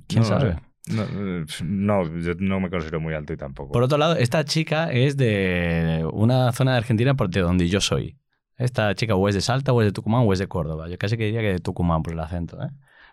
¿Quién 0.08 0.22
no, 0.22 0.24
sabe? 0.24 0.56
No, 0.90 1.02
eh, 1.02 1.44
no, 1.64 2.18
yo 2.20 2.32
no 2.38 2.60
me 2.60 2.70
considero 2.70 3.00
muy 3.00 3.14
alto 3.14 3.32
y 3.32 3.36
tampoco. 3.36 3.72
Por 3.72 3.82
otro 3.82 3.96
lado, 3.98 4.16
esta 4.16 4.44
chica 4.44 4.90
es 4.92 5.16
de 5.16 6.06
una 6.12 6.50
zona 6.52 6.72
de 6.72 6.78
Argentina 6.78 7.14
por 7.14 7.30
de 7.30 7.40
donde 7.40 7.68
yo 7.68 7.80
soy. 7.80 8.18
Esta 8.56 8.94
chica 8.94 9.14
o 9.14 9.28
es 9.28 9.34
de 9.34 9.40
Salta, 9.40 9.72
o 9.72 9.80
es 9.80 9.86
de 9.88 9.92
Tucumán, 9.92 10.22
o 10.26 10.32
es 10.32 10.38
de 10.38 10.46
Córdoba. 10.46 10.88
Yo 10.88 10.96
casi 10.98 11.16
que 11.16 11.24
diría 11.24 11.40
que 11.40 11.52
de 11.54 11.58
Tucumán 11.58 12.02
por 12.02 12.12
el 12.12 12.20
acento. 12.20 12.60
¿eh? 12.62 12.68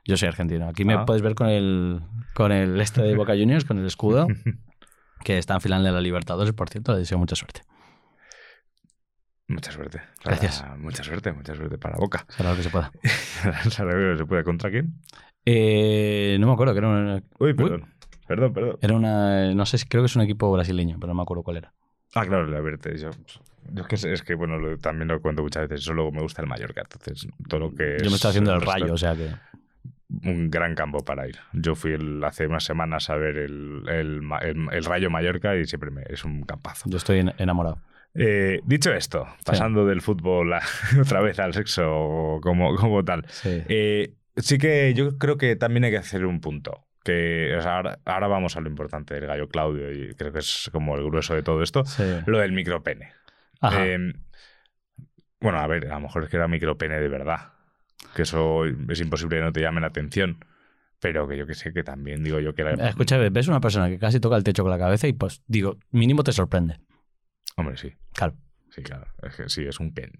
Yo 0.05 0.17
soy 0.17 0.27
argentino. 0.29 0.67
Aquí 0.67 0.83
me 0.85 0.93
Ah. 0.95 1.05
puedes 1.05 1.21
ver 1.21 1.35
con 1.35 1.47
el, 1.49 2.01
con 2.33 2.51
el 2.51 2.79
este 2.81 3.01
de 3.01 3.15
Boca 3.15 3.33
Juniors, 3.33 3.65
con 3.65 3.77
el 3.79 3.85
escudo, 3.85 4.27
que 5.23 5.37
está 5.37 5.53
en 5.55 5.61
final 5.61 5.83
de 5.83 5.91
la 5.91 6.01
Libertadores. 6.01 6.53
Por 6.53 6.69
cierto, 6.69 6.93
le 6.93 6.99
deseo 6.99 7.17
mucha 7.17 7.35
suerte. 7.35 7.61
Mucha 9.47 9.71
suerte. 9.71 9.99
Para- 10.23 10.37
Gracias. 10.37 10.63
Mucha 10.77 11.03
suerte, 11.03 11.31
mucha 11.33 11.55
suerte 11.55 11.77
para 11.77 11.97
Boca. 11.97 12.25
Será 12.29 12.51
lo 12.51 12.55
que 12.57 12.63
se 12.63 12.69
pueda. 12.69 12.91
¿Sabe 13.69 13.91
que 14.13 14.17
se 14.17 14.25
puede 14.25 14.43
contra 14.43 14.69
quién? 14.71 14.95
Eh, 15.45 16.37
no 16.39 16.47
me 16.47 16.53
acuerdo, 16.53 16.73
que 16.73 16.79
era 16.79 16.87
una, 16.89 17.23
Uy, 17.39 17.53
perdón. 17.53 17.85
Perdón, 18.27 18.53
perdón. 18.53 18.77
era 18.81 18.93
una. 18.95 19.53
No 19.53 19.65
sé, 19.65 19.77
creo 19.89 20.03
que 20.03 20.05
es 20.05 20.15
un 20.15 20.21
equipo 20.21 20.49
brasileño, 20.51 20.97
pero 20.99 21.09
no 21.11 21.15
me 21.17 21.23
acuerdo 21.23 21.43
cuál 21.43 21.57
era. 21.57 21.73
Ah, 22.15 22.25
claro, 22.25 22.47
la 22.47 22.61
Verte. 22.61 22.97
Yo, 22.97 23.09
yo 23.71 23.81
es 23.81 23.87
que, 23.87 23.97
sé- 23.97 24.13
es 24.13 24.21
que 24.21 24.35
bueno, 24.35 24.57
lo- 24.57 24.77
también 24.77 25.09
lo 25.09 25.19
cuento 25.21 25.41
muchas 25.43 25.67
veces. 25.67 25.83
Solo 25.83 26.11
me 26.11 26.21
gusta 26.21 26.41
el 26.41 26.47
Mallorca. 26.47 26.81
Entonces, 26.81 27.27
todo 27.49 27.59
lo 27.59 27.69
que. 27.71 27.97
Yo 27.99 28.05
me 28.05 28.07
es 28.07 28.13
estoy 28.13 28.29
haciendo 28.29 28.53
el 28.53 28.61
rayo, 28.61 28.93
o 28.93 28.97
sea 28.97 29.15
que. 29.15 29.31
Un 30.23 30.49
gran 30.51 30.75
campo 30.75 31.03
para 31.05 31.27
ir. 31.27 31.37
Yo 31.53 31.73
fui 31.75 31.93
el- 31.93 32.23
hace 32.23 32.45
unas 32.47 32.63
semanas 32.63 33.09
a 33.09 33.15
ver 33.15 33.37
el, 33.37 33.83
el, 33.87 34.83
Rayo 34.85 35.09
Mallorca 35.09 35.55
y 35.55 35.65
siempre 35.65 35.89
me, 35.91 36.03
es 36.09 36.25
un 36.25 36.43
campazo. 36.43 36.89
Yo 36.89 36.97
estoy 36.97 37.19
en- 37.19 37.33
enamorado. 37.37 37.79
Eh, 38.13 38.59
dicho 38.65 38.91
esto, 38.93 39.25
pasando 39.45 39.85
del 39.85 40.01
fútbol 40.01 40.51
a- 40.53 40.61
otra 41.01 41.21
vez 41.21 41.39
al 41.39 41.53
sexo 41.53 42.39
como, 42.41 42.75
como 42.75 43.05
tal, 43.05 43.23
Sí. 43.29 43.63
eh, 43.69 44.15
sí 44.35 44.57
que 44.57 44.93
yo 44.93 45.17
creo 45.17 45.37
que 45.37 45.55
también 45.55 45.85
hay 45.85 45.91
que 45.91 45.97
hacer 45.97 46.25
un 46.25 46.41
punto. 46.41 46.85
Que 47.03 47.55
o 47.57 47.61
sea, 47.61 47.77
ahora, 47.77 47.99
ahora 48.05 48.27
vamos 48.27 48.57
a 48.57 48.61
lo 48.61 48.67
importante 48.69 49.15
del 49.15 49.25
gallo 49.27 49.47
Claudio 49.47 49.91
y 49.91 50.13
creo 50.13 50.31
que 50.33 50.39
es 50.39 50.69
como 50.71 50.95
el 50.97 51.03
grueso 51.05 51.33
de 51.33 51.41
todo 51.41 51.63
esto, 51.63 51.83
Sí. 51.85 52.03
lo 52.27 52.37
del 52.39 52.51
micropene. 52.51 53.13
Eh, 53.71 54.13
bueno, 55.39 55.59
a 55.59 55.67
ver, 55.67 55.87
a 55.91 55.95
lo 55.95 56.01
mejor 56.01 56.23
es 56.23 56.29
que 56.29 56.37
era 56.37 56.47
micropene 56.47 56.99
de 56.99 57.07
verdad, 57.07 57.53
que 58.15 58.23
eso 58.23 58.65
es 58.65 58.99
imposible 59.01 59.37
que 59.37 59.43
no 59.43 59.51
te 59.51 59.61
llame 59.61 59.81
la 59.81 59.87
atención, 59.87 60.43
pero 60.99 61.27
que 61.27 61.37
yo 61.37 61.47
que 61.47 61.53
sé 61.55 61.73
que 61.73 61.83
también 61.83 62.23
digo 62.23 62.39
yo 62.39 62.53
que 62.53 62.61
era... 62.63 62.73
Eh, 62.73 62.89
Escucha, 62.89 63.17
ves 63.17 63.47
una 63.47 63.61
persona 63.61 63.89
que 63.89 63.97
casi 63.99 64.19
toca 64.19 64.35
el 64.37 64.43
techo 64.43 64.63
con 64.63 64.71
la 64.71 64.77
cabeza 64.79 65.07
y 65.07 65.13
pues 65.13 65.41
digo, 65.47 65.77
mínimo 65.91 66.23
te 66.23 66.31
sorprende. 66.31 66.79
Hombre, 67.57 67.77
sí, 67.77 67.93
Claro. 68.13 68.35
sí, 68.69 68.81
claro, 68.83 69.07
es 69.23 69.35
que 69.35 69.49
sí, 69.49 69.65
es 69.65 69.79
un 69.79 69.93
Ken. 69.93 70.11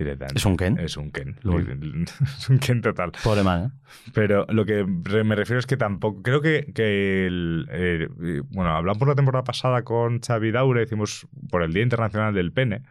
¿Es 0.00 0.46
un 0.46 0.56
Ken? 0.56 0.78
Es 0.78 0.96
un 0.96 1.10
Ken. 1.10 1.40
Es 2.38 2.48
un 2.48 2.58
Ken 2.60 2.80
total. 2.82 3.10
Pobre 3.24 3.42
man, 3.42 3.64
¿eh? 3.64 3.90
Pero 4.14 4.46
lo 4.48 4.64
que 4.64 4.84
me 4.84 5.34
refiero 5.34 5.58
es 5.58 5.66
que 5.66 5.76
tampoco. 5.76 6.22
Creo 6.22 6.40
que. 6.40 6.70
que 6.72 7.26
el, 7.26 7.66
eh, 7.68 8.08
bueno, 8.50 8.70
hablamos 8.76 8.98
por 8.98 9.08
la 9.08 9.16
temporada 9.16 9.42
pasada 9.42 9.82
con 9.82 10.20
Xavi 10.20 10.52
Daure, 10.52 10.84
hicimos 10.84 11.26
por 11.50 11.64
el 11.64 11.72
Día 11.72 11.82
Internacional 11.82 12.32
del 12.32 12.52
Pene, 12.52 12.84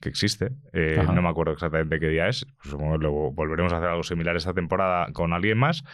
que 0.00 0.08
existe. 0.08 0.50
eh, 0.72 0.96
no 1.14 1.22
me 1.22 1.28
acuerdo 1.28 1.52
exactamente 1.52 2.00
qué 2.00 2.08
día 2.08 2.28
es. 2.28 2.46
pues 2.58 2.70
supongo 2.70 2.92
que 2.98 3.02
luego 3.04 3.32
volveremos 3.32 3.72
a 3.72 3.76
hacer 3.78 3.88
algo 3.90 4.02
similar 4.02 4.36
esta 4.36 4.54
temporada 4.54 5.06
con 5.12 5.32
alguien 5.32 5.58
más. 5.58 5.84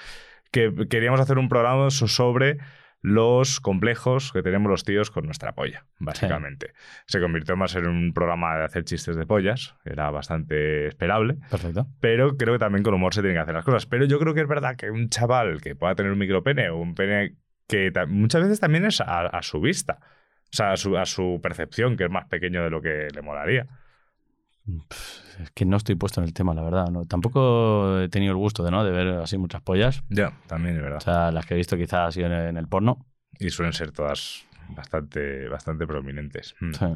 Que 0.53 0.73
queríamos 0.89 1.21
hacer 1.21 1.39
un 1.39 1.49
programa 1.49 1.91
so- 1.91 2.07
sobre 2.07 2.59
los 3.03 3.61
complejos 3.61 4.33
que 4.33 4.43
tenemos 4.43 4.71
los 4.71 4.83
tíos 4.85 5.11
con 5.11 5.27
nuestra 5.27 5.53
polla, 5.53 5.85
básicamente. 5.99 6.73
Se 7.07 7.21
convirtió 7.21 7.57
más 7.57 7.75
en 7.77 7.87
un 7.87 8.13
programa 8.13 8.57
de 8.57 8.65
hacer 8.65 8.85
chistes 8.85 9.17
de 9.17 9.27
pollas, 9.27 9.77
era 9.85 10.11
bastante 10.11 10.87
esperable. 10.89 11.37
Perfecto. 11.51 11.87
Pero 12.01 12.37
creo 12.37 12.55
que 12.55 12.59
también 12.59 12.83
con 12.83 12.95
humor 12.95 13.13
se 13.15 13.21
tienen 13.21 13.37
que 13.37 13.43
hacer 13.43 13.55
las 13.55 13.65
cosas. 13.65 13.87
Pero 13.87 14.07
yo 14.07 14.19
creo 14.19 14.35
que 14.35 14.41
es 14.41 14.49
verdad 14.49 14.77
que 14.77 14.91
un 14.91 15.09
chaval 15.09 15.61
que 15.61 15.77
pueda 15.77 15.95
tener 15.95 16.11
un 16.11 16.19
micropene 16.19 16.71
o 16.71 16.79
un 16.79 16.95
pene 16.95 17.37
que 17.69 17.93
muchas 18.09 18.43
veces 18.43 18.61
también 18.61 18.85
es 18.85 19.01
a, 19.01 19.27
a 19.27 19.43
su 19.43 19.61
vista. 19.61 19.99
O 20.45 20.57
sea, 20.57 20.73
a 20.73 20.77
su, 20.77 20.97
a 20.97 21.05
su 21.07 21.39
percepción, 21.43 21.97
que 21.97 22.05
es 22.05 22.11
más 22.11 22.27
pequeño 22.27 22.63
de 22.65 22.71
lo 22.71 22.81
que 22.81 23.09
le 23.15 23.23
molaría. 23.23 23.67
Es 25.41 25.51
que 25.53 25.65
no 25.65 25.77
estoy 25.77 25.95
puesto 25.95 26.21
en 26.21 26.27
el 26.27 26.33
tema, 26.33 26.55
la 26.55 26.63
verdad. 26.63 26.89
¿no? 26.91 27.05
Tampoco 27.05 28.01
he 28.01 28.09
tenido 28.09 28.33
el 28.33 28.39
gusto 28.39 28.65
de, 28.65 28.71
¿no? 28.71 28.85
de 28.85 28.91
ver 28.91 29.09
así 29.19 29.39
muchas 29.39 29.63
pollas. 29.63 30.03
Ya, 30.09 30.33
también 30.47 30.77
es 30.77 30.83
verdad. 30.83 30.99
O 30.99 31.01
sea, 31.01 31.31
las 31.31 31.47
que 31.47 31.55
he 31.55 31.57
visto 31.57 31.77
quizás 31.77 32.09
ha 32.09 32.13
sido 32.13 32.27
en 32.27 32.33
el, 32.33 32.49
en 32.49 32.57
el 32.57 32.69
porno. 32.69 33.07
Y 33.39 33.51
suelen 33.51 33.73
ser 33.73 33.93
todas 33.93 34.47
bastante, 34.71 35.49
bastante 35.49 35.87
prominentes. 35.87 36.55
Mm. 36.61 36.73
Sí. 36.73 36.87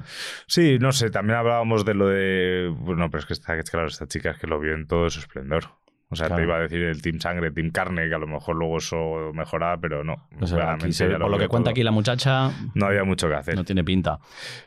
Sí, 0.47 0.79
no 0.81 0.93
sé, 0.93 1.11
también 1.11 1.39
hablábamos 1.39 1.85
de 1.85 1.95
lo 1.95 2.09
de. 2.09 2.75
Bueno, 2.77 3.11
pero 3.11 3.21
es 3.21 3.27
que 3.27 3.35
está, 3.35 3.61
claro, 3.63 3.89
esta 3.89 4.07
chica 4.07 4.31
es 4.31 4.39
que 4.39 4.47
lo 4.47 4.59
vio 4.59 4.75
en 4.75 4.87
todo 4.87 5.09
su 5.11 5.21
esplendor. 5.21 5.65
O 6.13 6.17
sea, 6.17 6.27
Claro. 6.27 6.41
te 6.41 6.47
iba 6.47 6.57
a 6.57 6.61
decir 6.61 6.83
el 6.83 7.01
Team 7.03 7.21
Sangre, 7.21 7.53
Team 7.53 7.71
Carne, 7.71 8.09
que 8.09 8.15
a 8.15 8.19
lo 8.19 8.27
mejor 8.27 8.57
luego 8.57 8.79
eso 8.79 9.31
mejoraba, 9.33 9.77
pero 9.81 10.03
no. 10.03 10.17
O 10.41 10.47
sea, 10.47 10.73
aquí 10.73 10.93
se- 10.93 11.07
por 11.09 11.31
lo 11.31 11.39
que 11.39 11.47
cuenta 11.47 11.67
todo. 11.67 11.71
aquí 11.71 11.83
la 11.85 11.93
muchacha, 11.93 12.51
No 12.75 12.87
había 12.87 13.05
mucho 13.05 13.29
que 13.29 13.35
hacer. 13.35 13.55
no 13.55 13.65
tiene 13.65 13.85
pinta. 13.85 14.19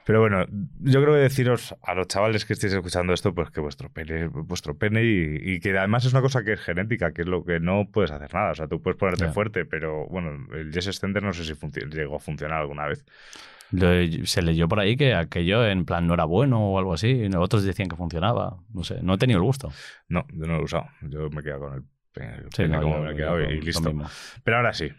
Pero 0.06 0.22
bueno, 0.22 0.46
yo 0.80 1.02
creo 1.02 1.14
que 1.16 1.20
deciros 1.20 1.76
a 1.84 1.94
los 1.96 2.08
chavales 2.08 2.46
que 2.46 2.54
estéis 2.54 2.72
escuchando 2.74 3.12
esto, 3.14 3.36
pues 3.36 3.50
que 3.52 3.60
vuestro 3.60 3.90
pene 3.90 4.26
es 4.26 4.32
vuestro 4.32 4.78
pene 4.78 5.04
y, 5.04 5.56
y 5.56 5.60
que 5.60 5.78
además 5.78 6.06
es 6.06 6.14
una 6.14 6.22
cosa 6.22 6.44
que 6.46 6.54
es 6.54 6.62
genética, 6.62 7.12
que 7.12 7.24
es 7.24 7.28
lo 7.28 7.44
que 7.44 7.60
no 7.60 7.90
puedes 7.92 8.12
hacer 8.12 8.34
nada. 8.34 8.52
O 8.52 8.56
sea, 8.56 8.68
tú 8.68 8.82
puedes 8.82 8.98
ponerte 8.98 9.28
fuerte, 9.28 9.66
pero 9.66 10.08
bueno, 10.08 10.48
el 10.54 10.72
Jess 10.74 10.88
Extender 10.88 11.24
no 11.24 11.34
sé 11.34 11.44
si 11.44 11.54
llegó 11.90 12.16
a 12.16 12.20
funcionar 12.20 12.60
alguna 12.62 12.88
vez. 12.88 13.04
Lo- 13.74 14.26
se 14.26 14.42
leyó 14.42 14.68
por 14.68 14.80
ahí 14.80 14.96
que 14.96 15.14
aquello 15.16 15.66
en 15.68 15.86
plan 15.86 16.06
no 16.08 16.14
era 16.14 16.26
bueno 16.26 16.60
o 16.72 16.80
algo 16.80 16.94
así. 16.94 17.08
y 17.10 17.36
Otros 17.36 17.64
decían 17.64 17.90
que 17.90 17.96
funcionaba. 17.96 18.58
No 18.74 18.84
sé, 18.84 19.00
no 19.02 19.16
he 19.16 19.18
tenido 19.18 19.40
el 19.40 19.44
gusto. 19.44 19.72
No, 20.08 20.26
yo 20.32 20.46
no 20.46 20.54
lo 20.54 20.60
he 20.62 20.64
usado. 20.64 20.86
Yo 21.02 21.30
me 21.30 21.42
he 21.42 21.44
quedado 21.44 21.60
con 21.62 21.74
el 21.74 21.84
el 22.16 22.44
Sí, 22.52 22.58
pene 22.58 22.78
no, 22.78 22.82
como 22.84 22.98
yo- 22.98 23.02
me 23.02 23.08
he 23.08 23.12
yo 23.14 23.18
quedado 23.18 23.42
y- 23.42 23.46
con 23.46 23.54
y 23.56 23.62
listo. 23.62 23.82
mismo. 23.82 24.06
Pero 24.44 24.58
ahora 24.58 24.74
sí, 24.74 24.90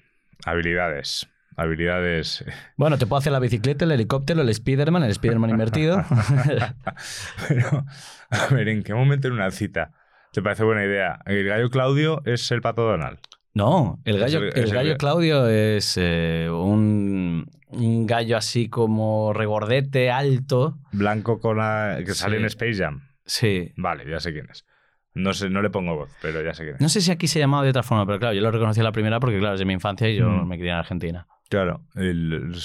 habilidades. 0.45 1.29
Habilidades. 1.57 2.45
Bueno, 2.77 2.99
te 2.99 3.07
puedo 3.07 3.19
hacer 3.21 3.31
la 3.33 3.39
bicicleta, 3.39 3.85
el 3.85 3.93
helicóptero, 3.93 4.43
el 4.43 4.53
Spiderman, 4.53 5.05
el 5.05 5.15
Spiderman 5.15 5.51
invertido. 5.51 6.05
Pero, 7.49 7.85
a 8.31 8.47
ver, 8.55 8.69
¿en 8.69 8.83
qué 8.83 8.95
momento 8.95 9.29
en 9.29 9.35
una 9.35 9.51
cita 9.53 9.93
te 10.33 10.43
parece 10.43 10.65
buena 10.65 10.85
idea? 10.85 11.21
El 11.27 11.45
gallo 11.47 11.71
Claudio 11.71 12.23
es 12.25 12.51
el 12.51 12.61
pato 12.61 12.83
Donald. 12.83 13.19
No, 13.55 14.01
el 14.05 14.19
gallo, 14.19 14.43
el- 14.43 14.71
gallo 14.73 14.97
Claudio 14.97 15.49
es 15.49 15.97
eh, 16.01 16.49
un, 16.51 17.47
un 17.69 18.07
gallo 18.07 18.37
así 18.37 18.69
como 18.69 19.33
regordete, 19.33 20.11
alto. 20.11 20.79
Blanco 20.93 21.39
con 21.39 21.59
la. 21.59 22.01
que 22.05 22.15
sale 22.15 22.37
en 22.39 22.45
Space 22.47 22.75
Jam. 22.83 23.03
Sí. 23.25 23.73
Vale, 23.77 24.09
ya 24.11 24.19
sé 24.21 24.33
quién 24.33 24.49
es. 24.51 24.67
No, 25.15 25.33
sé, 25.33 25.49
no 25.49 25.63
le 25.63 25.71
pongo 25.71 25.95
voz, 25.95 26.11
pero 26.21 26.43
ya 26.43 26.53
sé 26.55 26.65
quién 26.65 26.75
es. 26.75 26.81
No 26.81 26.89
sé 26.89 27.01
si 27.01 27.13
aquí 27.13 27.29
se 27.29 27.39
llamaba 27.39 27.63
de 27.63 27.71
otra 27.71 27.85
forma, 27.85 28.05
pero 28.05 28.19
claro, 28.19 28.35
yo 28.35 28.41
lo 28.43 28.51
reconocí 28.51 28.81
a 28.81 28.83
la 28.83 28.91
primera 28.91 29.21
porque, 29.21 29.39
claro, 29.39 29.55
es 29.55 29.61
de 29.61 29.65
mi 29.67 29.73
infancia 29.73 30.09
y 30.11 30.17
yo 30.17 30.29
Mm. 30.29 30.49
me 30.49 30.57
crié 30.59 30.73
en 30.73 30.77
Argentina. 30.79 31.27
Claro, 31.49 31.83
el, 31.95 32.33
el- 32.33 32.57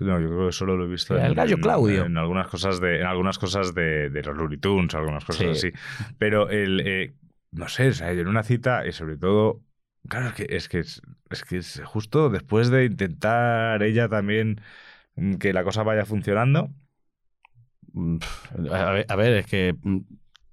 no, 0.00 0.18
yo 0.20 0.26
creo 0.28 0.46
que 0.46 0.52
solo 0.52 0.76
lo 0.76 0.86
he 0.86 0.88
visto 0.88 1.16
El 1.16 1.34
gallo 1.36 1.58
Claudio. 1.58 2.04
en 2.06 2.16
algunas 2.18 2.48
cosas 2.48 2.80
de, 2.80 2.98
en 3.00 3.06
algunas 3.06 3.38
cosas 3.38 3.72
de, 3.74 4.10
de 4.10 4.22
los 4.24 4.36
Looney 4.36 4.58
Tunes, 4.58 4.92
algunas 4.96 5.24
cosas 5.24 5.60
Sí. 5.60 5.68
así. 5.68 5.78
Pero 6.18 6.50
el, 6.50 6.80
eh, 6.84 7.14
no 7.52 7.68
sé, 7.68 7.88
o 7.90 7.92
sea, 7.92 8.12
yo 8.12 8.22
en 8.22 8.28
una 8.28 8.42
cita 8.42 8.84
y 8.84 8.90
sobre 8.90 9.16
todo, 9.16 9.60
claro, 10.08 10.28
es 10.28 10.34
que 10.34 10.46
es 10.48 10.68
que 10.68 10.78
es, 10.80 11.02
es 11.30 11.44
que 11.44 11.56
es 11.58 11.82
justo 11.84 12.30
después 12.30 12.70
de 12.70 12.84
intentar 12.84 13.82
ella 13.82 14.08
también 14.08 14.60
mm, 15.16 15.34
que 15.34 15.52
la 15.52 15.64
cosa 15.64 15.82
vaya 15.82 16.04
funcionando. 16.04 16.70
Mm, 17.92 18.18
pf, 18.18 18.72
A 18.72 18.92
ver, 18.92 19.06
a 19.08 19.16
ver, 19.16 19.32
es 19.34 19.46
que 19.46 19.74
mm, 19.82 19.98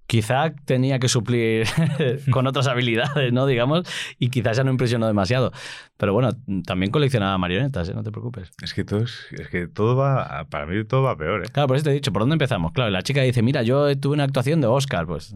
quizá 0.10 0.54
tenía 0.66 1.00
que 1.00 1.08
suplir 1.08 1.68
con 2.32 2.48
otras 2.48 2.68
habilidades, 2.68 3.32
¿no? 3.32 3.46
Digamos, 3.46 3.88
y 4.18 4.30
quizás 4.30 4.58
ya 4.58 4.64
no 4.64 4.72
impresionó 4.72 5.06
demasiado. 5.08 5.52
Pero 5.98 6.14
bueno, 6.14 6.32
también 6.66 6.92
coleccionaba 6.92 7.38
marionetas, 7.38 7.90
¿eh? 7.90 7.94
No 7.94 8.04
te 8.04 8.12
preocupes. 8.12 8.52
Es 8.64 8.74
que 8.74 8.84
todo 8.84 9.04
es, 9.04 9.28
es 9.32 9.48
que 9.50 9.68
todo 9.68 9.96
va, 9.96 10.48
para 10.50 10.66
mí 10.66 10.84
todo 10.84 11.04
va 11.04 11.16
peor, 11.16 11.46
¿eh? 11.46 11.50
Claro, 11.52 11.68
por 11.68 11.78
eso 11.78 11.84
te 11.86 11.92
he 11.92 11.94
dicho, 11.94 12.12
¿por 12.12 12.24
dónde 12.24 12.34
empezamos? 12.34 12.72
Claro, 12.72 12.90
la 12.90 13.04
chica 13.04 13.22
dice, 13.22 13.44
mira, 13.44 13.62
yo 13.62 13.96
tuve 13.98 14.16
una 14.16 14.24
actuación 14.24 14.62
de 14.62 14.68
Oscar, 14.68 15.06
pues 15.06 15.36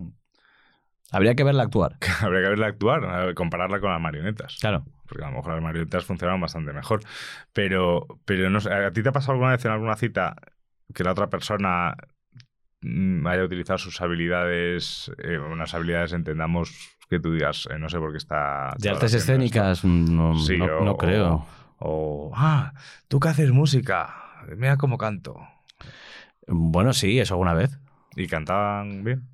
habría 1.13 1.35
que 1.35 1.43
verla 1.43 1.63
actuar. 1.63 1.97
Habría 2.21 2.41
que 2.41 2.49
verla 2.49 2.67
actuar, 2.67 3.33
compararla 3.35 3.79
con 3.79 3.91
las 3.91 4.01
marionetas. 4.01 4.57
Claro. 4.59 4.83
porque 5.07 5.23
a 5.23 5.29
lo 5.29 5.37
mejor 5.37 5.53
las 5.53 5.63
marionetas 5.63 6.03
funcionaban 6.05 6.41
bastante 6.41 6.73
mejor. 6.73 7.01
Pero, 7.53 8.07
pero 8.25 8.49
no 8.49 8.59
sé, 8.59 8.73
¿a 8.73 8.91
ti 8.91 9.01
te 9.03 9.09
ha 9.09 9.11
pasado 9.11 9.33
alguna 9.33 9.51
vez 9.51 9.63
en 9.65 9.71
alguna 9.71 9.95
cita 9.95 10.35
que 10.93 11.03
la 11.03 11.11
otra 11.11 11.29
persona 11.29 11.95
mm, 12.81 13.25
haya 13.27 13.43
utilizado 13.43 13.77
sus 13.77 14.01
habilidades, 14.01 15.11
eh, 15.23 15.37
unas 15.37 15.73
habilidades, 15.73 16.13
entendamos 16.13 16.71
que 17.09 17.19
tú 17.19 17.31
digas, 17.33 17.67
eh, 17.71 17.77
no 17.79 17.89
sé 17.89 17.99
por 17.99 18.11
qué 18.11 18.17
está... 18.17 18.73
De 18.77 18.89
artes 18.89 19.13
haciendo 19.13 19.43
esto"? 19.45 19.59
escénicas, 19.61 19.85
no, 19.85 20.35
Sí, 20.37 20.57
no, 20.57 20.65
o- 20.65 20.85
no 20.85 20.97
creo. 20.97 21.45
O, 21.77 22.31
ah, 22.35 22.73
tú 23.07 23.19
que 23.19 23.27
haces 23.29 23.51
música, 23.51 24.15
mira 24.57 24.77
cómo 24.77 24.97
canto. 24.97 25.37
Bueno, 26.47 26.93
sí, 26.93 27.19
eso 27.19 27.33
alguna 27.35 27.53
vez. 27.53 27.77
¿Y 28.15 28.27
cantaban 28.27 29.03
bien? 29.03 29.27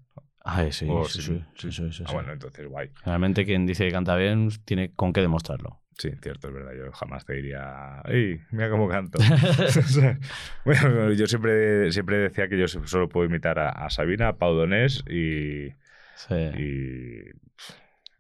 Ay, 0.43 0.71
sí, 0.71 0.87
O 0.89 1.03
sí, 1.05 1.21
sí, 1.21 1.43
sí, 1.55 1.71
sí, 1.71 1.71
sí, 1.71 1.91
sí, 1.91 2.03
Ah, 2.07 2.13
bueno, 2.13 2.31
entonces 2.31 2.67
guay. 2.67 2.89
Generalmente 3.03 3.45
quien 3.45 3.65
dice 3.65 3.85
que 3.85 3.91
canta 3.91 4.15
bien 4.15 4.49
tiene 4.65 4.91
con 4.95 5.11
qué 5.13 5.21
demostrarlo. 5.21 5.81
Sí, 5.97 6.11
cierto, 6.21 6.47
es 6.47 6.53
verdad. 6.53 6.71
Yo 6.77 6.91
jamás 6.93 7.25
te 7.25 7.33
diría, 7.33 8.01
¡Ey, 8.05 8.39
mira 8.51 8.69
cómo 8.69 8.87
canto! 8.87 9.19
Bueno, 10.65 11.11
yo 11.11 11.27
siempre, 11.27 11.91
siempre 11.91 12.17
decía 12.19 12.47
que 12.47 12.57
yo 12.57 12.67
solo 12.67 13.09
puedo 13.09 13.25
imitar 13.27 13.59
a, 13.59 13.69
a 13.69 13.89
Sabina, 13.89 14.29
a 14.29 14.37
Pau 14.37 14.53
Donés 14.55 15.03
y, 15.09 15.73
Sí. 16.15 16.35
y, 16.35 17.23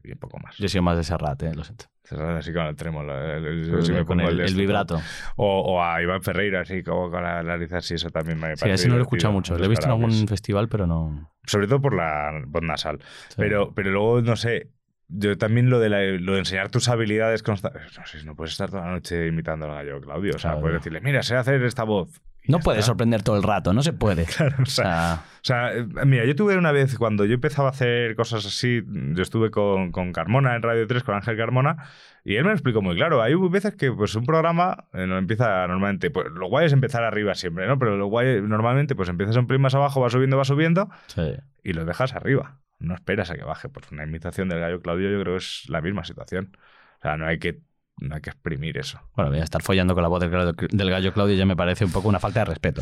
y 0.03 0.15
poco 0.15 0.37
más. 0.39 0.57
Yo 0.57 0.65
he 0.65 0.69
sido 0.69 0.81
más 0.83 0.97
de 0.97 1.03
Serrat, 1.03 1.41
eh, 1.43 1.53
lo 1.53 1.63
siento. 1.63 1.85
Serrat 2.03 2.37
así 2.37 2.53
con 2.53 2.65
el 2.65 2.75
trémolo. 2.75 3.13
el- 3.13 3.45
el- 3.45 3.71
Con 3.71 3.83
si 3.83 3.91
el- 4.25 4.39
esto, 4.41 4.57
vibrato. 4.57 5.01
O, 5.35 5.59
o 5.61 5.83
a 5.83 6.01
Iván 6.01 6.21
Ferreira, 6.23 6.61
así 6.61 6.81
como 6.83 7.11
con 7.11 7.21
la 7.23 7.43
nariz 7.43 7.71
así, 7.73 7.95
eso 7.95 8.09
también 8.09 8.39
me 8.39 8.55
Sí, 8.55 8.61
parece 8.61 8.75
ese 8.75 8.87
no 8.87 8.95
lo 8.95 9.01
he 9.01 9.03
escuchado 9.03 9.33
mucho. 9.33 9.57
Lo 9.57 9.63
he 9.65 9.67
visto 9.67 9.85
en 9.85 9.91
algún 9.91 10.27
festival, 10.27 10.69
pero 10.69 10.87
no. 10.87 11.31
Sobre 11.45 11.67
todo 11.67 11.81
por 11.81 11.93
la 11.95 12.31
voz 12.47 12.63
nasal. 12.63 12.99
Sí. 13.29 13.35
Pero, 13.37 13.73
pero 13.75 13.91
luego, 13.91 14.21
no 14.21 14.35
sé, 14.35 14.71
yo 15.07 15.37
también 15.37 15.69
lo 15.69 15.79
de, 15.79 15.89
la- 15.89 16.03
lo 16.03 16.33
de 16.33 16.39
enseñar 16.39 16.69
tus 16.69 16.87
habilidades 16.87 17.43
constantes. 17.43 17.97
No 17.97 18.05
sé, 18.05 18.23
no 18.23 18.35
puedes 18.35 18.53
estar 18.53 18.69
toda 18.69 18.85
la 18.85 18.91
noche 18.91 19.27
imitando 19.27 19.65
al 19.65 19.73
gallo 19.73 19.99
Claudio. 20.01 20.35
O 20.35 20.39
sea, 20.39 20.51
Claro. 20.51 20.61
puedes 20.61 20.77
decirle, 20.79 21.01
mira, 21.01 21.21
sé 21.23 21.35
hacer 21.35 21.61
esta 21.63 21.83
voz. 21.83 22.21
No 22.47 22.57
está. 22.57 22.81
sorprender 22.81 23.21
todo 23.21 23.37
el 23.37 23.43
rato, 23.43 23.73
no 23.73 23.83
se 23.83 23.93
puede. 23.93 24.25
Claro, 24.37 24.55
o 24.61 24.65
sea, 24.65 25.23
sea, 25.41 25.71
o 25.73 25.73
sea, 25.73 25.73
eh, 25.73 26.05
mira, 26.05 26.25
yo 26.25 26.35
tuve 26.35 26.57
una 26.57 26.71
vez, 26.71 26.97
cuando 26.97 27.25
yo 27.25 27.35
empezaba 27.35 27.69
a 27.69 27.71
hacer 27.71 28.15
cosas 28.15 28.45
así, 28.45 28.81
yo 28.87 29.21
estuve 29.21 29.51
con, 29.51 29.91
con 29.91 30.13
Carmona 30.13 30.55
en 30.55 30.61
Radio 30.61 30.87
3, 30.87 31.03
con 31.03 31.15
Ángel 31.15 31.37
Carmona, 31.37 31.89
y 32.23 32.35
él 32.35 32.43
me 32.43 32.49
lo 32.49 32.55
explicó 32.55 32.81
muy 32.81 32.95
claro. 32.95 33.21
Hay 33.21 33.35
veces 33.35 33.75
que 33.75 33.91
pues 33.91 34.15
un 34.15 34.25
programa 34.25 34.85
eh, 34.93 35.03
empieza 35.03 35.67
normalmente, 35.67 36.09
pues 36.09 36.27
lo 36.31 36.47
guay 36.47 36.65
es 36.65 36.73
empezar 36.73 37.03
arriba 37.03 37.35
siempre, 37.35 37.67
¿no? 37.67 37.77
Pero 37.77 37.97
lo 37.97 38.07
guay 38.07 38.41
normalmente 38.41 38.95
pues 38.95 39.09
empiezas 39.09 39.35
un 39.35 39.47
pelín 39.47 39.61
más 39.61 39.75
abajo, 39.75 40.01
va 40.01 40.09
subiendo, 40.09 40.37
va 40.37 40.45
subiendo, 40.45 40.89
sí. 41.07 41.33
y 41.63 41.73
lo 41.73 41.85
dejas 41.85 42.15
arriba. 42.15 42.59
No 42.79 42.95
esperas 42.95 43.29
a 43.29 43.35
que 43.35 43.43
baje. 43.43 43.69
Pues 43.69 43.91
una 43.91 44.05
imitación 44.05 44.49
del 44.49 44.59
gallo 44.59 44.81
Claudio 44.81 45.11
yo 45.11 45.21
creo 45.21 45.33
que 45.33 45.39
es 45.43 45.65
la 45.67 45.81
misma 45.81 46.03
situación. 46.05 46.55
O 46.99 47.01
sea, 47.01 47.17
no 47.17 47.25
hay 47.25 47.39
que, 47.39 47.61
no 47.99 48.15
hay 48.15 48.21
que 48.21 48.29
exprimir 48.29 48.77
eso. 48.77 48.99
Bueno, 49.15 49.31
voy 49.31 49.39
a 49.39 49.43
estar 49.43 49.61
follando 49.61 49.93
con 49.93 50.03
la 50.03 50.09
voz 50.09 50.19
del, 50.21 50.29
gallo- 50.31 50.53
del 50.69 50.89
gallo 50.89 51.13
Claudio 51.13 51.35
ya 51.35 51.45
me 51.45 51.55
parece 51.55 51.85
un 51.85 51.91
poco 51.91 52.07
una 52.09 52.19
falta 52.19 52.39
de 52.39 52.45
respeto. 52.45 52.81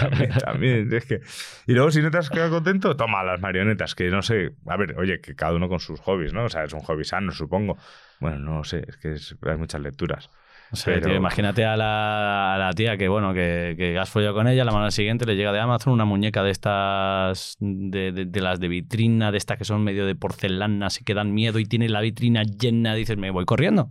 también, 0.00 0.30
también, 0.44 0.92
es 0.92 1.04
que... 1.06 1.20
Y 1.66 1.72
luego, 1.72 1.90
si 1.90 2.00
no 2.02 2.10
te 2.10 2.18
has 2.18 2.30
quedado 2.30 2.50
contento, 2.50 2.96
toma 2.96 3.22
las 3.24 3.40
marionetas, 3.40 3.94
que 3.94 4.08
no 4.10 4.22
sé... 4.22 4.54
A 4.66 4.76
ver, 4.76 4.98
oye, 4.98 5.20
que 5.20 5.34
cada 5.34 5.54
uno 5.54 5.68
con 5.68 5.80
sus 5.80 6.00
hobbies, 6.00 6.32
¿no? 6.32 6.44
O 6.44 6.48
sea, 6.48 6.64
es 6.64 6.72
un 6.72 6.80
hobby 6.80 7.04
sano, 7.04 7.32
supongo. 7.32 7.76
Bueno, 8.20 8.38
no 8.38 8.64
sé, 8.64 8.84
es 8.86 8.96
que 8.96 9.12
es- 9.12 9.36
hay 9.42 9.56
muchas 9.56 9.80
lecturas. 9.80 10.30
O 10.72 10.76
sea, 10.76 10.94
Pero- 10.94 11.06
tío, 11.08 11.16
imagínate 11.16 11.64
a 11.66 11.76
la, 11.76 12.54
a 12.54 12.58
la 12.58 12.72
tía 12.72 12.96
que, 12.96 13.06
bueno, 13.08 13.34
que, 13.34 13.74
que 13.76 13.98
has 13.98 14.08
follado 14.08 14.34
con 14.34 14.48
ella, 14.48 14.64
la 14.64 14.72
mano 14.72 14.90
siguiente 14.90 15.26
le 15.26 15.36
llega 15.36 15.52
de 15.52 15.60
Amazon 15.60 15.92
una 15.92 16.04
muñeca 16.06 16.42
de 16.42 16.50
estas, 16.50 17.56
de, 17.60 18.10
de- 18.12 18.24
de 18.24 18.40
las 18.40 18.58
de 18.58 18.68
vitrina, 18.68 19.30
de 19.30 19.38
estas 19.38 19.58
que 19.58 19.64
son 19.64 19.84
medio 19.84 20.06
de 20.06 20.14
porcelana, 20.14 20.86
así 20.86 21.04
que 21.04 21.12
dan 21.14 21.34
miedo 21.34 21.58
y 21.58 21.66
tiene 21.66 21.88
la 21.90 22.00
vitrina 22.00 22.42
llena, 22.42 22.94
dices, 22.94 23.16
me 23.18 23.30
voy 23.30 23.44
corriendo. 23.44 23.90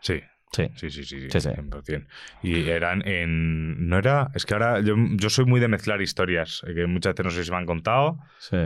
Sí, 0.00 0.20
Sí. 0.50 0.66
sí, 0.76 0.90
sí, 0.90 1.04
sí. 1.04 1.28
Sí, 1.30 1.40
sí. 1.40 1.48
100%. 1.50 2.06
Y 2.42 2.70
eran 2.70 3.06
en... 3.06 3.86
No 3.86 3.98
era... 3.98 4.30
Es 4.34 4.46
que 4.46 4.54
ahora 4.54 4.80
yo, 4.80 4.94
yo 4.96 5.28
soy 5.28 5.44
muy 5.44 5.60
de 5.60 5.68
mezclar 5.68 6.00
historias, 6.00 6.62
eh, 6.66 6.72
que 6.74 6.86
muchas 6.86 7.12
veces 7.12 7.24
no 7.26 7.30
sé 7.30 7.44
si 7.44 7.50
me 7.50 7.58
han 7.58 7.66
contado. 7.66 8.18
Sí. 8.38 8.56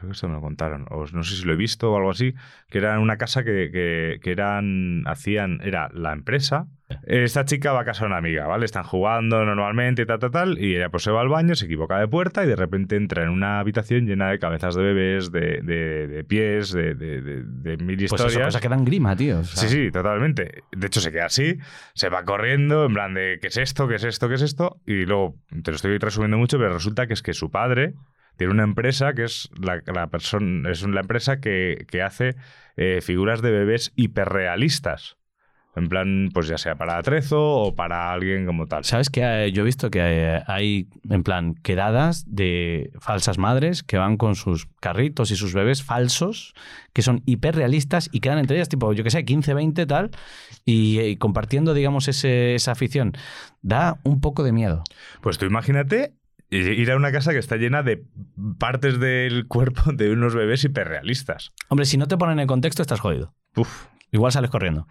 Creo 0.00 0.08
que 0.08 0.14
esto 0.14 0.28
me 0.28 0.34
lo 0.34 0.40
contaron, 0.40 0.86
o 0.88 1.04
no 1.12 1.22
sé 1.22 1.36
si 1.36 1.44
lo 1.44 1.52
he 1.52 1.56
visto 1.56 1.92
o 1.92 1.96
algo 1.98 2.10
así, 2.10 2.34
que 2.70 2.78
era 2.78 2.98
una 2.98 3.18
casa 3.18 3.44
que, 3.44 3.70
que, 3.70 4.18
que 4.22 4.32
eran, 4.32 5.02
hacían, 5.06 5.60
era 5.62 5.90
la 5.92 6.12
empresa. 6.14 6.66
Esta 7.06 7.44
chica 7.44 7.72
va 7.72 7.82
a 7.82 7.84
casa 7.84 8.00
de 8.04 8.06
una 8.08 8.16
amiga, 8.16 8.46
¿vale? 8.48 8.64
Están 8.64 8.82
jugando 8.82 9.44
normalmente 9.44 10.06
tal, 10.06 10.18
tal, 10.18 10.30
tal, 10.32 10.58
y 10.58 10.74
ella 10.74 10.88
pues 10.88 11.02
se 11.04 11.10
va 11.12 11.20
al 11.20 11.28
baño, 11.28 11.54
se 11.54 11.66
equivoca 11.66 11.98
de 12.00 12.08
puerta 12.08 12.42
y 12.44 12.48
de 12.48 12.56
repente 12.56 12.96
entra 12.96 13.22
en 13.22 13.28
una 13.28 13.60
habitación 13.60 14.06
llena 14.06 14.28
de 14.30 14.38
cabezas 14.40 14.74
de 14.74 14.82
bebés, 14.82 15.30
de, 15.30 15.60
de- 15.62 16.08
de 16.08 16.24
pies, 16.24 16.72
de, 16.72 16.94
de, 16.94 17.76
mil 17.76 17.96
Pues 17.96 18.04
historias. 18.12 18.32
eso, 18.32 18.40
cosas 18.44 18.60
que 18.62 18.68
dan 18.70 18.84
grima, 18.84 19.14
tío. 19.14 19.38
o 19.40 19.44
sea, 19.44 19.68
Sí, 19.68 19.68
sí, 19.68 19.90
totalmente. 19.92 20.64
De 20.72 20.86
hecho, 20.86 21.00
se 21.00 21.12
queda 21.12 21.26
así, 21.26 21.58
se 21.94 22.08
va 22.08 22.24
corriendo, 22.24 22.86
en 22.86 22.94
plan 22.94 23.14
de 23.14 23.38
¿qué 23.40 23.48
es 23.48 23.56
esto? 23.58 23.86
¿qué 23.86 23.96
es 23.96 24.04
esto? 24.04 24.28
¿qué 24.28 24.34
es 24.34 24.42
esto? 24.42 24.80
Y 24.86 25.04
luego, 25.04 25.36
te 25.62 25.70
lo 25.70 25.76
estoy 25.76 25.96
resumiendo 25.98 26.38
mucho, 26.38 26.58
pero 26.58 26.72
resulta 26.74 27.06
que 27.06 27.12
es 27.12 27.22
que 27.22 27.34
su 27.34 27.50
padre 27.50 27.92
tiene 28.40 28.54
una 28.54 28.62
empresa 28.64 29.12
que 29.12 29.24
es 29.24 29.50
la, 29.60 29.82
la 29.92 30.06
persona, 30.06 30.70
es 30.70 30.80
la 30.88 31.02
empresa 31.02 31.40
que, 31.40 31.84
que 31.90 32.00
hace 32.00 32.36
eh, 32.78 33.00
figuras 33.02 33.42
de 33.42 33.50
bebés 33.50 33.92
hiperrealistas. 33.96 35.18
En 35.76 35.90
plan, 35.90 36.30
pues 36.32 36.48
ya 36.48 36.56
sea 36.56 36.76
para 36.76 36.96
atrezo 36.96 37.38
o 37.38 37.74
para 37.76 38.10
alguien 38.10 38.46
como 38.46 38.66
tal. 38.66 38.84
¿Sabes 38.84 39.10
que 39.10 39.52
yo 39.52 39.60
he 39.60 39.64
visto 39.66 39.90
que 39.90 40.00
hay, 40.00 40.42
hay, 40.46 40.88
en 41.10 41.22
plan, 41.22 41.52
quedadas 41.54 42.24
de 42.26 42.90
falsas 42.98 43.36
madres 43.36 43.82
que 43.82 43.98
van 43.98 44.16
con 44.16 44.36
sus 44.36 44.66
carritos 44.80 45.30
y 45.30 45.36
sus 45.36 45.52
bebés 45.52 45.82
falsos, 45.82 46.54
que 46.94 47.02
son 47.02 47.22
hiperrealistas 47.26 48.08
y 48.10 48.20
quedan 48.20 48.38
entre 48.38 48.56
ellas, 48.56 48.70
tipo, 48.70 48.94
yo 48.94 49.04
que 49.04 49.10
sé, 49.10 49.26
15, 49.26 49.52
20, 49.52 49.84
tal, 49.84 50.10
y, 50.64 50.98
y 50.98 51.16
compartiendo, 51.18 51.74
digamos, 51.74 52.08
ese- 52.08 52.54
esa 52.54 52.72
afición. 52.72 53.12
Da 53.60 54.00
un 54.02 54.22
poco 54.22 54.44
de 54.44 54.52
miedo. 54.52 54.82
Pues 55.20 55.36
tú 55.36 55.44
imagínate 55.44 56.14
ir 56.50 56.90
a 56.90 56.96
una 56.96 57.12
casa 57.12 57.32
que 57.32 57.38
está 57.38 57.56
llena 57.56 57.82
de 57.82 58.04
partes 58.58 58.98
del 58.98 59.46
cuerpo 59.46 59.92
de 59.92 60.10
unos 60.10 60.34
bebés 60.34 60.64
hiperrealistas. 60.64 61.52
Hombre, 61.68 61.86
si 61.86 61.96
no 61.96 62.08
te 62.08 62.16
ponen 62.16 62.40
en 62.40 62.46
contexto, 62.46 62.82
estás 62.82 63.00
jodido. 63.00 63.34
Uf. 63.56 63.86
Igual 64.12 64.32
sales 64.32 64.50
corriendo. 64.50 64.88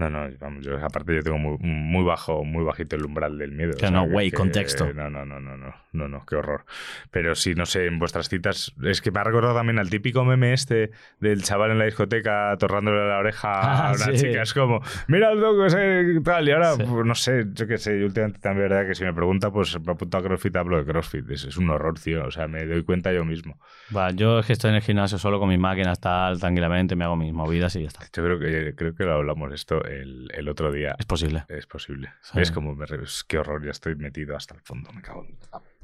No, 0.00 0.08
no, 0.08 0.26
vamos, 0.40 0.64
yo 0.64 0.76
aparte 0.82 1.14
yo 1.14 1.22
tengo 1.22 1.36
muy, 1.38 1.58
muy 1.60 2.02
bajo, 2.04 2.42
muy 2.42 2.64
bajito 2.64 2.96
el 2.96 3.04
umbral 3.04 3.36
del 3.38 3.52
miedo. 3.52 3.72
Que 3.78 3.90
no, 3.90 4.08
güey, 4.08 4.30
contexto. 4.30 4.92
No, 4.94 5.10
no, 5.10 5.26
no, 5.26 5.38
no, 5.40 5.56
no, 5.58 5.74
no, 5.92 6.08
no, 6.08 6.24
qué 6.26 6.36
horror. 6.36 6.64
Pero 7.10 7.34
sí, 7.34 7.54
no 7.54 7.66
sé, 7.66 7.86
en 7.86 7.98
vuestras 7.98 8.28
citas, 8.30 8.74
es 8.82 9.02
que 9.02 9.10
me 9.10 9.20
ha 9.20 9.24
recordado 9.24 9.54
también 9.54 9.78
al 9.78 9.90
típico 9.90 10.24
meme 10.24 10.54
este 10.54 10.90
del 11.20 11.42
chaval 11.42 11.72
en 11.72 11.78
la 11.78 11.84
discoteca 11.84 12.56
torrándole 12.58 13.06
la 13.06 13.18
oreja 13.18 13.52
a 13.52 13.88
Ah, 13.90 13.92
una 13.94 14.06
sí. 14.06 14.12
chica. 14.12 14.42
Es 14.42 14.54
como, 14.54 14.80
mira 15.08 15.32
el 15.32 15.40
loco 15.40 15.66
ese 15.66 16.20
tal, 16.24 16.48
y 16.48 16.52
ahora, 16.52 16.72
Sí. 16.76 16.82
pues, 16.88 17.04
no 17.06 17.14
sé, 17.14 17.44
yo 17.52 17.66
qué 17.66 17.76
sé, 17.76 17.98
yo 18.00 18.06
últimamente 18.06 18.40
también, 18.40 18.68
verdad, 18.70 18.86
que 18.88 18.94
si 18.94 19.04
me 19.04 19.12
pregunta, 19.12 19.50
pues 19.50 19.78
me 19.84 19.92
apunto 19.92 20.16
a 20.16 20.22
CrossFit, 20.22 20.56
hablo 20.56 20.78
de 20.82 20.90
CrossFit. 20.90 21.30
Es, 21.30 21.44
es 21.44 21.56
un 21.58 21.68
horror, 21.68 21.98
tío, 22.00 22.24
o 22.24 22.30
sea, 22.30 22.48
me 22.48 22.64
doy 22.64 22.82
cuenta 22.84 23.12
yo 23.12 23.24
mismo. 23.24 23.60
Va, 23.94 24.12
yo 24.12 24.38
es 24.38 24.46
que 24.46 24.54
estoy 24.54 24.70
en 24.70 24.76
el 24.76 24.82
gimnasio 24.82 25.18
solo 25.18 25.38
con 25.38 25.48
mis 25.50 25.58
máquinas, 25.58 26.00
tal, 26.00 26.40
tranquilamente, 26.40 26.96
me 26.96 27.04
hago 27.04 27.16
mis 27.16 27.32
movidas 27.34 27.76
y 27.76 27.82
ya 27.82 27.88
está. 27.88 28.00
Yo 28.14 28.24
creo 28.24 28.38
que, 28.38 28.74
creo 28.74 28.94
que 28.94 29.04
lo 29.04 29.12
hablamos 29.14 29.52
esto 29.52 29.84
el, 29.90 30.28
el 30.34 30.48
otro 30.48 30.70
día. 30.72 30.94
Es 30.98 31.06
posible. 31.06 31.44
Es 31.48 31.66
posible. 31.66 32.10
Sí. 32.22 32.40
Es 32.40 32.50
como, 32.50 32.74
me 32.74 32.86
re- 32.86 33.00
qué 33.28 33.38
horror, 33.38 33.64
ya 33.64 33.70
estoy 33.70 33.94
metido 33.96 34.36
hasta 34.36 34.54
el 34.54 34.60
fondo, 34.60 34.92
me 34.92 35.02
cago 35.02 35.24
en... 35.24 35.36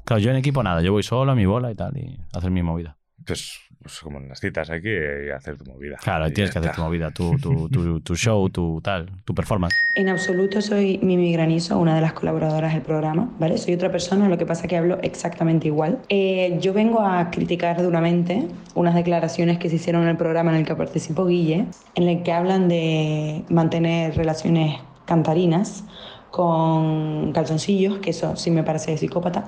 Claro, 0.05 0.21
yo 0.21 0.31
en 0.31 0.37
equipo 0.37 0.63
nada, 0.63 0.81
yo 0.81 0.91
voy 0.93 1.03
solo 1.03 1.31
a 1.31 1.35
mi 1.35 1.45
bola 1.45 1.69
y 1.71 1.75
tal, 1.75 1.97
y 1.97 2.17
hacer 2.33 2.49
mi 2.51 2.63
movida. 2.63 2.97
Pues, 3.27 3.59
pues 3.81 3.99
como 3.99 4.19
en 4.19 4.29
las 4.29 4.39
citas 4.39 4.69
hay 4.69 4.81
que 4.81 5.31
hacer 5.35 5.57
tu 5.57 5.65
movida. 5.65 5.97
Claro, 5.97 6.27
Y 6.27 6.31
tienes 6.31 6.51
que 6.53 6.59
hacer 6.59 6.71
tu 6.73 6.81
movida, 6.81 7.11
tu, 7.11 7.37
tu, 7.37 7.69
tu, 7.69 7.99
tu 7.99 8.15
show, 8.15 8.49
tu 8.49 8.79
tal, 8.81 9.09
tu 9.25 9.35
performance. 9.35 9.75
En 9.95 10.09
absoluto 10.09 10.61
soy 10.61 10.99
Mimi 11.03 11.31
Granizo, 11.33 11.77
una 11.77 11.95
de 11.95 12.01
las 12.01 12.13
colaboradoras 12.13 12.73
del 12.73 12.83
programa, 12.83 13.29
¿vale? 13.39 13.57
Soy 13.57 13.73
otra 13.73 13.91
persona, 13.91 14.29
lo 14.29 14.37
que 14.37 14.45
pasa 14.45 14.67
que 14.67 14.77
hablo 14.77 14.97
exactamente 15.01 15.67
igual. 15.67 15.99
Eh, 16.09 16.57
yo 16.61 16.73
vengo 16.73 17.01
a 17.01 17.29
criticar 17.29 17.81
duramente 17.81 18.47
unas 18.75 18.95
declaraciones 18.95 19.57
que 19.57 19.69
se 19.69 19.75
hicieron 19.75 20.03
en 20.03 20.09
el 20.09 20.17
programa 20.17 20.51
en 20.51 20.57
el 20.57 20.65
que 20.65 20.75
participó 20.75 21.25
Guille, 21.25 21.65
en 21.95 22.07
el 22.07 22.23
que 22.23 22.31
hablan 22.31 22.69
de 22.69 23.43
mantener 23.49 24.15
relaciones 24.15 24.79
cantarinas 25.05 25.83
con 26.31 27.31
calzoncillos, 27.33 27.97
que 27.99 28.11
eso 28.11 28.35
sí 28.35 28.51
me 28.51 28.63
parece 28.63 28.91
de 28.91 28.97
psicópata, 28.97 29.45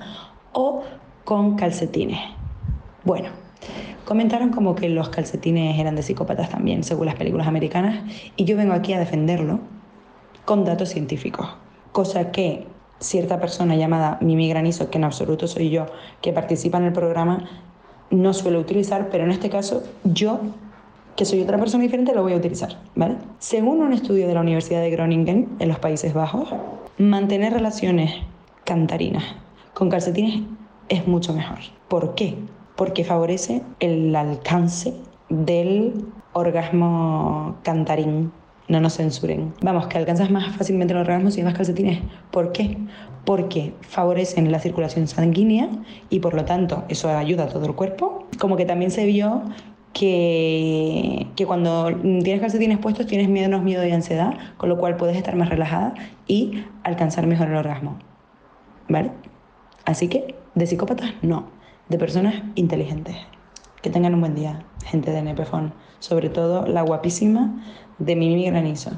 o 0.53 0.84
con 1.23 1.55
calcetines. 1.55 2.19
Bueno, 3.03 3.30
comentaron 4.10 4.49
como 4.49 4.74
que 4.74 4.89
los 4.89 5.10
calcetines 5.10 5.80
eran 5.80 5.95
de 5.95 6.01
psicópatas 6.01 6.49
también, 6.49 6.84
según 6.84 7.05
las 7.05 7.14
películas 7.14 7.47
americanas, 7.47 8.03
y 8.36 8.45
yo 8.45 8.57
vengo 8.57 8.74
aquí 8.74 8.91
a 8.93 8.99
defenderlo 8.99 9.60
con 10.45 10.66
datos 10.66 10.89
científicos, 10.89 11.47
cosa 11.91 12.32
que 12.32 12.66
cierta 12.99 13.39
persona 13.39 13.76
llamada 13.76 14.18
Mimi 14.20 14.49
Granizo, 14.49 14.89
que 14.89 14.97
en 14.97 15.03
absoluto 15.03 15.47
soy 15.47 15.70
yo, 15.70 15.86
que 16.24 16.34
participa 16.34 16.80
en 16.80 16.86
el 16.86 16.91
programa, 16.91 17.47
no 18.10 18.34
suele 18.34 18.57
utilizar, 18.57 19.10
pero 19.12 19.26
en 19.26 19.30
este 19.30 19.51
caso 19.51 19.84
yo, 20.03 20.39
que 21.16 21.26
soy 21.26 21.41
otra 21.41 21.60
persona 21.60 21.84
diferente, 21.84 22.16
lo 22.16 22.24
voy 22.24 22.34
a 22.34 22.38
utilizar, 22.38 22.80
¿vale? 22.95 23.18
Según 23.38 23.80
un 23.80 23.93
estudio 23.93 24.28
de 24.28 24.34
la 24.34 24.41
Universidad 24.41 24.82
de 24.82 24.89
Groningen, 24.89 25.49
en 25.60 25.68
los 25.68 25.78
Países 25.78 26.16
Bajos, 26.16 26.49
mantener 26.97 27.53
relaciones 27.53 28.12
cantarinas 28.64 29.24
con 29.76 29.88
calcetines 29.91 30.41
es 30.89 31.05
mucho 31.05 31.32
mejor. 31.32 31.60
¿Por 31.88 32.16
qué? 32.16 32.38
Porque 32.80 33.03
favorece 33.03 33.61
el 33.82 34.15
alcance 34.15 34.93
del 35.27 36.05
orgasmo 36.32 37.57
cantarín. 37.61 38.32
No 38.69 38.80
nos 38.80 38.95
censuren. 38.95 39.53
Vamos, 39.61 39.88
que 39.88 39.97
alcanzas 39.97 40.32
más 40.32 40.55
fácilmente 40.55 40.93
el 40.93 41.01
orgasmo 41.01 41.30
si 41.30 41.41
llevas 41.41 41.55
calcetines. 41.55 41.99
¿Por 42.32 42.53
qué? 42.53 42.77
Porque 43.25 43.73
favorecen 43.82 44.49
la 44.49 44.59
circulación 44.59 45.09
sanguínea 45.09 45.67
y 46.09 46.21
por 46.21 46.34
lo 46.34 46.45
tanto 46.45 46.86
eso 46.88 47.09
ayuda 47.09 47.43
a 47.43 47.47
todo 47.49 47.65
el 47.65 47.75
cuerpo. 47.75 48.27
Como 48.39 48.55
que 48.55 48.63
también 48.63 48.91
se 48.91 49.05
vio 49.05 49.43
que, 49.91 51.27
que 51.36 51.45
cuando 51.45 51.93
tienes 52.01 52.39
calcetines 52.39 52.77
puestos 52.77 53.07
tienes 53.07 53.27
menos 53.27 53.61
miedo 53.61 53.86
y 53.86 53.91
ansiedad, 53.91 54.38
con 54.55 54.69
lo 54.69 54.77
cual 54.77 54.95
puedes 54.95 55.17
estar 55.17 55.36
más 55.36 55.49
relajada 55.49 55.95
y 56.27 56.63
alcanzar 56.84 57.27
mejor 57.27 57.49
el 57.49 57.57
orgasmo. 57.57 57.99
¿Vale? 58.88 59.11
Así 59.84 60.07
que, 60.07 60.34
de 60.55 60.65
psicópatas, 60.65 61.11
no. 61.21 61.59
De 61.90 61.98
personas 61.98 62.36
inteligentes. 62.56 63.18
Que 63.82 63.90
tengan 63.90 64.14
un 64.14 64.22
buen 64.22 64.36
día, 64.36 64.64
gente 64.86 65.12
de 65.12 65.22
Nepefon. 65.22 65.74
Sobre 66.00 66.30
todo 66.30 66.66
la 66.66 66.82
guapísima 66.82 67.64
de 67.98 68.16
Mimi 68.16 68.46
Granizo. 68.46 68.92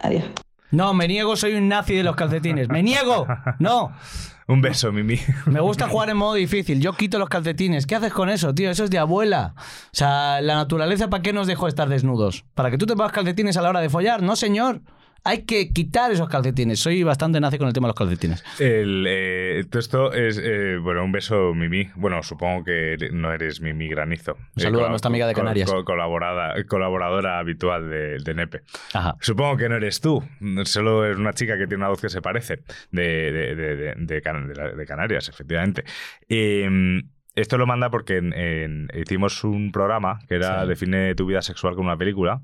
Adiós. 0.00 0.24
No, 0.70 0.92
me 0.92 1.08
niego, 1.08 1.36
soy 1.36 1.54
un 1.54 1.68
nazi 1.68 1.94
de 1.94 2.02
los 2.02 2.14
calcetines. 2.14 2.68
¡Me 2.68 2.82
niego! 2.82 3.26
¡No! 3.58 3.92
Un 4.48 4.62
beso, 4.62 4.92
Mimi. 4.92 5.18
Me 5.44 5.60
gusta 5.60 5.88
jugar 5.88 6.08
en 6.08 6.16
modo 6.16 6.32
difícil. 6.32 6.80
Yo 6.80 6.94
quito 6.94 7.18
los 7.18 7.28
calcetines. 7.28 7.86
¿Qué 7.86 7.96
haces 7.96 8.14
con 8.14 8.30
eso, 8.30 8.54
tío? 8.54 8.70
Eso 8.70 8.84
es 8.84 8.90
de 8.90 8.96
abuela. 8.98 9.52
O 9.58 9.60
sea, 9.92 10.40
la 10.40 10.54
naturaleza, 10.54 11.10
¿para 11.10 11.22
qué 11.22 11.34
nos 11.34 11.46
dejó 11.46 11.68
estar 11.68 11.90
desnudos? 11.90 12.46
¿Para 12.54 12.70
que 12.70 12.78
tú 12.78 12.86
te 12.86 12.96
pongas 12.96 13.12
calcetines 13.12 13.58
a 13.58 13.62
la 13.62 13.68
hora 13.68 13.80
de 13.80 13.90
follar? 13.90 14.22
No, 14.22 14.36
señor. 14.36 14.80
Hay 15.24 15.44
que 15.44 15.70
quitar 15.72 16.10
esos 16.10 16.28
calcetines. 16.28 16.78
Soy 16.80 17.02
bastante 17.02 17.38
nazi 17.40 17.58
con 17.58 17.66
el 17.68 17.74
tema 17.74 17.86
de 17.86 17.90
los 17.90 17.96
calcetines. 17.96 18.42
El, 18.58 19.04
eh, 19.06 19.64
todo 19.68 19.80
esto 19.80 20.12
es, 20.12 20.40
eh, 20.42 20.78
bueno, 20.80 21.04
un 21.04 21.12
beso, 21.12 21.52
Mimi. 21.54 21.88
Bueno, 21.96 22.22
supongo 22.22 22.64
que 22.64 22.96
no 23.12 23.32
eres 23.32 23.60
Mimi 23.60 23.88
Granizo. 23.88 24.36
Un 24.56 24.62
saludo 24.62 24.86
a 24.86 24.88
nuestra 24.88 25.08
amiga 25.08 25.26
de 25.26 25.34
Canarias. 25.34 25.70
col- 25.70 25.84
colaborada, 25.84 26.54
colaboradora 26.64 27.38
habitual 27.38 27.90
de, 27.90 28.18
de 28.18 28.34
Nepe. 28.34 28.62
Ajá. 28.94 29.16
Supongo 29.20 29.56
que 29.58 29.68
no 29.68 29.76
eres 29.76 30.00
tú. 30.00 30.22
Solo 30.64 31.04
es 31.04 31.16
una 31.18 31.32
chica 31.34 31.58
que 31.58 31.66
tiene 31.66 31.82
una 31.82 31.88
voz 31.88 32.00
que 32.00 32.08
se 32.08 32.22
parece. 32.22 32.60
De, 32.90 34.20
Can- 34.24 34.52
Canarias, 34.86 35.28
efectivamente. 35.28 35.84
Eh, 36.28 37.02
esto 37.34 37.58
lo 37.58 37.66
manda 37.66 37.90
porque 37.90 38.16
en- 38.16 38.32
en- 38.32 38.88
hicimos 38.94 39.44
un 39.44 39.70
programa 39.72 40.20
que 40.28 40.36
era 40.36 40.62
Sí. 40.62 40.68
Define 40.68 41.14
tu 41.14 41.26
vida 41.26 41.42
sexual 41.42 41.74
con 41.74 41.84
una 41.86 41.96
película. 41.96 42.40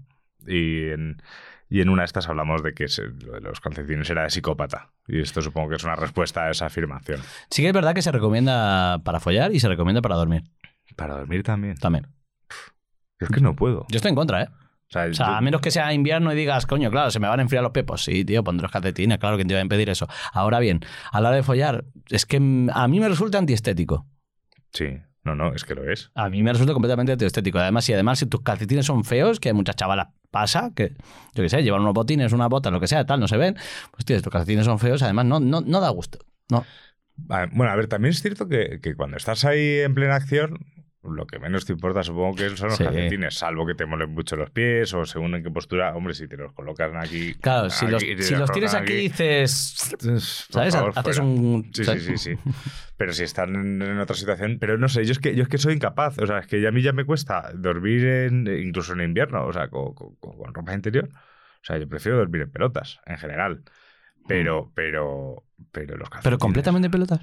Y 0.46 0.88
en, 0.90 1.16
y 1.76 1.80
en 1.80 1.88
una 1.88 2.02
de 2.02 2.06
estas 2.06 2.28
hablamos 2.28 2.62
de 2.62 2.72
que 2.74 2.88
se- 2.88 3.02
lo 3.08 3.32
de 3.32 3.40
los 3.40 3.60
calcetines 3.60 4.08
era 4.10 4.22
de 4.22 4.30
psicópata. 4.30 4.92
Y 5.08 5.20
esto 5.20 5.42
supongo 5.42 5.70
que 5.70 5.76
es 5.76 5.84
una 5.84 5.96
respuesta 5.96 6.44
a 6.44 6.50
esa 6.50 6.66
afirmación. 6.66 7.20
Sí 7.50 7.62
que 7.62 7.68
es 7.68 7.74
verdad 7.74 7.94
que 7.94 8.02
se 8.02 8.12
recomienda 8.12 9.00
para 9.04 9.20
follar 9.20 9.52
y 9.52 9.60
se 9.60 9.68
recomienda 9.68 10.00
para 10.02 10.14
dormir. 10.16 10.44
Para 10.96 11.14
dormir 11.16 11.42
también. 11.42 11.74
También. 11.76 12.06
Yo 13.20 13.26
es 13.26 13.30
que 13.30 13.40
no 13.40 13.54
puedo. 13.56 13.86
Yo 13.90 13.96
estoy 13.96 14.10
en 14.10 14.14
contra, 14.16 14.42
¿eh? 14.42 14.48
O 14.50 14.92
sea, 14.94 15.04
O 15.06 15.14
sea, 15.14 15.26
yo- 15.26 15.32
a 15.34 15.40
menos 15.40 15.60
que 15.60 15.70
sea 15.70 15.92
invierno 15.92 16.32
y 16.32 16.36
digas, 16.36 16.66
coño, 16.66 16.90
claro, 16.90 17.10
se 17.10 17.18
me 17.18 17.26
van 17.26 17.38
a 17.40 17.42
enfriar 17.42 17.62
los 17.62 17.72
pepos. 17.72 18.04
Sí, 18.04 18.24
tío, 18.24 18.44
pondré 18.44 18.62
los 18.62 18.70
calcetines, 18.72 19.18
claro 19.18 19.36
que 19.36 19.44
te 19.44 19.52
iba 19.52 19.58
a 19.58 19.62
impedir 19.62 19.88
eso. 19.90 20.06
Ahora 20.32 20.58
bien, 20.60 20.80
a 21.10 21.20
la 21.20 21.28
hora 21.30 21.36
de 21.36 21.42
follar, 21.42 21.84
es 22.10 22.26
que 22.26 22.36
a 22.36 22.88
mí 22.88 23.00
me 23.00 23.08
resulta 23.08 23.38
antiestético. 23.38 24.06
Sí, 24.72 24.98
no, 25.24 25.34
no, 25.34 25.52
es 25.54 25.64
que 25.64 25.74
lo 25.74 25.90
es. 25.90 26.10
A 26.14 26.28
mí 26.28 26.42
me 26.42 26.52
resulta 26.52 26.72
completamente 26.72 27.12
antiestético. 27.12 27.58
Además, 27.58 27.88
y 27.88 27.94
además, 27.94 28.18
si 28.18 28.26
tus 28.26 28.42
calcetines 28.42 28.86
son 28.86 29.04
feos, 29.04 29.40
que 29.40 29.48
a 29.50 29.54
muchas 29.54 29.74
chavalas 29.76 30.08
pasa, 30.34 30.72
que 30.76 30.90
yo 31.34 31.42
qué 31.44 31.48
sé, 31.48 31.62
llevan 31.62 31.82
unos 31.82 31.94
botines, 31.94 32.32
una 32.34 32.48
bota, 32.48 32.70
lo 32.70 32.80
que 32.80 32.88
sea, 32.88 33.06
tal, 33.06 33.20
no 33.20 33.28
se 33.28 33.38
ven, 33.38 33.56
pues 33.92 34.04
tío, 34.04 34.20
tus 34.20 34.32
calcetines 34.32 34.66
son 34.66 34.78
feos, 34.80 35.02
además 35.02 35.26
no, 35.26 35.40
no, 35.40 35.62
no 35.62 35.80
da 35.80 35.90
gusto. 35.90 36.18
No. 36.50 36.66
Ah, 37.30 37.46
Bueno, 37.52 37.72
a 37.72 37.76
ver, 37.76 37.86
también 37.88 38.12
es 38.12 38.20
cierto 38.22 38.48
que, 38.48 38.80
que 38.82 38.96
cuando 38.96 39.16
estás 39.16 39.44
ahí 39.44 39.80
en 39.80 39.94
plena 39.94 40.16
acción, 40.16 40.58
lo 41.04 41.26
que 41.26 41.38
menos 41.38 41.64
te 41.66 41.72
importa 41.72 42.02
supongo 42.02 42.34
que 42.36 42.50
son 42.56 42.68
los 42.68 42.78
Sí. 42.78 42.84
calcetines, 42.84 43.34
salvo 43.34 43.66
que 43.66 43.74
te 43.74 43.84
molen 43.86 44.10
mucho 44.10 44.36
los 44.36 44.50
pies 44.50 44.92
o 44.94 45.04
según 45.04 45.34
en 45.34 45.42
qué 45.42 45.50
postura. 45.50 45.94
Hombre, 45.94 46.14
si 46.14 46.26
te 46.28 46.36
los 46.36 46.52
colocas 46.52 46.90
aquí... 46.94 47.34
Claro, 47.34 47.68
si 47.70 47.86
los, 47.86 48.02
te 48.02 48.22
si 48.22 48.34
los 48.34 48.50
tienes 48.52 48.70
colocan 48.72 48.82
aquí, 48.82 48.94
dices. 48.94 49.96
¿Sabes? 50.50 50.74
favor, 50.74 50.92
Haces 50.94 51.16
fuera. 51.16 51.22
un. 51.30 51.64
Sí, 51.74 51.82
sí, 51.82 51.84
¿sabes? 51.84 52.04
sí, 52.04 52.16
sí. 52.16 52.34
Pero 52.96 53.12
si 53.12 53.24
están 53.24 53.54
en, 53.54 53.82
en 53.82 53.98
otra 53.98 54.16
situación... 54.16 54.58
Pero 54.60 54.78
no 54.78 54.88
sé, 54.88 55.04
yo 55.04 55.12
es, 55.12 55.18
que, 55.18 55.34
yo 55.34 55.42
es 55.42 55.48
que 55.48 55.58
soy 55.58 55.74
incapaz. 55.74 56.18
O 56.18 56.26
sea, 56.26 56.38
es 56.38 56.46
que 56.46 56.60
ya 56.60 56.68
a 56.68 56.72
mí 56.72 56.80
ya 56.82 56.92
me 56.92 57.04
cuesta 57.04 57.50
dormir 57.54 58.04
en, 58.06 58.46
incluso 58.46 58.92
en 58.92 59.00
invierno, 59.00 59.44
o 59.46 59.52
sea, 59.52 59.68
con, 59.68 59.94
con- 59.94 60.14
con 60.16 60.54
ropa 60.54 60.74
interior. 60.74 61.08
O 61.12 61.64
sea, 61.66 61.78
yo 61.78 61.88
prefiero 61.88 62.18
dormir 62.18 62.42
en 62.42 62.50
pelotas, 62.50 63.00
en 63.06 63.16
general. 63.18 63.62
Pero, 64.26 64.70
pero, 64.74 65.44
pero 65.70 65.96
los 65.98 66.08
Pero 66.08 66.10
calcetines... 66.10 66.38
completamente 66.38 66.88
pelotas. 66.90 67.20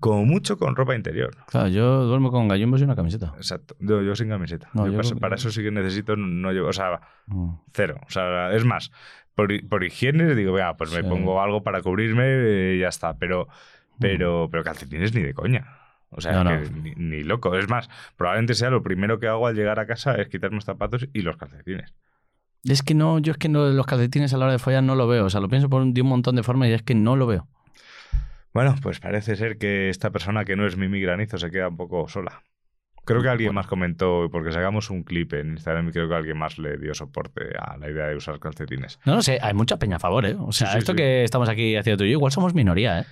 Como 0.00 0.24
mucho 0.24 0.58
con 0.58 0.76
ropa 0.76 0.94
interior. 0.94 1.36
Claro, 1.46 1.68
yo 1.68 2.04
duermo 2.04 2.30
con 2.30 2.48
gallumbos 2.48 2.80
y 2.80 2.84
una 2.84 2.96
camiseta. 2.96 3.32
Exacto. 3.36 3.76
Yo, 3.80 4.02
yo 4.02 4.14
sin 4.16 4.28
camiseta. 4.28 4.68
No, 4.74 4.86
Yo 4.86 5.00
yo 5.02 5.16
para, 5.18 5.36
eso 5.36 5.50
sí 5.50 5.62
que 5.62 5.70
necesito, 5.70 6.16
no 6.16 6.52
llevo, 6.52 6.68
o 6.68 6.72
sea, 6.72 7.00
Mm. 7.26 7.54
cero. 7.72 7.96
O 8.06 8.10
sea, 8.10 8.52
es 8.52 8.64
más, 8.64 8.90
por, 9.34 9.48
por 9.68 9.84
higiene 9.84 10.34
digo, 10.34 10.52
venga, 10.52 10.76
pues 10.76 10.92
me 10.92 11.02
pongo 11.04 11.40
algo 11.40 11.62
para 11.62 11.80
cubrirme 11.82 12.74
y 12.74 12.80
ya 12.80 12.88
está. 12.88 13.16
Pero, 13.18 13.48
pero, 13.98 14.48
pero 14.50 14.64
calcetines 14.64 15.14
ni 15.14 15.22
de 15.22 15.34
coña. 15.34 15.78
O 16.10 16.20
sea, 16.20 16.44
No, 16.44 16.50
ni 16.96 17.22
loco. 17.22 17.56
Es 17.56 17.68
más, 17.68 17.88
probablemente 18.16 18.54
sea 18.54 18.68
lo 18.70 18.82
primero 18.82 19.18
que 19.18 19.28
hago 19.28 19.46
al 19.46 19.54
llegar 19.54 19.78
a 19.80 19.86
casa 19.86 20.14
es 20.16 20.28
quitarme 20.28 20.56
los 20.56 20.64
zapatos 20.64 21.08
y 21.12 21.22
los 21.22 21.36
calcetines. 21.36 21.94
Es 22.64 22.82
que 22.82 22.94
no, 22.94 23.18
yo 23.18 23.32
es 23.32 23.38
que 23.38 23.48
no, 23.48 23.66
los 23.70 23.86
calcetines 23.86 24.32
a 24.34 24.36
la 24.36 24.44
hora 24.44 24.52
de 24.52 24.58
follar 24.58 24.82
no 24.82 24.94
lo 24.94 25.08
veo. 25.08 25.24
O 25.24 25.30
sea, 25.30 25.40
lo 25.40 25.48
pienso 25.48 25.68
por 25.70 25.80
un, 25.82 25.94
de 25.94 26.02
un 26.02 26.08
montón 26.08 26.36
de 26.36 26.42
formas 26.42 26.68
y 26.68 26.72
es 26.72 26.82
que 26.82 26.94
no 26.94 27.16
lo 27.16 27.26
veo. 27.26 27.48
Bueno, 28.52 28.74
pues 28.82 29.00
parece 29.00 29.36
ser 29.36 29.56
que 29.58 29.88
esta 29.88 30.10
persona 30.10 30.44
que 30.44 30.56
no 30.56 30.66
es 30.66 30.76
Mimi 30.76 31.00
Granizo 31.00 31.38
se 31.38 31.50
queda 31.50 31.68
un 31.68 31.76
poco 31.76 32.08
sola. 32.08 32.42
Creo 33.04 33.20
que 33.20 33.28
alguien 33.28 33.52
más 33.52 33.66
comentó, 33.66 34.28
porque 34.30 34.52
sacamos 34.52 34.88
un 34.90 35.02
clip 35.02 35.32
en 35.32 35.50
Instagram 35.52 35.88
y 35.88 35.92
creo 35.92 36.08
que 36.08 36.14
alguien 36.14 36.38
más 36.38 36.56
le 36.58 36.78
dio 36.78 36.94
soporte 36.94 37.50
a 37.58 37.76
la 37.76 37.90
idea 37.90 38.06
de 38.06 38.14
usar 38.14 38.38
calcetines. 38.38 39.00
No, 39.04 39.16
no 39.16 39.22
sé, 39.22 39.38
hay 39.42 39.54
mucha 39.54 39.76
peña 39.76 39.96
a 39.96 39.98
favor, 39.98 40.24
¿eh? 40.24 40.36
O 40.38 40.52
sea, 40.52 40.68
Sí, 40.68 40.72
sí, 40.74 40.78
esto 40.78 40.92
sí. 40.92 40.96
que 40.98 41.24
estamos 41.24 41.48
aquí 41.48 41.74
haciendo 41.74 41.98
tú 41.98 42.04
y 42.04 42.10
yo, 42.12 42.18
igual 42.18 42.30
somos 42.30 42.54
minoría, 42.54 43.00
¿eh? 43.00 43.04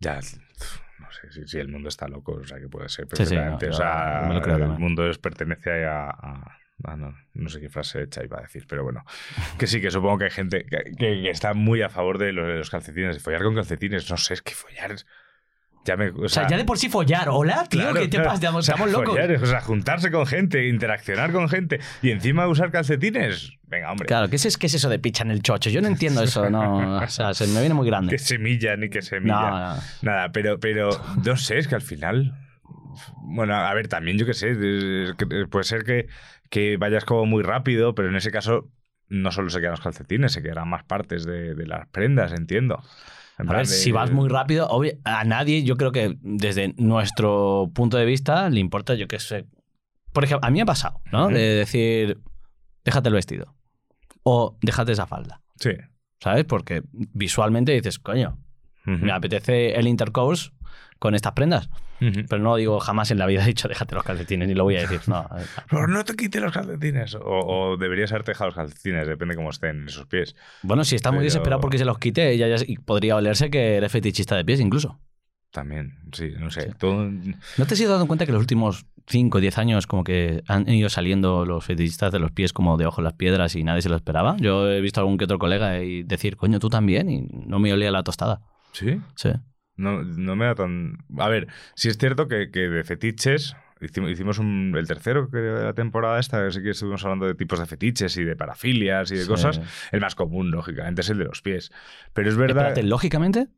Ya, 0.00 0.16
no 0.16 1.10
sé 1.12 1.30
si, 1.30 1.46
si 1.46 1.58
el 1.58 1.68
mundo 1.68 1.88
está 1.88 2.08
loco, 2.08 2.32
o 2.32 2.44
sea, 2.44 2.58
que 2.58 2.68
puede 2.68 2.88
ser 2.88 3.06
perfectamente. 3.06 3.66
no, 3.68 3.72
o 3.72 3.76
sea, 3.76 4.28
el 4.56 4.68
mundo 4.80 5.08
es, 5.08 5.18
pertenece 5.18 5.84
a... 5.84 6.08
a- 6.10 6.58
a- 6.84 6.96
no, 6.96 7.14
no 7.34 7.48
sé 7.48 7.60
qué 7.60 7.68
frase 7.68 8.02
hecha 8.02 8.22
iba 8.24 8.38
a 8.38 8.42
decir, 8.42 8.66
pero 8.68 8.84
bueno. 8.84 9.04
Que 9.58 9.66
sí, 9.66 9.80
que 9.80 9.90
supongo 9.90 10.18
que 10.18 10.24
hay 10.24 10.30
gente 10.30 10.64
que, 10.64 10.76
que- 10.96 11.22
que 11.22 11.30
está 11.30 11.54
muy 11.54 11.82
a 11.82 11.88
favor 11.88 12.18
de 12.18 12.32
los, 12.32 12.46
de 12.46 12.54
los 12.58 12.70
calcetines, 12.70 13.22
follar 13.22 13.42
con 13.42 13.54
calcetines. 13.54 14.10
No 14.10 14.16
sé, 14.16 14.34
es 14.34 14.42
que 14.42 14.54
follar... 14.54 14.94
Ya 15.84 15.96
me, 15.96 16.08
o 16.10 16.24
O 16.24 16.28
sea, 16.28 16.48
ya 16.48 16.56
de 16.56 16.64
por 16.64 16.78
sí 16.78 16.88
follar. 16.88 17.28
Hola, 17.30 17.64
tío, 17.68 17.80
Claro, 17.80 17.94
¿qué 18.00 18.08
te 18.08 18.16
claro. 18.16 18.24
pasa? 18.24 18.34
Estamos, 18.34 18.58
O 18.58 18.62
sea, 18.62 18.74
estamos 18.74 18.92
locos. 18.92 19.10
follar, 19.14 19.30
o 19.40 19.46
sea, 19.46 19.60
juntarse 19.60 20.10
con 20.10 20.26
gente, 20.26 20.66
interaccionar 20.66 21.30
con 21.30 21.48
gente 21.48 21.78
y 22.02 22.10
encima 22.10 22.48
usar 22.48 22.72
calcetines. 22.72 23.52
Venga, 23.62 23.92
hombre. 23.92 24.06
Claro, 24.08 24.28
¿qué 24.28 24.34
es, 24.34 24.58
¿qué 24.58 24.66
es 24.66 24.74
eso 24.74 24.88
de 24.88 24.98
picha 24.98 25.22
en 25.22 25.30
el 25.30 25.42
chocho? 25.42 25.70
Yo 25.70 25.80
no 25.80 25.86
entiendo 25.86 26.24
eso, 26.24 26.50
no. 26.50 26.98
O 26.98 27.06
sea, 27.08 27.34
se 27.34 27.46
me 27.46 27.60
viene 27.60 27.74
muy 27.76 27.86
grande. 27.86 28.10
Que 28.10 28.18
semilla 28.18 28.74
ni 28.76 28.88
que 28.90 29.00
semilla. 29.00 29.34
No, 29.50 29.74
no. 29.76 29.82
Nada, 30.02 30.32
pero, 30.32 30.58
pero 30.58 30.90
no 31.24 31.36
sé, 31.36 31.58
es 31.58 31.68
que 31.68 31.76
al 31.76 31.82
final. 31.82 32.34
Bueno, 33.18 33.54
a 33.54 33.72
ver, 33.74 33.88
también 33.88 34.18
yo 34.18 34.26
qué 34.26 34.34
sé, 34.34 34.56
que 35.18 35.46
puede 35.50 35.64
ser 35.64 35.84
que, 35.84 36.06
que 36.50 36.76
vayas 36.76 37.04
como 37.04 37.26
muy 37.26 37.42
rápido, 37.42 37.94
pero 37.94 38.08
en 38.08 38.16
ese 38.16 38.30
caso 38.30 38.70
no 39.08 39.30
solo 39.32 39.50
se 39.50 39.60
quedan 39.60 39.72
los 39.72 39.80
calcetines, 39.80 40.32
se 40.32 40.42
quedarán 40.42 40.68
más 40.68 40.84
partes 40.84 41.24
de, 41.24 41.54
de 41.54 41.66
las 41.66 41.86
prendas, 41.88 42.32
entiendo. 42.32 42.82
En 43.38 43.48
A 43.50 43.52
ver, 43.52 43.66
de- 43.66 43.72
si 43.72 43.92
vas 43.92 44.10
muy 44.10 44.28
rápido, 44.28 44.66
obvio- 44.68 44.98
a 45.04 45.24
nadie, 45.24 45.62
yo 45.62 45.76
creo 45.76 45.92
que 45.92 46.16
desde 46.22 46.74
nuestro 46.78 47.70
punto 47.74 47.96
de 47.98 48.04
vista, 48.06 48.48
le 48.50 48.60
importa, 48.60 48.94
yo 48.94 49.06
qué 49.08 49.18
sé. 49.20 49.46
Por 50.12 50.24
ejemplo, 50.24 50.46
a 50.46 50.50
mí 50.50 50.56
me 50.56 50.62
ha 50.62 50.66
pasado, 50.66 51.00
¿no? 51.12 51.26
Ujú. 51.26 51.34
De 51.34 51.40
decir, 51.40 52.18
déjate 52.84 53.08
el 53.08 53.14
vestido. 53.14 53.54
O 54.22 54.56
déjate 54.62 54.92
esa 54.92 55.06
falda. 55.06 55.42
Sí. 55.60 55.70
¿Sabes? 56.20 56.44
Porque 56.46 56.82
visualmente 56.92 57.72
dices, 57.72 57.98
coño, 57.98 58.38
Ujú. 58.86 59.04
me 59.04 59.12
apetece 59.12 59.74
el 59.78 59.86
intercourse 59.86 60.50
con 60.98 61.14
estas 61.14 61.32
prendas. 61.32 61.68
Pero 61.98 62.38
no 62.42 62.56
digo, 62.56 62.78
jamás 62.78 63.10
en 63.10 63.16
la 63.18 63.24
vida 63.26 63.42
he 63.42 63.46
dicho, 63.46 63.68
déjate 63.68 63.94
los 63.94 64.04
calcetines, 64.04 64.46
ni 64.48 64.54
lo 64.54 64.64
voy 64.64 64.76
a 64.76 64.80
decir. 64.80 65.00
No, 65.06 65.26
Pero 65.70 65.86
no 65.88 66.04
te 66.04 66.14
quites 66.14 66.42
los 66.42 66.52
calcetines. 66.52 67.14
O, 67.14 67.20
o 67.22 67.76
deberías 67.78 68.12
haberte 68.12 68.32
dejado 68.32 68.48
los 68.48 68.54
calcetines, 68.56 69.06
depende 69.08 69.34
cómo 69.34 69.48
estén 69.50 69.86
esos 69.88 70.06
pies. 70.06 70.36
Bueno, 70.62 70.84
si 70.84 70.94
está 70.96 71.10
muy 71.10 71.18
Pero- 71.20 71.24
desesperado 71.24 71.60
porque 71.62 71.78
se 71.78 71.86
los 71.86 71.98
quite, 71.98 72.30
ella 72.32 72.48
ya 72.54 72.62
y 72.66 72.76
podría 72.78 73.16
olerse 73.16 73.48
que 73.50 73.76
eres 73.76 73.90
fetichista 73.90 74.36
de 74.36 74.44
pies 74.44 74.60
incluso. 74.60 74.98
También, 75.52 75.94
sí, 76.12 76.32
no 76.38 76.50
sé. 76.50 76.74
Todo- 76.78 77.08
¿No 77.10 77.66
te 77.66 77.72
has 77.74 77.80
ido 77.80 77.92
dando 77.92 78.06
cuenta 78.06 78.26
que 78.26 78.32
los 78.32 78.40
últimos 78.42 78.84
5 79.06 79.38
o 79.38 79.40
10 79.40 79.56
años 79.56 79.86
como 79.86 80.04
que 80.04 80.42
han 80.48 80.68
ido 80.68 80.90
saliendo 80.90 81.46
los 81.46 81.64
fetichistas 81.64 82.12
de 82.12 82.18
los 82.18 82.30
pies 82.30 82.52
como 82.52 82.76
de 82.76 82.84
ojo 82.84 83.00
en 83.00 83.04
las 83.04 83.14
piedras 83.14 83.54
y 83.56 83.64
nadie 83.64 83.80
se 83.80 83.88
lo 83.88 83.96
esperaba? 83.96 84.36
Yo 84.38 84.70
he 84.70 84.82
visto 84.82 85.00
a 85.00 85.02
algún 85.02 85.16
que 85.16 85.24
otro 85.24 85.38
colega 85.38 85.80
y 85.82 86.02
decir, 86.02 86.36
coño, 86.36 86.58
tú 86.58 86.68
también, 86.68 87.08
y 87.08 87.22
no 87.22 87.58
me 87.58 87.72
olía 87.72 87.90
la 87.90 88.02
tostada. 88.02 88.42
¿Sí? 88.72 89.00
Sí. 89.14 89.30
No, 89.76 90.02
no 90.02 90.36
me 90.36 90.46
da 90.46 90.54
tan. 90.54 90.98
A 91.18 91.28
ver, 91.28 91.48
sí 91.74 91.88
es 91.88 91.98
cierto 91.98 92.28
que, 92.28 92.50
que 92.50 92.68
de 92.68 92.84
fetiches. 92.84 93.56
Hicimos, 93.80 94.10
hicimos 94.10 94.38
un- 94.38 94.72
el 94.74 94.86
tercero 94.86 95.28
que 95.30 95.36
de 95.36 95.62
la 95.64 95.74
temporada 95.74 96.18
esta, 96.18 96.50
sí 96.50 96.62
que 96.62 96.70
estuvimos 96.70 97.04
hablando 97.04 97.26
de 97.26 97.34
tipos 97.34 97.58
de 97.58 97.66
fetiches 97.66 98.16
y 98.16 98.24
de 98.24 98.34
parafilias 98.34 99.10
y 99.10 99.16
de 99.16 99.22
Sí. 99.24 99.28
cosas. 99.28 99.60
El 99.92 100.00
más 100.00 100.14
común, 100.14 100.50
lógicamente, 100.50 101.02
es 101.02 101.10
el 101.10 101.18
de 101.18 101.24
los 101.26 101.42
pies. 101.42 101.70
Pero 102.14 102.28
es 102.30 102.36
verdad. 102.36 102.68
Espérate, 102.68 102.82
lógicamente. 102.84 103.48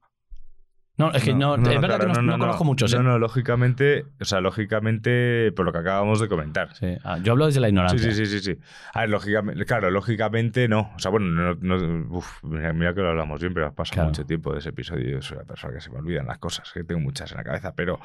No, 0.98 1.12
es 1.12 1.22
que 1.22 1.32
no, 1.32 1.54
es 1.54 1.62
verdad 1.62 1.96
claro, 1.98 2.12
que 2.12 2.12
no, 2.12 2.22
no 2.22 2.38
conozco 2.38 2.64
muchos. 2.64 2.92
No, 2.92 3.00
¿eh? 3.00 3.02
no, 3.04 3.18
lógicamente, 3.18 4.04
o 4.20 4.24
sea, 4.24 4.40
lógicamente, 4.40 5.52
por 5.52 5.64
lo 5.64 5.72
que 5.72 5.78
acabamos 5.78 6.20
de 6.20 6.28
comentar. 6.28 6.74
Sí. 6.74 6.96
Ah, 7.04 7.18
yo 7.22 7.32
hablo 7.32 7.46
desde 7.46 7.60
la 7.60 7.68
ignorancia. 7.68 7.98
sí, 7.98 8.12
sí, 8.12 8.26
sí, 8.26 8.40
sí. 8.40 8.58
A 8.92 9.00
ver, 9.02 9.10
lógicamente, 9.10 9.64
claro, 9.64 9.90
lógicamente 9.90 10.66
no. 10.68 10.90
O 10.96 10.98
sea, 10.98 11.10
bueno, 11.10 11.26
no, 11.26 11.54
no- 11.76 12.16
uf, 12.16 12.42
mira, 12.42 12.72
mira 12.72 12.94
que 12.94 13.00
lo 13.00 13.10
hablamos 13.10 13.40
bien, 13.40 13.54
pero 13.54 13.66
ha 13.66 13.72
pasado 13.72 13.94
Claro. 13.94 14.08
mucho 14.10 14.24
tiempo 14.26 14.52
de 14.52 14.58
ese 14.58 14.70
episodio. 14.70 15.08
Yo 15.08 15.22
soy 15.22 15.36
una 15.36 15.46
persona 15.46 15.74
que 15.74 15.80
se 15.80 15.90
me 15.90 15.98
olvidan 15.98 16.26
las 16.26 16.38
cosas, 16.38 16.70
que 16.72 16.82
tengo 16.82 17.00
muchas 17.00 17.30
en 17.30 17.38
la 17.38 17.44
cabeza. 17.44 17.74
Pero, 17.76 18.00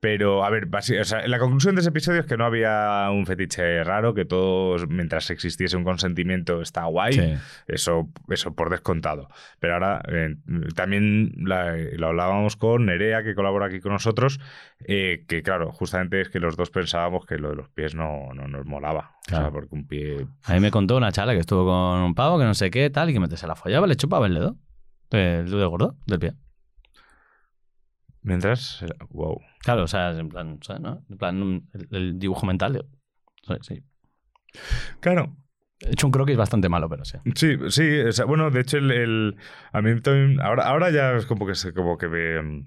pero 0.00 0.44
a 0.44 0.50
ver, 0.50 0.68
o 0.70 1.04
sea, 1.04 1.26
la 1.26 1.38
conclusión 1.38 1.74
de 1.74 1.80
ese 1.80 1.88
episodio 1.88 2.20
es 2.20 2.26
que 2.26 2.36
no 2.36 2.44
había 2.44 3.08
un 3.10 3.24
fetiche 3.26 3.82
raro, 3.84 4.12
que 4.12 4.26
todos, 4.26 4.86
mientras 4.88 5.30
existiese 5.30 5.76
un 5.78 5.84
consentimiento, 5.84 6.60
está 6.60 6.84
guay. 6.84 7.12
Sí. 7.14 7.34
Eso, 7.68 8.08
eso 8.28 8.54
por 8.54 8.68
descontado. 8.70 9.28
Pero 9.60 9.74
ahora 9.74 10.02
eh, 10.08 10.36
también 10.74 11.32
la- 11.38 11.74
lo 11.96 12.08
hablábamos 12.08 12.33
con 12.58 12.86
Nerea, 12.86 13.22
que 13.22 13.34
colabora 13.34 13.66
aquí 13.66 13.80
con 13.80 13.92
nosotros, 13.92 14.40
eh, 14.80 15.24
que 15.28 15.42
claro, 15.42 15.72
justamente 15.72 16.20
es 16.20 16.28
que 16.28 16.40
los 16.40 16.56
dos 16.56 16.70
pensábamos 16.70 17.26
que 17.26 17.38
lo 17.38 17.50
de 17.50 17.56
los 17.56 17.68
pies 17.70 17.94
no, 17.94 18.32
no 18.34 18.48
nos 18.48 18.66
molaba. 18.66 19.16
O 19.26 19.30
sea, 19.30 19.50
porque 19.50 19.74
un 19.74 19.86
pie... 19.86 20.26
A 20.44 20.54
mí 20.54 20.60
me 20.60 20.70
contó 20.70 20.96
una 20.96 21.12
chala 21.12 21.32
que 21.32 21.40
estuvo 21.40 21.64
con 21.64 22.00
un 22.00 22.14
pavo 22.14 22.38
que 22.38 22.44
no 22.44 22.54
sé 22.54 22.70
qué, 22.70 22.90
tal, 22.90 23.10
y 23.10 23.12
que 23.12 23.18
mientras 23.20 23.40
se 23.40 23.46
la 23.46 23.56
follaba 23.56 23.86
le 23.86 23.96
chupaba 23.96 24.26
el 24.26 24.34
dedo. 24.34 24.56
El 25.10 25.50
dedo 25.50 25.70
gordo 25.70 25.96
del 26.06 26.18
pie. 26.18 26.34
Mientras... 28.22 28.84
Wow. 29.10 29.40
Claro, 29.60 29.84
o 29.84 29.88
sea, 29.88 30.10
en 30.10 30.28
plan, 30.28 30.58
¿sabes, 30.62 30.82
no? 30.82 31.04
En 31.10 31.18
plan, 31.18 31.68
el, 31.72 31.88
el 31.90 32.18
dibujo 32.18 32.46
mental. 32.46 32.72
de- 32.74 33.58
sí. 33.62 33.82
Claro, 35.00 35.36
He 35.80 35.92
hecho 35.92 36.06
un 36.06 36.12
croquis 36.12 36.36
bastante 36.36 36.68
malo, 36.68 36.88
pero 36.88 37.04
sí. 37.04 37.18
Sí, 37.34 37.56
sí, 37.68 38.00
o 38.00 38.12
sea, 38.12 38.24
bueno, 38.24 38.50
de 38.50 38.60
hecho, 38.60 38.78
el, 38.78 38.90
el- 38.90 39.36
a 39.72 39.82
mí 39.82 40.00
también, 40.00 40.40
ahora, 40.40 40.64
ahora 40.68 40.90
ya 40.90 41.12
es 41.12 41.26
como 41.26 41.46
que, 41.46 41.52
como 41.74 41.98
que 41.98 42.08
me, 42.08 42.64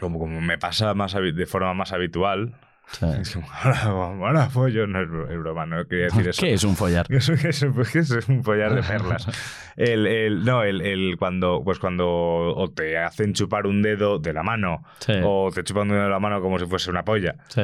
como, 0.00 0.18
como 0.18 0.40
me 0.40 0.58
pasa 0.58 0.94
más 0.94 1.14
de 1.14 1.46
forma 1.46 1.74
más 1.74 1.92
habitual. 1.92 2.54
Sí. 2.92 3.04
Es 3.20 3.34
como, 3.34 3.48
ahora, 3.50 3.82
ahora 3.82 4.48
pollo, 4.48 4.86
no 4.86 5.02
es, 5.02 5.08
bro- 5.08 5.28
es 5.28 5.36
broma, 5.40 5.66
no 5.66 5.84
quería 5.88 6.04
decir 6.06 6.28
eso. 6.28 6.40
¿Qué 6.42 6.52
es 6.52 6.62
un 6.62 6.76
follar? 6.76 7.08
Que 7.08 7.16
es, 7.16 7.28
que 7.28 7.48
es 7.48 7.64
que 7.92 7.98
es 7.98 8.28
un 8.28 8.42
pollar 8.42 8.74
de 8.76 8.82
perlas. 8.84 9.26
El, 9.76 10.06
el- 10.06 10.44
no, 10.44 10.62
el, 10.62 10.80
el 10.82 11.16
cuando, 11.18 11.62
pues 11.64 11.80
cuando 11.80 12.06
o 12.06 12.70
te 12.70 12.96
hacen 12.96 13.32
chupar 13.32 13.66
un 13.66 13.82
dedo 13.82 14.20
de 14.20 14.32
la 14.32 14.44
mano 14.44 14.84
Sí. 15.00 15.14
o 15.24 15.50
te 15.52 15.64
chupan 15.64 15.82
un 15.88 15.94
dedo 15.94 16.04
de 16.04 16.10
la 16.10 16.20
mano 16.20 16.40
como 16.40 16.60
si 16.60 16.66
fuese 16.66 16.88
una 16.90 17.04
polla. 17.04 17.34
Sí. 17.48 17.62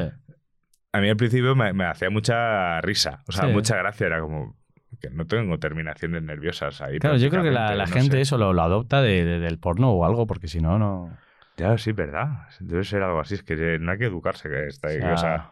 A 0.92 1.00
mí 1.00 1.08
al 1.08 1.16
principio 1.16 1.54
me, 1.56 1.72
me 1.72 1.84
hacía 1.86 2.10
mucha 2.10 2.80
risa, 2.82 3.22
o 3.26 3.32
sea, 3.32 3.46
Sí. 3.46 3.52
mucha 3.52 3.76
gracia. 3.76 4.06
Era 4.06 4.20
como 4.20 4.56
que 5.00 5.08
no 5.10 5.26
tengo 5.26 5.58
terminaciones 5.58 6.22
nerviosas 6.22 6.80
ahí. 6.82 6.98
Claro, 6.98 7.16
yo 7.16 7.30
creo 7.30 7.42
que 7.42 7.50
la, 7.50 7.68
prácticamente, 7.68 7.76
la 7.78 7.86
no 7.86 7.92
gente 8.02 8.16
sé. 8.16 8.20
eso 8.22 8.38
lo, 8.38 8.52
lo 8.52 8.62
adopta 8.62 9.00
de- 9.00 9.24
de- 9.24 9.38
del 9.40 9.58
porno 9.58 9.90
o 9.90 10.04
algo, 10.04 10.26
porque 10.26 10.48
si 10.48 10.60
no, 10.60 10.78
no. 10.78 11.16
Ya, 11.56 11.76
sí, 11.78 11.92
verdad. 11.92 12.46
Debe 12.60 12.84
ser 12.84 13.02
algo 13.02 13.20
así. 13.20 13.34
Es 13.34 13.42
que 13.42 13.78
no 13.78 13.92
hay 13.92 13.98
que 13.98 14.04
educarse. 14.06 14.48
Que 14.48 14.66
está, 14.66 14.88
O 14.88 14.90
sea, 14.92 15.12
o 15.14 15.16
sea, 15.16 15.50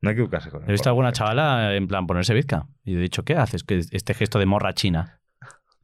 no 0.00 0.10
hay 0.10 0.16
que 0.16 0.22
educarse 0.22 0.50
con 0.50 0.62
He 0.64 0.72
visto 0.72 0.84
porno. 0.84 0.90
alguna 0.90 1.12
chavala 1.12 1.74
en 1.76 1.86
plan 1.86 2.06
ponerse 2.06 2.34
bizca. 2.34 2.66
Y 2.84 2.96
he 2.96 2.98
dicho, 2.98 3.24
¿qué 3.24 3.36
haces? 3.36 3.62
Que 3.64 3.78
este 3.78 4.14
gesto 4.14 4.38
de 4.40 4.46
morra 4.46 4.72
china. 4.74 5.19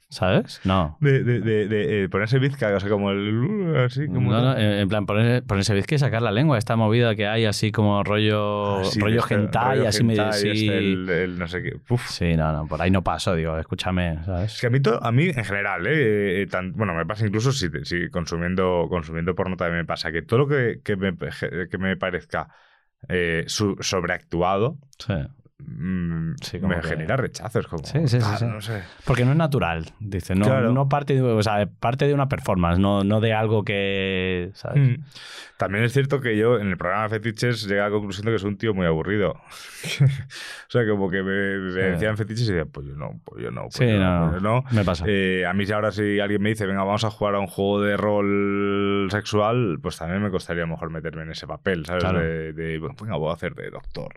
¿Sabes? 0.09 0.61
No. 0.65 0.97
De, 1.01 1.25
de, 1.25 1.41
de, 1.41 1.67
de, 1.67 2.05
eh, 2.05 2.09
ponerse 2.09 2.39
bizca, 2.39 2.73
o 2.75 2.79
sea, 2.79 2.89
como 2.89 3.11
el. 3.11 3.35
uh, 3.35 3.79
así, 3.87 4.07
como. 4.07 4.31
No, 4.31 4.41
no, 4.41 4.57
en 4.57 4.89
plan 4.89 5.05
poner- 5.05 5.43
ponerse 5.45 5.75
bizca 5.75 5.97
y 5.97 5.99
sacar 5.99 6.23
la 6.23 6.31
lengua. 6.31 6.59
Esta 6.59 6.77
movida 6.77 7.17
que 7.17 7.27
hay 7.27 7.45
así 7.45 7.73
como 7.73 8.05
rollo, 8.05 8.79
Ah, 8.79 8.85
sí, 8.85 9.01
rollo 9.01 9.19
este 9.19 9.35
hentai, 9.35 9.79
rollo 9.79 9.89
así 9.89 10.05
medio 10.05 10.33
sí. 10.33 10.49
este, 10.49 10.79
el, 10.79 11.09
el 11.09 11.39
no 11.39 11.49
sé 11.49 11.61
qué. 11.61 11.73
Uf. 11.91 12.09
Sí, 12.09 12.37
no, 12.37 12.53
no, 12.53 12.67
por 12.69 12.81
ahí 12.81 12.91
no 12.93 13.03
paso, 13.03 13.35
digo, 13.35 13.59
escúchame, 13.59 14.13
Es 14.21 14.27
¿sabes? 14.27 14.61
que 14.61 14.67
a 14.69 14.71
mí, 14.71 14.79
to- 14.79 15.03
a 15.03 15.11
mí 15.11 15.25
en 15.25 15.45
general, 15.45 15.85
¿eh? 15.89 16.43
Eh, 16.43 16.47
tan- 16.47 16.73
bueno, 16.75 16.95
me 16.95 17.05
pasa 17.05 17.27
incluso 17.27 17.51
si, 17.51 17.69
si 17.83 18.09
consumiendo, 18.09 18.87
consumiendo 18.89 19.35
porno 19.35 19.57
también 19.57 19.79
me 19.79 19.85
pasa, 19.87 20.13
que 20.13 20.23
todo 20.23 20.39
lo 20.39 20.47
que, 20.47 20.81
que, 20.85 20.95
me, 20.97 21.17
que 21.17 21.79
me 21.79 21.97
parezca 21.97 22.49
eh, 23.09 23.43
su- 23.49 23.77
sobreactuado 23.81 24.79
Sí. 24.99 25.15
Mm, 25.59 26.35
Sí, 26.43 26.59
me 26.61 26.77
que- 26.81 26.89
genera 26.89 27.17
rechazos. 27.17 27.67
Como, 27.67 27.85
Sí, 27.85 27.99
sí, 28.07 28.09
sí, 28.09 28.19
tal, 28.21 28.39
sí. 28.39 28.45
No 28.47 28.61
sé. 28.61 28.83
Porque 29.05 29.25
no 29.25 29.31
es 29.33 29.37
natural, 29.37 29.87
dice. 30.01 30.35
No, 30.35 30.45
Claro. 30.45 30.73
no 30.73 30.89
parte, 30.89 31.15
de, 31.15 31.23
o 31.23 31.43
sea, 31.43 31.67
parte 31.81 32.07
de 32.07 32.15
una 32.15 32.29
performance, 32.29 32.79
no, 32.79 33.05
no 33.05 33.21
de 33.21 33.33
algo 33.33 33.65
que. 33.65 34.51
¿sabes? 34.55 34.99
Mm. 34.99 35.03
También 35.57 35.85
es 35.85 35.93
cierto 35.95 36.21
que 36.21 36.37
yo 36.37 36.59
en 36.59 36.69
el 36.69 36.77
programa 36.77 37.09
Fetiches 37.09 37.67
llegué 37.67 37.81
a 37.81 37.85
la 37.85 37.91
conclusión 37.91 38.27
de 38.27 38.33
que 38.33 38.39
soy 38.39 38.51
un 38.51 38.59
tío 38.59 38.75
muy 38.75 38.85
aburrido. 38.87 39.31
o 40.01 40.69
sea, 40.71 40.87
como 40.87 41.09
que 41.11 41.23
me, 41.23 41.59
me 41.59 41.83
decían 41.93 42.17
fetiches 42.19 42.49
y 42.49 42.53
decía, 42.53 42.71
pues 42.71 42.87
yo 42.87 42.95
no, 42.95 43.19
pues 43.25 43.43
yo 43.43 43.51
no, 43.51 43.63
pues 43.63 43.75
Sí, 43.77 43.87
yo 43.87 43.99
no, 43.99 44.31
pues 44.31 44.43
yo 44.43 44.49
no. 44.49 44.65
me 44.73 44.85
pasa. 44.85 45.05
Eh, 45.09 45.47
a 45.47 45.55
mí 45.55 45.65
si 45.65 45.73
ahora 45.73 45.93
si 45.93 46.21
alguien 46.21 46.43
me 46.43 46.51
dice, 46.51 46.67
venga, 46.67 46.85
vamos 46.85 47.05
a 47.05 47.11
jugar 47.11 47.35
a 47.37 47.41
un 47.41 47.47
juego 47.47 47.81
de 47.81 47.97
rol 47.97 49.09
sexual, 49.11 49.79
pues 49.81 49.97
también 49.97 50.23
me 50.23 50.31
costaría 50.31 50.67
mejor 50.67 50.91
meterme 50.91 51.23
en 51.23 51.31
ese 51.31 51.47
papel, 51.47 51.87
¿sabes? 51.87 52.03
Claro. 52.05 52.21
De, 52.21 52.53
de, 52.53 52.79
bueno, 52.79 52.95
venga, 53.01 53.17
voy 53.17 53.31
a 53.31 53.35
hacer 53.35 53.55
de 53.55 53.71
doctor. 53.71 54.15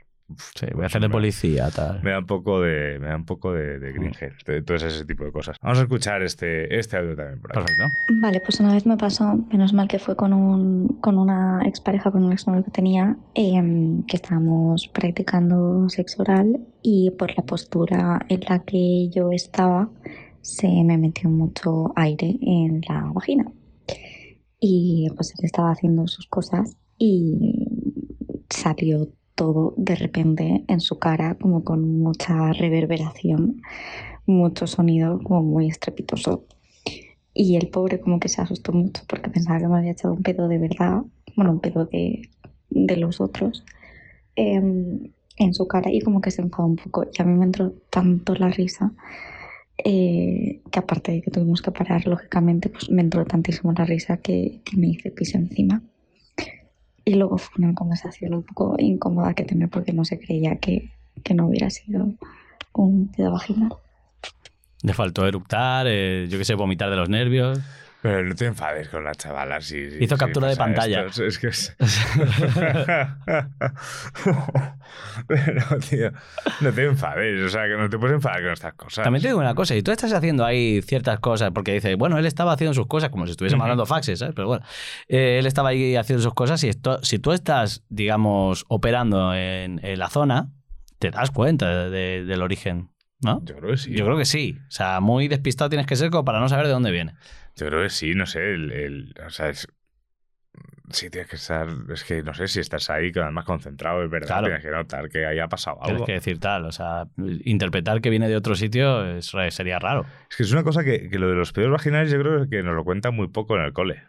Sí, 0.56 0.68
voy 0.74 0.84
a 0.84 0.86
hacer 0.88 1.02
de 1.02 1.08
me- 1.08 1.12
policía, 1.14 1.70
tal. 1.76 2.02
Me 2.04 2.12
da 2.12 2.20
un 2.20 2.26
poco 2.28 2.62
de, 2.62 3.00
me 3.00 3.08
da 3.08 3.16
un 3.16 3.26
poco 3.26 3.52
de, 3.52 3.80
de 3.80 3.94
cringe, 3.94 4.36
de- 4.46 4.62
todo 4.62 4.78
ese 4.78 5.06
tipo 5.06 5.24
de 5.26 5.32
cosas. 5.32 5.58
Vamos 5.62 5.80
a 5.80 5.82
escuchar 5.82 6.22
este, 6.22 6.78
este 6.80 6.98
audio 6.98 7.16
también 7.16 7.40
por 7.42 7.52
aquí. 7.52 7.60
Perfecto. 7.76 8.14
Vale, 8.22 8.40
pues 8.42 8.60
una 8.60 8.74
vez 8.74 8.86
me 8.86 8.96
pasó, 8.98 9.36
menos 9.52 9.74
mal 9.74 9.88
que 9.88 9.98
fue 10.00 10.16
con, 10.16 10.34
un, 10.34 11.00
con 11.02 11.18
una 11.18 11.62
expareja, 11.66 12.12
con 12.12 12.24
un 12.24 12.32
exnovio 12.32 12.64
que 12.64 12.72
tenía, 12.72 13.18
em, 13.34 14.04
que 14.06 14.18
estábamos 14.18 14.88
practicando 14.88 15.90
sexo 15.90 16.22
oral 16.22 16.60
y 16.84 17.10
por 17.12 17.36
la 17.36 17.44
postura 17.44 18.26
en 18.30 18.42
la 18.48 18.60
que 18.64 19.10
yo 19.10 19.32
estaba 19.32 19.90
se 20.42 20.68
me 20.84 20.98
metió 20.98 21.30
mucho 21.30 21.92
aire 21.96 22.38
en 22.42 22.82
la 22.88 23.12
vagina. 23.14 23.52
Y 24.60 25.08
pues 25.16 25.34
él 25.38 25.46
estaba 25.46 25.72
haciendo 25.72 26.08
sus 26.08 26.28
cosas 26.28 26.76
y 26.98 27.66
salió 28.50 29.10
todo 29.40 29.74
de 29.78 29.96
repente 29.96 30.66
en 30.68 30.82
su 30.82 31.00
cara, 31.00 31.36
como 31.36 31.64
con 31.64 31.98
mucha 32.00 32.52
reverberación, 32.52 33.62
mucho 34.26 34.68
sonido, 34.68 35.22
como 35.24 35.44
muy 35.44 35.70
estrepitoso. 35.70 36.44
Y 37.34 37.56
el 37.56 37.70
pobre 37.70 38.02
como 38.02 38.20
que 38.20 38.28
se 38.28 38.42
asustó 38.42 38.74
mucho 38.74 39.04
porque 39.08 39.30
pensaba 39.30 39.58
que 39.60 39.70
me 39.70 39.78
había 39.78 39.92
echado 39.92 40.14
un 40.14 40.24
pedo 40.24 40.50
de 40.50 40.58
verdad, 40.58 41.04
bueno, 41.38 41.52
un 41.54 41.62
pedo 41.62 41.86
de, 41.86 42.30
de 42.70 42.98
los 42.98 43.22
otros, 43.22 43.64
em, 44.36 45.14
en 45.38 45.54
su 45.54 45.66
cara 45.70 45.90
y 45.90 46.02
como 46.02 46.20
que 46.20 46.32
se 46.32 46.42
enfadó 46.42 46.68
un 46.68 46.76
poco. 46.76 47.06
Y 47.06 47.22
a 47.22 47.26
mí 47.26 47.34
me 47.34 47.46
entró 47.46 47.72
tanto 47.90 48.36
la 48.36 48.50
risa 48.50 48.92
eh, 49.86 50.60
que 50.70 50.80
aparte 50.80 51.14
de 51.14 51.22
que 51.22 51.32
tuvimos 51.32 51.62
que 51.62 51.72
parar, 51.72 52.06
lógicamente, 52.08 52.68
pues 52.68 52.90
me 52.90 53.04
entró 53.04 53.24
tantísimo 53.24 53.72
la 53.72 53.86
risa 53.86 54.18
que, 54.18 54.60
que 54.66 54.76
me 54.76 54.88
hice 54.90 55.12
piso 55.12 55.38
encima. 55.38 55.82
Y 57.10 57.16
luego 57.16 57.40
fue 57.40 57.66
una 57.66 57.74
conversación 57.74 58.36
un 58.36 58.44
poco 58.44 58.76
incómoda 58.78 59.34
que 59.34 59.44
tener 59.44 59.68
porque 59.68 59.94
no 59.94 60.06
se 60.06 60.20
creía 60.20 60.58
que, 60.58 60.92
que 61.24 61.34
no 61.34 61.48
hubiera 61.48 61.72
sido 61.72 62.08
un 62.74 63.08
pedo 63.08 63.32
vaginal. 63.32 63.74
Le 64.84 64.94
faltó 64.94 65.26
eructar, 65.26 65.88
eh, 65.90 66.28
yo 66.30 66.38
qué 66.38 66.46
sé, 66.46 66.54
vomitar 66.54 66.92
de 66.92 66.98
los 66.98 67.10
nervios. 67.10 67.60
Pero 68.02 68.24
no 68.24 68.34
te 68.34 68.46
enfades 68.46 68.88
con 68.88 69.04
la 69.04 69.14
chavala, 69.14 69.60
sí. 69.60 69.90
sí, 69.92 69.98
Hizo 70.00 70.16
sí, 70.16 70.20
captura 70.20 70.48
de 70.48 70.56
pantalla. 70.56 71.02
esto, 71.06 71.26
Es, 71.26 71.38
que 71.38 71.48
es... 71.48 71.76
Pero, 75.28 75.64
tío, 75.90 76.12
no 76.62 76.72
te 76.72 76.86
enfades. 76.86 77.44
O 77.44 77.50
sea, 77.50 77.64
que 77.68 77.76
no 77.78 77.90
te 77.90 77.98
puedes 77.98 78.16
enfadar 78.16 78.42
con 78.42 78.52
estas 78.54 78.74
cosas. 78.74 79.04
También 79.04 79.22
te 79.22 79.28
digo 79.28 79.40
una 79.40 79.54
cosa, 79.56 79.76
y 79.76 79.82
tú 79.84 79.92
estás 79.92 80.14
haciendo 80.14 80.46
ahí 80.46 80.82
ciertas 80.82 81.20
cosas, 81.20 81.52
porque 81.54 81.74
dice, 81.74 81.96
bueno, 81.96 82.18
él 82.18 82.26
estaba 82.26 82.54
haciendo 82.54 82.74
sus 82.74 82.88
cosas 82.88 83.10
como 83.10 83.26
si 83.26 83.32
estuviésemos 83.32 83.60
Ujú. 83.64 83.68
mandando 83.68 83.86
faxes, 83.86 84.20
¿sabes? 84.20 84.34
Pero 84.36 84.48
bueno, 84.48 84.66
eh, 85.08 85.38
él 85.40 85.46
estaba 85.46 85.70
ahí 85.70 85.96
haciendo 85.96 86.24
sus 86.24 86.34
cosas 86.34 86.64
y 86.64 86.70
esto, 86.70 87.00
si 87.04 87.20
tú 87.20 87.32
estás, 87.32 87.84
digamos, 87.90 88.66
operando 88.70 89.34
en, 89.34 89.80
en 89.84 90.00
la 90.00 90.10
zona, 90.10 90.52
te 91.00 91.12
das 91.12 91.32
cuenta 91.32 91.68
de- 91.86 91.90
de- 91.90 92.26
del 92.26 92.42
origen, 92.42 92.92
¿no? 93.22 93.42
Yo 93.46 93.56
creo 93.58 93.72
que 93.72 93.78
sí. 93.78 93.94
Yo 93.96 94.06
creo 94.06 94.18
que 94.18 94.26
sí. 94.26 94.58
O 94.68 94.72
sea, 94.72 95.00
muy 95.00 95.28
despistado 95.28 95.70
tienes 95.70 95.86
que 95.88 95.96
ser 95.96 96.10
como 96.10 96.26
para 96.26 96.40
no 96.40 96.50
saber 96.50 96.66
de 96.68 96.72
dónde 96.74 96.92
viene. 96.92 97.16
Yo 97.60 97.68
creo 97.68 97.84
que 97.84 97.90
sí, 97.90 98.16
no 98.16 98.26
sé. 98.26 98.54
El, 98.54 98.72
el- 98.72 99.16
o 99.26 99.30
sea, 99.30 99.50
es... 99.50 99.68
Sí, 100.92 101.10
tienes 101.12 101.30
que 101.30 101.36
estar. 101.36 101.68
Es 101.94 102.04
que 102.04 102.24
no 102.24 102.34
sé 102.34 102.48
si 102.48 102.60
estás 102.60 102.90
ahí, 102.90 103.12
que 103.12 103.20
además 103.20 103.46
concentrado, 103.46 104.04
es 104.04 104.10
verdad. 104.10 104.28
Claro. 104.28 104.46
Tienes 104.48 104.64
que 104.64 104.72
notar 104.72 105.10
que 105.10 105.26
haya 105.26 105.48
pasado 105.48 105.78
Tienes 105.84 105.94
algo. 105.96 106.06
que 106.08 106.14
decir 106.14 106.40
tal. 106.40 106.66
O 106.66 106.72
sea, 106.72 107.06
interpretar 107.46 108.02
que 108.02 108.10
viene 108.10 108.28
de 108.28 108.36
otro 108.36 108.56
sitio 108.56 109.06
es- 109.06 109.32
sería 109.52 109.78
raro. 109.78 110.06
Es 110.32 110.36
que 110.36 110.44
es 110.44 110.52
una 110.52 110.64
cosa 110.64 110.84
que, 110.84 111.10
que 111.10 111.20
lo 111.20 111.30
de 111.30 111.36
los 111.36 111.54
pedos 111.54 111.70
vaginales, 111.72 112.12
yo 112.12 112.20
creo 112.20 112.50
que 112.50 112.64
nos 112.64 112.74
lo 112.76 112.84
cuentan 112.84 113.16
muy 113.16 113.28
poco 113.28 113.56
en 113.56 113.64
el 113.66 113.74
cole. 113.74 114.02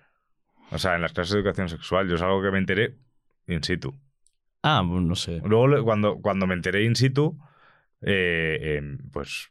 O 0.71 0.79
sea, 0.79 0.95
en 0.97 1.03
las 1.03 1.13
clases 1.13 1.35
de 1.35 1.41
educación 1.41 1.69
sexual. 1.69 2.09
Yo 2.09 2.15
es 2.15 2.23
algo 2.23 2.41
que 2.43 2.51
me 2.51 2.59
enteré 2.59 2.95
in 3.47 3.63
situ. 3.63 3.95
Ah, 4.63 4.83
no 4.87 5.15
sé. 5.17 5.43
Luego, 5.45 5.85
cuando, 5.85 6.17
cuando 6.21 6.47
me 6.47 6.55
enteré 6.55 6.85
in 6.85 6.97
situ, 6.97 7.39
eh, 8.03 8.77
em, 8.79 8.99
pues 9.11 9.51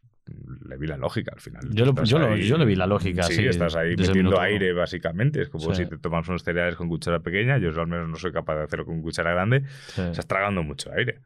le 0.68 0.78
vi 0.78 0.88
la 0.88 0.98
lógica 0.98 1.32
al 1.34 1.40
final. 1.42 1.62
Yo 1.72 1.86
lo- 1.86 2.04
yo 2.04 2.20
lo- 2.20 2.36
yo 2.38 2.58
le 2.58 2.66
vi 2.66 2.76
la 2.76 2.88
lógica, 2.88 3.24
sí, 3.24 3.46
estás 3.46 3.76
ahí 3.76 3.96
metiendo 3.96 4.40
aire, 4.40 4.74
básicamente. 4.74 5.42
Es 5.42 5.50
como 5.50 5.74
Sí. 5.74 5.84
si 5.84 5.90
te 5.90 5.98
tomas 5.98 6.28
unos 6.28 6.44
cereales 6.44 6.76
con 6.76 6.88
cuchara 6.90 7.20
pequeña. 7.20 7.58
Yo 7.58 7.70
al 7.70 7.88
menos 7.88 8.08
no 8.10 8.16
soy 8.16 8.32
capaz 8.32 8.56
de 8.56 8.64
hacerlo 8.64 8.86
con 8.86 9.02
cuchara 9.02 9.32
grande. 9.32 9.64
Sí. 9.88 10.02
Estás 10.02 10.28
tragando 10.28 10.64
mucho 10.64 10.92
aire. 10.94 11.20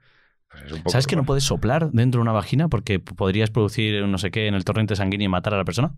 Pues 0.50 0.64
es 0.66 0.72
un 0.72 0.78
poco 0.80 0.90
¿Sabes 0.92 1.08
que 1.08 1.16
no 1.16 1.24
puedes 1.24 1.44
soplar 1.44 1.92
dentro 1.92 2.20
de 2.20 2.24
una 2.24 2.32
vagina 2.32 2.68
porque 2.70 3.00
podrías 3.00 3.50
producir 3.50 4.06
no 4.06 4.18
sé 4.18 4.30
qué 4.32 4.48
en 4.48 4.54
el 4.54 4.64
torrente 4.64 4.96
sanguíneo 4.96 5.26
y 5.26 5.30
matar 5.30 5.54
a 5.54 5.58
la 5.58 5.66
persona? 5.66 5.94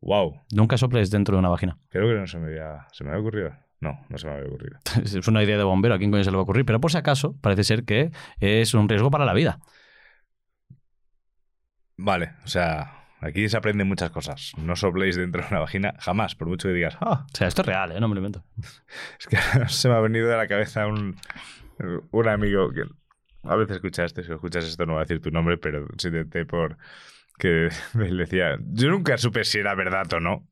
Wow. 0.00 0.42
Nunca 0.52 0.76
soples 0.76 1.10
dentro 1.10 1.36
de 1.36 1.38
una 1.40 1.48
vagina. 1.48 1.78
Creo 1.88 2.06
que 2.08 2.14
no 2.14 2.26
se 2.26 2.38
me 2.38 2.46
había, 2.48 2.86
se 2.92 3.04
me 3.04 3.10
había 3.10 3.20
ocurrido. 3.22 3.50
No, 3.80 3.98
no 4.10 4.18
se 4.18 4.26
me 4.26 4.34
había 4.34 4.46
ocurrido. 4.48 4.78
Es 5.04 5.26
una 5.28 5.42
idea 5.42 5.56
de 5.56 5.64
bombero, 5.64 5.94
¿a 5.94 5.98
quién 5.98 6.10
coño 6.10 6.22
se 6.24 6.30
le 6.30 6.36
va 6.36 6.40
a 6.40 6.44
ocurrir? 6.44 6.64
Pero 6.66 6.80
por 6.80 6.90
si 6.90 6.98
acaso, 6.98 7.34
parece 7.40 7.64
ser 7.64 7.84
que 7.84 8.10
es 8.40 8.74
un 8.74 8.88
riesgo 8.88 9.10
para 9.10 9.24
la 9.24 9.32
vida. 9.34 9.58
Vale, 12.04 12.32
o 12.44 12.48
sea, 12.48 13.06
aquí 13.20 13.48
se 13.48 13.56
aprenden 13.56 13.88
muchas 13.88 14.10
cosas. 14.10 14.52
No 14.58 14.76
sopléis 14.76 15.16
dentro 15.16 15.40
de 15.40 15.48
una 15.48 15.60
vagina 15.60 15.94
jamás, 15.98 16.34
por 16.34 16.48
mucho 16.48 16.68
que 16.68 16.74
digas, 16.74 16.98
ah, 17.00 17.24
O 17.32 17.36
sea, 17.36 17.48
esto 17.48 17.62
es 17.62 17.66
real, 17.66 17.92
¿eh? 17.92 18.00
No 18.00 18.08
me 18.08 18.14
lo 18.14 18.20
invento. 18.20 18.44
es 19.18 19.26
que 19.26 19.38
se 19.68 19.88
me 19.88 19.94
ha 19.94 20.00
venido 20.00 20.28
de 20.28 20.36
la 20.36 20.46
cabeza 20.46 20.86
un, 20.86 21.16
un 22.10 22.28
amigo 22.28 22.70
que 22.72 22.82
a 23.44 23.56
veces 23.56 23.76
escuchaste, 23.76 24.22
si 24.22 24.30
escuchas 24.32 24.66
esto 24.66 24.84
no 24.84 24.92
voy 24.92 25.00
a 25.00 25.04
decir 25.04 25.22
tu 25.22 25.30
nombre, 25.30 25.56
pero 25.56 25.86
sí 25.96 26.08
intenté 26.08 26.44
por 26.44 26.76
que 27.38 27.70
él 27.94 28.18
decía, 28.18 28.58
yo 28.60 28.90
nunca 28.90 29.16
supe 29.16 29.44
si 29.44 29.60
era 29.60 29.74
verdad 29.74 30.12
o 30.12 30.20
no, 30.20 30.46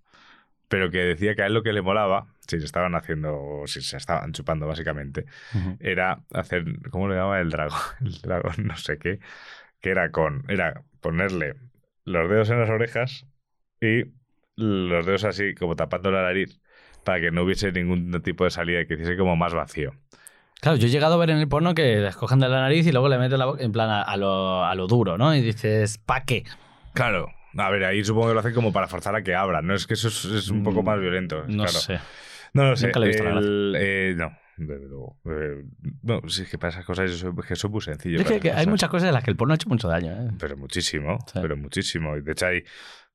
pero 0.68 0.90
que 0.90 1.00
decía 1.00 1.34
que 1.34 1.42
a 1.42 1.46
él 1.48 1.53
lo 1.53 1.62
que 1.62 1.74
le 1.74 1.82
molaba 1.82 2.32
si 2.48 2.59
se 2.59 2.66
estaban 2.66 2.94
haciendo, 2.94 3.40
o 3.40 3.66
si 3.66 3.80
se 3.82 3.96
estaban 3.96 4.32
chupando 4.32 4.66
básicamente, 4.66 5.26
era 5.80 6.22
hacer, 6.32 6.64
¿cómo 6.90 7.09
le 7.09 7.14
llamaba 7.14 7.40
el 7.40 7.50
dragón? 7.50 7.78
El 8.00 8.20
dragón, 8.20 8.55
no 8.66 8.76
sé 8.76 8.98
qué, 8.98 9.20
que 9.83 9.91
era 9.91 10.12
con, 10.12 10.45
era 10.49 10.85
ponerle 11.03 11.57
los 12.07 12.30
dedos 12.30 12.51
en 12.51 12.61
las 12.61 12.70
orejas 12.70 13.26
y 13.80 14.05
los 14.57 15.07
dedos 15.07 15.24
así 15.24 15.55
como 15.57 15.76
tapando 15.76 16.12
la 16.12 16.22
nariz 16.24 16.61
para 17.05 17.20
que 17.20 17.33
no 17.33 17.45
hubiese 17.45 17.72
ningún 17.72 18.22
tipo 18.22 18.45
de 18.45 18.51
salida 18.53 18.83
y 18.83 18.89
que 18.89 18.95
hiciese 18.95 19.18
como 19.18 19.37
más 19.37 19.55
vacío. 19.55 19.93
Claro, 20.61 20.76
yo 20.78 20.87
he 20.87 20.91
llegado 20.91 21.14
a 21.14 21.16
ver 21.18 21.30
en 21.30 21.39
el 21.39 21.49
porno 21.49 21.74
que 21.74 21.97
les 21.97 22.16
cogen 22.16 22.39
de 22.39 22.49
la 22.49 22.61
nariz 22.61 22.87
y 22.87 22.93
luego 22.93 23.09
le 23.09 23.18
meten 23.18 23.39
la 23.39 23.47
boca 23.47 23.62
en 23.64 23.72
plan 23.72 23.91
a, 23.91 24.03
a 24.03 24.16
lo, 24.16 24.64
a 24.64 24.74
lo 24.76 24.87
duro, 24.87 25.18
¿no? 25.18 25.35
Y 25.35 25.41
dices, 25.43 25.99
¿pa' 25.99 26.24
qué? 26.24 26.45
Claro. 26.93 27.28
A 27.59 27.70
ver, 27.70 27.85
ahí 27.85 28.03
supongo 28.05 28.28
que 28.28 28.35
lo 28.35 28.41
hacen 28.41 28.55
como 28.55 28.72
para 28.72 28.89
forzar 28.89 29.14
a 29.14 29.22
que 29.22 29.35
abran, 29.35 29.66
¿no? 29.66 29.74
Es 29.74 29.87
que 29.87 29.95
eso 29.95 30.09
es, 30.09 30.24
es 30.24 30.49
un 30.49 30.62
poco 30.62 30.83
Mm, 30.83 30.87
más 30.87 30.99
violento. 31.01 31.45
No 31.47 31.64
claro. 31.64 31.68
sé. 31.68 32.01
No 32.55 32.64
lo 32.64 32.76
sé. 32.76 32.87
Nunca 32.87 32.99
le 33.01 33.07
he 33.07 33.09
visto 33.09 33.24
la 33.24 33.41
eh, 33.74 34.14
no, 34.16 34.37
desde 34.57 34.86
luego. 34.88 35.18
No, 36.03 36.20
sí, 36.28 36.42
es 36.42 36.50
que 36.50 36.59
para 36.59 36.70
esas 36.70 36.84
cosas 36.84 37.11
eso, 37.11 37.34
es 37.38 37.46
que 37.46 37.55
es 37.55 37.64
muy 37.70 37.80
sencillo. 37.80 38.18
Es 38.18 38.24
para 38.24 38.36
que, 38.36 38.40
que 38.42 38.48
esas 38.48 38.61
hay 38.61 38.66
muchas 38.66 38.90
cosas 38.90 39.09
en 39.09 39.14
las 39.14 39.24
que 39.24 39.30
el 39.30 39.36
porno 39.36 39.53
ha 39.53 39.57
hecho 39.57 39.68
mucho 39.68 39.88
daño. 39.88 40.12
¿eh? 40.12 40.30
Pero 40.38 40.57
muchísimo, 40.57 41.18
Sí. 41.26 41.38
pero 41.40 41.57
muchísimo. 41.57 42.16
Y 42.16 42.22
de 42.22 42.32
hecho 42.32 42.46
hay 42.46 42.64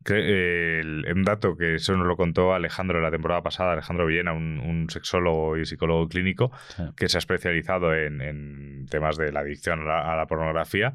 el- 0.05 1.05
un 1.13 1.23
dato 1.23 1.55
que 1.57 1.75
eso 1.75 1.95
nos 1.97 2.07
lo 2.07 2.15
contó 2.15 2.53
Alejandro 2.53 3.01
la 3.01 3.11
temporada 3.11 3.41
pasada, 3.43 3.73
Alejandro 3.73 4.05
Villena, 4.05 4.33
un, 4.33 4.59
un 4.59 4.89
sexólogo 4.89 5.57
y 5.57 5.65
psicólogo 5.65 6.07
clínico 6.07 6.51
Sí. 6.69 6.83
que 6.95 7.09
se 7.09 7.17
ha 7.17 7.19
especializado 7.19 7.93
en, 7.95 8.21
en 8.21 8.85
temas 8.89 9.17
de 9.17 9.31
la 9.31 9.41
adicción 9.41 9.81
a 9.81 9.83
la, 9.85 10.13
a 10.13 10.15
la 10.15 10.27
pornografía, 10.27 10.93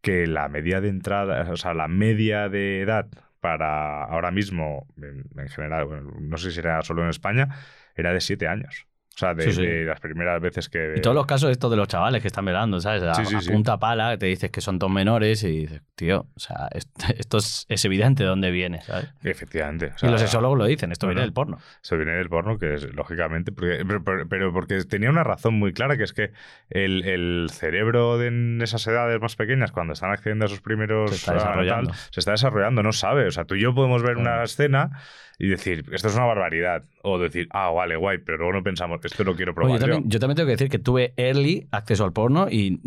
que 0.00 0.26
la 0.26 0.48
media 0.48 0.80
de 0.80 0.88
entrada, 0.88 1.50
o 1.50 1.56
sea, 1.56 1.74
la 1.74 1.88
media 1.88 2.48
de 2.48 2.80
edad 2.82 3.08
para 3.40 4.04
ahora 4.04 4.30
mismo, 4.30 4.86
en, 4.96 5.24
en 5.38 5.48
general, 5.48 5.84
bueno, 5.86 6.12
no 6.20 6.36
sé 6.36 6.50
si 6.50 6.58
era 6.60 6.82
solo 6.82 7.02
en 7.02 7.08
España, 7.10 7.48
era 7.94 8.12
de 8.12 8.20
siete 8.20 8.46
años. 8.48 8.86
O 9.16 9.18
sea, 9.18 9.32
de, 9.32 9.44
Sí, 9.44 9.52
sí. 9.52 9.62
de 9.66 9.84
las 9.84 9.98
primeras 9.98 10.42
veces 10.42 10.68
que... 10.68 10.92
Y 10.94 11.00
todos 11.00 11.16
los 11.16 11.24
casos 11.24 11.50
estos 11.50 11.70
de 11.70 11.78
los 11.78 11.88
chavales 11.88 12.20
que 12.20 12.28
están 12.28 12.44
velando, 12.44 12.78
¿sabes? 12.80 13.02
A, 13.02 13.14
Sí, 13.14 13.34
a 13.34 13.50
punta 13.50 13.78
pala, 13.78 14.18
te 14.18 14.26
dices 14.26 14.50
que 14.50 14.60
son 14.60 14.78
todos 14.78 14.92
menores 14.92 15.42
y 15.42 15.60
dices, 15.60 15.80
tío, 15.94 16.26
o 16.36 16.38
sea, 16.38 16.68
est- 16.72 16.90
esto 17.18 17.38
es, 17.38 17.64
es 17.70 17.82
evidente 17.86 18.24
de 18.24 18.28
dónde 18.28 18.50
viene, 18.50 18.82
¿sabes? 18.82 19.08
Efectivamente. 19.24 19.86
o 19.86 19.92
y 19.96 19.98
sea, 20.00 20.10
los 20.10 20.20
sexólogos 20.20 20.58
lo 20.58 20.66
dicen, 20.66 20.92
esto 20.92 21.06
no, 21.06 21.10
viene 21.12 21.22
del 21.22 21.32
porno. 21.32 21.56
Eso 21.82 21.96
viene 21.96 22.12
del 22.12 22.28
porno, 22.28 22.58
que 22.58 22.74
es 22.74 22.94
lógicamente, 22.94 23.52
porque, 23.52 23.82
pero, 23.86 24.04
pero- 24.04 24.28
pero 24.28 24.52
porque 24.52 24.84
tenía 24.84 25.08
una 25.08 25.24
razón 25.24 25.54
muy 25.54 25.72
clara, 25.72 25.96
que 25.96 26.04
es 26.04 26.12
que 26.12 26.32
el, 26.68 27.02
el 27.04 27.48
cerebro 27.50 28.18
de 28.18 28.26
en 28.26 28.60
esas 28.60 28.86
edades 28.86 29.18
más 29.18 29.34
pequeñas, 29.34 29.72
cuando 29.72 29.94
están 29.94 30.10
accediendo 30.12 30.44
a 30.44 30.48
sus 30.48 30.60
primeros... 30.60 31.08
Se 31.08 31.16
está 31.16 31.30
a 31.32 31.34
desarrollando. 31.36 31.94
se 32.10 32.20
está 32.20 32.32
desarrollando, 32.32 32.82
no 32.82 32.92
sabe. 32.92 33.26
O 33.26 33.30
sea, 33.30 33.46
tú 33.46 33.54
y 33.54 33.62
yo 33.62 33.74
podemos 33.74 34.02
ver 34.02 34.18
una 34.18 34.42
escena 34.42 34.90
y 35.38 35.48
decir, 35.48 35.84
esto 35.92 36.08
es 36.08 36.14
una 36.14 36.24
barbaridad. 36.24 36.84
O 37.02 37.18
decir, 37.18 37.46
ah, 37.50 37.70
vale, 37.70 37.96
guay, 37.96 38.18
pero 38.18 38.38
luego 38.38 38.52
no 38.54 38.62
pensamos, 38.62 39.00
esto 39.04 39.22
lo 39.24 39.34
quiero 39.36 39.52
Oye, 39.52 39.54
probar 39.56 39.72
yo, 39.74 39.78
también, 39.86 40.10
yo. 40.10 40.18
también 40.18 40.36
tengo 40.36 40.46
que 40.46 40.52
decir 40.52 40.68
que 40.70 40.78
tuve 40.78 41.12
early 41.16 41.66
acceso 41.70 42.04
al 42.04 42.12
porno 42.12 42.48
y 42.50 42.80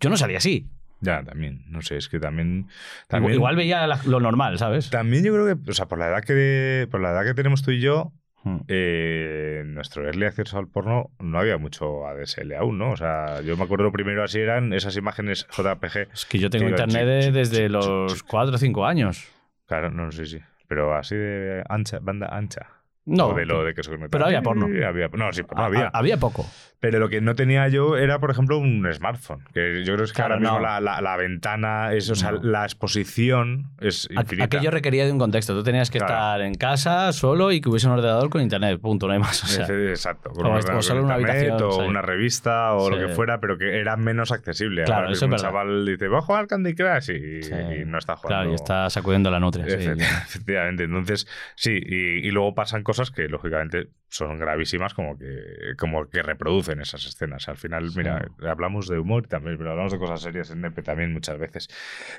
yo 0.00 0.10
no 0.10 0.16
salía 0.16 0.38
así. 0.38 0.68
Ya, 1.00 1.22
también, 1.22 1.62
no 1.68 1.82
sé, 1.82 1.96
es 1.98 2.08
que 2.08 2.18
también... 2.18 2.48
Igual, 2.60 3.06
también 3.08 3.34
igual 3.34 3.56
veía 3.56 3.86
la- 3.86 4.00
lo 4.06 4.18
normal, 4.18 4.56
¿sabes? 4.58 4.88
También 4.88 5.24
yo 5.24 5.32
creo 5.34 5.46
que, 5.46 5.70
o 5.70 5.74
sea, 5.74 5.86
por 5.86 5.98
la 5.98 6.08
edad 6.08 6.22
que, 6.22 6.88
por 6.90 7.00
la 7.02 7.10
edad 7.10 7.24
que 7.24 7.34
tenemos 7.34 7.62
tú 7.62 7.70
y 7.70 7.80
yo, 7.80 8.12
Hmm. 8.44 8.60
eh, 8.68 9.64
nuestro 9.66 10.04
early 10.06 10.24
acceso 10.26 10.56
al 10.58 10.68
porno 10.68 11.10
no 11.18 11.40
había 11.40 11.58
mucho 11.58 12.06
ADSL 12.06 12.54
aún, 12.54 12.78
¿no? 12.78 12.92
O 12.92 12.96
sea, 12.96 13.40
yo 13.40 13.56
me 13.56 13.64
acuerdo 13.64 13.90
primero 13.90 14.22
así 14.22 14.38
eran 14.38 14.72
esas 14.72 14.96
imágenes 14.96 15.48
JPG. 15.50 16.12
Es 16.12 16.26
que 16.26 16.38
yo 16.38 16.48
tengo 16.48 16.66
que 16.66 16.70
internet 16.80 17.32
desde 17.34 17.68
los 17.68 18.14
chi- 18.14 18.20
4 18.28 18.54
o 18.54 18.58
5 18.58 18.86
años. 18.86 19.26
Claro, 19.66 19.90
no 19.90 20.12
sé 20.12 20.26
si. 20.26 20.38
Pero 20.68 20.94
así 20.96 21.16
de 21.16 21.64
ancha, 21.68 21.98
banda 22.00 22.28
ancha. 22.30 22.75
No, 23.06 23.28
O 23.28 23.34
de 23.34 23.46
lo 23.46 23.64
de 23.64 23.72
que 23.72 23.82
se 23.84 23.90
pero 24.10 24.26
había 24.26 24.42
porno. 24.42 24.66
Había- 24.66 25.08
no, 25.08 25.32
sí, 25.32 25.42
no 25.42 25.62
Ha- 25.62 25.66
había. 25.66 25.86
ha- 25.86 25.90
había 25.98 26.16
poco. 26.16 26.44
Pero 26.80 26.98
lo 26.98 27.08
que 27.08 27.20
no 27.22 27.34
tenía 27.34 27.66
yo 27.68 27.96
era, 27.96 28.18
por 28.18 28.30
ejemplo, 28.30 28.58
un 28.58 28.86
smartphone. 28.92 29.42
Que 29.54 29.78
yo 29.84 29.94
creo 29.94 29.98
que 29.98 30.02
es 30.04 30.12
que 30.12 30.16
Claro, 30.16 30.34
ahora 30.34 30.40
mismo 30.40 30.56
no. 30.58 30.62
la, 30.62 30.80
la- 30.80 31.00
la 31.00 31.16
ventana, 31.16 31.92
es, 31.94 32.10
o 32.10 32.14
sea, 32.14 32.32
No. 32.32 32.42
la 32.42 32.64
exposición 32.64 33.70
es 33.80 34.08
infinita. 34.10 34.44
Aquello 34.44 34.70
requería 34.70 35.04
de 35.06 35.12
un 35.12 35.18
contexto. 35.18 35.54
Tú 35.54 35.62
tenías 35.62 35.90
que 35.90 35.98
Claro. 35.98 36.12
estar 36.14 36.40
en 36.42 36.54
casa 36.54 37.12
solo 37.12 37.52
y 37.52 37.60
que 37.60 37.68
hubiese 37.68 37.86
un 37.86 37.94
ordenador 37.94 38.28
con 38.28 38.42
internet. 38.42 38.80
Punto, 38.80 39.06
no 39.06 39.12
hay 39.14 39.18
más. 39.18 39.42
O 39.44 39.46
sea, 39.46 39.66
Exacto. 39.66 40.30
con 40.30 40.46
o 40.46 40.50
un 40.50 40.56
o 40.56 40.82
solo 40.82 41.02
una 41.04 41.14
habitación, 41.14 41.62
O 41.62 41.72
sí. 41.72 41.80
una 41.88 42.02
revista 42.02 42.72
o 42.74 42.90
lo 42.90 42.96
Sí. 42.96 43.06
que 43.06 43.08
fuera, 43.10 43.40
pero 43.40 43.56
que 43.56 43.78
era 43.80 43.96
menos 43.96 44.32
accesible. 44.32 44.84
Claro, 44.84 45.02
Ahora 45.02 45.12
eso 45.12 45.18
es 45.18 45.22
un 45.22 45.30
verdad. 45.30 45.44
chaval 45.46 45.86
dice, 45.86 46.08
va 46.08 46.18
a 46.18 46.22
jugar 46.22 46.40
al 46.42 46.46
Candy 46.48 46.74
Crush 46.74 47.10
y, 47.10 47.42
Sí. 47.42 47.52
y 47.80 47.84
no 47.84 47.98
está 47.98 48.16
jugando. 48.16 48.36
Claro, 48.42 48.50
y 48.50 48.54
está 48.54 48.90
sacudiendo 48.90 49.30
la 49.30 49.40
nutria. 49.40 49.64
Efectivamente. 50.28 50.84
Entonces, 50.84 51.26
sí, 51.54 51.78
y, 51.84 52.26
y 52.26 52.30
luego 52.30 52.54
pasan 52.54 52.82
cosas 52.82 52.95
que 53.12 53.28
lógicamente 53.28 53.88
son 54.08 54.38
gravísimas, 54.38 54.94
como 54.94 55.18
que, 55.18 55.74
como 55.78 56.08
que 56.08 56.22
reproducen 56.22 56.80
esas 56.80 57.04
escenas. 57.06 57.48
Al 57.48 57.56
final, 57.56 57.90
mira, 57.96 58.26
hablamos 58.48 58.88
de 58.88 58.98
humor 58.98 59.26
también, 59.26 59.58
pero 59.58 59.70
hablamos 59.72 59.92
de 59.92 59.98
cosas 59.98 60.20
serias 60.20 60.50
en 60.50 60.60
Nepe 60.62 60.82
también 60.82 61.12
muchas 61.12 61.38
veces. 61.38 61.68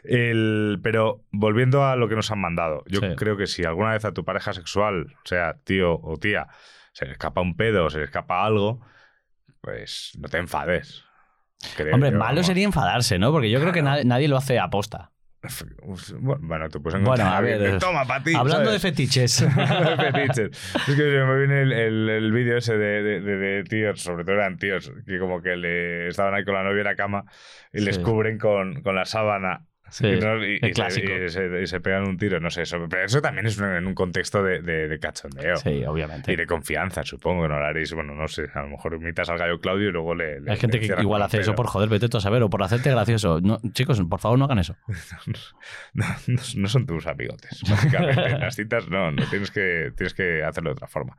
El, 0.04 0.80
pero 0.84 1.24
volviendo 1.32 1.86
a 1.86 1.96
lo 1.96 2.08
que 2.08 2.16
nos 2.16 2.32
han 2.32 2.40
mandado, 2.40 2.84
yo 2.88 3.00
Sí. 3.00 3.16
creo 3.18 3.38
que 3.38 3.48
si 3.48 3.64
alguna 3.64 3.92
vez 3.94 4.06
a 4.06 4.14
tu 4.14 4.24
pareja 4.26 4.54
sexual, 4.54 5.16
sea 5.24 5.56
tío 5.64 6.00
o 6.02 6.18
tía, 6.18 6.48
se 6.94 7.06
le 7.06 7.12
escapa 7.14 7.42
un 7.42 7.56
pedo 7.56 7.86
o 7.86 7.90
se 7.90 8.00
le 8.00 8.06
escapa 8.06 8.46
algo, 8.46 8.82
pues 9.62 10.18
no 10.20 10.28
te 10.30 10.38
enfades. 10.38 11.04
Creo 11.76 11.96
Hombre, 11.96 12.12
malo 12.12 12.36
vamos. 12.36 12.46
sería 12.48 12.66
enfadarse, 12.66 13.18
¿no? 13.18 13.32
Porque 13.32 13.50
yo 13.50 13.60
creo 13.60 13.74
que 13.74 13.82
nadie, 13.82 14.06
nadie 14.06 14.28
lo 14.28 14.38
hace 14.38 14.60
aposta. 14.60 15.12
Bueno, 16.20 16.70
tú 16.70 16.82
puedes 16.82 17.02
Bueno, 17.02 17.26
a 17.26 17.42
ver, 17.42 17.72
que, 17.74 17.78
toma 17.80 18.06
para 18.06 18.24
ti. 18.24 18.34
Hablando 18.36 18.72
de 18.72 18.80
fetiches. 18.80 19.42
de 19.42 20.12
fetiches. 20.12 20.76
Es 20.88 20.96
que 20.96 21.04
me 21.04 21.38
viene 21.40 21.62
el, 21.62 21.72
el, 21.74 22.10
el 22.10 22.32
vídeo 22.32 22.58
ese 22.58 22.78
de, 22.78 23.02
de, 23.04 23.22
de- 23.22 23.38
de 23.38 23.64
tíos, 23.64 24.02
sobre 24.02 24.24
todo 24.24 24.36
eran 24.36 24.58
tíos, 24.58 24.92
que 25.06 25.20
como 25.20 25.42
que 25.42 25.56
le 25.56 26.08
estaban 26.08 26.34
ahí 26.34 26.44
con 26.44 26.54
la 26.54 26.64
novia 26.64 26.80
en 26.80 26.86
la 26.86 26.96
cama 26.96 27.24
y 27.74 27.82
les 27.82 27.98
cubren 28.00 28.38
con, 28.38 28.82
con 28.82 28.96
la 28.96 29.06
sábana. 29.06 29.66
Sí, 29.90 30.06
y, 30.08 30.20
no- 30.20 30.46
y- 30.46 30.56
el 30.56 30.56
y 30.56 30.60
se, 30.60 30.72
clásico. 30.72 31.12
y 31.14 31.30
se- 31.30 31.62
y 31.62 31.68
se 31.68 31.80
pegan 31.80 32.04
un 32.08 32.18
tiro, 32.18 32.40
no 32.40 32.50
sé, 32.50 32.64
eso, 32.64 32.78
pero 32.90 33.06
eso 33.06 33.22
también 33.22 33.46
es 33.48 33.58
en 33.60 33.88
un 33.88 33.94
contexto 33.94 34.44
de, 34.44 34.62
de- 34.62 34.88
de 34.88 35.00
cachondeo. 35.00 35.56
Sí, 35.58 35.84
obviamente. 35.86 36.32
Y 36.34 36.36
de 36.36 36.46
confianza, 36.46 37.04
supongo 37.04 37.44
que 37.44 37.50
no 37.50 37.60
lo 37.60 37.66
haréis. 37.66 37.94
Bueno, 37.94 38.14
no 38.16 38.28
sé, 38.28 38.46
a 38.54 38.62
lo 38.64 38.70
mejor 38.70 38.96
imitas 38.96 39.30
al 39.30 39.38
gallo 39.38 39.60
Claudio 39.60 39.90
y 39.90 39.92
luego 39.92 40.14
le. 40.16 40.42
le- 40.42 40.52
Hay 40.52 40.58
gente 40.58 40.80
le 40.80 40.88
que 40.96 41.02
igual 41.02 41.22
hace 41.22 41.40
eso 41.40 41.56
por 41.56 41.68
joder, 41.68 41.90
vete 41.90 42.10
tú 42.10 42.18
a 42.18 42.22
saber, 42.22 42.44
o 42.44 42.50
por 42.50 42.62
hacerte 42.64 42.92
gracioso. 42.92 43.40
No, 43.42 43.60
chicos, 43.74 44.02
por 44.10 44.20
favor, 44.20 44.38
no 44.38 44.46
hagan 44.46 44.60
eso. 44.60 44.76
no, 45.94 46.06
no- 46.28 46.42
no 46.56 46.68
son 46.68 46.86
tus 46.86 47.08
amigotes, 47.08 47.62
básicamente. 47.70 48.26
En 48.26 48.40
las 48.40 48.56
citas 48.56 48.90
no, 48.90 49.12
no 49.12 49.24
tienes 49.30 49.52
que, 49.52 49.92
tienes 49.96 50.14
que 50.14 50.44
hacerlo 50.44 50.70
de 50.70 50.74
otra 50.74 50.88
forma. 50.88 51.18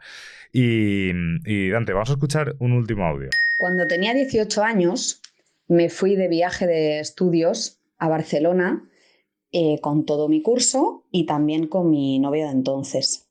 Y, 0.53 1.11
y 1.45 1.71
Dante, 1.71 1.93
vamos 1.93 2.11
a 2.11 2.13
escuchar 2.13 2.55
un 2.59 2.73
último 2.73 3.07
audio. 3.07 3.29
Cuando 3.59 3.87
tenía 3.87 4.15
18 4.15 4.63
años, 4.63 5.21
me 5.69 5.89
fui 5.91 6.17
de 6.17 6.29
viaje 6.29 6.67
de 6.67 7.01
estudios 7.01 7.78
a 7.99 8.09
Barcelona 8.09 8.89
eh, 9.51 9.81
con 9.81 10.05
todo 10.05 10.29
mi 10.29 10.43
curso 10.43 11.07
y 11.11 11.27
también 11.27 11.69
con 11.69 11.91
mi 11.91 12.19
novio 12.19 12.47
de 12.47 12.53
entonces. 12.53 13.29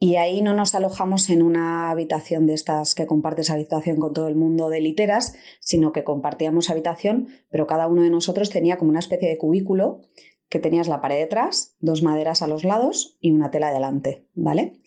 Y 0.00 0.14
ahí 0.14 0.42
no 0.42 0.54
nos 0.54 0.74
alojamos 0.74 1.28
en 1.28 1.42
una 1.42 1.90
habitación 1.90 2.46
de 2.46 2.54
estas 2.54 2.94
que 2.94 3.06
compartes 3.06 3.50
habitación 3.50 3.96
con 3.98 4.12
todo 4.12 4.28
el 4.28 4.36
mundo 4.36 4.68
de 4.68 4.80
literas, 4.80 5.34
sino 5.60 5.92
que 5.92 6.04
compartíamos 6.04 6.70
habitación, 6.70 7.28
pero 7.50 7.66
cada 7.66 7.88
uno 7.88 8.02
de 8.02 8.10
nosotros 8.10 8.48
tenía 8.48 8.78
como 8.78 8.90
una 8.90 9.00
especie 9.00 9.28
de 9.28 9.38
cubículo 9.38 10.02
que 10.48 10.60
tenías 10.60 10.88
la 10.88 11.00
pared 11.00 11.18
detrás, 11.18 11.76
dos 11.80 12.02
maderas 12.02 12.42
a 12.42 12.46
los 12.46 12.64
lados 12.64 13.18
y 13.20 13.32
una 13.32 13.50
tela 13.50 13.72
delante, 13.72 14.26
¿vale? 14.34 14.80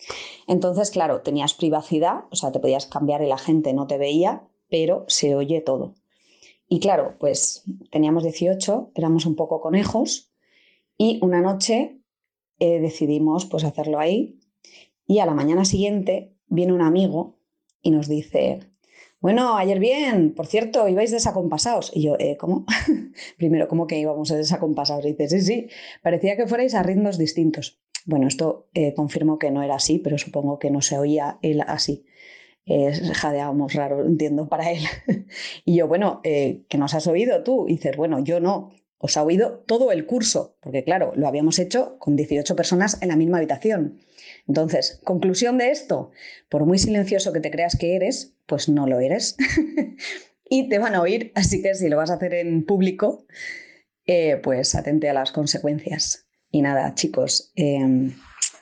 Entonces, 0.48 0.90
claro, 0.90 1.20
tenías 1.20 1.54
privacidad, 1.54 2.24
o 2.30 2.36
sea, 2.36 2.50
te 2.50 2.58
podías 2.58 2.86
cambiar 2.86 3.22
y 3.22 3.28
la 3.28 3.38
gente 3.38 3.72
no 3.74 3.86
te 3.86 3.98
veía, 3.98 4.48
pero 4.68 5.04
se 5.08 5.36
oye 5.36 5.60
todo. 5.60 5.94
Y 6.72 6.80
claro, 6.80 7.16
pues 7.20 7.64
teníamos 7.90 8.22
18, 8.22 8.92
éramos 8.94 9.26
un 9.26 9.36
poco 9.36 9.60
conejos 9.60 10.32
y 10.96 11.18
una 11.20 11.42
noche 11.42 12.00
eh, 12.60 12.80
decidimos 12.80 13.44
pues 13.44 13.64
hacerlo 13.64 13.98
ahí 13.98 14.40
y 15.06 15.18
a 15.18 15.26
la 15.26 15.34
mañana 15.34 15.66
siguiente 15.66 16.32
viene 16.46 16.72
un 16.72 16.80
amigo 16.80 17.36
y 17.82 17.90
nos 17.90 18.08
dice, 18.08 18.60
bueno, 19.20 19.58
ayer 19.58 19.80
bien, 19.80 20.32
por 20.34 20.46
cierto, 20.46 20.88
ibais 20.88 21.10
desacompasados. 21.10 21.92
Y 21.94 22.04
yo, 22.04 22.16
"Eh, 22.18 22.38
¿cómo? 22.38 22.64
Primero, 23.36 23.68
¿cómo 23.68 23.86
que 23.86 23.98
íbamos 23.98 24.30
desacompasados? 24.30 25.04
Y 25.04 25.08
dice, 25.12 25.28
sí, 25.28 25.42
sí, 25.42 25.66
parecía 26.02 26.38
que 26.38 26.46
fuerais 26.46 26.74
a 26.74 26.82
ritmos 26.82 27.18
distintos. 27.18 27.82
Bueno, 28.06 28.26
esto 28.26 28.70
eh, 28.72 28.94
confirmó 28.94 29.38
que 29.38 29.50
no 29.50 29.62
era 29.62 29.74
así, 29.74 29.98
pero 29.98 30.16
supongo 30.16 30.58
que 30.58 30.70
no 30.70 30.80
se 30.80 30.98
oía 30.98 31.38
él 31.42 31.60
así. 31.66 32.06
Eh, 32.66 32.92
jadeábamos 33.14 33.74
raro, 33.74 34.04
entiendo, 34.04 34.48
para 34.48 34.70
él. 34.70 34.82
y 35.64 35.76
yo, 35.76 35.88
bueno, 35.88 36.20
eh, 36.24 36.62
¿que 36.68 36.78
nos 36.78 36.94
has 36.94 37.06
oído 37.06 37.42
tú? 37.42 37.66
Y 37.68 37.72
dices, 37.72 37.96
bueno, 37.96 38.22
yo 38.22 38.40
no, 38.40 38.70
os 39.02 39.16
ha 39.16 39.24
oído 39.24 39.64
todo 39.66 39.90
el 39.90 40.06
curso, 40.06 40.56
porque 40.60 40.84
claro, 40.84 41.12
lo 41.16 41.26
habíamos 41.26 41.58
hecho 41.58 41.98
con 41.98 42.14
18 42.14 42.54
personas 42.54 43.02
en 43.02 43.08
la 43.08 43.16
misma 43.16 43.38
habitación. 43.38 43.98
Entonces, 44.46 45.00
conclusión 45.02 45.58
de 45.58 45.70
esto, 45.70 46.12
por 46.48 46.66
muy 46.66 46.78
silencioso 46.78 47.32
que 47.32 47.40
te 47.40 47.50
creas 47.50 47.76
que 47.76 47.96
eres, 47.96 48.36
pues 48.46 48.68
no 48.68 48.86
lo 48.86 49.00
eres. 49.00 49.36
y 50.48 50.68
te 50.68 50.78
van 50.78 50.94
a 50.94 51.02
oír, 51.02 51.32
así 51.34 51.62
que 51.62 51.74
si 51.74 51.88
lo 51.88 51.96
vas 51.96 52.10
a 52.10 52.14
hacer 52.14 52.32
en 52.34 52.64
público, 52.64 53.26
eh, 54.06 54.36
pues 54.40 54.76
atente 54.76 55.08
a 55.08 55.14
las 55.14 55.32
consecuencias. 55.32 56.28
Y 56.52 56.62
nada, 56.62 56.94
chicos, 56.94 57.50
eh, 57.56 58.10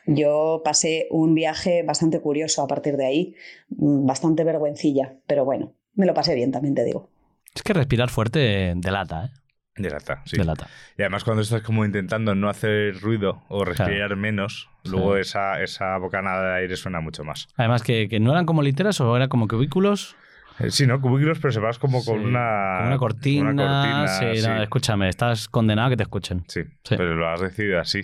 yo 0.06 0.62
pasé 0.64 1.08
un 1.10 1.34
viaje 1.34 1.82
bastante 1.82 2.20
curioso 2.20 2.62
a 2.62 2.66
partir 2.68 2.96
de 2.96 3.04
ahí, 3.04 3.34
mm, 3.68 4.06
bastante 4.06 4.44
vergüencilla, 4.44 5.16
pero 5.26 5.44
bueno, 5.44 5.74
me 5.94 6.06
lo 6.06 6.14
pasé 6.14 6.34
bien, 6.34 6.52
también 6.52 6.74
te 6.74 6.84
digo. 6.84 7.10
Es 7.54 7.62
que 7.62 7.72
respirar 7.74 8.08
fuerte 8.08 8.72
delata, 8.76 9.26
¿eh? 9.26 9.30
Delata, 9.76 10.22
sí. 10.26 10.36
Delata. 10.36 10.68
Y 10.96 11.02
además 11.02 11.24
cuando 11.24 11.42
estás 11.42 11.62
como 11.62 11.84
intentando 11.84 12.34
no 12.34 12.48
hacer 12.48 13.00
ruido 13.00 13.42
o 13.48 13.64
respirar 13.64 14.14
menos, 14.16 14.68
luego 14.84 15.14
Sí. 15.14 15.20
esa, 15.22 15.62
esa 15.62 15.96
bocanada 15.98 16.52
de 16.54 16.60
aire 16.62 16.76
suena 16.76 17.00
mucho 17.00 17.24
más. 17.24 17.48
Además, 17.56 17.82
que, 17.82 18.08
que 18.08 18.20
no 18.20 18.32
eran 18.32 18.46
como 18.46 18.62
literas 18.62 19.00
o 19.00 19.16
eran 19.16 19.28
como 19.28 19.48
cubículos. 19.48 20.16
Eh, 20.60 20.70
Sí, 20.70 20.86
¿no? 20.86 21.00
Cubículos, 21.00 21.38
pero 21.40 21.52
se 21.52 21.60
vas 21.60 21.78
como 21.78 22.04
con 22.04 22.18
Sí, 22.20 22.24
una... 22.26 22.76
Con 22.78 22.86
una 22.88 22.98
cortina. 22.98 23.50
una 23.50 23.62
cortina, 23.62 24.06
sí, 24.08 24.24
no, 24.46 24.56
sí. 24.56 24.62
escúchame, 24.62 25.08
estás 25.08 25.48
condenado 25.48 25.86
a 25.88 25.90
que 25.90 25.96
te 25.96 26.02
escuchen. 26.02 26.44
Sí, 26.48 26.62
pero 26.88 27.14
lo 27.16 27.28
has 27.28 27.40
decidido 27.40 27.80
así. 27.80 28.02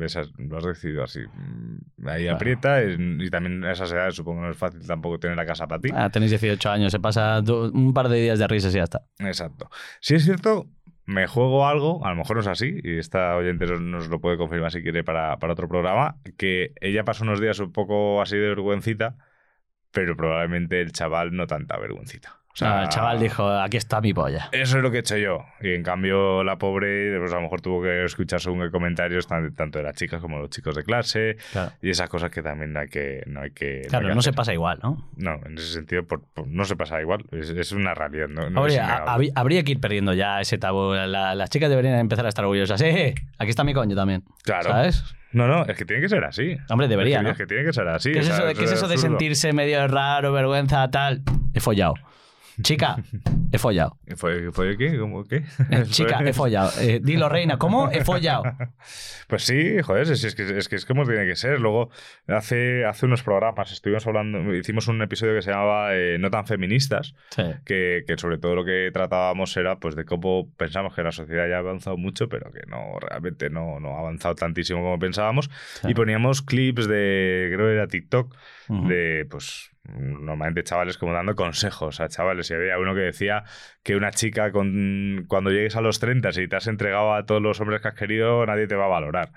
Esas- 0.00 0.30
lo 0.38 0.58
has 0.58 0.64
decidido 0.64 1.02
así. 1.04 1.20
Mm, 1.20 2.08
Ahí 2.08 2.28
aprieta 2.28 2.82
y, 2.84 2.96
y 3.20 3.30
también 3.30 3.64
a 3.64 3.72
esas 3.72 3.90
edades 3.92 4.14
supongo 4.14 4.40
que 4.40 4.46
no 4.46 4.52
es 4.52 4.56
fácil 4.58 4.86
tampoco 4.86 5.18
tener 5.18 5.36
la 5.36 5.44
casa 5.46 5.66
para 5.66 5.80
ti. 5.80 5.88
Ah, 5.94 6.10
tenéis 6.10 6.30
18 6.30 6.70
años, 6.70 6.92
se 6.92 7.00
pasa 7.00 7.40
un 7.40 7.92
par 7.92 8.08
de 8.08 8.20
días 8.20 8.38
de 8.38 8.46
risas 8.48 8.72
y 8.74 8.78
ya 8.78 8.84
está. 8.84 9.02
Exacto. 9.18 9.68
Si 10.00 10.14
es 10.14 10.24
cierto, 10.24 10.66
me 11.04 11.26
juego 11.26 11.66
algo, 11.66 12.04
a 12.06 12.10
lo 12.10 12.16
mejor 12.16 12.36
no 12.36 12.42
es 12.42 12.48
así, 12.48 12.78
y 12.84 12.98
esta 12.98 13.34
oyente 13.36 13.66
nos, 13.66 13.80
nos 13.80 14.08
lo 14.08 14.20
puede 14.20 14.36
confirmar 14.36 14.70
si 14.70 14.82
quiere 14.82 15.02
para, 15.04 15.38
para 15.38 15.54
otro 15.54 15.66
programa, 15.68 16.16
que 16.36 16.72
ella 16.80 17.04
pasó 17.04 17.24
unos 17.24 17.40
días 17.40 17.58
un 17.60 17.72
poco 17.72 18.20
así 18.22 18.36
de 18.36 18.48
vergüencita, 18.48 19.16
pero 19.92 20.16
probablemente 20.16 20.80
el 20.80 20.92
chaval 20.92 21.34
no 21.34 21.46
tanta 21.46 21.76
vergüencita. 21.78 22.34
O 22.50 22.56
sea, 22.58 22.82
el 22.82 22.88
chaval 22.88 23.20
dijo, 23.20 23.48
aquí 23.48 23.76
está 23.76 24.00
mi 24.00 24.12
polla. 24.12 24.48
Eso 24.50 24.78
es 24.78 24.82
lo 24.82 24.90
que 24.90 24.96
he 24.96 25.00
hecho 25.00 25.16
yo. 25.16 25.44
Y 25.60 25.74
en 25.74 25.84
cambio, 25.84 26.42
la 26.42 26.58
pobre, 26.58 27.16
pues 27.20 27.32
a 27.32 27.36
lo 27.36 27.42
mejor 27.42 27.60
tuvo 27.60 27.82
que 27.84 28.02
escuchar 28.04 28.40
según 28.40 28.68
comentarios, 28.72 29.28
tan- 29.28 29.54
tanto 29.54 29.78
de 29.78 29.84
las 29.84 29.94
chicas 29.94 30.20
como 30.20 30.36
de 30.38 30.42
los 30.42 30.50
chicos 30.50 30.74
de 30.74 30.82
clase. 30.82 31.36
Claro. 31.52 31.70
Y 31.80 31.90
esas 31.90 32.08
cosas 32.08 32.32
que 32.32 32.42
también 32.42 32.76
hay 32.76 32.88
que, 32.88 33.22
no 33.26 33.42
hay 33.42 33.52
que. 33.52 33.82
hay 33.84 33.88
Claro, 33.88 34.08
que 34.08 34.14
no 34.16 34.22
se 34.22 34.30
hacer. 34.30 34.36
pasa 34.36 34.52
igual, 34.52 34.80
¿no? 34.82 35.08
No, 35.14 35.38
en 35.46 35.56
ese 35.56 35.72
sentido, 35.72 36.04
por- 36.04 36.24
por- 36.34 36.48
no 36.48 36.64
se 36.64 36.74
pasa 36.74 37.00
igual. 37.00 37.24
Es, 37.30 37.50
es 37.50 37.70
una 37.70 37.94
realidad. 37.94 38.26
No, 38.26 38.50
no 38.50 38.66
es 38.66 38.72
Habría, 38.76 38.82
innegable. 38.82 39.10
habría- 39.12 39.32
habría 39.36 39.62
que 39.62 39.72
ir 39.72 39.80
perdiendo 39.80 40.12
ya 40.14 40.40
ese 40.40 40.58
tabú. 40.58 40.94
La- 40.94 41.36
las 41.36 41.50
chicas 41.50 41.70
deberían 41.70 41.96
empezar 42.00 42.26
a 42.26 42.28
estar 42.28 42.44
orgullosas. 42.44 42.80
¡Eh, 42.80 43.06
eh! 43.08 43.14
Aquí 43.38 43.50
está 43.50 43.62
mi 43.62 43.72
coño 43.72 43.94
también. 43.94 44.24
Claro. 44.42 44.64
¿Sabes? 44.70 45.04
No, 45.32 45.46
no, 45.46 45.64
es 45.66 45.76
que 45.76 45.84
tiene 45.84 46.00
que 46.00 46.08
ser 46.08 46.24
así. 46.24 46.56
Hombre, 46.70 46.88
debería, 46.88 47.16
es 47.16 47.18
que, 47.18 47.24
¿no? 47.24 47.30
Es 47.30 47.36
que 47.36 47.46
tiene 47.46 47.64
que 47.64 47.72
ser 47.72 47.88
así. 47.88 48.12
¿Qué 48.12 48.20
es 48.20 48.24
o 48.24 48.28
sea, 48.28 48.36
eso 48.36 48.46
de, 48.46 48.54
qué 48.54 48.64
es 48.64 48.72
eso 48.72 48.88
de 48.88 48.98
sentirse 48.98 49.52
medio 49.52 49.86
raro, 49.86 50.32
vergüenza, 50.32 50.90
tal? 50.90 51.22
He 51.52 51.60
follado. 51.60 51.94
Chica, 52.62 52.96
he 53.52 53.58
follado. 53.58 53.98
¿Fue, 54.16 54.50
fue 54.52 54.76
qué? 54.76 54.98
¿Cómo 54.98 55.24
qué? 55.24 55.42
Eh, 55.70 55.84
Chica, 55.88 56.20
he 56.24 56.32
follado. 56.32 56.70
Eh, 56.80 57.00
dilo, 57.02 57.28
reina, 57.28 57.58
¿cómo? 57.58 57.90
He 57.90 58.04
follado. 58.04 58.42
Pues 59.28 59.42
sí, 59.44 59.82
joder, 59.82 60.10
es, 60.10 60.24
es 60.24 60.34
que, 60.34 60.56
es 60.56 60.70
que 60.70 60.76
es 60.76 60.86
como 60.86 61.04
tiene 61.04 61.26
que 61.26 61.36
ser. 61.36 61.60
Luego, 61.60 61.90
hace, 62.28 62.86
hace 62.86 63.04
unos 63.04 63.22
programas 63.22 63.70
estuvimos 63.70 64.06
hablando, 64.06 64.54
hicimos 64.54 64.88
un 64.88 65.02
episodio 65.02 65.34
que 65.34 65.42
se 65.42 65.50
llamaba 65.50 65.94
eh, 65.94 66.16
No 66.18 66.30
tan 66.30 66.46
feministas, 66.46 67.14
Sí. 67.28 67.42
que, 67.66 68.04
que 68.06 68.16
sobre 68.16 68.38
todo 68.38 68.54
lo 68.54 68.64
que 68.64 68.88
tratábamos 68.90 69.54
era 69.58 69.78
pues 69.80 69.96
de 69.96 70.06
cómo 70.06 70.50
pensamos 70.56 70.94
que 70.94 71.02
la 71.02 71.12
sociedad 71.12 71.46
ya 71.46 71.56
ha 71.56 71.58
avanzado 71.58 71.98
mucho, 71.98 72.30
pero 72.30 72.50
que 72.52 72.60
no 72.68 72.98
realmente 73.00 73.50
no, 73.50 73.78
no 73.80 73.96
ha 73.96 73.98
avanzado 73.98 74.34
tantísimo 74.34 74.80
como 74.80 74.98
pensábamos. 74.98 75.50
Sí. 75.82 75.88
Y 75.90 75.94
poníamos 75.94 76.40
clips 76.40 76.88
de, 76.88 77.50
creo 77.52 77.66
que 77.66 77.74
era 77.74 77.86
TikTok, 77.86 78.34
de 78.70 79.26
pues 79.30 79.70
normalmente 79.96 80.62
chavales 80.64 80.98
como 80.98 81.12
dando 81.12 81.34
consejos 81.34 82.00
a 82.00 82.08
chavales. 82.08 82.50
Y 82.50 82.54
había 82.54 82.78
uno 82.78 82.94
que 82.94 83.00
decía 83.00 83.44
que 83.82 83.96
una 83.96 84.10
chica 84.10 84.52
con, 84.52 85.24
cuando 85.28 85.50
llegues 85.50 85.76
a 85.76 85.80
los 85.80 85.98
30 85.98 86.32
si 86.32 86.48
te 86.48 86.56
has 86.56 86.66
entregado 86.66 87.14
a 87.14 87.26
todos 87.26 87.42
los 87.42 87.60
hombres 87.60 87.80
que 87.80 87.88
has 87.88 87.94
querido, 87.94 88.44
nadie 88.46 88.66
te 88.66 88.76
va 88.76 88.86
a 88.86 88.88
valorar. 88.88 89.32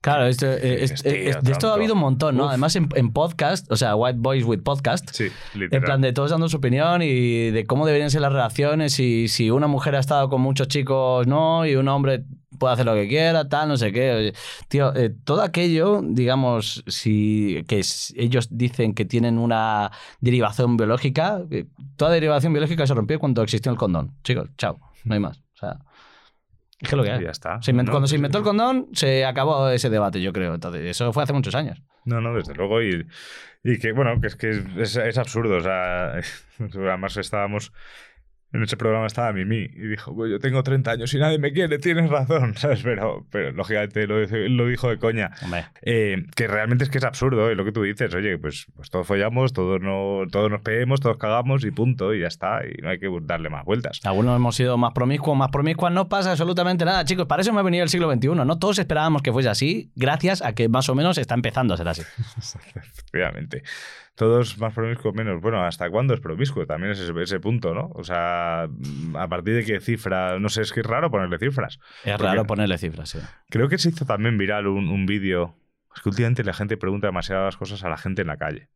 Claro, 0.00 0.26
esto, 0.26 0.46
eh, 0.46 0.82
es- 0.84 1.02
de 1.02 1.30
esto 1.52 1.70
ha 1.70 1.74
habido 1.74 1.94
un 1.94 2.00
montón, 2.00 2.36
¿no? 2.36 2.44
Uf. 2.44 2.48
Además, 2.50 2.74
en, 2.76 2.88
en 2.94 3.12
podcast, 3.12 3.70
o 3.70 3.76
sea, 3.76 3.94
White 3.96 4.18
Boys 4.20 4.44
with 4.44 4.60
Podcast, 4.62 5.10
Sí, 5.12 5.28
en 5.54 5.60
literal. 5.60 5.84
plan 5.84 6.00
de 6.00 6.12
todos 6.12 6.30
dando 6.30 6.48
su 6.48 6.56
opinión 6.56 7.02
y 7.02 7.50
de 7.50 7.64
cómo 7.66 7.86
deberían 7.86 8.10
ser 8.10 8.20
las 8.20 8.32
relaciones 8.32 8.98
y 8.98 9.28
si 9.28 9.50
una 9.50 9.66
mujer 9.68 9.94
ha 9.94 10.00
estado 10.00 10.28
con 10.28 10.40
muchos 10.40 10.68
chicos, 10.68 11.26
no, 11.26 11.64
y 11.66 11.76
un 11.76 11.86
hombre 11.88 12.24
puede 12.58 12.74
hacer 12.74 12.86
lo 12.86 12.94
que 12.94 13.08
quiera, 13.08 13.48
tal, 13.48 13.68
no 13.68 13.76
sé 13.76 13.90
qué. 13.92 14.34
Tío, 14.68 14.94
eh, 14.94 15.12
todo 15.24 15.42
aquello, 15.42 16.00
digamos, 16.04 16.84
si 16.86 17.64
que 17.66 17.80
es- 17.80 18.12
ellos 18.16 18.48
dicen 18.50 18.94
que 18.94 19.04
tienen 19.04 19.38
una 19.38 19.90
derivación 20.20 20.76
biológica, 20.76 21.42
eh, 21.50 21.66
toda 21.96 22.10
derivación 22.12 22.52
biológica 22.52 22.86
se 22.86 22.94
rompió 22.94 23.18
cuando 23.18 23.42
existió 23.42 23.72
el 23.72 23.78
condón. 23.78 24.12
Chicos, 24.22 24.48
chao, 24.58 24.78
no 25.04 25.14
hay 25.14 25.20
más. 25.20 25.38
O 25.38 25.58
sea, 25.58 25.78
es 26.82 26.88
que 26.90 26.96
lo 26.96 27.02
que 27.04 27.10
hay. 27.12 27.22
Ya 27.24 27.30
está. 27.30 27.62
Se 27.62 27.70
inventó- 27.70 27.90
No, 27.90 27.92
cuando 27.94 28.06
se 28.08 28.16
inventó 28.16 28.38
el 28.38 28.44
condón, 28.44 28.88
se 28.92 29.24
acabó 29.24 29.68
ese 29.70 29.88
debate, 29.90 30.20
yo 30.20 30.32
creo. 30.32 30.54
Entonces, 30.54 30.82
eso 30.84 31.12
fue 31.12 31.22
hace 31.22 31.32
muchos 31.32 31.54
años. 31.54 31.80
No, 32.04 32.20
no, 32.20 32.34
desde 32.34 32.54
luego. 32.54 32.82
Y, 32.82 33.06
y 33.64 33.78
que, 33.78 33.92
bueno, 33.92 34.20
que 34.20 34.26
es 34.26 34.36
que 34.36 34.50
es, 34.78 34.96
es 34.96 35.18
absurdo. 35.18 35.56
O 35.56 35.60
sea, 35.60 36.14
además 36.58 37.16
estábamos. 37.16 37.72
En 38.52 38.62
ese 38.62 38.76
programa 38.76 39.06
estaba 39.06 39.32
Mimi 39.32 39.62
y 39.62 39.88
dijo: 39.88 40.26
yo 40.26 40.38
tengo 40.38 40.62
30 40.62 40.90
años 40.90 41.14
y 41.14 41.18
nadie 41.18 41.38
me 41.38 41.52
quiere, 41.52 41.78
tienes 41.78 42.10
razón, 42.10 42.54
¿sabes? 42.56 42.82
Pero, 42.82 43.26
pero 43.30 43.52
lógicamente 43.52 44.06
lo, 44.06 44.20
lo 44.26 44.66
dijo 44.66 44.90
de 44.90 44.98
coña. 44.98 45.30
Eh, 45.82 46.24
que 46.36 46.46
realmente 46.46 46.84
es 46.84 46.90
que 46.90 46.98
es 46.98 47.04
absurdo, 47.04 47.50
¿eh? 47.50 47.54
lo 47.54 47.64
que 47.64 47.72
tú 47.72 47.82
dices. 47.82 48.14
Oye, 48.14 48.38
pues, 48.38 48.66
pues 48.76 48.90
todos 48.90 49.06
follamos, 49.06 49.52
todos, 49.52 49.80
no, 49.80 50.22
todos 50.30 50.50
nos 50.50 50.60
peguemos, 50.60 51.00
todos 51.00 51.16
cagamos 51.16 51.64
y 51.64 51.70
punto, 51.70 52.14
y 52.14 52.20
ya 52.20 52.26
está. 52.26 52.60
Y 52.66 52.82
no 52.82 52.90
hay 52.90 52.98
que 52.98 53.08
darle 53.22 53.48
más 53.48 53.64
vueltas. 53.64 54.00
Algunos 54.04 54.36
hemos 54.36 54.54
sido 54.54 54.76
más 54.76 54.92
promiscuos, 54.92 55.36
más 55.36 55.50
promiscuas, 55.50 55.92
no 55.92 56.08
pasa 56.08 56.32
absolutamente 56.32 56.84
nada, 56.84 57.04
chicos. 57.04 57.26
Para 57.26 57.42
eso 57.42 57.52
me 57.52 57.60
ha 57.60 57.62
venido 57.62 57.84
el 57.84 57.88
siglo 57.88 58.12
XXI. 58.12 58.28
No 58.28 58.58
todos 58.58 58.78
esperábamos 58.78 59.22
que 59.22 59.32
fuese 59.32 59.48
así, 59.48 59.92
gracias 59.96 60.42
a 60.42 60.54
que 60.54 60.68
más 60.68 60.88
o 60.88 60.94
menos 60.94 61.16
está 61.18 61.34
empezando 61.34 61.74
a 61.74 61.76
ser 61.76 61.88
así. 61.88 62.02
Efectivamente. 62.74 63.62
Todos 64.14 64.58
más 64.58 64.74
promiscuos 64.74 65.14
menos. 65.14 65.40
Bueno, 65.40 65.64
¿hasta 65.64 65.88
cuándo 65.90 66.12
es 66.12 66.20
promiscuo? 66.20 66.66
También 66.66 66.92
es 66.92 67.00
ese, 67.00 67.12
ese 67.22 67.40
punto, 67.40 67.72
¿no? 67.74 67.90
O 67.94 68.04
sea, 68.04 68.64
¿a 68.64 69.28
partir 69.28 69.54
de 69.54 69.64
qué 69.64 69.80
cifra? 69.80 70.38
No 70.38 70.48
sé, 70.50 70.62
es 70.62 70.72
que 70.72 70.80
es 70.80 70.86
raro 70.86 71.10
ponerle 71.10 71.38
cifras. 71.38 71.78
Es 72.04 72.20
raro 72.20 72.44
ponerle 72.46 72.76
cifras, 72.76 73.10
sí. 73.10 73.18
Creo 73.48 73.68
que 73.68 73.78
se 73.78 73.88
hizo 73.88 74.04
también 74.04 74.36
viral 74.36 74.66
un, 74.66 74.88
un 74.88 75.06
vídeo. 75.06 75.56
Es 75.94 76.02
que 76.02 76.10
últimamente 76.10 76.44
la 76.44 76.52
gente 76.52 76.76
pregunta 76.76 77.06
demasiadas 77.06 77.56
cosas 77.56 77.84
a 77.84 77.88
la 77.88 77.96
gente 77.96 78.22
en 78.22 78.28
la 78.28 78.36
calle. 78.36 78.68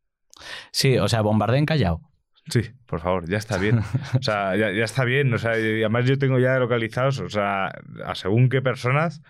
Sí, 0.71 0.97
o 0.97 1.07
sea, 1.07 1.21
bombardeen 1.21 1.65
callao. 1.65 2.01
Sí, 2.49 2.61
por 2.85 3.01
favor, 3.01 3.29
ya 3.29 3.37
está 3.37 3.57
bien. 3.57 3.79
O 4.17 4.21
sea, 4.21 4.55
ya, 4.55 4.71
ya 4.71 4.85
está 4.85 5.03
bien. 5.03 5.33
O 5.33 5.37
sea, 5.37 5.59
y 5.59 5.81
además 5.81 6.05
yo 6.05 6.17
tengo 6.17 6.39
ya 6.39 6.57
localizados, 6.57 7.19
o 7.19 7.29
sea, 7.29 7.73
a 8.05 8.15
según 8.15 8.49
qué 8.49 8.61
personas, 8.61 9.21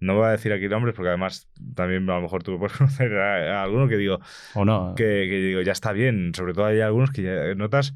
no 0.00 0.16
voy 0.16 0.26
a 0.26 0.30
decir 0.30 0.52
aquí 0.52 0.68
nombres 0.68 0.94
porque 0.94 1.08
además 1.08 1.48
también 1.74 2.08
a 2.10 2.16
lo 2.16 2.22
mejor 2.22 2.42
tú 2.42 2.58
puedes 2.58 2.76
conocer 2.78 3.12
a, 3.16 3.60
a 3.60 3.62
alguno 3.62 3.88
que 3.88 3.96
digo, 3.96 4.18
O 4.54 4.64
no. 4.64 4.94
que, 4.96 5.04
que 5.04 5.36
digo, 5.40 5.60
ya 5.62 5.72
está 5.72 5.92
bien. 5.92 6.32
Sobre 6.34 6.52
todo 6.54 6.66
hay 6.66 6.80
algunos 6.80 7.10
que 7.10 7.22
ya 7.22 7.54
notas, 7.54 7.94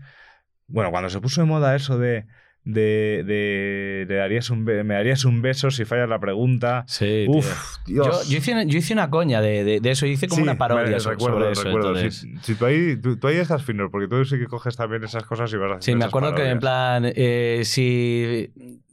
bueno, 0.66 0.90
cuando 0.90 1.11
se 1.11 1.20
puso 1.20 1.40
de 1.42 1.46
moda 1.46 1.74
eso 1.76 1.99
de, 1.99 2.26
de, 2.64 3.24
de, 3.26 4.05
le 4.09 4.14
darías 4.16 4.51
un, 4.51 4.64
me 4.64 4.84
darías 4.84 5.24
un 5.24 5.40
beso 5.40 5.70
si 5.70 5.84
fallas 5.86 6.09
la 6.09 6.18
pregunta. 6.20 6.84
Sí. 6.86 7.24
Uf, 7.28 7.46
Yo, 7.86 8.05
Dios. 8.05 8.28
yo 8.28 8.38
hice, 8.38 8.66
yo 8.66 8.78
hice 8.78 8.92
una 8.92 9.09
coña 9.09 9.40
de, 9.40 9.64
de- 9.64 9.80
de 9.80 9.90
eso, 9.90 10.05
hice 10.05 10.28
como 10.28 10.36
Sí, 10.40 10.42
una 10.42 10.59
parodia 10.59 10.90
me- 10.96 11.01
so- 11.01 11.11
recuerdo, 11.11 11.38
sobre 11.38 11.53
eso. 11.53 11.64
recuerdo. 11.64 11.88
entonces- 11.96 12.20
Si, 12.20 12.36
si 12.38 12.55
tú, 12.55 12.66
ahí, 12.66 12.96
tú, 13.01 13.16
tú 13.16 13.26
ahí 13.28 13.36
estás 13.36 13.62
fino, 13.64 13.90
porque 13.90 14.07
tú 14.09 14.22
sí 14.26 14.38
que 14.38 14.46
coges 14.46 14.76
también 14.76 15.03
esas 15.05 15.24
cosas 15.24 15.51
y 15.53 15.57
vas 15.57 15.78
haciendo 15.78 15.82
Sí, 15.82 15.94
me 15.94 16.05
acuerdo 16.05 16.34
que 16.34 16.42
en 16.51 16.59
parodias. 16.59 16.61
plan, 16.61 17.12
eh, 17.16 17.62
si, 17.64 18.51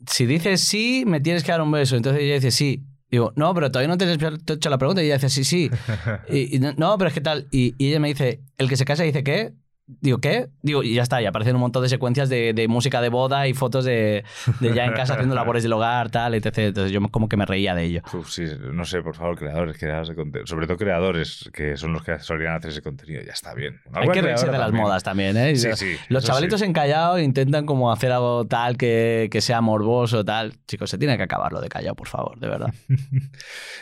si 0.07 0.25
dices 0.25 0.61
sí, 0.61 1.03
me 1.05 1.19
tienes 1.19 1.43
que 1.43 1.51
dar 1.51 1.61
un 1.61 1.71
beso. 1.71 1.97
Entonces 1.97 2.21
ella 2.23 2.35
dice 2.35 2.51
sí. 2.51 2.83
Digo, 3.11 3.31
no, 3.35 3.53
pero 3.53 3.71
todavía 3.71 3.87
no 3.87 3.97
te 3.97 4.05
he 4.05 4.13
hecho 4.55 4.69
la 4.69 4.77
pregunta. 4.77 5.01
Y 5.03 5.05
ella 5.07 5.15
dice 5.15 5.29
sí, 5.29 5.43
sí. 5.43 5.69
Y, 6.29 6.55
y 6.55 6.59
no- 6.59 6.73
no, 6.77 6.97
pero 6.97 7.07
es 7.09 7.13
que 7.13 7.21
tal. 7.21 7.47
Y, 7.51 7.75
y 7.77 7.89
ella 7.89 7.99
me 7.99 8.09
dice, 8.09 8.41
el 8.57 8.67
que 8.69 8.77
se 8.77 8.85
casa 8.85 9.03
dice 9.03 9.23
qué. 9.23 9.53
Digo, 9.87 10.17
¿qué? 10.17 10.47
Digo, 10.63 10.81
y 10.81 10.95
ya 10.95 11.03
está, 11.03 11.21
y 11.21 11.27
aparecen 11.27 11.53
un 11.55 11.61
montón 11.61 11.83
de 11.83 11.89
secuencias 11.89 12.27
de, 12.27 12.53
de 12.53 12.67
música 12.67 13.01
de 13.01 13.09
boda 13.09 13.47
y 13.47 13.53
fotos 13.53 13.85
de, 13.85 14.23
de 14.59 14.73
ya 14.73 14.85
en 14.85 14.93
casa 14.93 15.13
haciendo 15.13 15.35
labores 15.35 15.61
del 15.61 15.73
hogar, 15.73 16.09
tal, 16.09 16.33
etc. 16.33 16.57
Entonces 16.57 16.91
yo 16.91 16.99
como 17.09 17.29
que 17.29 17.37
me 17.37 17.45
reía 17.45 17.75
de 17.75 17.83
ello. 17.83 18.01
Uf, 18.13 18.29
sí, 18.29 18.45
no 18.73 18.83
sé, 18.85 19.03
por 19.03 19.13
favor, 19.15 19.37
creadores, 19.37 19.77
creadores 19.77 20.09
de 20.09 20.15
contenido. 20.15 20.47
Sobre 20.47 20.65
todo 20.65 20.77
creadores 20.77 21.49
que 21.53 21.77
son 21.77 21.93
los 21.93 22.01
que 22.03 22.17
solían 22.17 22.55
hacer 22.55 22.71
ese 22.71 22.81
contenido. 22.81 23.21
Ya 23.23 23.33
está 23.33 23.53
bien. 23.53 23.79
Hay 23.93 24.09
que 24.09 24.21
reírse 24.23 24.47
de 24.47 24.53
las 24.53 24.61
también. 24.61 24.83
modas 24.83 25.03
también, 25.03 25.37
¿eh? 25.37 25.55
Sí, 25.55 25.69
sí, 25.75 25.95
Los 26.09 26.23
chavalitos 26.25 26.61
sí. 26.61 26.65
encallados 26.65 27.21
intentan 27.21 27.67
como 27.67 27.91
hacer 27.91 28.11
algo 28.11 28.45
tal 28.47 28.77
que, 28.77 29.29
que 29.31 29.39
sea 29.41 29.61
morboso, 29.61 30.25
tal. 30.25 30.53
Chicos, 30.67 30.89
se 30.89 30.97
tiene 30.97 31.15
que 31.17 31.23
acabar 31.23 31.53
lo 31.53 31.61
de 31.61 31.69
callado, 31.69 31.93
por 31.95 32.07
favor, 32.07 32.39
de 32.39 32.47
verdad. 32.47 32.73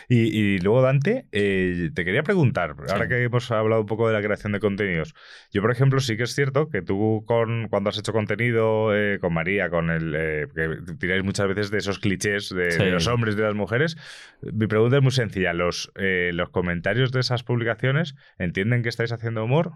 Y, 0.08 0.18
y 0.38 0.58
luego, 0.58 0.82
Dante, 0.82 1.26
eh, 1.32 1.90
te 1.94 2.04
quería 2.04 2.22
preguntar, 2.22 2.74
ahora 2.90 3.08
que 3.08 3.22
hemos 3.22 3.50
hablado 3.50 3.80
un 3.80 3.86
poco 3.86 4.06
de 4.08 4.12
la 4.14 4.20
creación 4.22 4.52
de 4.52 4.60
contenidos, 4.60 5.14
yo, 5.50 5.62
por 5.62 5.70
ejemplo, 5.70 5.93
sí 6.00 6.16
que 6.16 6.24
es 6.24 6.34
cierto 6.34 6.68
que 6.68 6.82
tú, 6.82 7.24
con, 7.26 7.68
cuando 7.68 7.90
has 7.90 7.98
hecho 7.98 8.12
contenido 8.12 8.94
eh, 8.96 9.18
con 9.20 9.32
María, 9.34 9.70
con 9.70 9.90
el 9.90 10.14
eh, 10.16 10.46
que 10.54 10.94
tiráis 10.98 11.24
muchas 11.24 11.48
veces 11.48 11.70
de 11.70 11.78
esos 11.78 11.98
clichés 11.98 12.48
de, 12.54 12.70
Sí. 12.70 12.84
de 12.84 12.90
los 12.90 13.06
hombres, 13.06 13.36
de 13.36 13.42
las 13.42 13.54
mujeres, 13.54 13.96
mi 14.42 14.66
pregunta 14.66 14.96
es 14.96 15.02
muy 15.02 15.12
sencilla. 15.12 15.52
¿Los, 15.52 15.92
eh, 15.96 16.30
¿Los 16.34 16.50
comentarios 16.50 17.12
de 17.12 17.20
esas 17.20 17.42
publicaciones 17.42 18.14
entienden 18.38 18.82
que 18.82 18.88
estáis 18.88 19.12
haciendo 19.12 19.44
humor? 19.44 19.72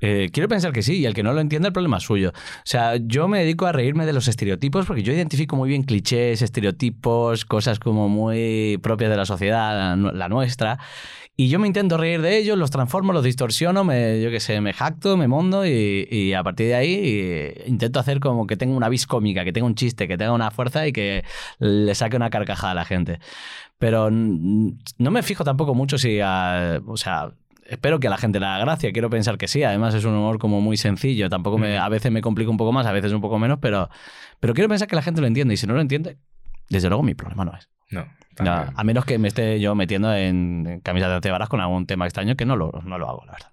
Eh, 0.00 0.28
quiero 0.32 0.48
pensar 0.48 0.72
que 0.72 0.82
sí, 0.82 0.98
y 0.98 1.06
el 1.06 1.14
que 1.14 1.22
no 1.22 1.32
lo 1.32 1.40
entienda, 1.40 1.68
el 1.68 1.72
problema 1.72 1.96
es 1.98 2.02
suyo. 2.02 2.30
O 2.34 2.60
sea, 2.64 2.96
yo 2.96 3.28
me 3.28 3.38
dedico 3.40 3.66
a 3.66 3.72
reírme 3.72 4.06
de 4.06 4.12
los 4.12 4.28
estereotipos 4.28 4.86
porque 4.86 5.02
yo 5.02 5.12
identifico 5.12 5.56
muy 5.56 5.68
bien 5.68 5.82
clichés, 5.84 6.42
estereotipos, 6.42 7.44
cosas 7.44 7.78
como 7.78 8.08
muy 8.08 8.78
propias 8.82 9.10
de 9.10 9.16
la 9.16 9.24
sociedad, 9.26 9.96
la, 9.96 10.28
nuestra. 10.28 10.78
Y 11.38 11.48
yo 11.48 11.58
me 11.58 11.66
intento 11.66 11.98
reír 11.98 12.22
de 12.22 12.38
ellos, 12.38 12.56
los 12.56 12.70
transformo, 12.70 13.12
los 13.12 13.22
distorsiono, 13.24 13.84
me, 13.84 14.22
yo 14.22 14.30
qué 14.30 14.40
sé, 14.40 14.60
me 14.62 14.72
jacto, 14.72 15.16
me 15.18 15.28
mondo 15.28 15.66
y, 15.66 16.06
y 16.10 16.32
a 16.32 16.42
partir 16.42 16.68
de 16.68 16.74
ahí 16.74 16.94
eh, 17.02 17.64
intento 17.66 18.00
hacer 18.00 18.20
como 18.20 18.46
que 18.46 18.56
tenga 18.56 18.74
una 18.76 18.88
vis 18.88 19.06
cómica, 19.06 19.44
que 19.44 19.52
tenga 19.52 19.66
un 19.66 19.74
chiste, 19.74 20.08
que 20.08 20.16
tenga 20.16 20.32
una 20.32 20.50
fuerza 20.50 20.86
y 20.86 20.92
que 20.92 21.24
le 21.58 21.94
saque 21.94 22.16
una 22.16 22.30
carcajada 22.30 22.72
a 22.72 22.74
la 22.74 22.84
gente. 22.86 23.18
Pero 23.78 24.10
no 24.10 25.10
me 25.10 25.22
fijo 25.22 25.44
tampoco 25.44 25.74
mucho 25.74 25.98
si, 25.98 26.20
a- 26.22 26.80
o 26.86 26.96
sea, 26.96 27.32
espero 27.68 28.00
que 28.00 28.06
a 28.06 28.10
la 28.10 28.16
gente 28.16 28.40
le 28.40 28.46
haga 28.46 28.58
gracia, 28.58 28.92
quiero 28.92 29.10
pensar 29.10 29.38
que 29.38 29.48
sí, 29.48 29.62
además 29.62 29.94
es 29.94 30.04
un 30.04 30.14
humor 30.14 30.38
como 30.38 30.60
muy 30.60 30.76
sencillo, 30.76 31.28
tampoco 31.28 31.58
me, 31.58 31.78
a 31.78 31.88
veces 31.88 32.12
me 32.12 32.20
complica 32.20 32.50
un 32.50 32.56
poco 32.56 32.72
más, 32.72 32.86
a 32.86 32.92
veces 32.92 33.12
un 33.12 33.20
poco 33.20 33.38
menos, 33.38 33.58
pero, 33.60 33.88
pero 34.40 34.54
quiero 34.54 34.68
pensar 34.68 34.88
que 34.88 34.96
la 34.96 35.02
gente 35.02 35.20
lo 35.20 35.26
entiende 35.26 35.54
y 35.54 35.56
si 35.56 35.66
no 35.66 35.74
lo 35.74 35.80
entiende, 35.80 36.18
desde 36.68 36.88
luego 36.88 37.02
mi 37.02 37.14
problema 37.14 37.44
no 37.44 37.56
es. 37.56 37.68
No. 37.90 38.06
A 38.44 38.84
menos 38.84 39.04
que 39.04 39.18
me 39.18 39.28
esté 39.28 39.60
yo 39.60 39.74
metiendo 39.74 40.14
en, 40.14 40.66
en 40.66 40.80
camisas 40.80 41.22
de 41.22 41.30
varas 41.30 41.48
con 41.48 41.60
algún 41.60 41.86
tema 41.86 42.04
extraño 42.04 42.36
que 42.36 42.44
no 42.44 42.56
lo, 42.56 42.82
no 42.84 42.98
lo 42.98 43.08
hago, 43.08 43.24
la 43.24 43.32
verdad. 43.32 43.50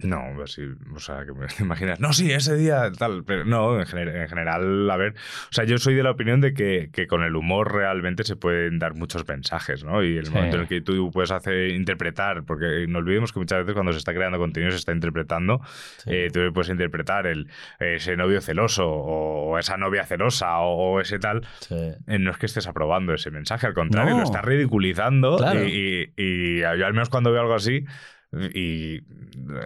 No, 0.00 0.22
pues 0.36 0.52
sí, 0.52 0.62
o 0.94 1.00
sea, 1.00 1.24
que 1.26 1.32
me 1.32 1.46
imaginas, 1.60 1.98
no, 1.98 2.12
sí, 2.12 2.30
ese 2.30 2.56
día 2.56 2.90
tal, 2.96 3.24
pero 3.24 3.44
no, 3.44 3.80
en, 3.80 3.84
gener- 3.86 4.14
en 4.14 4.28
general, 4.28 4.88
a 4.88 4.96
ver, 4.96 5.14
o 5.14 5.52
sea, 5.52 5.64
yo 5.64 5.76
soy 5.78 5.94
de 5.96 6.04
la 6.04 6.12
opinión 6.12 6.40
de 6.40 6.54
que, 6.54 6.90
que 6.92 7.08
con 7.08 7.24
el 7.24 7.34
humor 7.34 7.74
realmente 7.74 8.22
se 8.22 8.36
pueden 8.36 8.78
dar 8.78 8.94
muchos 8.94 9.26
mensajes, 9.26 9.82
¿no? 9.82 10.04
Y 10.04 10.16
el 10.16 10.26
Sí. 10.26 10.32
momento 10.32 10.54
en 10.56 10.62
el 10.62 10.68
que 10.68 10.80
tú 10.82 11.10
puedes 11.10 11.32
hacer 11.32 11.70
interpretar, 11.70 12.44
porque 12.44 12.86
no 12.88 12.98
olvidemos 12.98 13.32
que 13.32 13.40
muchas 13.40 13.58
veces 13.58 13.74
cuando 13.74 13.90
se 13.92 13.98
está 13.98 14.14
creando 14.14 14.38
contenido 14.38 14.70
se 14.70 14.78
está 14.78 14.92
interpretando, 14.92 15.60
eh, 16.06 16.28
tú 16.32 16.40
puedes 16.52 16.70
interpretar 16.70 17.26
el, 17.26 17.48
ese 17.80 18.16
novio 18.16 18.40
celoso 18.40 18.88
o 18.88 19.58
esa 19.58 19.76
novia 19.78 20.04
celosa 20.06 20.58
o, 20.60 21.00
ese 21.00 21.18
tal, 21.18 21.44
eh, 21.70 21.96
no 22.20 22.30
es 22.30 22.36
que 22.36 22.46
estés 22.46 22.68
aprobando 22.68 23.14
ese 23.14 23.32
mensaje, 23.32 23.66
al 23.66 23.74
contrario, 23.74 24.12
No. 24.12 24.18
lo 24.18 24.24
estás 24.24 24.44
ridiculizando 24.44 25.38
Claro. 25.38 25.64
y, 25.64 26.12
y- 26.16 26.22
y 26.22 26.58
yo 26.60 26.68
al 26.86 26.92
menos 26.92 27.08
cuando 27.08 27.32
veo 27.32 27.40
algo 27.40 27.54
así, 27.54 27.84
y 28.32 29.00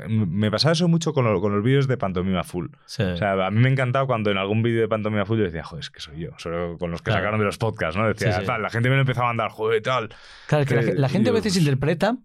me 0.09 0.51
pasaba 0.53 0.73
eso 0.73 0.87
mucho 0.87 1.13
con, 1.13 1.25
lo- 1.25 1.41
con 1.41 1.53
los 1.55 1.65
vídeos 1.65 1.89
de 1.89 1.97
Pantomima 1.97 2.45
Full. 2.45 2.67
Sí. 2.87 3.03
O 3.03 3.17
sea, 3.17 3.47
a 3.47 3.51
mí 3.51 3.59
me 3.61 3.69
ha 3.69 3.73
encantado 3.73 4.07
cuando 4.07 4.31
en 4.31 4.39
algún 4.39 4.63
vídeo 4.63 4.81
de 4.83 4.89
Pantomima 4.89 5.25
Full 5.27 5.39
yo 5.39 5.45
decía, 5.45 5.65
joder, 5.65 5.81
es 5.83 5.91
que 5.91 6.01
soy 6.01 6.21
yo. 6.21 6.31
Solo 6.39 6.79
con 6.79 6.91
los 6.93 7.01
que 7.03 7.07
Claro. 7.07 7.21
sacaron 7.21 7.41
de 7.41 7.47
los 7.47 7.59
podcasts, 7.59 7.97
¿no? 7.97 8.07
Decía, 8.07 8.33
Sí, 8.35 8.41
sí. 8.41 8.47
tal, 8.47 8.63
la 8.63 8.71
gente 8.71 8.89
me 8.89 8.95
lo 8.95 9.01
empezaba 9.01 9.27
a 9.27 9.31
mandar, 9.31 9.51
joder, 9.51 9.83
tal. 9.83 10.11
Claro, 10.47 10.65
que 10.65 10.75
Eh, 10.75 10.95
la 10.97 11.09
gente 11.09 11.31
a 11.31 11.33
veces 11.33 11.57
interpreta 11.57 12.17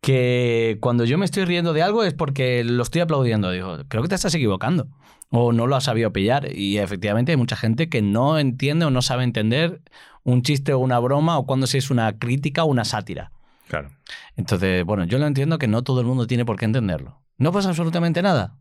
que 0.00 0.78
cuando 0.80 1.04
yo 1.04 1.18
me 1.18 1.24
estoy 1.24 1.44
riendo 1.44 1.72
de 1.72 1.82
algo 1.82 2.04
es 2.04 2.14
porque 2.14 2.64
lo 2.64 2.82
estoy 2.82 3.00
aplaudiendo. 3.02 3.50
Digo, 3.50 3.78
creo 3.88 4.02
que 4.02 4.08
te 4.08 4.14
estás 4.14 4.34
equivocando. 4.34 4.88
O 5.30 5.52
no 5.52 5.66
lo 5.66 5.76
has 5.76 5.84
sabido 5.84 6.12
pillar. 6.12 6.48
Y 6.56 6.78
efectivamente 6.78 7.32
hay 7.32 7.36
mucha 7.36 7.56
gente 7.56 7.88
que 7.88 8.00
no 8.00 8.38
entiende 8.38 8.86
o 8.86 8.90
no 8.90 9.02
sabe 9.02 9.24
entender 9.24 9.82
un 10.22 10.42
chiste 10.42 10.72
o 10.72 10.78
una 10.78 10.98
broma 10.98 11.36
o 11.38 11.46
cuando 11.46 11.66
si 11.66 11.78
es 11.78 11.90
una 11.90 12.18
crítica 12.18 12.64
o 12.64 12.66
una 12.68 12.84
sátira. 12.84 13.32
Claro. 13.68 13.90
Entonces, 14.36 14.84
bueno, 14.84 15.04
yo 15.04 15.18
lo 15.18 15.26
entiendo 15.26 15.58
que 15.58 15.68
no 15.68 15.82
todo 15.82 16.00
el 16.00 16.06
mundo 16.06 16.26
tiene 16.26 16.44
por 16.44 16.56
qué 16.56 16.64
entenderlo. 16.64 17.22
No 17.36 17.52
pasa 17.52 17.68
absolutamente 17.68 18.22
nada. 18.22 18.58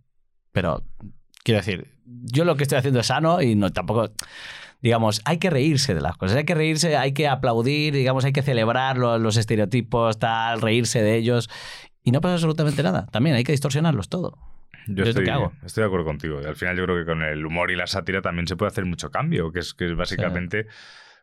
Pero, 0.52 0.84
quiero 1.44 1.60
decir, 1.60 1.88
yo 2.06 2.46
lo 2.46 2.56
que 2.56 2.64
estoy 2.64 2.78
haciendo 2.78 3.00
es 3.00 3.08
sano 3.08 3.42
y 3.42 3.56
no 3.56 3.72
tampoco. 3.72 4.12
Digamos, 4.82 5.22
hay 5.26 5.40
que 5.40 5.50
reírse 5.50 5.96
de 5.96 6.02
las 6.02 6.18
cosas, 6.18 6.38
hay 6.38 6.44
que 6.46 6.54
reírse, 6.54 6.96
hay 6.98 7.12
que 7.12 7.28
aplaudir, 7.28 7.94
digamos, 7.96 8.26
hay 8.26 8.34
que 8.34 8.44
celebrar 8.44 8.98
lo- 8.98 9.18
los, 9.18 9.36
estereotipos, 9.38 10.20
tal, 10.20 10.62
reírse 10.62 11.02
de 11.02 11.16
ellos. 11.16 11.50
Y 12.04 12.12
no 12.12 12.22
pasa 12.22 12.34
absolutamente 12.36 12.84
nada. 12.84 13.08
También 13.08 13.36
hay 13.36 13.44
que 13.44 13.52
distorsionarlos 13.54 14.08
todo. 14.08 14.38
Yo 14.88 15.04
estoy, 15.04 15.26
que 15.26 15.32
hago. 15.32 15.52
estoy 15.66 15.82
de 15.82 15.88
acuerdo 15.88 16.06
contigo. 16.06 16.40
Al 16.46 16.56
final 16.56 16.78
yo 16.78 16.84
creo 16.84 16.98
que 16.98 17.06
con 17.06 17.22
el 17.22 17.46
humor 17.46 17.72
y 17.72 17.76
la 17.76 17.88
sátira 17.88 18.22
también 18.22 18.48
se 18.48 18.56
puede 18.56 18.70
hacer 18.72 18.86
mucho 18.86 19.10
cambio, 19.10 19.52
que 19.52 19.60
es, 19.60 19.74
que 19.74 19.90
es 19.90 19.96
básicamente... 19.96 20.68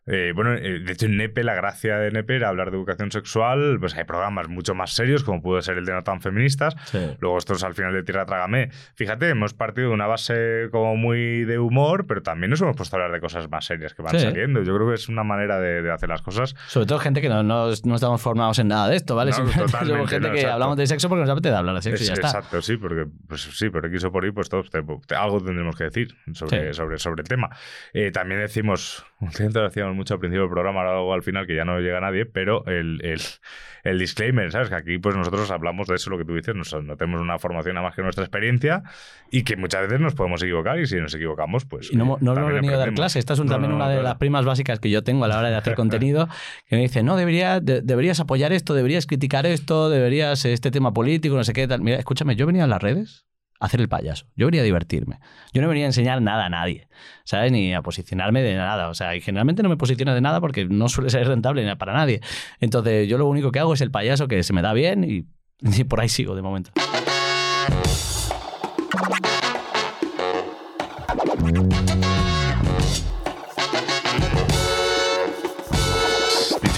eh, 0.06 0.32
bueno, 0.34 0.54
eh, 0.54 0.80
de 0.80 0.92
hecho 0.92 1.06
en 1.06 1.16
NEPE, 1.16 1.44
la 1.44 1.54
gracia 1.54 1.96
de 1.98 2.10
NEPE 2.10 2.36
era 2.36 2.48
hablar 2.48 2.70
de 2.70 2.76
educación 2.76 3.10
sexual, 3.10 3.78
pues 3.80 3.94
hay 3.96 4.04
programas 4.04 4.48
mucho 4.48 4.74
más 4.74 4.92
serios, 4.92 5.24
como 5.24 5.40
pudo 5.42 5.60
ser 5.62 5.78
el 5.78 5.84
de 5.86 5.92
No 5.92 6.02
tan 6.02 6.20
feministas. 6.20 6.74
Luego 7.20 7.38
estos 7.38 7.62
al 7.64 7.74
final 7.74 7.92
de 7.92 8.02
Tierra 8.02 8.26
Trágame. 8.26 8.70
Fíjate, 8.94 9.28
hemos 9.30 9.54
partido 9.54 9.88
de 9.88 9.94
una 9.94 10.06
base 10.06 10.68
como 10.70 10.96
muy 10.96 11.44
de 11.44 11.58
humor, 11.58 12.06
pero 12.06 12.22
también 12.22 12.50
nos 12.50 12.60
hemos 12.60 12.76
puesto 12.76 12.96
a 12.96 13.00
hablar 13.00 13.12
de 13.12 13.20
cosas 13.20 13.48
más 13.50 13.64
serias 13.64 13.94
que 13.94 14.02
van 14.02 14.12
Sí. 14.18 14.20
saliendo. 14.20 14.62
Yo 14.62 14.74
creo 14.74 14.88
que 14.88 14.94
es 14.94 15.08
una 15.08 15.24
manera 15.24 15.58
de, 15.58 15.82
de 15.82 15.90
hacer 15.92 16.08
las 16.08 16.22
cosas. 16.22 16.54
Sobre 16.68 16.86
todo 16.86 16.98
gente 16.98 17.20
que 17.20 17.28
no, 17.28 17.42
no, 17.42 17.66
no 17.84 17.94
estamos 17.94 18.20
formados 18.20 18.58
en 18.58 18.68
nada 18.68 18.88
de 18.88 18.96
esto, 18.96 19.14
¿vale? 19.16 19.30
No, 19.30 19.36
Simplemente 19.38 19.72
totalmente, 19.72 19.94
somos 19.96 20.10
gente 20.10 20.28
que 20.28 20.34
exacto. 20.34 20.52
hablamos 20.54 20.76
de 20.76 20.86
sexo 20.86 21.08
porque 21.08 21.20
nos 21.22 21.30
apetece 21.30 21.54
hablar 21.54 21.74
de 21.76 21.82
sexo 21.82 22.04
y 22.04 22.06
ya 22.06 22.12
está. 22.14 22.26
Exacto, 22.28 22.62
sí, 22.62 22.76
porque 22.76 23.06
pues 23.28 23.42
sí, 23.42 23.70
por 23.70 23.84
X 23.86 24.04
o 24.04 24.12
por 24.12 24.24
Y, 24.26 24.32
pues 24.32 24.48
todos 24.48 24.70
te- 24.70 24.82
te- 25.06 25.14
algo 25.14 25.40
tendremos 25.42 25.76
que 25.76 25.84
decir 25.84 26.14
sobre, 26.32 26.68
Sí. 26.68 26.74
sobre, 26.74 26.98
sobre 26.98 27.22
el 27.22 27.28
tema. 27.28 27.48
Eh, 27.92 28.10
también 28.10 28.40
decimos, 28.40 29.04
últimamente 29.20 29.58
lo 29.60 29.66
mucho 29.94 30.14
al 30.14 30.20
principio 30.20 30.42
del 30.42 30.50
programa, 30.50 30.80
ahora 30.80 30.92
luego 30.94 31.14
al 31.14 31.22
final 31.22 31.46
que 31.46 31.54
ya 31.56 31.64
no 31.64 31.78
llega 31.80 32.00
nadie, 32.00 32.26
pero 32.26 32.66
el, 32.66 33.00
el, 33.04 33.20
el 33.84 33.98
disclaimer, 33.98 34.50
¿sabes? 34.52 34.68
Que 34.68 34.74
aquí 34.74 34.98
pues 34.98 35.16
nosotros 35.16 35.50
hablamos 35.50 35.86
de 35.88 35.94
eso, 35.96 36.10
lo 36.10 36.18
que 36.18 36.24
tú 36.24 36.34
dices, 36.34 36.54
no 36.54 36.96
tenemos 36.96 37.20
una 37.20 37.38
formación 37.38 37.74
nada 37.74 37.86
más 37.86 37.96
que 37.96 38.02
nuestra 38.02 38.24
experiencia 38.24 38.82
y 39.30 39.42
que 39.44 39.56
muchas 39.56 39.82
veces 39.82 40.00
nos 40.00 40.14
podemos 40.14 40.42
equivocar 40.42 40.78
y 40.78 40.86
si 40.86 40.96
nos 40.96 41.14
equivocamos, 41.14 41.64
pues... 41.64 41.92
Y 41.92 41.96
no, 41.96 42.14
oye, 42.14 42.18
no 42.20 42.32
hemos 42.36 42.52
venido 42.52 42.74
a 42.74 42.76
dar 42.78 42.88
aprendemos. 42.88 42.94
clase. 42.98 43.18
Esta 43.18 43.32
es 43.34 43.38
un- 43.38 43.46
No, 43.46 43.52
también 43.52 43.70
no, 43.70 43.76
una 43.76 43.88
de 43.88 44.02
las 44.02 44.16
primas 44.16 44.44
básicas 44.44 44.80
que 44.80 44.90
yo 44.90 45.02
tengo 45.02 45.24
a 45.24 45.28
la 45.28 45.38
hora 45.38 45.50
de 45.50 45.56
hacer 45.56 45.74
contenido, 45.76 46.28
que 46.66 46.76
me 46.76 46.82
dice, 46.82 47.02
no, 47.02 47.16
debería, 47.16 47.60
de- 47.60 47.82
deberías 47.82 48.20
apoyar 48.20 48.52
esto, 48.52 48.74
deberías 48.74 49.06
criticar 49.06 49.46
esto, 49.46 49.90
deberías 49.90 50.44
este 50.44 50.70
tema 50.70 50.92
político, 50.92 51.36
no 51.36 51.44
sé 51.44 51.52
qué 51.52 51.66
tal. 51.68 51.80
Mira, 51.80 51.96
escúchame, 51.98 52.36
yo 52.36 52.46
venía 52.46 52.64
a 52.64 52.66
las 52.68 52.82
redes 52.82 53.23
hacer 53.64 53.80
el 53.80 53.88
payaso. 53.88 54.26
Yo 54.36 54.46
venía 54.46 54.60
a 54.60 54.64
divertirme. 54.64 55.18
Yo 55.52 55.62
no 55.62 55.68
venía 55.68 55.84
a 55.84 55.86
enseñar 55.86 56.20
nada 56.22 56.46
a 56.46 56.48
nadie, 56.48 56.88
¿sabes? 57.24 57.52
Ni 57.52 57.74
a 57.74 57.82
posicionarme 57.82 58.42
de 58.42 58.54
nada. 58.54 58.88
O 58.88 58.94
sea, 58.94 59.16
y 59.16 59.20
generalmente 59.20 59.62
no 59.62 59.68
me 59.68 59.76
posiciono 59.76 60.14
de 60.14 60.20
nada 60.20 60.40
porque 60.40 60.64
no 60.64 60.88
suele 60.88 61.10
ser 61.10 61.26
rentable 61.26 61.76
para 61.76 61.92
nadie. 61.92 62.20
Entonces, 62.60 63.08
yo 63.08 63.18
lo 63.18 63.26
único 63.26 63.52
que 63.52 63.58
hago 63.58 63.74
es 63.74 63.80
el 63.80 63.90
payaso 63.90 64.28
que 64.28 64.42
se 64.42 64.52
me 64.52 64.62
da 64.62 64.72
bien 64.72 65.04
y, 65.04 65.26
y 65.80 65.84
por 65.84 66.00
ahí 66.00 66.08
sigo 66.08 66.34
de 66.34 66.42
momento. 66.42 66.72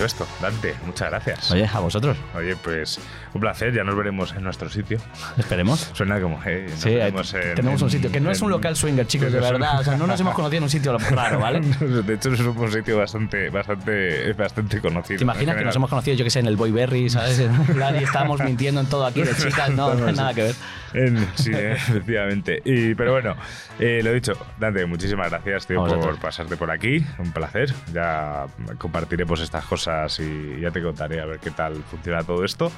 Esto, 0.06 0.26
Dante, 0.40 0.74
muchas 0.86 1.10
gracias. 1.10 1.50
Oye, 1.50 1.68
a 1.72 1.78
vosotros. 1.80 2.16
Oye, 2.34 2.56
pues 2.56 2.98
un 3.34 3.40
placer, 3.40 3.74
ya 3.74 3.84
nos 3.84 3.96
veremos 3.96 4.32
en 4.34 4.44
nuestro 4.44 4.68
sitio. 4.70 4.98
Esperemos. 5.36 5.90
Suena 5.92 6.20
como, 6.20 6.38
nos 6.38 6.80
Sí, 6.80 6.94
veremos 6.94 7.34
en- 7.34 7.54
tenemos 7.54 7.82
un 7.82 7.88
en- 7.88 7.92
sitio 7.92 8.10
que 8.12 8.20
no 8.20 8.30
es 8.30 8.40
un 8.40 8.46
en- 8.46 8.50
local 8.52 8.76
swinger, 8.76 9.06
chicos, 9.06 9.32
de 9.32 9.40
verdad. 9.40 9.80
O 9.80 9.84
sea, 9.84 9.96
no 9.96 10.06
nos 10.06 10.18
hemos 10.20 10.34
conocido 10.36 10.58
en 10.58 10.62
un 10.64 10.70
sitio 10.70 10.96
raro, 10.96 11.38
¿vale? 11.40 11.60
De 11.60 12.14
hecho, 12.14 12.32
es 12.32 12.40
un 12.40 12.72
sitio 12.72 12.98
bastante, 12.98 13.50
bastante, 13.50 14.32
bastante 14.32 14.80
conocido. 14.80 15.18
¿Te 15.18 15.24
imaginas 15.24 15.54
en 15.54 15.58
que 15.58 15.64
nos 15.66 15.76
hemos 15.76 15.90
conocido, 15.90 16.16
yo 16.16 16.24
que 16.24 16.30
sé, 16.30 16.38
en 16.40 16.46
el 16.46 16.56
Boy 16.56 16.70
Berry, 16.70 17.10
¿sabes? 17.10 17.38
En 17.40 17.52
y 18.00 18.04
estábamos 18.04 18.40
mintiendo 18.40 18.80
en 18.80 18.86
todo 18.86 19.04
aquí 19.06 19.22
de 19.22 19.34
chicas, 19.34 19.70
no, 19.70 19.94
no 19.94 20.06
hay 20.06 20.14
nada 20.14 20.32
que 20.34 20.42
ver. 20.42 20.54
En- 20.96 21.18
sí, 21.36 21.52
eh, 21.54 21.72
efectivamente. 21.76 22.60
Y, 22.64 22.94
pero 22.94 23.12
bueno, 23.12 23.36
eh, 23.78 24.00
lo 24.02 24.12
dicho, 24.12 24.32
Dante, 24.58 24.84
muchísimas 24.86 25.30
gracias 25.30 25.66
tío, 25.66 25.84
por 25.84 26.18
pasarte 26.18 26.56
por 26.56 26.70
aquí. 26.70 27.04
Un 27.18 27.32
placer. 27.32 27.72
Ya 27.92 28.46
compartiremos 28.78 29.40
estas 29.40 29.64
cosas 29.66 30.18
y 30.20 30.60
ya 30.60 30.70
te 30.70 30.82
contaré 30.82 31.20
a 31.20 31.26
ver 31.26 31.38
qué 31.38 31.50
tal 31.50 31.74
funciona 31.84 32.22
todo 32.22 32.44
esto. 32.44 32.72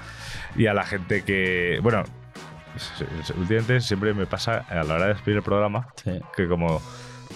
Y 0.57 0.67
a 0.67 0.75
la 0.75 0.85
gente 0.85 1.23
que, 1.23 1.79
bueno, 1.83 2.03
últimamente 3.37 3.81
siempre 3.81 4.15
me 4.15 4.27
pasa 4.27 4.65
a 4.69 4.83
la 4.85 4.95
hora 4.95 5.07
de 5.07 5.15
despedir 5.15 5.39
el 5.39 5.43
programa 5.43 5.89
que 6.37 6.47
como 6.49 6.81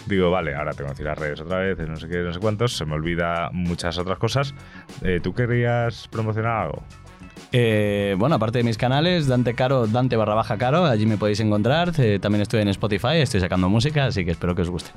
digo, 0.07 0.31
vale, 0.31 0.55
ahora 0.55 0.73
tengo 0.73 0.93
que 0.95 1.03
ir 1.03 1.09
a 1.09 1.11
las 1.13 1.19
redes 1.19 1.41
otra 1.41 1.59
vez, 1.59 1.79
no 1.79 1.97
sé 1.97 2.09
qué, 2.09 2.19
no 2.19 2.33
sé 2.33 2.41
cuántos, 2.41 2.77
se 2.77 2.85
me 2.85 2.95
olvida 2.95 3.51
muchas 3.53 3.99
otras 3.99 4.19
cosas. 4.19 4.55
Eh, 5.03 5.21
¿Tú 5.23 5.33
querrías 5.35 6.09
promocionar 6.09 6.63
algo? 6.63 6.83
Eh, 7.53 8.15
bueno, 8.19 8.35
aparte 8.37 8.59
de 8.59 8.65
mis 8.65 8.77
canales, 8.79 9.27
Dante 9.27 9.55
Caro, 9.55 9.87
Dante 9.87 10.17
barra 10.17 10.35
baja 10.35 10.57
Caro, 10.59 10.87
allí 10.87 11.07
me 11.07 11.17
podéis 11.19 11.41
encontrar. 11.41 11.93
Eh, 11.99 12.19
también 12.21 12.43
estoy 12.43 12.61
en 12.63 12.69
Spotify, 12.69 13.17
estoy 13.19 13.41
sacando 13.41 13.69
música, 13.69 14.07
así 14.07 14.25
que 14.25 14.31
espero 14.33 14.55
que 14.55 14.63
os 14.63 14.71
guste. 14.71 14.91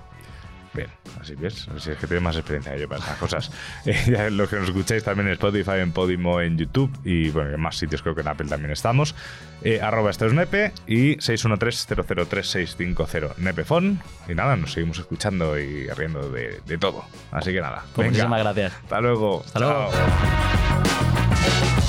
Bien, 0.75 0.89
así 1.21 1.35
ves, 1.35 1.67
así 1.75 1.91
es 1.91 1.97
que 1.97 2.05
tengo 2.05 2.21
más 2.21 2.35
experiencia 2.35 2.73
que 2.73 2.81
yo 2.81 2.89
para 2.89 2.99
estas 2.99 3.17
cosas. 3.17 3.49
Eh, 3.85 3.95
ya 4.07 4.29
los 4.31 4.49
que 4.49 4.55
nos 4.57 4.67
escucháis 4.67 5.03
también 5.03 5.27
en 5.27 5.33
Spotify, 5.33 5.79
en 5.79 5.91
Podimo, 5.91 6.41
en 6.41 6.57
YouTube 6.57 6.91
y 7.03 7.29
bueno, 7.29 7.51
en 7.51 7.61
más 7.61 7.77
sitios 7.77 8.01
creo 8.01 8.15
que 8.15 8.21
en 8.21 8.27
Apple 8.27 8.47
también 8.47 8.71
estamos. 8.71 9.13
Eh, 9.63 9.79
arroba 9.81 10.09
esto 10.09 10.25
es 10.25 10.33
Nepe 10.33 10.71
y 10.87 11.17
613-003-650 11.17 13.37
Nepefon. 13.37 14.01
Y 14.27 14.33
nada, 14.33 14.55
nos 14.55 14.73
seguimos 14.73 14.97
escuchando 14.97 15.59
y 15.59 15.87
riendo 15.89 16.29
de, 16.29 16.61
de 16.65 16.77
todo. 16.77 17.05
Así 17.31 17.53
que 17.53 17.61
nada. 17.61 17.83
Pues 17.93 18.07
venga. 18.07 18.27
muchísimas 18.27 18.39
gracias. 18.41 18.73
Hasta 18.73 19.01
luego. 19.01 19.43
Hasta 19.45 19.59
luego. 19.59 19.91
Chao. 19.91 21.84